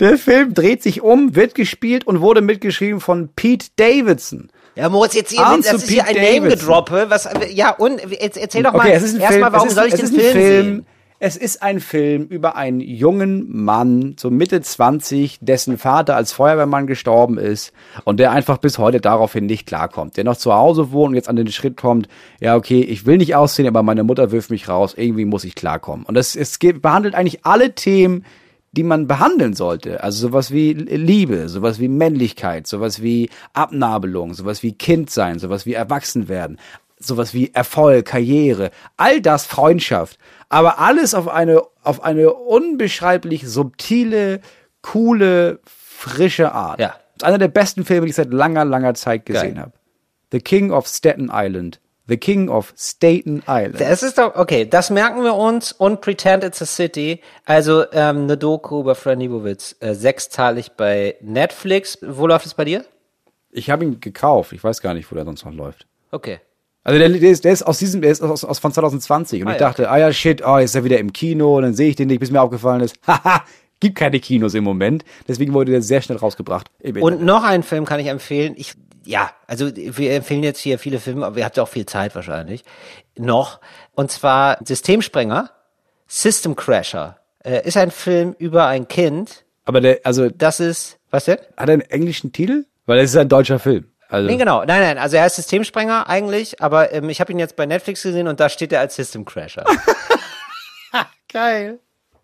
der 0.00 0.18
Film 0.18 0.54
dreht 0.54 0.82
sich 0.82 1.02
um, 1.02 1.34
wird 1.34 1.54
gespielt 1.54 2.06
und 2.06 2.20
wurde 2.20 2.40
mitgeschrieben 2.40 3.00
von 3.00 3.30
Pete 3.34 3.66
Davidson. 3.76 4.50
Ja, 4.74 4.88
Moritz, 4.88 5.14
jetzt 5.14 5.30
hier, 5.30 5.46
Ahnst 5.46 5.72
das 5.72 5.82
ist 5.82 5.90
hier 5.90 6.04
Pete 6.04 6.18
ein 6.18 6.24
Davidson? 6.24 6.42
Name-Gedroppe. 6.44 7.06
Was, 7.08 7.28
ja, 7.50 7.70
und, 7.70 8.00
jetzt 8.10 8.38
erzähl 8.38 8.62
doch 8.62 8.72
mal, 8.72 8.86
Okay, 8.86 8.94
ein 8.94 9.20
erstmal, 9.20 9.52
warum 9.52 9.68
ist, 9.68 9.74
soll 9.74 9.86
ich 9.86 9.94
den 9.94 10.06
ein 10.06 10.14
Film, 10.14 10.32
Film 10.32 10.64
sehen? 10.64 10.86
Es 11.24 11.36
ist 11.36 11.62
ein 11.62 11.78
Film 11.78 12.24
über 12.24 12.56
einen 12.56 12.80
jungen 12.80 13.46
Mann, 13.48 14.16
so 14.18 14.28
Mitte 14.28 14.60
20, 14.60 15.38
dessen 15.40 15.78
Vater 15.78 16.16
als 16.16 16.32
Feuerwehrmann 16.32 16.88
gestorben 16.88 17.38
ist 17.38 17.72
und 18.02 18.18
der 18.18 18.32
einfach 18.32 18.58
bis 18.58 18.76
heute 18.76 19.00
daraufhin 19.00 19.46
nicht 19.46 19.64
klarkommt. 19.68 20.16
Der 20.16 20.24
noch 20.24 20.36
zu 20.36 20.52
Hause 20.52 20.90
wohnt 20.90 21.10
und 21.10 21.14
jetzt 21.14 21.28
an 21.28 21.36
den 21.36 21.46
Schritt 21.52 21.76
kommt, 21.76 22.08
ja, 22.40 22.56
okay, 22.56 22.80
ich 22.80 23.06
will 23.06 23.18
nicht 23.18 23.36
aussehen, 23.36 23.68
aber 23.68 23.84
meine 23.84 24.02
Mutter 24.02 24.32
wirft 24.32 24.50
mich 24.50 24.68
raus, 24.68 24.94
irgendwie 24.96 25.24
muss 25.24 25.44
ich 25.44 25.54
klarkommen. 25.54 26.04
Und 26.06 26.16
es 26.16 26.58
geht- 26.58 26.82
behandelt 26.82 27.14
eigentlich 27.14 27.46
alle 27.46 27.72
Themen, 27.72 28.24
die 28.72 28.82
man 28.82 29.06
behandeln 29.06 29.54
sollte. 29.54 30.02
Also 30.02 30.26
sowas 30.26 30.50
wie 30.50 30.72
Liebe, 30.72 31.48
sowas 31.48 31.78
wie 31.78 31.86
Männlichkeit, 31.86 32.66
sowas 32.66 33.00
wie 33.00 33.30
Abnabelung, 33.52 34.34
sowas 34.34 34.64
wie 34.64 34.72
Kindsein, 34.72 35.38
sowas 35.38 35.66
wie 35.66 35.74
Erwachsenwerden, 35.74 36.58
sowas 36.98 37.34
wie 37.34 37.52
Erfolg, 37.52 38.06
Karriere, 38.06 38.70
all 38.96 39.20
das 39.20 39.44
Freundschaft, 39.46 40.18
aber 40.52 40.78
alles 40.78 41.14
auf 41.14 41.28
eine 41.28 41.62
auf 41.82 42.04
eine 42.04 42.32
unbeschreiblich 42.32 43.48
subtile, 43.48 44.40
coole, 44.82 45.60
frische 45.64 46.52
Art. 46.52 46.78
Ja. 46.78 46.88
Das 46.88 47.22
ist 47.22 47.24
einer 47.24 47.38
der 47.38 47.48
besten 47.48 47.84
Filme, 47.84 48.06
die 48.06 48.10
ich 48.10 48.16
seit 48.16 48.32
langer, 48.32 48.64
langer 48.64 48.94
Zeit 48.94 49.24
gesehen 49.24 49.58
habe. 49.58 49.72
The 50.30 50.40
King 50.40 50.70
of 50.70 50.86
Staten 50.86 51.30
Island. 51.32 51.80
The 52.06 52.16
King 52.16 52.48
of 52.48 52.74
Staten 52.76 53.42
Island. 53.48 53.80
Es 53.80 54.02
ist 54.02 54.18
doch, 54.18 54.34
okay, 54.34 54.66
das 54.66 54.90
merken 54.90 55.22
wir 55.22 55.34
uns 55.34 55.72
und 55.72 56.00
Pretend 56.00 56.44
It's 56.44 56.60
a 56.60 56.66
City, 56.66 57.20
also 57.46 57.84
ähm, 57.92 58.24
eine 58.24 58.36
Doku 58.36 58.80
über 58.80 58.94
Fran 58.94 59.20
Lebowitz, 59.20 59.76
äh, 59.80 59.94
sechsteilig 59.94 60.72
bei 60.72 61.16
Netflix. 61.22 61.98
Wo 62.02 62.26
läuft 62.26 62.44
es 62.44 62.54
bei 62.54 62.64
dir? 62.64 62.84
Ich 63.50 63.70
habe 63.70 63.84
ihn 63.84 64.00
gekauft. 64.00 64.52
Ich 64.52 64.62
weiß 64.62 64.82
gar 64.82 64.94
nicht, 64.94 65.10
wo 65.10 65.14
der 65.14 65.24
sonst 65.24 65.44
noch 65.44 65.54
läuft. 65.54 65.86
Okay. 66.10 66.40
Also 66.84 66.98
der, 66.98 67.08
der, 67.08 67.30
ist, 67.30 67.44
der 67.44 67.52
ist 67.52 67.62
aus 67.62 67.78
diesem, 67.78 68.00
der 68.02 68.10
ist 68.10 68.22
aus, 68.22 68.44
aus 68.44 68.58
von 68.58 68.72
2020 68.72 69.42
und 69.42 69.48
Ah, 69.48 69.52
ich 69.52 69.60
ja. 69.60 69.68
dachte, 69.68 69.90
ah 69.90 69.98
ja, 69.98 70.12
shit, 70.12 70.42
oh, 70.44 70.58
jetzt 70.58 70.70
ist 70.70 70.74
er 70.74 70.84
wieder 70.84 70.98
im 70.98 71.12
Kino 71.12 71.56
und 71.56 71.62
dann 71.62 71.74
sehe 71.74 71.88
ich 71.90 71.96
den 71.96 72.08
nicht, 72.08 72.18
bis 72.20 72.30
mir 72.30 72.40
aufgefallen 72.42 72.80
ist, 72.80 72.96
haha, 73.06 73.44
gibt 73.78 73.96
keine 73.96 74.18
Kinos 74.20 74.54
im 74.54 74.64
Moment. 74.64 75.04
Deswegen 75.28 75.52
wurde 75.54 75.70
der 75.72 75.82
sehr 75.82 76.02
schnell 76.02 76.18
rausgebracht. 76.18 76.68
Und 77.00 77.22
noch 77.22 77.44
einen 77.44 77.62
Film 77.62 77.84
kann 77.84 78.00
ich 78.00 78.06
empfehlen. 78.08 78.54
Ich, 78.56 78.74
ja, 79.04 79.30
also 79.46 79.70
wir 79.74 80.12
empfehlen 80.14 80.42
jetzt 80.42 80.60
hier 80.60 80.78
viele 80.78 80.98
Filme, 80.98 81.24
aber 81.26 81.38
ihr 81.38 81.44
habt 81.44 81.56
ja 81.56 81.62
auch 81.62 81.68
viel 81.68 81.86
Zeit 81.86 82.14
wahrscheinlich. 82.14 82.64
Noch. 83.16 83.60
Und 83.94 84.10
zwar 84.10 84.58
Systemsprenger, 84.64 85.50
System 86.06 86.56
Crasher. 86.56 87.18
Äh, 87.44 87.66
ist 87.66 87.76
ein 87.76 87.90
Film 87.90 88.34
über 88.38 88.66
ein 88.66 88.86
Kind. 88.88 89.44
Aber 89.64 89.80
der, 89.80 90.00
also, 90.04 90.28
Das 90.30 90.60
ist, 90.60 90.98
was 91.10 91.24
denn? 91.26 91.38
hat 91.56 91.68
er 91.68 91.72
einen 91.74 91.82
englischen 91.82 92.32
Titel? 92.32 92.66
Weil 92.86 92.98
es 93.00 93.10
ist 93.10 93.16
ein 93.16 93.28
deutscher 93.28 93.58
Film. 93.58 93.86
Also, 94.12 94.28
Nee, 94.28 94.36
genau. 94.36 94.58
Nein, 94.64 94.82
nein. 94.82 94.98
Also 94.98 95.16
er 95.16 95.26
ist 95.26 95.36
Systemsprenger 95.36 96.06
eigentlich, 96.06 96.60
aber 96.62 96.92
ähm, 96.92 97.08
ich 97.08 97.18
habe 97.20 97.32
ihn 97.32 97.38
jetzt 97.38 97.56
bei 97.56 97.64
Netflix 97.64 98.02
gesehen 98.02 98.28
und 98.28 98.40
da 98.40 98.50
steht 98.50 98.70
er 98.70 98.80
als 98.80 98.94
System 98.94 99.24
Crasher. 99.24 99.64
geil. 101.32 101.78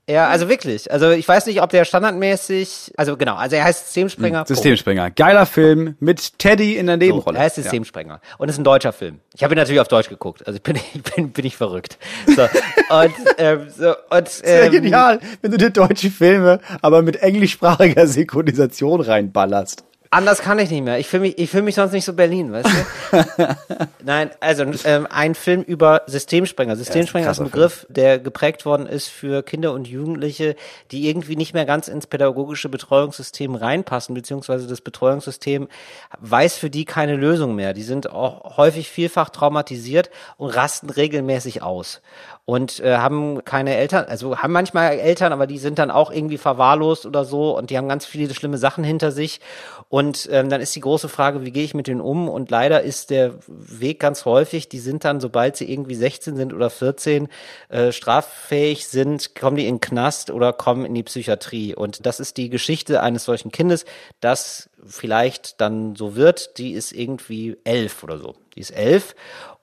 ja, 0.06 0.28
also 0.28 0.50
wirklich. 0.50 0.92
Also 0.92 1.10
ich 1.12 1.26
weiß 1.26 1.46
nicht, 1.46 1.62
ob 1.62 1.70
der 1.70 1.86
standardmäßig, 1.86 2.92
also 2.98 3.16
genau, 3.16 3.36
also 3.36 3.56
er 3.56 3.64
heißt 3.64 3.86
Systemsprenger. 3.86 4.40
Punkt. 4.40 4.48
Systemsprenger. 4.48 5.10
Geiler 5.12 5.46
Film 5.46 5.96
mit 5.98 6.38
Teddy 6.38 6.76
in 6.76 6.88
der 6.88 6.96
So, 6.96 6.98
Nebenrolle. 6.98 7.38
er 7.38 7.44
heißt 7.44 7.56
Systemsprenger. 7.56 8.20
Und 8.36 8.50
ist 8.50 8.58
ein 8.58 8.64
deutscher 8.64 8.92
Film. 8.92 9.20
Ich 9.34 9.42
habe 9.42 9.54
ihn 9.54 9.58
natürlich 9.58 9.80
auf 9.80 9.88
Deutsch 9.88 10.10
geguckt. 10.10 10.46
Also 10.46 10.58
ich 10.58 10.62
bin, 10.62 10.76
ich 10.94 11.02
bin, 11.02 11.30
bin 11.30 11.46
ich 11.46 11.56
verrückt. 11.56 11.96
So, 12.26 12.42
und, 12.42 13.14
ähm, 13.38 13.70
so, 13.74 13.94
und, 14.10 14.28
Sehr 14.28 14.64
ähm, 14.64 14.72
genial, 14.72 15.20
wenn 15.40 15.52
du 15.52 15.56
dir 15.56 15.70
deutsche 15.70 16.10
Filme 16.10 16.60
aber 16.82 17.00
mit 17.00 17.22
englischsprachiger 17.22 18.06
Synchronisation 18.06 19.00
reinballerst. 19.00 19.84
Anders 20.10 20.40
kann 20.40 20.58
ich 20.58 20.70
nicht 20.70 20.82
mehr. 20.82 20.98
Ich 20.98 21.06
fühle 21.06 21.22
mich, 21.22 21.38
ich 21.38 21.50
fühle 21.50 21.64
mich 21.64 21.74
sonst 21.74 21.92
nicht 21.92 22.06
so 22.06 22.14
Berlin, 22.14 22.50
weißt 22.50 22.68
du? 22.68 23.56
Nein, 24.04 24.30
also 24.40 24.64
ähm, 24.84 25.06
ein 25.10 25.34
Film 25.34 25.62
über 25.62 26.02
Systemsprenger. 26.06 26.76
Systemsprenger 26.76 27.30
ist 27.30 27.40
ein 27.40 27.50
krasser 27.50 27.50
Begriff, 27.50 27.86
der 27.90 28.18
geprägt 28.18 28.64
worden 28.64 28.86
ist 28.86 29.08
für 29.08 29.42
Kinder 29.42 29.72
und 29.72 29.86
Jugendliche, 29.86 30.56
die 30.92 31.08
irgendwie 31.08 31.36
nicht 31.36 31.52
mehr 31.52 31.66
ganz 31.66 31.88
ins 31.88 32.06
pädagogische 32.06 32.70
Betreuungssystem 32.70 33.54
reinpassen, 33.54 34.14
beziehungsweise 34.14 34.66
das 34.66 34.80
Betreuungssystem 34.80 35.68
weiß 36.20 36.56
für 36.56 36.70
die 36.70 36.86
keine 36.86 37.16
Lösung 37.16 37.54
mehr. 37.54 37.74
Die 37.74 37.82
sind 37.82 38.10
auch 38.10 38.56
häufig 38.56 38.88
vielfach 38.88 39.28
traumatisiert 39.28 40.08
und 40.38 40.48
rasten 40.48 40.88
regelmäßig 40.88 41.62
aus 41.62 42.00
und 42.48 42.80
äh, 42.80 42.96
haben 42.96 43.44
keine 43.44 43.76
Eltern, 43.76 44.06
also 44.08 44.38
haben 44.38 44.54
manchmal 44.54 44.92
Eltern, 44.92 45.34
aber 45.34 45.46
die 45.46 45.58
sind 45.58 45.78
dann 45.78 45.90
auch 45.90 46.10
irgendwie 46.10 46.38
verwahrlost 46.38 47.04
oder 47.04 47.26
so 47.26 47.54
und 47.54 47.68
die 47.68 47.76
haben 47.76 47.90
ganz 47.90 48.06
viele 48.06 48.32
schlimme 48.32 48.56
Sachen 48.56 48.84
hinter 48.84 49.12
sich. 49.12 49.42
Und 49.90 50.26
ähm, 50.32 50.48
dann 50.48 50.62
ist 50.62 50.74
die 50.74 50.80
große 50.80 51.10
Frage, 51.10 51.44
wie 51.44 51.50
gehe 51.50 51.64
ich 51.64 51.74
mit 51.74 51.88
denen 51.88 52.00
um? 52.00 52.26
Und 52.26 52.50
leider 52.50 52.80
ist 52.80 53.10
der 53.10 53.34
Weg 53.46 54.00
ganz 54.00 54.24
häufig, 54.24 54.70
die 54.70 54.78
sind 54.78 55.04
dann, 55.04 55.20
sobald 55.20 55.58
sie 55.58 55.70
irgendwie 55.70 55.94
16 55.94 56.36
sind 56.36 56.54
oder 56.54 56.70
14, 56.70 57.28
äh, 57.68 57.92
straffähig 57.92 58.86
sind, 58.88 59.34
kommen 59.34 59.58
die 59.58 59.66
in 59.66 59.74
den 59.74 59.80
Knast 59.82 60.30
oder 60.30 60.54
kommen 60.54 60.86
in 60.86 60.94
die 60.94 61.02
Psychiatrie. 61.02 61.74
Und 61.74 62.06
das 62.06 62.18
ist 62.18 62.38
die 62.38 62.48
Geschichte 62.48 63.02
eines 63.02 63.24
solchen 63.24 63.52
Kindes, 63.52 63.84
das 64.20 64.70
vielleicht 64.86 65.60
dann 65.60 65.96
so 65.96 66.16
wird, 66.16 66.56
die 66.56 66.72
ist 66.72 66.92
irgendwie 66.92 67.58
elf 67.64 68.02
oder 68.02 68.16
so. 68.16 68.36
Die 68.54 68.60
ist 68.60 68.70
elf 68.70 69.14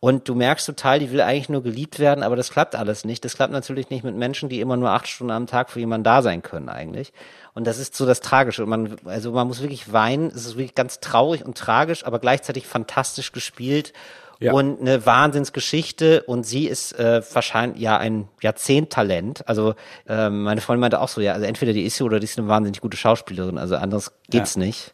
und 0.05 0.29
du 0.29 0.35
merkst 0.35 0.67
total, 0.67 0.99
die 0.99 1.09
will 1.09 1.19
eigentlich 1.19 1.49
nur 1.49 1.63
geliebt 1.63 1.97
werden, 1.97 2.23
aber 2.23 2.35
das 2.35 2.51
klappt 2.51 2.75
alles 2.75 3.05
nicht. 3.05 3.25
Das 3.25 3.35
klappt 3.35 3.51
natürlich 3.51 3.89
nicht 3.89 4.03
mit 4.03 4.15
Menschen, 4.15 4.49
die 4.49 4.61
immer 4.61 4.77
nur 4.77 4.91
acht 4.91 5.07
Stunden 5.07 5.31
am 5.31 5.47
Tag 5.47 5.71
für 5.71 5.79
jemanden 5.79 6.03
da 6.03 6.21
sein 6.21 6.43
können 6.43 6.69
eigentlich. 6.69 7.11
Und 7.55 7.65
das 7.65 7.79
ist 7.79 7.95
so 7.95 8.05
das 8.05 8.19
Tragische. 8.19 8.61
Und 8.61 8.69
man, 8.69 8.97
also 9.05 9.31
man 9.31 9.47
muss 9.47 9.63
wirklich 9.63 9.91
weinen. 9.91 10.27
Es 10.27 10.45
ist 10.45 10.57
wirklich 10.57 10.75
ganz 10.75 10.99
traurig 10.99 11.43
und 11.43 11.57
tragisch, 11.57 12.05
aber 12.05 12.19
gleichzeitig 12.19 12.67
fantastisch 12.67 13.31
gespielt. 13.31 13.93
Ja. 14.39 14.53
Und 14.53 14.79
eine 14.79 15.07
Wahnsinnsgeschichte 15.07 16.21
und 16.21 16.45
sie 16.45 16.67
ist 16.67 16.91
äh, 16.99 17.23
wahrscheinlich 17.33 17.81
ja 17.81 17.97
ein 17.97 18.27
Jahrzehnttalent. 18.43 19.49
Also 19.49 19.73
ähm, 20.07 20.43
meine 20.43 20.61
Freundin 20.61 20.81
meinte 20.81 21.01
auch 21.01 21.09
so, 21.09 21.19
ja, 21.19 21.33
also 21.33 21.47
entweder 21.47 21.73
die 21.73 21.81
ist 21.81 21.95
sie 21.95 22.03
oder 22.03 22.19
die 22.19 22.25
ist 22.25 22.37
eine 22.37 22.47
wahnsinnig 22.47 22.79
gute 22.79 22.95
Schauspielerin. 22.95 23.57
Also 23.57 23.75
anders 23.77 24.11
geht's 24.29 24.55
nicht. 24.55 24.93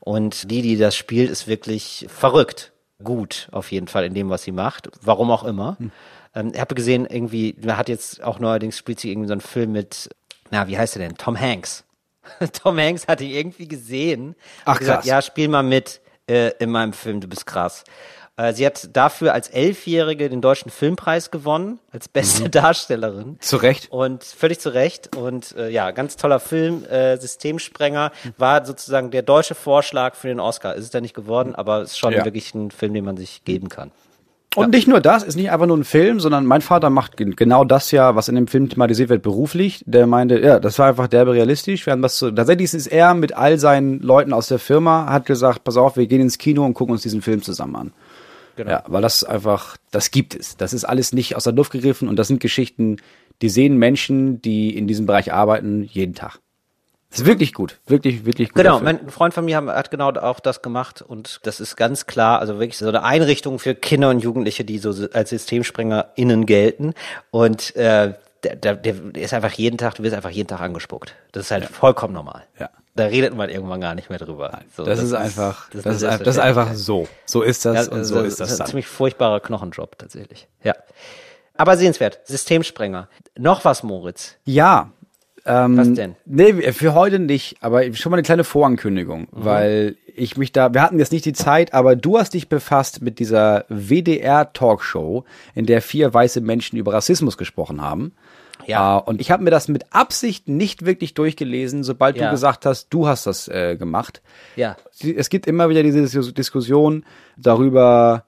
Und 0.00 0.50
die, 0.50 0.62
die 0.62 0.78
das 0.78 0.96
spielt, 0.96 1.30
ist 1.30 1.46
wirklich 1.46 2.06
verrückt. 2.08 2.72
Gut, 3.02 3.48
auf 3.52 3.72
jeden 3.72 3.88
Fall 3.88 4.04
in 4.04 4.14
dem, 4.14 4.30
was 4.30 4.42
sie 4.42 4.52
macht. 4.52 4.88
Warum 5.02 5.30
auch 5.30 5.44
immer. 5.44 5.76
Ähm, 6.34 6.52
ich 6.54 6.60
habe 6.60 6.74
gesehen, 6.74 7.06
irgendwie, 7.06 7.54
man 7.62 7.76
hat 7.76 7.88
jetzt 7.88 8.22
auch 8.22 8.38
neuerdings 8.38 8.78
spielt 8.78 9.00
sie 9.00 9.10
irgendwie 9.10 9.28
so 9.28 9.32
einen 9.32 9.40
Film 9.40 9.72
mit, 9.72 10.08
na, 10.50 10.66
wie 10.68 10.78
heißt 10.78 10.96
der 10.96 11.06
denn? 11.06 11.16
Tom 11.16 11.38
Hanks. 11.38 11.84
Tom 12.52 12.78
Hanks 12.78 13.06
hat 13.06 13.20
ihn 13.20 13.30
irgendwie 13.30 13.68
gesehen. 13.68 14.34
Ach, 14.64 14.78
gesagt, 14.78 15.00
krass. 15.00 15.06
ja, 15.06 15.22
spiel 15.22 15.48
mal 15.48 15.62
mit 15.62 16.00
äh, 16.28 16.52
in 16.58 16.70
meinem 16.70 16.92
Film, 16.92 17.20
du 17.20 17.28
bist 17.28 17.46
krass. 17.46 17.84
Äh, 18.38 18.52
sie 18.52 18.66
hat 18.66 18.90
dafür 18.94 19.32
als 19.32 19.48
Elfjährige 19.48 20.28
den 20.28 20.40
Deutschen 20.42 20.70
Filmpreis 20.70 21.30
gewonnen, 21.30 21.78
als 21.90 22.08
beste 22.08 22.44
Mhm. 22.44 22.50
Darstellerin. 22.50 23.36
Zu 23.40 23.56
Recht. 23.56 23.90
Und 23.90 24.24
völlig 24.24 24.60
zu 24.60 24.68
Recht. 24.74 25.16
Und 25.16 25.56
äh, 25.56 25.70
ja, 25.70 25.90
ganz 25.92 26.16
toller 26.16 26.38
Film. 26.40 26.84
Äh, 26.84 27.16
Systemsprenger 27.16 28.12
war 28.36 28.64
sozusagen 28.66 29.10
der 29.10 29.22
deutsche 29.22 29.54
Vorschlag 29.54 30.14
für 30.16 30.28
den 30.28 30.40
Oscar. 30.40 30.74
Ist 30.74 30.84
es 30.84 30.90
da 30.90 31.00
nicht 31.00 31.14
geworden, 31.14 31.54
aber 31.54 31.82
ist 31.82 31.98
schon 31.98 32.12
Ja. 32.12 32.24
wirklich 32.24 32.54
ein 32.54 32.70
Film, 32.70 32.92
den 32.94 33.04
man 33.04 33.16
sich 33.16 33.42
geben 33.44 33.68
kann. 33.70 33.90
Und 34.54 34.70
nicht 34.70 34.88
nur 34.88 35.00
das, 35.00 35.22
ist 35.22 35.36
nicht 35.36 35.50
einfach 35.50 35.66
nur 35.66 35.76
ein 35.76 35.84
Film, 35.84 36.18
sondern 36.18 36.46
mein 36.46 36.62
Vater 36.62 36.88
macht 36.88 37.18
gen- 37.18 37.36
genau 37.36 37.62
das 37.64 37.90
ja, 37.90 38.16
was 38.16 38.28
in 38.28 38.36
dem 38.36 38.46
Film 38.46 38.70
thematisiert 38.70 39.10
wird, 39.10 39.22
beruflich. 39.22 39.82
Der 39.86 40.06
meinte, 40.06 40.38
ja, 40.40 40.58
das 40.60 40.78
war 40.78 40.86
einfach 40.88 41.08
derbe 41.08 41.34
realistisch. 41.34 41.84
Wir 41.84 41.92
haben 41.92 42.02
was 42.02 42.16
zu, 42.16 42.30
tatsächlich 42.30 42.72
ist 42.72 42.86
er 42.86 43.12
mit 43.12 43.34
all 43.36 43.58
seinen 43.58 44.00
Leuten 44.00 44.32
aus 44.32 44.48
der 44.48 44.58
Firma, 44.58 45.10
hat 45.10 45.26
gesagt, 45.26 45.62
pass 45.64 45.76
auf, 45.76 45.98
wir 45.98 46.06
gehen 46.06 46.22
ins 46.22 46.38
Kino 46.38 46.64
und 46.64 46.72
gucken 46.72 46.92
uns 46.94 47.02
diesen 47.02 47.20
Film 47.20 47.42
zusammen 47.42 47.76
an. 47.76 47.92
Genau. 48.56 48.70
Ja, 48.70 48.84
weil 48.86 49.02
das 49.02 49.22
einfach, 49.22 49.76
das 49.90 50.10
gibt 50.10 50.34
es. 50.34 50.56
Das 50.56 50.72
ist 50.72 50.84
alles 50.84 51.12
nicht 51.12 51.36
aus 51.36 51.44
der 51.44 51.52
Luft 51.52 51.72
gegriffen 51.72 52.08
und 52.08 52.16
das 52.16 52.28
sind 52.28 52.40
Geschichten, 52.40 52.96
die 53.42 53.48
sehen 53.48 53.76
Menschen, 53.76 54.40
die 54.40 54.76
in 54.76 54.86
diesem 54.88 55.06
Bereich 55.06 55.32
arbeiten, 55.32 55.82
jeden 55.84 56.14
Tag. 56.14 56.40
Das 57.10 57.20
ist 57.20 57.26
wirklich 57.26 57.54
gut. 57.54 57.78
Wirklich, 57.86 58.24
wirklich 58.24 58.48
gut. 58.48 58.62
Genau, 58.62 58.80
mein 58.80 59.08
Freund 59.10 59.32
von 59.32 59.44
mir 59.44 59.56
hat 59.56 59.90
genau 59.90 60.10
auch 60.10 60.40
das 60.40 60.60
gemacht 60.62 61.02
und 61.02 61.40
das 61.44 61.60
ist 61.60 61.76
ganz 61.76 62.06
klar, 62.06 62.40
also 62.40 62.54
wirklich 62.58 62.78
so 62.78 62.88
eine 62.88 63.04
Einrichtung 63.04 63.58
für 63.58 63.74
Kinder 63.74 64.10
und 64.10 64.20
Jugendliche, 64.20 64.64
die 64.64 64.78
so 64.78 64.90
als 65.12 65.30
SystemsprengerInnen 65.30 66.46
gelten 66.46 66.94
und 67.30 67.76
äh, 67.76 68.14
der, 68.42 68.56
der, 68.56 68.76
der 68.76 69.22
ist 69.22 69.34
einfach 69.34 69.52
jeden 69.52 69.78
Tag, 69.78 69.94
du 69.94 70.02
wirst 70.02 70.14
einfach 70.14 70.30
jeden 70.30 70.48
Tag 70.48 70.60
angespuckt. 70.60 71.14
Das 71.32 71.44
ist 71.44 71.50
halt 71.50 71.64
vollkommen 71.66 72.14
normal. 72.14 72.44
Ja. 72.58 72.70
Da 72.96 73.04
redet 73.06 73.34
man 73.36 73.50
irgendwann 73.50 73.80
gar 73.80 73.94
nicht 73.94 74.08
mehr 74.10 74.18
drüber. 74.18 74.60
So, 74.74 74.84
das, 74.84 75.02
ist 75.02 75.12
einfach, 75.12 75.68
das, 75.70 75.84
eine 75.86 75.94
ist, 75.96 76.02
einfach- 76.04 76.24
das 76.24 76.34
ist 76.36 76.40
einfach 76.42 76.74
so. 76.74 77.06
So 77.26 77.42
ist 77.42 77.64
das 77.64 77.86
Ja, 77.86 77.92
und 77.92 77.98
also 77.98 78.14
so 78.16 78.22
ist 78.22 78.40
das 78.40 78.52
ein 78.52 78.58
dann. 78.58 78.66
ziemlich 78.68 78.86
furchtbarer 78.86 79.40
Knochenjob 79.40 79.98
tatsächlich. 79.98 80.48
Ja. 80.64 80.74
Aber 81.58 81.76
sehenswert. 81.76 82.20
Systemsprenger. 82.24 83.08
Noch 83.38 83.64
was, 83.64 83.82
Moritz. 83.82 84.36
Ja. 84.44 84.90
Ähm, 85.48 85.76
Was 85.76 85.92
denn? 85.92 86.16
Nee, 86.24 86.72
für 86.72 86.94
heute 86.94 87.20
nicht, 87.20 87.58
aber 87.60 87.84
schon 87.94 88.10
mal 88.10 88.16
eine 88.16 88.24
kleine 88.24 88.42
Vorankündigung, 88.42 89.20
Mhm. 89.22 89.26
weil 89.30 89.96
ich 90.16 90.36
mich 90.36 90.50
da, 90.50 90.74
wir 90.74 90.82
hatten 90.82 90.98
jetzt 90.98 91.12
nicht 91.12 91.24
die 91.24 91.34
Zeit, 91.34 91.72
aber 91.72 91.94
du 91.94 92.18
hast 92.18 92.34
dich 92.34 92.48
befasst 92.48 93.00
mit 93.00 93.20
dieser 93.20 93.64
WDR-Talkshow, 93.68 95.24
in 95.54 95.66
der 95.66 95.82
vier 95.82 96.12
weiße 96.12 96.40
Menschen 96.40 96.76
über 96.78 96.94
Rassismus 96.94 97.36
gesprochen 97.36 97.80
haben. 97.80 98.12
Ja. 98.66 98.98
Äh, 98.98 99.02
und 99.02 99.20
ich 99.20 99.30
habe 99.30 99.42
mir 99.44 99.50
das 99.50 99.68
mit 99.68 99.84
Absicht 99.92 100.48
nicht 100.48 100.84
wirklich 100.84 101.14
durchgelesen, 101.14 101.84
sobald 101.84 102.16
Ja. 102.16 102.26
du 102.26 102.30
gesagt 102.32 102.66
hast, 102.66 102.88
du 102.90 103.06
hast 103.06 103.26
das 103.26 103.48
äh, 103.48 103.76
gemacht. 103.76 104.22
Ja. 104.56 104.76
Es 105.00 105.28
gibt 105.30 105.46
immer 105.46 105.68
wieder 105.68 105.82
diese 105.82 106.00
Dis- 106.02 106.34
Diskussion 106.34 107.04
darüber, 107.36 108.24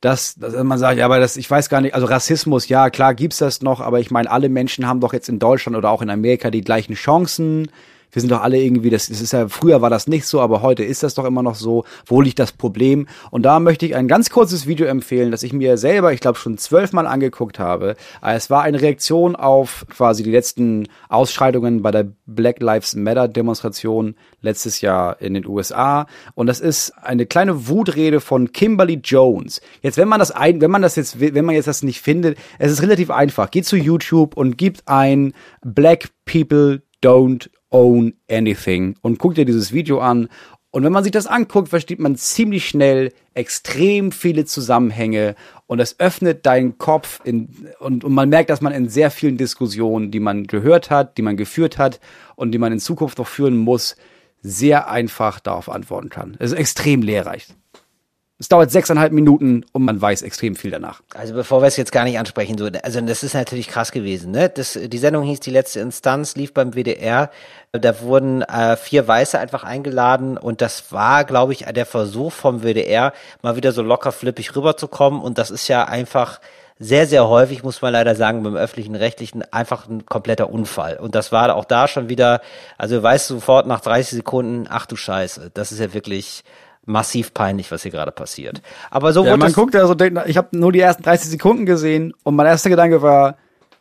dass, 0.00 0.34
dass 0.34 0.54
man 0.62 0.78
sagt, 0.78 0.98
ja, 0.98 1.06
aber 1.06 1.18
das, 1.18 1.36
ich 1.36 1.50
weiß 1.50 1.68
gar 1.70 1.80
nicht, 1.80 1.94
also 1.94 2.06
Rassismus, 2.06 2.68
ja, 2.68 2.90
klar 2.90 3.14
gibt's 3.14 3.38
das 3.38 3.62
noch, 3.62 3.80
aber 3.80 4.00
ich 4.00 4.10
meine, 4.10 4.30
alle 4.30 4.48
Menschen 4.50 4.86
haben 4.86 5.00
doch 5.00 5.12
jetzt 5.14 5.28
in 5.30 5.38
Deutschland 5.38 5.76
oder 5.76 5.90
auch 5.90 6.02
in 6.02 6.10
Amerika 6.10 6.50
die 6.50 6.60
gleichen 6.60 6.94
Chancen. 6.94 7.70
Wir 8.14 8.20
sind 8.20 8.30
doch 8.30 8.42
alle 8.42 8.58
irgendwie, 8.58 8.90
das, 8.90 9.08
ist 9.08 9.32
ja, 9.32 9.48
früher 9.48 9.82
war 9.82 9.90
das 9.90 10.06
nicht 10.06 10.24
so, 10.26 10.40
aber 10.40 10.62
heute 10.62 10.84
ist 10.84 11.02
das 11.02 11.14
doch 11.14 11.24
immer 11.24 11.42
noch 11.42 11.56
so. 11.56 11.84
Wo 12.06 12.20
liegt 12.20 12.38
das 12.38 12.52
Problem? 12.52 13.08
Und 13.32 13.42
da 13.42 13.58
möchte 13.58 13.84
ich 13.86 13.96
ein 13.96 14.06
ganz 14.06 14.30
kurzes 14.30 14.68
Video 14.68 14.86
empfehlen, 14.86 15.32
das 15.32 15.42
ich 15.42 15.52
mir 15.52 15.76
selber, 15.76 16.12
ich 16.12 16.20
glaube, 16.20 16.38
schon 16.38 16.56
zwölfmal 16.56 17.08
angeguckt 17.08 17.58
habe. 17.58 17.96
Äh, 18.22 18.36
Es 18.36 18.50
war 18.50 18.62
eine 18.62 18.80
Reaktion 18.80 19.34
auf 19.34 19.84
quasi 19.90 20.22
die 20.22 20.30
letzten 20.30 20.86
Ausschreitungen 21.08 21.82
bei 21.82 21.90
der 21.90 22.06
Black 22.24 22.60
Lives 22.60 22.94
Matter 22.94 23.26
Demonstration 23.26 24.14
letztes 24.40 24.80
Jahr 24.80 25.20
in 25.20 25.34
den 25.34 25.44
USA. 25.44 26.06
Und 26.36 26.46
das 26.46 26.60
ist 26.60 26.92
eine 27.02 27.26
kleine 27.26 27.66
Wutrede 27.66 28.20
von 28.20 28.52
Kimberly 28.52 29.00
Jones. 29.02 29.60
Jetzt, 29.82 29.96
wenn 29.98 30.08
man 30.08 30.20
das 30.20 30.30
ein, 30.30 30.60
wenn 30.60 30.70
man 30.70 30.82
das 30.82 30.94
jetzt, 30.94 31.18
wenn 31.18 31.44
man 31.44 31.56
jetzt 31.56 31.66
das 31.66 31.82
nicht 31.82 32.00
findet, 32.00 32.38
es 32.60 32.70
ist 32.70 32.82
relativ 32.82 33.10
einfach. 33.10 33.50
Geht 33.50 33.66
zu 33.66 33.76
YouTube 33.76 34.36
und 34.36 34.56
gibt 34.56 34.86
ein 34.86 35.32
Black 35.62 36.10
People 36.26 36.82
Don't 37.02 37.48
Own 37.74 38.14
Anything 38.30 38.94
und 39.02 39.18
guckt 39.18 39.36
dir 39.36 39.44
dieses 39.44 39.72
Video 39.72 39.98
an. 39.98 40.28
Und 40.70 40.84
wenn 40.84 40.92
man 40.92 41.02
sich 41.02 41.12
das 41.12 41.26
anguckt, 41.26 41.68
versteht 41.68 41.98
man 41.98 42.14
ziemlich 42.14 42.68
schnell 42.68 43.12
extrem 43.34 44.12
viele 44.12 44.44
Zusammenhänge 44.44 45.34
und 45.66 45.80
es 45.80 45.98
öffnet 45.98 46.46
deinen 46.46 46.78
Kopf 46.78 47.20
in, 47.24 47.68
und, 47.80 48.04
und 48.04 48.12
man 48.12 48.28
merkt, 48.28 48.50
dass 48.50 48.60
man 48.60 48.72
in 48.72 48.88
sehr 48.88 49.10
vielen 49.10 49.36
Diskussionen, 49.36 50.12
die 50.12 50.20
man 50.20 50.46
gehört 50.46 50.90
hat, 50.90 51.18
die 51.18 51.22
man 51.22 51.36
geführt 51.36 51.76
hat 51.76 51.98
und 52.36 52.52
die 52.52 52.58
man 52.58 52.72
in 52.72 52.78
Zukunft 52.78 53.18
noch 53.18 53.26
führen 53.26 53.56
muss, 53.56 53.96
sehr 54.40 54.88
einfach 54.88 55.40
darauf 55.40 55.68
antworten 55.68 56.10
kann. 56.10 56.36
Es 56.38 56.52
ist 56.52 56.58
extrem 56.58 57.02
lehrreich. 57.02 57.48
Es 58.40 58.48
dauert 58.48 58.72
sechseinhalb 58.72 59.12
Minuten 59.12 59.64
und 59.70 59.84
man 59.84 60.00
weiß 60.00 60.22
extrem 60.22 60.56
viel 60.56 60.72
danach. 60.72 61.02
Also 61.14 61.34
bevor 61.34 61.62
wir 61.62 61.68
es 61.68 61.76
jetzt 61.76 61.92
gar 61.92 62.02
nicht 62.02 62.18
ansprechen, 62.18 62.58
so, 62.58 62.68
also 62.82 63.00
das 63.00 63.22
ist 63.22 63.34
natürlich 63.34 63.68
krass 63.68 63.92
gewesen. 63.92 64.32
Ne? 64.32 64.48
Das, 64.48 64.72
die 64.72 64.98
Sendung 64.98 65.22
hieß 65.22 65.38
Die 65.38 65.50
letzte 65.50 65.78
Instanz, 65.78 66.34
lief 66.34 66.52
beim 66.52 66.72
WDR. 66.72 67.30
Da 67.70 68.00
wurden 68.00 68.42
äh, 68.42 68.76
vier 68.76 69.06
Weiße 69.06 69.38
einfach 69.38 69.62
eingeladen 69.62 70.36
und 70.36 70.62
das 70.62 70.90
war, 70.90 71.24
glaube 71.24 71.52
ich, 71.52 71.60
der 71.60 71.86
Versuch 71.86 72.32
vom 72.32 72.62
WDR, 72.62 73.12
mal 73.42 73.54
wieder 73.54 73.70
so 73.70 73.82
locker 73.82 74.10
flippig 74.10 74.56
rüberzukommen. 74.56 75.20
Und 75.20 75.38
das 75.38 75.52
ist 75.52 75.68
ja 75.68 75.84
einfach 75.84 76.40
sehr, 76.78 77.06
sehr 77.06 77.28
häufig, 77.28 77.62
muss 77.62 77.82
man 77.82 77.92
leider 77.92 78.16
sagen, 78.16 78.42
beim 78.42 78.56
öffentlichen 78.56 78.96
Rechtlichen 78.96 79.42
einfach 79.52 79.88
ein 79.88 80.06
kompletter 80.06 80.50
Unfall. 80.50 80.96
Und 80.96 81.14
das 81.14 81.30
war 81.30 81.54
auch 81.54 81.64
da 81.64 81.86
schon 81.86 82.08
wieder, 82.08 82.40
also 82.78 82.96
du 82.96 83.02
weißt 83.02 83.28
sofort 83.28 83.68
nach 83.68 83.80
30 83.80 84.16
Sekunden, 84.16 84.66
ach 84.68 84.86
du 84.86 84.96
Scheiße, 84.96 85.52
das 85.54 85.70
ist 85.70 85.78
ja 85.78 85.94
wirklich 85.94 86.42
massiv 86.86 87.34
peinlich, 87.34 87.70
was 87.70 87.82
hier 87.82 87.90
gerade 87.90 88.12
passiert. 88.12 88.62
Aber 88.90 89.12
so 89.12 89.24
Ja, 89.24 89.36
man 89.36 89.52
guckt 89.52 89.74
ja 89.74 89.86
so, 89.86 89.94
denkt, 89.94 90.20
ich 90.26 90.36
habe 90.36 90.48
nur 90.52 90.72
die 90.72 90.80
ersten 90.80 91.02
30 91.02 91.30
Sekunden 91.30 91.66
gesehen 91.66 92.14
und 92.22 92.36
mein 92.36 92.46
erster 92.46 92.70
Gedanke 92.70 93.02
war, 93.02 93.36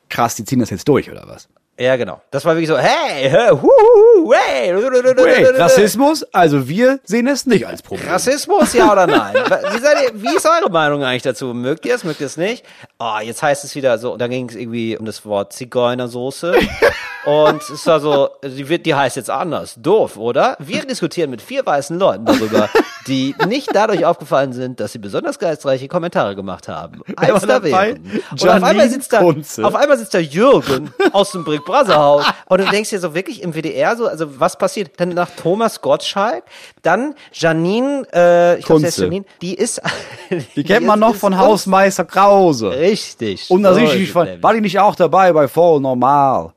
krass, 0.09 0.35
die 0.35 0.45
ziehen 0.45 0.59
das 0.59 0.69
jetzt 0.69 0.87
durch, 0.87 1.11
oder 1.11 1.23
was? 1.27 1.47
Ja, 1.79 1.95
genau. 1.95 2.21
Das 2.29 2.45
war 2.45 2.53
wirklich 2.53 2.67
so, 2.67 2.77
hey, 2.77 3.27
hey, 3.29 3.49
hu, 3.49 3.61
hu, 3.61 4.25
hu, 4.25 4.33
hey, 4.33 4.75
Wait, 4.75 5.59
Rassismus? 5.59 6.23
Also 6.31 6.67
wir 6.67 6.99
sehen 7.03 7.27
es 7.27 7.47
nicht 7.47 7.65
als 7.65 7.81
Problem. 7.81 8.07
Rassismus, 8.07 8.73
ja 8.73 8.91
oder 8.91 9.07
nein? 9.07 9.33
Wie, 9.73 9.79
seid 9.79 9.97
ihr, 10.03 10.11
wie 10.21 10.35
ist 10.35 10.45
eure 10.45 10.69
Meinung 10.69 11.03
eigentlich 11.03 11.23
dazu? 11.23 11.47
Mögt 11.47 11.87
ihr 11.87 11.95
es, 11.95 12.03
mögt 12.03 12.19
ihr 12.21 12.27
es 12.27 12.37
nicht? 12.37 12.63
Oh, 12.99 13.17
jetzt 13.23 13.41
heißt 13.41 13.63
es 13.63 13.73
wieder 13.73 13.97
so, 13.97 14.13
und 14.13 14.19
da 14.19 14.27
ging 14.27 14.49
es 14.49 14.55
irgendwie 14.55 14.95
um 14.97 15.05
das 15.05 15.25
Wort 15.25 15.53
Zigeunersoße. 15.53 16.53
und 17.25 17.61
es 17.69 17.85
war 17.87 17.99
so, 17.99 18.29
die, 18.43 18.67
wird, 18.69 18.85
die 18.85 18.95
heißt 18.95 19.15
jetzt 19.15 19.29
anders. 19.29 19.75
Doof, 19.77 20.17
oder? 20.17 20.55
Wir 20.59 20.85
diskutieren 20.85 21.29
mit 21.29 21.41
vier 21.41 21.65
weißen 21.65 21.97
Leuten 21.97 22.25
darüber, 22.25 22.69
die 23.07 23.35
nicht 23.47 23.69
dadurch 23.73 24.05
aufgefallen 24.05 24.53
sind, 24.53 24.79
dass 24.79 24.91
sie 24.93 24.99
besonders 24.99 25.39
geistreiche 25.39 25.87
Kommentare 25.87 26.35
gemacht 26.35 26.67
haben. 26.67 27.01
War 27.17 27.39
da 27.39 27.63
wären. 27.63 28.21
Und 28.31 28.49
auf 28.49 28.63
einmal 28.63 28.89
sitzt 28.89 29.11
da, 29.13 29.19
Kunze. 29.19 29.65
auf 29.65 29.75
einmal 29.75 29.97
sitzt 29.97 30.13
da 30.13 30.19
Jürgen 30.19 30.93
aus 31.11 31.31
dem 31.31 31.43
Brick 31.43 31.65
Brother 31.65 31.97
Haus. 31.97 32.25
Und 32.47 32.61
du 32.61 32.65
denkst 32.65 32.89
dir 32.91 32.99
so 32.99 33.13
wirklich 33.13 33.41
im 33.41 33.53
WDR 33.53 33.95
so, 33.97 34.07
also 34.07 34.39
was 34.39 34.57
passiert? 34.57 34.91
Dann 34.97 35.09
nach 35.09 35.29
Thomas 35.41 35.81
Gottschalk, 35.81 36.43
dann 36.81 37.15
Janine, 37.31 38.03
äh, 38.13 38.59
ich 38.59 38.65
glaube. 38.65 38.87
Janine, 38.87 39.25
die 39.41 39.53
ist, 39.53 39.81
Die 40.55 40.63
kennt 40.63 40.85
man 40.85 40.99
ist- 40.99 41.07
noch 41.07 41.13
ist 41.15 41.19
von 41.21 41.37
Hausmeister 41.37 42.05
Krause. 42.05 42.69
Richtig. 42.71 43.49
Und 43.49 43.63
da 43.63 43.73
So 43.73 43.79
ist 43.81 44.13
war 44.15 44.53
die 44.53 44.61
nicht 44.61 44.79
auch 44.79 44.95
dabei 44.95 45.31
bei 45.33 45.47
Voll 45.47 45.79
Normal? 45.81 46.52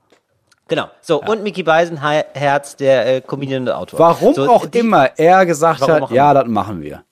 Genau. 0.68 0.88
So, 1.00 1.22
und 1.22 1.42
Mickey 1.42 1.62
Beisenherz, 1.62 2.76
der 2.76 3.16
äh, 3.16 3.20
Comedian 3.20 3.62
und 3.62 3.70
Autor. 3.70 3.98
Warum 4.01 4.34
so, 4.34 4.51
auch 4.51 4.66
die- 4.66 4.80
immer 4.80 5.10
er 5.18 5.47
gesagt 5.47 5.80
hat, 5.80 6.10
ja, 6.10 6.34
das 6.34 6.47
machen 6.47 6.82
wir. 6.82 7.05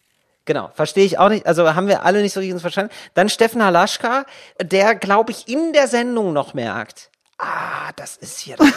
Genau, 0.47 0.70
verstehe 0.74 1.05
ich 1.06 1.18
auch 1.18 1.31
nicht. 1.31 1.47
Also 1.47 1.74
haben 1.74 1.86
wir 1.89 2.05
alle 2.05 2.20
nicht 2.20 2.35
so 2.35 2.40
richtig 2.40 2.60
verstanden. 2.60 2.93
Dann 3.14 3.28
Steffen 3.31 3.64
Halaschka, 3.64 4.24
der, 4.60 4.94
glaube 4.94 5.32
ich, 5.32 5.48
in 5.48 5.72
der 5.72 5.86
Sendung 5.89 6.32
noch 6.35 6.52
merkt, 6.52 7.10
ah, 7.39 7.90
das 7.97 8.16
ist 8.18 8.40
hier 8.40 8.56
das, 8.56 8.68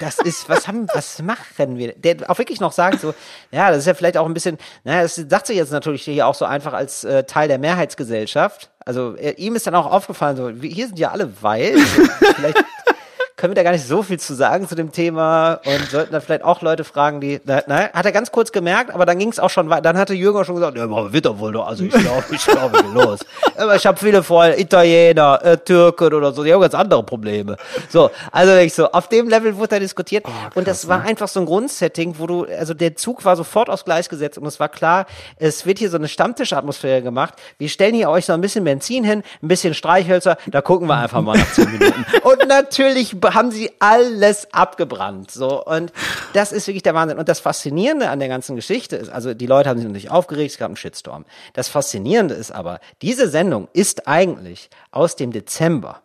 das 0.00 0.18
ist, 0.20 0.48
was 0.48 0.66
haben, 0.66 0.86
was 0.94 1.20
machen 1.20 1.76
wir? 1.76 1.92
Der 1.94 2.16
auch 2.30 2.38
wirklich 2.38 2.58
noch 2.60 2.72
sagt 2.72 3.00
so, 3.00 3.12
ja, 3.50 3.68
das 3.68 3.80
ist 3.80 3.86
ja 3.86 3.92
vielleicht 3.94 4.16
auch 4.16 4.24
ein 4.26 4.32
bisschen, 4.32 4.56
naja, 4.84 5.02
das 5.02 5.16
sagt 5.16 5.46
sich 5.46 5.56
jetzt 5.56 5.72
natürlich 5.72 6.04
hier 6.04 6.26
auch 6.26 6.34
so 6.34 6.46
einfach 6.46 6.72
als 6.72 7.04
äh, 7.04 7.24
Teil 7.24 7.48
der 7.48 7.58
Mehrheitsgesellschaft. 7.58 8.70
Also 8.86 9.14
er, 9.16 9.38
ihm 9.38 9.54
ist 9.56 9.66
dann 9.66 9.74
auch 9.74 9.86
aufgefallen, 9.90 10.36
so, 10.36 10.62
wir, 10.62 10.70
hier 10.70 10.86
sind 10.86 10.98
ja 10.98 11.10
alle 11.10 11.30
weiß. 11.42 11.78
vielleicht 12.36 12.64
können 13.42 13.50
wir 13.50 13.56
da 13.56 13.64
gar 13.64 13.72
nicht 13.72 13.88
so 13.88 14.04
viel 14.04 14.20
zu 14.20 14.34
sagen 14.34 14.68
zu 14.68 14.76
dem 14.76 14.92
Thema 14.92 15.54
und 15.64 15.90
sollten 15.90 16.12
dann 16.12 16.22
vielleicht 16.22 16.44
auch 16.44 16.62
Leute 16.62 16.84
fragen, 16.84 17.20
die, 17.20 17.40
na, 17.44 17.60
na, 17.66 17.88
hat 17.92 18.06
er 18.06 18.12
ganz 18.12 18.30
kurz 18.30 18.52
gemerkt, 18.52 18.94
aber 18.94 19.04
dann 19.04 19.18
ging 19.18 19.30
es 19.30 19.40
auch 19.40 19.50
schon 19.50 19.68
weiter. 19.68 19.82
Dann 19.82 19.98
hatte 19.98 20.14
Jürgen 20.14 20.38
auch 20.38 20.44
schon 20.44 20.54
gesagt, 20.54 20.76
ja, 20.76 20.84
aber 20.84 21.12
wird 21.12 21.26
doch 21.26 21.40
wohl 21.40 21.50
doch, 21.50 21.66
also 21.66 21.82
ich 21.82 21.90
glaube, 21.90 22.22
ich 22.30 22.46
glaube, 22.46 22.78
los. 22.94 23.18
Aber 23.58 23.76
ich 23.76 23.86
habe 23.86 23.98
viele 23.98 24.22
Freunde, 24.22 24.58
Italiener, 24.58 25.40
äh, 25.44 25.58
Türken 25.58 26.14
oder 26.14 26.32
so, 26.32 26.42
die 26.42 26.52
haben 26.52 26.60
ganz 26.60 26.74
andere 26.74 27.02
Probleme. 27.02 27.56
So, 27.90 28.10
also 28.30 28.56
ich 28.56 28.72
so, 28.74 28.90
auf 28.90 29.08
dem 29.08 29.28
Level 29.28 29.56
wurde 29.56 29.68
da 29.68 29.78
diskutiert 29.78 30.24
und 30.54 30.66
das 30.66 30.88
war 30.88 31.02
einfach 31.02 31.28
so 31.28 31.40
ein 31.40 31.46
Grundsetting, 31.46 32.14
wo 32.18 32.26
du, 32.26 32.44
also 32.44 32.74
der 32.74 32.96
Zug 32.96 33.24
war 33.24 33.36
sofort 33.36 33.68
aufs 33.68 33.84
Gleis 33.84 34.08
gesetzt 34.08 34.38
und 34.38 34.46
es 34.46 34.58
war 34.58 34.68
klar, 34.68 35.06
es 35.36 35.66
wird 35.66 35.78
hier 35.78 35.90
so 35.90 35.96
eine 35.96 36.08
Stammtischatmosphäre 36.08 37.02
gemacht. 37.02 37.34
Wir 37.58 37.68
stellen 37.68 37.94
hier 37.94 38.08
euch 38.08 38.24
so 38.24 38.32
ein 38.32 38.40
bisschen 38.40 38.64
Benzin 38.64 39.04
hin, 39.04 39.22
ein 39.42 39.48
bisschen 39.48 39.74
Streichhölzer, 39.74 40.38
da 40.46 40.60
gucken 40.62 40.88
wir 40.88 40.96
einfach 40.96 41.20
mal 41.20 41.36
nach 41.36 41.52
zehn 41.52 41.70
Minuten. 41.70 42.06
Und 42.22 42.48
natürlich 42.48 43.20
Haben 43.34 43.50
sie 43.50 43.70
alles 43.78 44.52
abgebrannt. 44.52 45.30
So. 45.30 45.64
Und 45.64 45.92
das 46.32 46.52
ist 46.52 46.66
wirklich 46.66 46.82
der 46.82 46.94
Wahnsinn. 46.94 47.18
Und 47.18 47.28
das 47.28 47.40
Faszinierende 47.40 48.08
an 48.10 48.18
der 48.18 48.28
ganzen 48.28 48.56
Geschichte 48.56 48.96
ist, 48.96 49.10
also 49.10 49.34
die 49.34 49.46
Leute 49.46 49.68
haben 49.68 49.78
sich 49.78 49.86
natürlich 49.86 50.10
aufgeregt, 50.10 50.52
es 50.52 50.58
gab 50.58 50.68
einen 50.68 50.76
Shitstorm. 50.76 51.24
Das 51.52 51.68
Faszinierende 51.68 52.34
ist 52.34 52.50
aber, 52.50 52.80
diese 53.00 53.28
Sendung 53.28 53.68
ist 53.72 54.06
eigentlich 54.06 54.70
aus 54.90 55.16
dem 55.16 55.32
Dezember. 55.32 56.02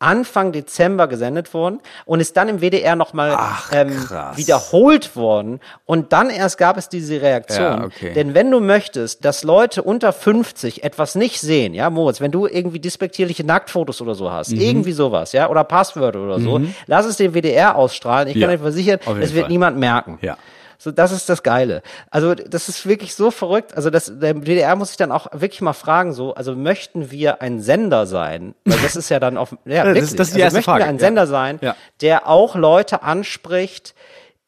Anfang 0.00 0.50
Dezember 0.52 1.06
gesendet 1.06 1.54
worden 1.54 1.78
und 2.06 2.18
ist 2.20 2.36
dann 2.36 2.48
im 2.48 2.60
WDR 2.60 2.96
nochmal 2.96 3.38
ähm, 3.70 3.90
wiederholt 4.34 5.14
worden 5.14 5.60
und 5.86 6.12
dann 6.12 6.30
erst 6.30 6.58
gab 6.58 6.76
es 6.76 6.88
diese 6.88 7.20
Reaktion. 7.22 7.80
Ja, 7.80 7.84
okay. 7.84 8.12
Denn 8.14 8.34
wenn 8.34 8.50
du 8.50 8.60
möchtest, 8.60 9.24
dass 9.24 9.44
Leute 9.44 9.82
unter 9.82 10.12
50 10.12 10.82
etwas 10.84 11.14
nicht 11.14 11.40
sehen, 11.40 11.74
ja, 11.74 11.90
Moritz, 11.90 12.20
wenn 12.20 12.30
du 12.32 12.46
irgendwie 12.46 12.80
despektierliche 12.80 13.44
Nacktfotos 13.44 14.00
oder 14.00 14.14
so 14.14 14.30
hast, 14.30 14.50
Mhm. 14.52 14.60
irgendwie 14.60 14.92
sowas, 14.92 15.32
ja, 15.32 15.48
oder 15.48 15.64
Passwörter 15.64 16.20
oder 16.20 16.40
so, 16.40 16.60
lass 16.86 17.06
es 17.06 17.16
den 17.18 17.34
WDR 17.34 17.76
ausstrahlen. 17.76 18.28
Ich 18.28 18.36
Ja, 18.36 18.46
kann 18.46 18.56
dir 18.56 18.62
versichern, 18.62 18.98
es 19.20 19.32
wird 19.34 19.42
Fall. 19.44 19.48
niemand 19.50 19.76
merken. 19.76 20.18
Ja. 20.22 20.36
So, 20.82 20.90
das 20.90 21.12
ist 21.12 21.28
das 21.28 21.42
Geile. 21.42 21.82
Also, 22.10 22.34
das 22.34 22.70
ist 22.70 22.86
wirklich 22.86 23.14
so 23.14 23.30
verrückt. 23.30 23.76
Also, 23.76 23.90
das, 23.90 24.10
der 24.18 24.32
DDR 24.32 24.74
muss 24.76 24.88
sich 24.88 24.96
dann 24.96 25.12
auch 25.12 25.26
wirklich 25.32 25.60
mal 25.60 25.74
fragen, 25.74 26.14
so, 26.14 26.32
also 26.32 26.56
möchten 26.56 27.10
wir 27.10 27.42
ein 27.42 27.60
Sender 27.60 28.06
sein? 28.06 28.54
Weil 28.64 28.78
das 28.78 28.96
ist 28.96 29.10
ja 29.10 29.20
dann 29.20 29.36
auf, 29.36 29.54
ja, 29.66 29.84
das 29.84 29.88
ist- 29.88 29.94
wirklich. 29.94 30.16
das 30.16 30.28
ist 30.28 30.36
die 30.36 30.42
also, 30.42 30.56
erste 30.56 30.56
möchten 30.56 30.64
Frage, 30.70 30.84
wir 30.84 30.88
ein 30.88 30.94
ja. 30.96 31.00
Sender 31.00 31.26
sein, 31.26 31.58
Ja. 31.60 31.76
der 32.00 32.26
auch 32.28 32.54
Leute 32.56 33.02
anspricht, 33.02 33.94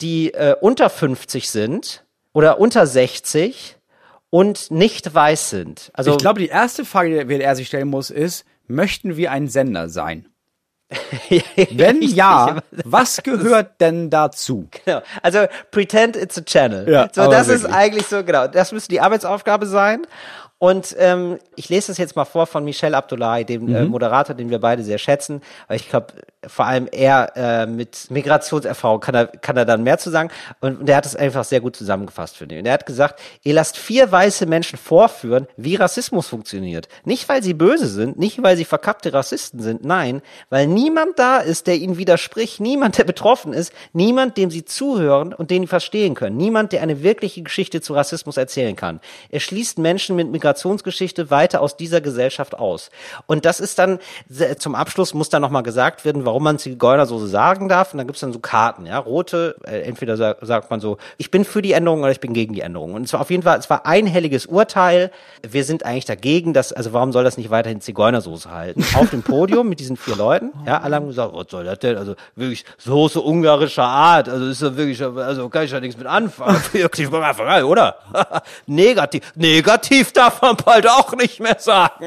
die 0.01 0.33
äh, 0.33 0.57
unter 0.59 0.89
50 0.89 1.51
sind 1.51 2.05
oder 2.33 2.59
unter 2.59 2.87
60 2.87 3.77
und 4.31 4.71
nicht 4.71 5.15
weiß 5.15 5.51
sind. 5.51 5.91
Also, 5.93 6.13
ich 6.13 6.17
glaube, 6.17 6.41
die 6.41 6.49
erste 6.49 6.87
Frage, 6.87 7.11
die 7.11 7.15
der 7.17 7.29
WDR 7.29 7.55
sich 7.57 7.67
stellen 7.69 7.89
muss, 7.89 8.09
ist, 8.09 8.47
möchten 8.67 9.19
wir 9.19 9.33
ein 9.33 9.49
Sender 9.49 9.91
sein? 9.91 10.29
Wenn 11.71 12.03
ja, 12.03 12.59
was 12.85 13.23
gehört 13.23 13.81
denn 13.81 14.11
dazu? 14.11 14.69
Genau. 14.85 15.01
Also 15.23 15.47
pretend 15.71 16.17
it's 16.17 16.39
a 16.39 16.43
channel. 16.43 16.89
Ja, 16.89 17.09
so, 17.13 17.23
aber 17.23 17.35
das 17.35 17.49
ist 17.49 17.63
wirklich. 17.63 17.77
eigentlich 17.77 18.07
so, 18.07 18.25
genau. 18.25 18.47
Das 18.47 18.73
müsste 18.73 18.89
die 18.91 19.01
Arbeitsaufgabe 19.01 19.67
sein. 19.67 20.03
Und 20.59 20.95
ähm, 20.99 21.39
ich 21.57 21.69
lese 21.69 21.89
das 21.89 21.99
jetzt 21.99 22.15
mal 22.15 22.25
vor 22.25 22.47
von 22.47 22.65
Michel 22.65 22.95
Abdullahi, 22.95 23.45
dem 23.45 23.65
Mhm. 23.67 23.75
äh, 23.75 23.85
Moderator, 23.85 24.35
den 24.37 24.49
wir 24.51 24.61
beide 24.61 24.85
sehr 24.85 24.99
schätzen, 24.99 25.43
weil 25.67 25.77
ich 25.77 25.89
glaube, 25.91 26.13
vor 26.47 26.67
allem 26.67 26.89
er 26.91 27.33
äh, 27.37 27.67
mit 27.67 28.11
Migrationserfahrung 28.11 29.01
kann 29.01 29.15
er, 29.15 29.27
kann 29.27 29.57
er 29.57 29.65
dann 29.65 29.83
mehr 29.83 29.99
zu 29.99 30.11
sagen. 30.11 30.31
Und, 30.61 30.81
und 30.81 30.89
er 30.89 30.97
hat 30.97 31.07
es 31.07 31.15
einfach 31.15 31.45
sehr 31.45 31.61
gut 31.61 31.77
zusammengefasst, 31.77 32.37
finde 32.37 32.57
ich. 32.57 32.61
Und 32.61 32.67
er 32.67 32.73
hat 32.73 32.87
gesagt, 32.87 33.21
ihr 33.45 33.55
lasst 33.55 33.77
vier 33.77 34.11
weiße 34.11 34.47
Menschen 34.47 34.79
vorführen, 34.79 35.47
wie 35.57 35.77
Rassismus 35.77 36.27
funktioniert. 36.27 36.89
Nicht, 37.05 37.29
weil 37.29 37.43
sie 37.43 37.55
böse 37.55 37.87
sind, 37.87 38.19
nicht, 38.19 38.43
weil 38.43 38.57
sie 38.57 38.65
verkappte 38.65 39.13
Rassisten 39.13 39.61
sind, 39.61 39.85
nein, 39.85 40.21
weil 40.51 40.67
niemand 40.67 41.19
da 41.19 41.39
ist, 41.39 41.67
der 41.67 41.77
ihnen 41.77 41.97
widerspricht, 41.97 42.61
niemand, 42.61 42.99
der 42.99 43.05
betroffen 43.05 43.53
ist, 43.53 43.73
niemand, 43.93 44.37
dem 44.37 44.51
sie 44.51 44.65
zuhören 44.65 45.33
und 45.33 45.51
den 45.51 45.63
sie 45.63 45.69
verstehen 45.69 46.15
können, 46.15 46.37
niemand, 46.37 46.73
der 46.73 46.83
eine 46.83 47.03
wirkliche 47.03 47.43
Geschichte 47.43 47.81
zu 47.81 47.95
Rassismus 47.95 48.37
erzählen 48.37 48.75
kann. 48.75 49.01
Er 49.31 49.41
schließt 49.41 49.79
Menschen 49.79 50.17
mit 50.17 50.31
Migrationsgeschichte 50.31 51.31
weiter 51.31 51.61
aus 51.61 51.77
dieser 51.77 52.01
Gesellschaft 52.01 52.55
aus. 52.55 52.91
Und 53.27 53.45
das 53.45 53.61
ist 53.61 53.79
dann, 53.79 54.01
zum 54.59 54.75
Abschluss 54.75 55.15
muss 55.15 55.29
dann 55.29 55.43
nochmal 55.43 55.63
gesagt 55.63 56.05
werden, 56.05 56.25
warum 56.25 56.32
man 56.41 56.59
Zigeunersoße 56.59 57.27
sagen 57.27 57.69
darf. 57.69 57.93
Und 57.93 57.99
dann 57.99 58.07
gibt's 58.07 58.21
dann 58.21 58.33
so 58.33 58.39
Karten, 58.39 58.87
ja, 58.87 58.99
rote, 58.99 59.57
äh, 59.65 59.81
entweder 59.83 60.17
sa 60.17 60.37
sagt 60.41 60.71
man 60.71 60.81
so, 60.81 60.99
ich 61.19 61.31
bin 61.31 61.45
für 61.45 61.63
die 61.63 61.73
Änderung 61.73 62.01
oder 62.03 62.11
ich 62.11 62.21
bin 62.21 62.33
gegen 62.33 62.55
die 62.55 62.61
Änderung. 62.61 62.95
Und 62.95 63.05
es 63.05 63.13
war 63.13 63.21
auf 63.21 63.31
jeden 63.31 63.43
Fall, 63.43 63.59
es 63.59 63.69
war 63.71 63.87
einhelliges 63.87 64.47
Urteil. 64.47 65.11
Wir 65.47 65.65
sind 65.65 65.85
eigentlich 65.85 66.05
dagegen, 66.05 66.53
dass, 66.53 66.73
also 66.73 66.93
warum 66.93 67.13
soll 67.13 67.25
das 67.25 67.37
nicht 67.37 67.51
weiterhin 67.51 67.81
Zigeunersoße 67.81 68.51
halten? 68.51 68.85
Auf 68.97 69.11
dem 69.11 69.23
Podium 69.23 69.69
mit 69.69 69.81
diesen 69.81 69.97
vier 69.97 70.17
Leuten, 70.17 70.53
ja, 70.67 70.81
alle 70.81 70.97
haben 70.97 71.07
gesagt, 71.07 71.33
was 71.35 71.47
soll 71.51 71.65
das 71.65 71.79
denn? 71.79 71.97
Also 71.97 72.15
wirklich 72.37 72.65
Soße 72.79 73.21
ungarischer 73.21 73.85
Art, 73.85 74.29
also 74.29 74.47
ist 74.47 74.63
ja 74.63 74.77
wirklich, 74.77 75.03
also 75.03 75.49
kann 75.49 75.65
ich 75.65 75.71
ja 75.71 75.81
nichts 75.81 75.97
mit 75.97 76.07
anfangen. 76.07 76.61
Wirklich 76.73 77.07
von 77.09 77.23
Anfang 77.23 77.47
an, 77.47 77.65
oder? 77.65 77.97
negativ, 78.67 79.33
negativ 79.35 80.13
darf 80.13 80.41
man 80.43 80.57
bald 80.57 80.89
auch 80.89 81.15
nicht 81.15 81.41
mehr 81.41 81.57
sagen. 81.59 82.07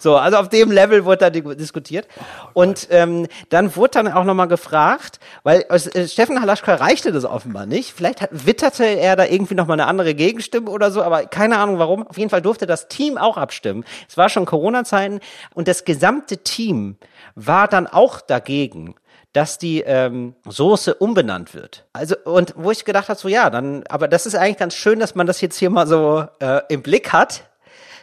so, 0.00 0.16
also 0.16 0.38
auf 0.38 0.48
dem 0.48 0.70
Level 0.70 1.04
wurde 1.04 1.18
da 1.18 1.30
di- 1.30 1.56
diskutiert. 1.56 2.06
Und 2.52 2.88
ähm, 2.90 3.26
dann 3.48 3.76
wurde 3.76 3.90
dann 3.92 4.12
auch 4.12 4.24
nochmal 4.24 4.48
gefragt, 4.48 5.20
weil 5.42 5.64
äh, 5.68 6.08
Steffen 6.08 6.40
Halaschka 6.40 6.74
reichte 6.74 7.12
das 7.12 7.24
offenbar 7.24 7.66
nicht. 7.66 7.92
Vielleicht 7.92 8.20
hat, 8.20 8.30
witterte 8.32 8.84
er 8.84 9.16
da 9.16 9.24
irgendwie 9.24 9.54
nochmal 9.54 9.80
eine 9.80 9.88
andere 9.88 10.14
Gegenstimme 10.14 10.70
oder 10.70 10.90
so, 10.90 11.02
aber 11.02 11.26
keine 11.26 11.58
Ahnung 11.58 11.78
warum. 11.78 12.06
Auf 12.06 12.18
jeden 12.18 12.30
Fall 12.30 12.42
durfte 12.42 12.66
das 12.66 12.88
Team 12.88 13.18
auch 13.18 13.36
abstimmen. 13.36 13.84
Es 14.08 14.16
war 14.16 14.28
schon 14.28 14.46
Corona-Zeiten 14.46 15.20
und 15.54 15.68
das 15.68 15.84
gesamte 15.84 16.38
Team 16.38 16.96
war 17.34 17.68
dann 17.68 17.86
auch 17.86 18.20
dagegen 18.20 18.94
dass 19.32 19.56
die 19.56 19.80
ähm, 19.80 20.34
Soße 20.46 20.94
umbenannt 20.94 21.54
wird. 21.54 21.86
Also 21.92 22.16
und 22.24 22.54
wo 22.56 22.70
ich 22.70 22.84
gedacht 22.84 23.08
habe, 23.08 23.18
so 23.18 23.28
ja, 23.28 23.48
dann, 23.50 23.84
aber 23.88 24.08
das 24.08 24.26
ist 24.26 24.34
eigentlich 24.34 24.58
ganz 24.58 24.74
schön, 24.74 24.98
dass 24.98 25.14
man 25.14 25.26
das 25.26 25.40
jetzt 25.40 25.56
hier 25.56 25.70
mal 25.70 25.86
so 25.86 26.26
äh, 26.40 26.60
im 26.68 26.82
Blick 26.82 27.12
hat. 27.12 27.44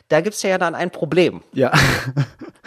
Da 0.09 0.21
gibt's 0.21 0.41
ja 0.43 0.57
dann 0.57 0.75
ein 0.75 0.91
Problem. 0.91 1.41
Ja. 1.53 1.71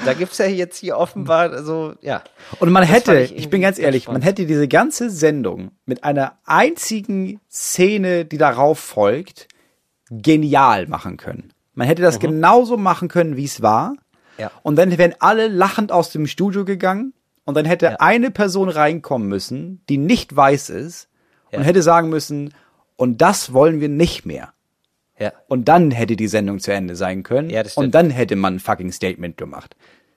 Da 0.05 0.15
gibt's 0.15 0.39
ja 0.39 0.47
jetzt 0.47 0.79
hier 0.79 0.97
offenbar 0.97 1.63
so, 1.65 1.95
ja. 2.01 2.23
Und 2.61 2.71
man 2.71 2.83
Das 2.83 2.91
hätte, 2.93 3.21
ich, 3.21 3.37
ich 3.37 3.51
bin 3.51 3.61
ganz 3.61 3.79
ehrlich, 3.79 4.07
man 4.07 4.15
spannend. 4.15 4.25
hätte 4.27 4.47
diese 4.47 4.67
ganze 4.69 5.11
Sendung 5.11 5.73
mit 5.85 6.03
einer 6.05 6.39
einzigen 6.45 7.41
Szene, 7.51 8.25
die 8.25 8.39
darauf 8.39 8.79
folgt, 8.79 9.49
genial 10.11 10.87
machen 10.87 11.17
können. 11.17 11.53
Man 11.75 11.87
hätte 11.87 12.03
das 12.03 12.19
genauso 12.21 12.77
machen 12.77 13.09
können, 13.09 13.37
wie 13.37 13.45
es 13.45 13.63
war. 13.63 13.91
Mhm. 13.91 13.99
Ja. 14.39 14.51
Und 14.63 14.77
dann 14.77 14.97
wären 14.97 15.15
alle 15.21 15.49
lachend 15.49 15.93
aus 15.93 16.11
dem 16.11 16.27
Studio 16.27 16.65
gegangen 16.65 17.13
und 17.45 17.57
dann 17.57 17.65
hätte 17.65 17.87
Ja. 17.87 17.97
eine 18.01 18.31
Person 18.31 18.69
reinkommen 18.69 19.29
müssen, 19.29 19.83
die 19.89 19.99
nicht 19.99 20.35
weiß 20.35 20.71
ist 20.71 21.09
und 21.51 21.61
Ja. 21.61 21.65
hätte 21.67 21.83
sagen 21.83 22.09
müssen, 22.09 22.55
und 22.97 23.21
das 23.21 23.53
wollen 23.53 23.81
wir 23.81 23.89
nicht 23.89 24.27
mehr. 24.27 24.53
Ja. 25.23 25.33
Und 25.49 25.69
dann 25.69 25.91
hätte 25.91 26.17
die 26.17 26.29
Sendung 26.29 26.59
zu 26.59 26.73
Ende 26.73 26.97
sein 26.97 27.23
können. 27.23 27.51
Ja, 27.51 27.63
das 27.63 27.73
stimmt. 27.73 27.87
und 27.87 27.95
dann 27.95 28.11
hätte 28.11 28.37
man 28.37 28.57
ein 28.57 28.61
fucking 28.61 28.93
Statement 28.93 29.37
gemacht. 29.37 29.77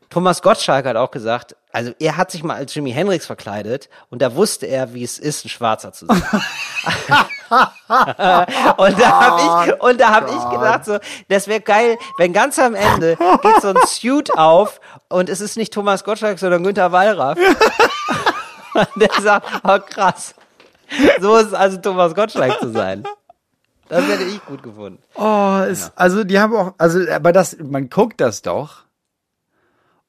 Thomas 0.09 0.41
Gottschalk 0.41 0.85
hat 0.85 0.95
auch 0.95 1.11
gesagt, 1.11 1.55
also 1.71 1.91
er 1.99 2.15
hat 2.15 2.31
sich 2.31 2.43
mal 2.43 2.55
als 2.55 2.73
Jimi 2.73 2.91
Hendrix 2.91 3.25
verkleidet 3.25 3.89
und 4.09 4.21
da 4.21 4.35
wusste 4.35 4.65
er, 4.65 4.93
wie 4.93 5.03
es 5.03 5.19
ist, 5.19 5.45
ein 5.45 5.49
Schwarzer 5.49 5.91
zu 5.91 6.05
sein. 6.05 6.21
und 8.77 8.99
da 8.99 9.19
habe 9.19 9.71
ich 9.71 9.81
und 9.81 9.99
da 9.99 10.11
habe 10.11 10.29
ich 10.29 10.49
gedacht 10.49 10.85
so, 10.85 10.99
das 11.27 11.47
wäre 11.47 11.59
geil, 11.59 11.97
wenn 12.17 12.33
ganz 12.33 12.57
am 12.59 12.75
Ende 12.75 13.17
geht 13.17 13.61
so 13.61 13.69
ein 13.69 13.77
Suit 13.87 14.37
auf 14.37 14.79
und 15.09 15.29
es 15.29 15.41
ist 15.41 15.57
nicht 15.57 15.73
Thomas 15.73 16.03
Gottschalk, 16.03 16.39
sondern 16.39 16.63
Günther 16.63 16.91
Wallraff. 16.91 17.37
Und 18.75 18.89
der 18.97 19.09
sagt, 19.21 19.47
oh 19.63 19.79
krass. 19.79 20.35
So 21.21 21.37
ist 21.37 21.47
es 21.47 21.53
also 21.53 21.77
Thomas 21.77 22.13
Gottschalk 22.13 22.59
zu 22.59 22.71
sein. 22.71 23.05
Das 23.87 24.07
hätte 24.07 24.23
ich 24.23 24.43
gut 24.45 24.63
gefunden. 24.63 24.99
Oh, 25.15 25.59
ist, 25.69 25.91
also 25.95 26.23
die 26.23 26.39
haben 26.39 26.55
auch, 26.55 26.73
also 26.77 26.99
aber 27.11 27.31
das, 27.31 27.57
man 27.59 27.89
guckt 27.89 28.19
das 28.19 28.41
doch 28.41 28.84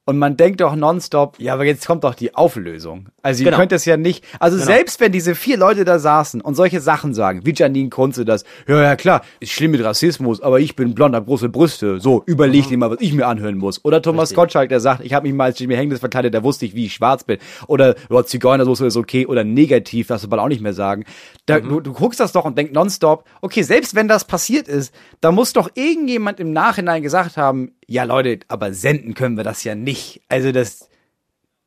und 0.06 0.18
man 0.18 0.36
denkt 0.36 0.60
doch 0.60 0.74
nonstop, 0.76 1.38
ja, 1.38 1.52
aber 1.52 1.64
jetzt 1.64 1.86
kommt 1.86 2.04
doch 2.04 2.14
die 2.14 2.34
Auflösung. 2.34 3.08
Also 3.22 3.40
ihr 3.42 3.46
Genau. 3.46 3.58
könnt 3.58 3.72
es 3.72 3.84
ja 3.84 3.96
nicht, 3.96 4.24
also 4.40 4.56
selbst 4.56 5.00
wenn 5.00 5.10
diese 5.12 5.34
vier 5.34 5.56
Leute 5.58 5.84
da 5.84 5.98
saßen 5.98 6.40
und 6.40 6.54
solche 6.54 6.80
Sachen 6.80 7.12
sagen, 7.12 7.40
wie 7.44 7.52
Janine 7.54 7.90
Kunze 7.90 8.24
das, 8.24 8.44
ja, 8.68 8.80
ja 8.80 8.96
klar, 8.96 9.22
ist 9.40 9.50
schlimm 9.52 9.72
mit 9.72 9.82
Rassismus, 9.84 10.40
aber 10.40 10.60
ich 10.60 10.76
bin 10.76 10.94
blond, 10.94 11.14
hab 11.16 11.26
große 11.26 11.48
Brüste, 11.48 12.00
so, 12.00 12.22
überleg 12.26 12.68
dir 12.68 12.78
mal, 12.78 12.90
was 12.90 13.00
ich 13.00 13.12
mir 13.12 13.26
anhören 13.26 13.56
muss. 13.58 13.84
Oder 13.84 14.00
Thomas 14.00 14.30
Richtig. 14.30 14.36
Gottschalk, 14.36 14.68
der 14.68 14.80
sagt, 14.80 15.04
ich 15.04 15.12
habe 15.12 15.26
mich 15.26 15.34
mal 15.36 15.44
als 15.46 15.58
Jimi 15.58 15.74
Hendrix 15.74 16.00
verkleidet, 16.00 16.32
da 16.34 16.42
wusste 16.44 16.64
ich, 16.66 16.74
wie 16.74 16.86
ich 16.86 16.94
schwarz 16.94 17.24
bin. 17.24 17.38
Oder, 17.66 17.96
ja, 18.08 18.24
Zigeunersoße 18.24 18.86
ist 18.86 18.96
okay, 18.96 19.26
oder 19.26 19.42
negativ, 19.42 20.06
darfst 20.06 20.24
du 20.24 20.28
bald 20.28 20.40
auch 20.40 20.48
nicht 20.48 20.62
mehr 20.62 20.72
sagen. 20.72 21.04
Da, 21.46 21.58
Mhm. 21.58 21.68
du, 21.68 21.80
du 21.80 21.92
guckst 21.92 22.20
das 22.20 22.30
doch 22.32 22.44
und 22.44 22.56
denkst 22.56 22.72
nonstop, 22.72 23.24
okay, 23.40 23.62
selbst 23.62 23.94
wenn 23.96 24.06
das 24.06 24.24
passiert 24.24 24.68
ist, 24.68 24.94
da 25.20 25.32
muss 25.32 25.52
doch 25.52 25.68
irgendjemand 25.74 26.38
im 26.38 26.52
Nachhinein 26.52 27.02
gesagt 27.02 27.36
haben, 27.36 27.72
ja 27.86 28.04
Leute, 28.04 28.40
aber 28.48 28.72
senden 28.72 29.14
können 29.14 29.36
wir 29.36 29.44
das 29.44 29.64
ja 29.64 29.74
nicht. 29.74 30.22
Also 30.28 30.52
das, 30.52 30.88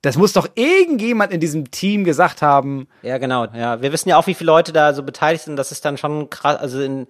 das 0.01 0.17
muss 0.17 0.33
doch 0.33 0.47
irgendjemand 0.55 1.31
in 1.31 1.39
diesem 1.39 1.71
Team 1.71 2.03
gesagt 2.03 2.41
haben, 2.41 2.87
Ja, 3.01 3.17
genau. 3.17 3.45
Ja, 3.53 3.81
wir 3.81 3.91
wissen 3.91 4.09
ja 4.09 4.17
auch, 4.17 4.27
wie 4.27 4.33
viele 4.33 4.51
Leute 4.51 4.73
da 4.73 4.93
so 4.93 5.03
beteiligt 5.03 5.43
sind. 5.43 5.55
Das 5.55 5.71
ist 5.71 5.83
dann 5.85 5.97
schon 5.97 6.29
krass. 6.29 6.57
Also 6.57 6.81
in, 6.81 7.07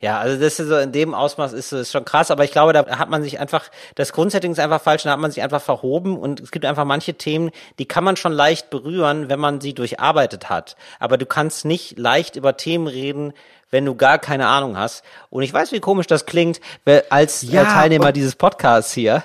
ja, 0.00 0.18
also 0.18 0.40
das 0.40 0.60
ist 0.60 0.68
so 0.68 0.76
in 0.76 0.92
dem 0.92 1.14
Ausmaß 1.14 1.52
ist 1.52 1.72
es 1.72 1.90
schon 1.90 2.04
krass. 2.04 2.30
Aber 2.30 2.44
ich 2.44 2.52
glaube, 2.52 2.72
da 2.72 2.98
hat 2.98 3.10
man 3.10 3.22
sich 3.22 3.40
einfach, 3.40 3.68
das 3.96 4.12
Grundsetting 4.12 4.52
ist 4.52 4.60
einfach 4.60 4.80
falsch. 4.80 5.02
Da 5.02 5.10
hat 5.10 5.18
man 5.18 5.32
sich 5.32 5.42
einfach 5.42 5.62
verhoben. 5.62 6.16
Und 6.16 6.40
es 6.40 6.52
gibt 6.52 6.64
einfach 6.64 6.84
manche 6.84 7.14
Themen, 7.14 7.50
die 7.80 7.86
kann 7.86 8.04
man 8.04 8.16
schon 8.16 8.32
leicht 8.32 8.70
berühren, 8.70 9.28
wenn 9.28 9.40
man 9.40 9.60
sie 9.60 9.74
durcharbeitet 9.74 10.48
hat. 10.48 10.76
Aber 11.00 11.18
du 11.18 11.26
kannst 11.26 11.64
nicht 11.64 11.98
leicht 11.98 12.36
über 12.36 12.56
Themen 12.56 12.86
reden, 12.86 13.32
wenn 13.70 13.84
du 13.84 13.94
gar 13.94 14.18
keine 14.18 14.46
Ahnung 14.46 14.76
hast. 14.76 15.04
Und 15.30 15.42
ich 15.42 15.52
weiß, 15.52 15.72
wie 15.72 15.80
komisch 15.80 16.06
das 16.06 16.26
klingt, 16.26 16.60
als 17.10 17.42
Ja, 17.42 17.64
Teilnehmer 17.64 18.12
dieses 18.12 18.34
Podcasts 18.34 18.92
hier. 18.92 19.22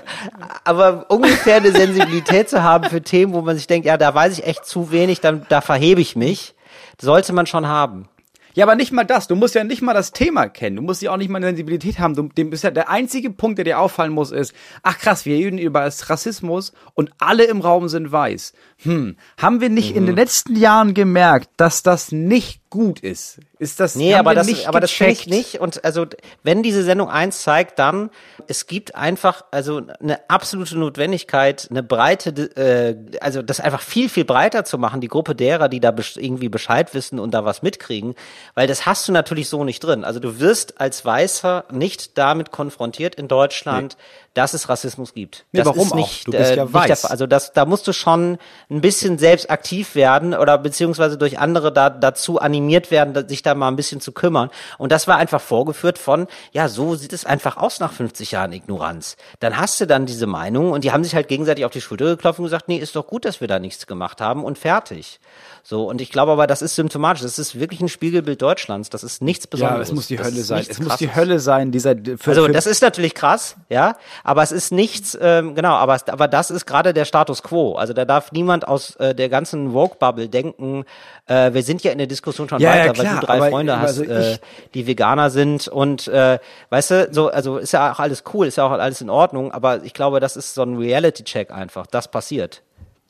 Aber 0.63 1.05
ungefähr 1.09 1.57
eine 1.57 1.71
Sensibilität 1.71 2.49
zu 2.49 2.63
haben 2.63 2.89
für 2.89 3.01
Themen, 3.01 3.33
wo 3.33 3.41
man 3.41 3.55
sich 3.55 3.67
denkt, 3.67 3.85
ja, 3.85 3.97
da 3.97 4.13
weiß 4.13 4.37
ich 4.37 4.45
echt 4.45 4.65
zu 4.65 4.91
wenig, 4.91 5.21
dann, 5.21 5.45
da 5.49 5.61
verhebe 5.61 6.01
ich 6.01 6.15
mich, 6.15 6.55
sollte 6.99 7.33
man 7.33 7.45
schon 7.45 7.67
haben. 7.67 8.09
Ja, 8.55 8.65
aber 8.65 8.75
nicht 8.75 8.91
mal 8.91 9.03
das. 9.03 9.27
Du 9.27 9.35
musst 9.35 9.55
ja 9.55 9.63
nicht 9.63 9.81
mal 9.81 9.93
das 9.93 10.11
Thema 10.11 10.47
kennen. 10.47 10.75
Du 10.75 10.81
musst 10.83 11.01
ja 11.01 11.11
auch 11.11 11.17
nicht 11.17 11.29
mal 11.29 11.37
eine 11.37 11.47
Sensibilität 11.47 11.97
haben. 11.97 12.15
Du, 12.15 12.23
dem 12.23 12.51
ist 12.51 12.63
ja 12.63 12.69
der 12.69 12.89
einzige 12.89 13.31
Punkt, 13.31 13.57
der 13.57 13.65
dir 13.65 13.79
auffallen 13.79 14.13
muss, 14.13 14.31
ist, 14.31 14.53
ach 14.83 14.99
krass, 14.99 15.25
wir 15.25 15.35
reden 15.35 15.57
über 15.57 15.81
Rassismus 15.81 16.73
und 16.93 17.11
alle 17.17 17.45
im 17.45 17.61
Raum 17.61 17.87
sind 17.87 18.11
weiß. 18.11 18.53
Hm, 18.83 19.15
haben 19.37 19.61
wir 19.61 19.69
nicht 19.69 19.91
mhm. 19.91 19.97
in 19.97 20.05
den 20.05 20.15
letzten 20.15 20.55
Jahren 20.55 20.93
gemerkt, 20.93 21.49
dass 21.57 21.81
das 21.81 22.11
nicht 22.11 22.61
gut 22.73 23.01
ist? 23.01 23.37
Ist 23.59 23.79
das 23.79 23.93
Nee, 23.95 24.15
aber 24.15 24.33
das, 24.33 24.65
aber 24.65 24.79
das 24.79 24.89
finde 24.89 25.13
ich 25.13 25.27
nicht. 25.27 25.61
Und 25.61 25.85
also, 25.85 26.07
wenn 26.41 26.63
diese 26.63 26.83
Sendung 26.83 27.07
eins 27.07 27.43
zeigt, 27.43 27.77
dann, 27.77 28.09
es 28.47 28.65
gibt 28.65 28.95
einfach, 28.95 29.45
also 29.51 29.83
eine 29.99 30.27
absolute 30.27 30.75
Notwendigkeit, 30.75 31.67
eine 31.69 31.83
breite, 31.83 32.31
äh, 32.57 32.95
also 33.21 33.43
das 33.43 33.59
einfach 33.59 33.81
viel, 33.81 34.09
viel 34.09 34.25
breiter 34.25 34.65
zu 34.65 34.79
machen, 34.79 35.01
die 35.01 35.07
Gruppe 35.07 35.35
derer, 35.35 35.69
die 35.69 35.79
da 35.79 35.93
irgendwie 36.15 36.49
Bescheid 36.49 36.95
wissen 36.95 37.19
und 37.19 37.35
da 37.35 37.45
was 37.45 37.61
mitkriegen, 37.61 38.15
weil 38.55 38.65
das 38.65 38.87
hast 38.87 39.07
du 39.07 39.11
natürlich 39.11 39.49
so 39.49 39.63
nicht 39.63 39.83
drin. 39.83 40.03
Also 40.03 40.19
du 40.19 40.39
wirst 40.39 40.81
als 40.81 41.05
Weißer 41.05 41.65
nicht 41.71 42.17
damit 42.17 42.49
konfrontiert 42.49 43.13
in 43.13 43.27
Deutschland, 43.27 43.97
nee 43.99 44.22
dass 44.33 44.53
es 44.53 44.67
Rassismus 44.67 45.13
gibt. 45.13 45.45
Nee, 45.51 45.59
das 45.59 45.67
warum 45.67 45.87
ist 45.87 45.95
nicht, 45.95 46.21
auch? 46.21 46.25
Du 46.25 46.31
bist 46.31 46.51
äh, 46.51 46.55
ja 46.55 46.63
nicht 46.63 46.73
weiß. 46.73 47.05
Also 47.05 47.27
das, 47.27 47.53
da 47.53 47.65
musst 47.65 47.87
du 47.87 47.93
schon 47.93 48.37
ein 48.69 48.81
bisschen 48.81 49.19
selbst 49.19 49.49
aktiv 49.51 49.93
werden 49.95 50.33
oder 50.33 50.57
beziehungsweise 50.57 51.17
durch 51.17 51.37
andere 51.37 51.71
da, 51.71 51.89
dazu 51.91 52.39
animiert 52.39 52.89
werden, 52.89 53.27
sich 53.27 53.43
da 53.43 53.53
mal 53.53 53.67
ein 53.67 53.75
bisschen 53.75 54.01
zu 54.01 54.11
kümmern. 54.11 54.49
Und 54.79 54.91
das 54.91 55.07
war 55.07 55.17
einfach 55.17 55.41
vorgeführt 55.41 55.99
von, 55.99 56.27
ja, 56.51 56.67
so 56.67 56.95
sieht 56.95 57.13
es 57.13 57.25
einfach 57.25 57.57
aus 57.57 57.79
nach 57.79 57.93
50 57.93 58.31
Jahren 58.31 58.53
Ignoranz. 58.53 59.17
Dann 59.39 59.57
hast 59.57 59.79
du 59.79 59.85
dann 59.85 60.05
diese 60.07 60.25
Meinung 60.25 60.71
und 60.71 60.83
die 60.83 60.91
haben 60.91 61.03
sich 61.03 61.13
halt 61.13 61.27
gegenseitig 61.27 61.65
auf 61.65 61.71
die 61.71 61.81
Schulter 61.81 62.05
geklopft 62.05 62.39
und 62.39 62.45
gesagt, 62.45 62.67
nee, 62.67 62.77
ist 62.77 62.95
doch 62.95 63.05
gut, 63.05 63.25
dass 63.25 63.39
wir 63.39 63.47
da 63.47 63.59
nichts 63.59 63.85
gemacht 63.85 64.19
haben 64.19 64.43
und 64.43 64.57
fertig. 64.57 65.19
So, 65.65 65.87
und 65.87 66.01
ich 66.01 66.11
glaube 66.11 66.33
aber, 66.33 66.45
das 66.45 66.61
ist 66.61 66.75
symptomatisch. 66.75 67.21
Das 67.21 67.39
ist 67.39 67.57
wirklich 67.57 67.79
ein 67.79 67.87
Spiegelbild 67.87 68.41
Deutschlands. 68.41 68.89
Das 68.89 69.01
ist 69.01 69.21
nichts 69.21 69.47
Besonderes. 69.47 69.87
Ja, 69.87 69.91
es 69.91 69.95
muss 69.95 70.07
die 70.07 70.17
das 70.17 70.27
Hölle 70.27 70.43
sein. 70.43 70.65
Es 70.67 70.79
muss 70.79 70.97
die 70.97 71.15
Hölle 71.15 71.39
sein, 71.39 71.71
dieser. 71.71 71.95
Für, 72.17 72.31
also, 72.31 72.47
das 72.49 72.65
ist 72.65 72.81
natürlich 72.81 73.13
krass, 73.13 73.55
ja. 73.69 73.95
Aber 74.23 74.41
es 74.41 74.51
ist 74.51 74.71
nichts, 74.71 75.17
ähm, 75.21 75.53
genau, 75.53 75.73
aber, 75.73 75.99
aber 76.07 76.27
das 76.27 76.49
ist 76.49 76.65
gerade 76.65 76.93
der 76.93 77.05
Status 77.05 77.43
quo. 77.43 77.75
Also, 77.75 77.93
da 77.93 78.05
darf 78.05 78.31
niemand 78.31 78.67
aus 78.67 78.95
äh, 78.95 79.13
der 79.13 79.29
ganzen 79.29 79.73
Woke-Bubble 79.73 80.29
denken, 80.29 80.85
äh, 81.27 81.53
wir 81.53 81.63
sind 81.63 81.83
ja 81.83 81.91
in 81.91 81.97
der 81.97 82.07
Diskussion 82.07 82.47
schon 82.47 82.61
ja, 82.61 82.69
weiter, 82.69 82.85
ja, 82.85 82.93
klar, 82.93 83.05
weil 83.05 83.19
du 83.19 83.25
drei 83.25 83.49
Freunde 83.49 83.79
hast, 83.79 83.99
also 83.99 84.03
äh, 84.03 84.37
die 84.73 84.87
Veganer 84.87 85.29
sind 85.29 85.67
und, 85.67 86.07
äh, 86.07 86.39
weißt 86.69 86.91
du, 86.91 87.09
so, 87.11 87.29
also 87.29 87.57
ist 87.57 87.73
ja 87.73 87.91
auch 87.91 87.99
alles 87.99 88.23
cool, 88.33 88.47
ist 88.47 88.57
ja 88.57 88.65
auch 88.65 88.71
alles 88.71 89.01
in 89.01 89.09
Ordnung, 89.09 89.51
aber 89.51 89.83
ich 89.83 89.93
glaube, 89.93 90.19
das 90.19 90.37
ist 90.37 90.53
so 90.53 90.63
ein 90.63 90.77
Reality-Check 90.77 91.51
einfach. 91.51 91.85
Das 91.87 92.09
passiert. 92.09 92.61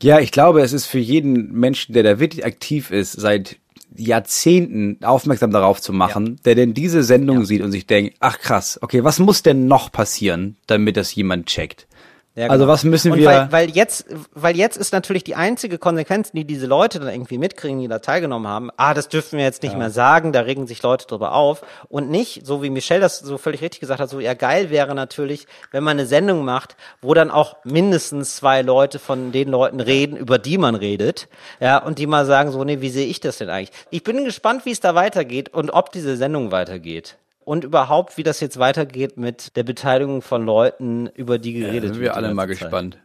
Ja, 0.02 0.20
ich 0.20 0.32
glaube, 0.32 0.62
es 0.62 0.74
ist 0.74 0.86
für 0.86 1.00
jeden 1.00 1.54
Menschen, 1.54 1.94
der 1.94 2.04
da 2.04 2.20
wirklich 2.20 2.46
aktiv 2.46 2.92
ist, 2.92 3.14
seit 3.14 3.58
Jahrzehnten 3.98 4.98
aufmerksam 5.04 5.52
darauf 5.52 5.82
zu 5.82 5.94
machen, 5.94 6.26
ja. 6.28 6.36
der 6.46 6.56
denn 6.56 6.74
diese 6.74 7.04
Sendung 7.04 7.40
ja. 7.40 7.46
sieht 7.46 7.62
und 7.62 7.72
sich 7.72 7.86
denkt, 7.86 8.16
ach 8.20 8.40
krass, 8.40 8.80
okay, 8.82 9.04
was 9.04 9.20
muss 9.20 9.44
denn 9.44 9.68
noch 9.68 9.92
passieren, 9.92 10.58
damit 10.68 10.98
das 10.98 11.14
jemand 11.16 11.48
checkt? 11.48 11.88
Ja, 12.36 12.48
also 12.48 12.64
genau. 12.64 12.74
was 12.74 12.84
müssen 12.84 13.14
wir? 13.14 13.28
Weil, 13.28 13.52
weil 13.52 13.70
jetzt, 13.70 14.06
weil 14.34 14.58
jetzt 14.58 14.76
ist 14.76 14.92
natürlich 14.92 15.24
die 15.24 15.36
einzige 15.36 15.78
Konsequenz, 15.78 16.32
die 16.32 16.46
diese 16.46 16.66
Leute 16.66 17.00
dann 17.00 17.10
irgendwie 17.10 17.38
mitkriegen, 17.38 17.80
die 17.80 17.88
da 17.88 18.00
teilgenommen 18.00 18.48
haben. 18.48 18.72
Ah, 18.76 18.96
das 18.96 19.08
dürfen 19.08 19.38
wir 19.38 19.46
jetzt 19.46 19.62
nicht 19.62 19.74
ja. 19.74 19.78
mehr 19.78 19.92
sagen. 19.92 20.32
Da 20.32 20.42
regen 20.42 20.66
sich 20.66 20.82
Leute 20.82 21.06
drüber 21.06 21.34
auf 21.34 21.62
und 21.90 22.10
nicht, 22.10 22.44
so 22.44 22.64
wie 22.64 22.72
Michelle 22.72 23.02
das 23.02 23.20
so 23.20 23.38
völlig 23.38 23.62
richtig 23.62 23.82
gesagt 23.82 24.00
hat. 24.00 24.10
So 24.10 24.20
ja 24.20 24.34
geil 24.34 24.72
wäre 24.72 24.96
natürlich, 24.96 25.46
wenn 25.70 25.84
man 25.84 26.00
eine 26.00 26.08
Sendung 26.08 26.44
macht, 26.44 26.76
wo 27.02 27.14
dann 27.14 27.30
auch 27.30 27.58
mindestens 27.66 28.38
zwei 28.38 28.64
Leute 28.64 28.98
von 28.98 29.32
den 29.32 29.50
Leuten 29.50 29.80
reden, 29.80 30.18
über 30.18 30.40
die 30.40 30.58
man 30.58 30.74
redet, 30.74 31.28
ja 31.60 31.78
und 31.78 32.00
die 32.00 32.08
mal 32.08 32.26
sagen 32.26 32.52
so, 32.52 32.64
nee, 32.64 32.82
wie 32.82 32.90
sehe 32.90 33.06
ich 33.06 33.20
das 33.20 33.38
denn 33.38 33.50
eigentlich? 33.50 33.78
Ich 33.92 34.04
bin 34.04 34.26
gespannt, 34.26 34.66
wie 34.66 34.72
es 34.72 34.80
da 34.80 34.96
weitergeht 34.96 35.50
und 35.50 35.70
ob 35.70 35.92
diese 35.92 36.18
Sendung 36.18 36.52
weitergeht 36.52 37.18
und 37.46 37.64
überhaupt, 37.64 38.18
wie 38.18 38.24
das 38.24 38.40
jetzt 38.40 38.58
weitergeht 38.60 39.18
mit 39.18 39.56
der 39.56 39.64
Beteiligung 39.64 40.22
von 40.22 40.46
Leuten, 40.46 41.08
über 41.08 41.40
die 41.40 41.54
geredet 41.54 41.74
wird. 41.74 41.84
Ja, 41.84 41.94
sind 41.94 42.02
wir 42.02 42.16
alle 42.16 42.34
mal 42.34 42.48
Zeit. 42.48 42.60
gespannt. 42.60 42.98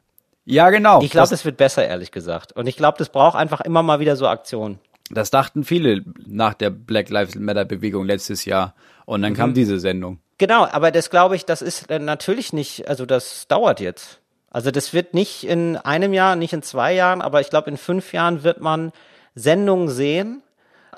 Ja, 0.44 0.70
genau. 0.70 1.02
Ich 1.02 1.10
glaube, 1.10 1.34
es 1.34 1.44
wird 1.44 1.58
besser, 1.58 1.86
ehrlich 1.86 2.10
gesagt. 2.10 2.52
Und 2.52 2.66
ich 2.66 2.76
glaube, 2.76 2.96
das 2.98 3.10
braucht 3.10 3.36
einfach 3.36 3.60
immer 3.60 3.82
mal 3.82 4.00
wieder 4.00 4.16
so 4.16 4.26
Aktionen. 4.26 4.78
Das 5.10 5.30
dachten 5.30 5.64
viele 5.64 6.02
nach 6.26 6.54
der 6.54 6.70
Black 6.70 7.10
Lives 7.10 7.34
Matter 7.34 7.64
Bewegung 7.64 8.06
letztes 8.06 8.44
Jahr. 8.44 8.74
Und 9.04 9.22
dann 9.22 9.32
mhm. 9.32 9.36
kam 9.36 9.54
diese 9.54 9.78
Sendung. 9.78 10.20
Genau, 10.38 10.66
aber 10.66 10.90
das 10.90 11.10
glaube 11.10 11.36
ich, 11.36 11.44
das 11.44 11.62
ist 11.62 11.90
natürlich 11.90 12.52
nicht, 12.52 12.88
also 12.88 13.04
das 13.06 13.48
dauert 13.48 13.80
jetzt. 13.80 14.20
Also 14.50 14.70
das 14.70 14.94
wird 14.94 15.12
nicht 15.12 15.44
in 15.44 15.76
einem 15.76 16.14
Jahr, 16.14 16.36
nicht 16.36 16.52
in 16.52 16.62
zwei 16.62 16.94
Jahren, 16.94 17.20
aber 17.20 17.40
ich 17.40 17.50
glaube, 17.50 17.70
in 17.70 17.76
fünf 17.76 18.12
Jahren 18.12 18.44
wird 18.44 18.60
man 18.60 18.92
Sendungen 19.34 19.88
sehen, 19.88 20.42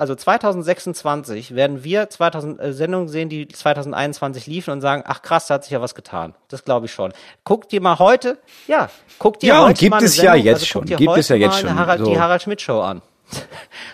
also 0.00 0.14
2026 0.14 1.54
werden 1.54 1.84
wir 1.84 2.08
2000 2.08 2.58
äh, 2.58 2.72
Sendungen 2.72 3.08
sehen, 3.08 3.28
die 3.28 3.46
2021 3.46 4.46
liefen 4.46 4.70
und 4.70 4.80
sagen, 4.80 5.04
ach 5.06 5.20
krass, 5.20 5.46
da 5.46 5.54
hat 5.54 5.64
sich 5.64 5.72
ja 5.72 5.82
was 5.82 5.94
getan. 5.94 6.34
Das 6.48 6.64
glaube 6.64 6.86
ich 6.86 6.92
schon. 6.92 7.12
Guck 7.44 7.68
dir 7.68 7.82
mal 7.82 7.98
heute, 7.98 8.38
ja, 8.66 8.88
guck 9.18 9.40
dir 9.40 9.48
ja, 9.48 9.64
heute 9.64 9.78
gibt 9.78 9.90
mal 9.90 10.02
es 10.02 10.14
Sendung, 10.14 10.36
ja 10.36 10.42
jetzt 10.42 10.54
also 10.54 10.66
schon. 10.66 10.84
Gibt 10.86 11.18
es 11.18 11.28
ja 11.28 11.36
jetzt 11.36 11.60
schon. 11.60 11.78
Harald, 11.78 11.98
so. 11.98 12.10
Die 12.10 12.18
Harald 12.18 12.40
Schmidt 12.40 12.62
Show 12.62 12.80
an. 12.80 13.02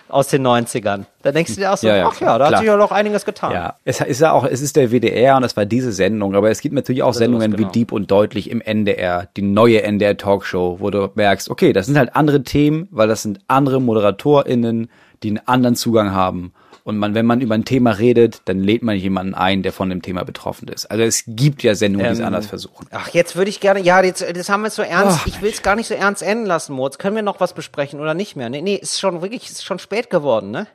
aus 0.07 0.29
den 0.29 0.47
90ern. 0.47 1.03
Da 1.21 1.31
denkst 1.31 1.55
du 1.55 1.59
dir 1.59 1.71
auch 1.71 1.77
so, 1.77 1.87
ja, 1.87 1.97
ja, 1.97 2.07
ach 2.07 2.19
ja, 2.19 2.37
da 2.37 2.37
klar. 2.37 2.51
hat 2.51 2.57
sich 2.59 2.67
ja 2.67 2.77
noch 2.77 2.91
einiges 2.91 3.25
getan. 3.25 3.51
Ja, 3.51 3.75
es 3.83 3.99
ist 4.01 4.21
ja 4.21 4.31
auch, 4.31 4.45
es 4.45 4.61
ist 4.61 4.75
der 4.77 4.91
WDR 4.91 5.35
und 5.37 5.43
es 5.43 5.55
war 5.57 5.65
diese 5.65 5.91
Sendung, 5.91 6.35
aber 6.35 6.49
es 6.49 6.61
gibt 6.61 6.73
natürlich 6.73 7.03
auch 7.03 7.13
Sendungen 7.13 7.51
genau. 7.51 7.67
wie 7.67 7.71
Deep 7.71 7.91
und 7.91 8.09
Deutlich 8.09 8.49
im 8.49 8.61
NDR, 8.61 9.27
die 9.35 9.41
neue 9.41 9.83
NDR 9.83 10.17
Talkshow, 10.17 10.77
wo 10.79 10.89
du 10.89 11.11
merkst, 11.13 11.49
okay, 11.49 11.73
das 11.73 11.85
sind 11.85 11.97
halt 11.97 12.15
andere 12.15 12.43
Themen, 12.43 12.87
weil 12.91 13.07
das 13.07 13.21
sind 13.21 13.39
andere 13.47 13.79
ModeratorInnen, 13.81 14.89
die 15.23 15.29
einen 15.29 15.47
anderen 15.47 15.75
Zugang 15.75 16.11
haben. 16.11 16.53
Und 16.83 16.99
man, 16.99 17.13
wenn 17.15 17.25
man 17.25 17.41
über 17.41 17.53
ein 17.53 17.65
Thema 17.65 17.91
redet, 17.91 18.43
dann 18.45 18.63
lädt 18.63 18.81
man 18.81 18.95
jemanden 18.95 19.33
ein, 19.33 19.61
der 19.61 19.73
von 19.73 19.89
dem 19.89 20.01
Thema 20.01 20.23
betroffen 20.23 20.69
ist. 20.69 20.85
Also 20.85 21.03
es 21.03 21.25
gibt 21.27 21.61
ja 21.61 21.75
Sendungen, 21.75 22.07
die 22.07 22.13
es 22.13 22.19
ähm, 22.19 22.25
anders 22.27 22.45
versuchen. 22.45 22.87
Ach, 22.91 23.09
jetzt 23.09 23.35
würde 23.35 23.49
ich 23.49 23.59
gerne, 23.59 23.81
ja, 23.81 24.01
jetzt, 24.01 24.21
das 24.21 24.47
haben 24.47 24.63
wir 24.63 24.69
so 24.69 24.83
ernst, 24.83 25.19
oh, 25.25 25.27
ich 25.27 25.41
will 25.41 25.49
es 25.49 25.61
gar 25.61 25.75
nicht 25.75 25.87
so 25.87 25.95
ernst 25.95 26.23
enden 26.23 26.45
lassen, 26.45 26.71
Moritz. 26.71 26.97
Können 26.97 27.17
wir 27.17 27.23
noch 27.23 27.41
was 27.41 27.51
besprechen 27.51 27.99
oder 27.99 28.13
nicht 28.13 28.37
mehr? 28.37 28.49
Nee, 28.49 28.61
nee, 28.61 28.75
ist 28.75 29.01
schon 29.01 29.21
wirklich, 29.21 29.49
ist 29.49 29.65
schon 29.65 29.79
spät 29.79 30.09
geworden, 30.09 30.51
ne? 30.51 30.65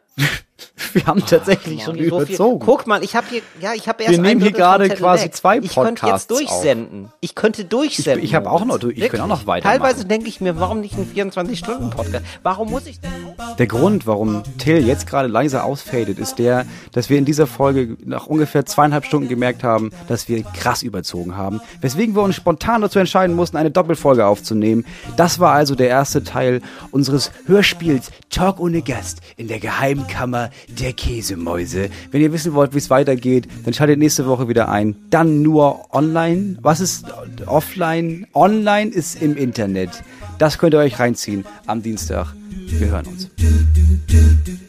Wir 0.93 1.07
haben 1.07 1.25
tatsächlich 1.25 1.81
oh, 1.81 1.85
schon 1.85 1.97
so 1.97 2.03
überzogen. 2.03 2.61
Viel. 2.61 2.67
Guck 2.67 2.87
mal, 2.87 3.03
ich 3.03 3.17
habe 3.17 3.27
hier, 3.31 3.43
ja, 3.61 3.73
ich 3.75 3.89
habe 3.89 4.03
erst 4.03 4.15
Wir 4.15 4.23
nehmen 4.23 4.41
hier 4.41 4.53
gerade 4.53 4.89
quasi 4.91 5.25
weg. 5.25 5.35
zwei 5.35 5.61
Podcasts 5.61 5.71
Ich 5.71 5.85
könnte 5.85 6.07
jetzt 6.07 6.31
durchsenden. 6.31 7.05
Auf. 7.07 7.13
Ich 7.21 7.35
könnte 7.35 7.65
durchsenden. 7.65 8.19
Ich, 8.19 8.31
ich 8.31 8.35
habe 8.35 8.51
auch 8.51 8.65
noch, 8.65 8.83
ich 8.83 9.09
kann 9.09 9.21
auch 9.21 9.27
noch 9.27 9.47
weiter. 9.47 9.69
Teilweise 9.69 10.05
denke 10.05 10.29
ich 10.29 10.41
mir, 10.41 10.59
warum 10.61 10.81
nicht 10.81 10.97
ein 10.97 11.07
24-Stunden-Podcast? 11.07 12.25
Warum 12.43 12.71
muss 12.71 12.87
ich 12.87 13.01
denn? 13.01 13.11
Der 13.59 13.67
Grund, 13.67 14.07
warum 14.07 14.43
Till 14.59 14.87
jetzt 14.87 15.07
gerade 15.07 15.29
leise 15.29 15.65
ausfadet, 15.65 16.19
ist 16.19 16.39
der, 16.39 16.67
dass 16.93 17.11
wir 17.11 17.19
in 17.19 17.25
dieser 17.25 17.47
Folge 17.47 17.97
nach 18.05 18.27
ungefähr 18.27 18.67
zweieinhalb 18.67 19.05
Stunden 19.05 19.29
gemerkt 19.29 19.65
haben, 19.65 19.91
dass 20.09 20.29
wir 20.29 20.43
krass 20.43 20.83
überzogen 20.83 21.37
haben. 21.37 21.61
Weswegen 21.81 22.15
wir 22.15 22.23
uns 22.23 22.37
spontan 22.37 22.83
dazu 22.83 22.99
entscheiden 22.99 23.35
mussten, 23.35 23.57
eine 23.57 23.71
Doppelfolge 23.71 24.27
aufzunehmen. 24.27 24.85
Das 25.17 25.41
war 25.41 25.53
also 25.53 25.75
der 25.75 25.89
erste 25.89 26.25
Teil 26.25 26.61
unseres 26.91 27.31
Hörspiels 27.47 28.11
Talk 28.31 28.61
ohne 28.61 28.83
Gast 28.83 29.21
in 29.37 29.49
der 29.49 29.59
Geheimkammer 30.03 30.51
der 30.69 30.93
Käsemäuse. 30.93 31.91
Wenn 32.11 32.23
ihr 32.23 32.33
wissen 32.33 32.55
wollt, 32.55 32.75
wie 32.75 32.79
es 32.79 32.91
weitergeht, 32.91 33.49
dann 33.65 33.75
schaltet 33.75 33.99
nächste 33.99 34.27
Woche 34.27 34.49
wieder 34.49 34.69
ein. 34.69 34.97
Dann 35.11 35.43
nur 35.43 35.95
online. 35.95 36.59
Was 36.61 36.81
ist 36.81 37.07
offline? 37.47 38.27
Online 38.35 38.91
ist 38.91 39.21
im 39.21 39.37
Internet. 39.37 39.91
Das 40.39 40.59
könnt 40.59 40.75
ihr 40.75 40.81
euch 40.81 40.99
reinziehen 40.99 41.45
am 41.67 41.83
Dienstag. 41.83 42.35
Wir 42.49 42.89
hören 42.89 43.07
uns. 43.07 43.29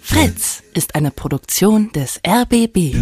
Fritz 0.01 0.63
ist 0.73 0.95
eine 0.95 1.11
Produktion 1.11 1.91
des 1.93 2.19
RBB. 2.25 2.95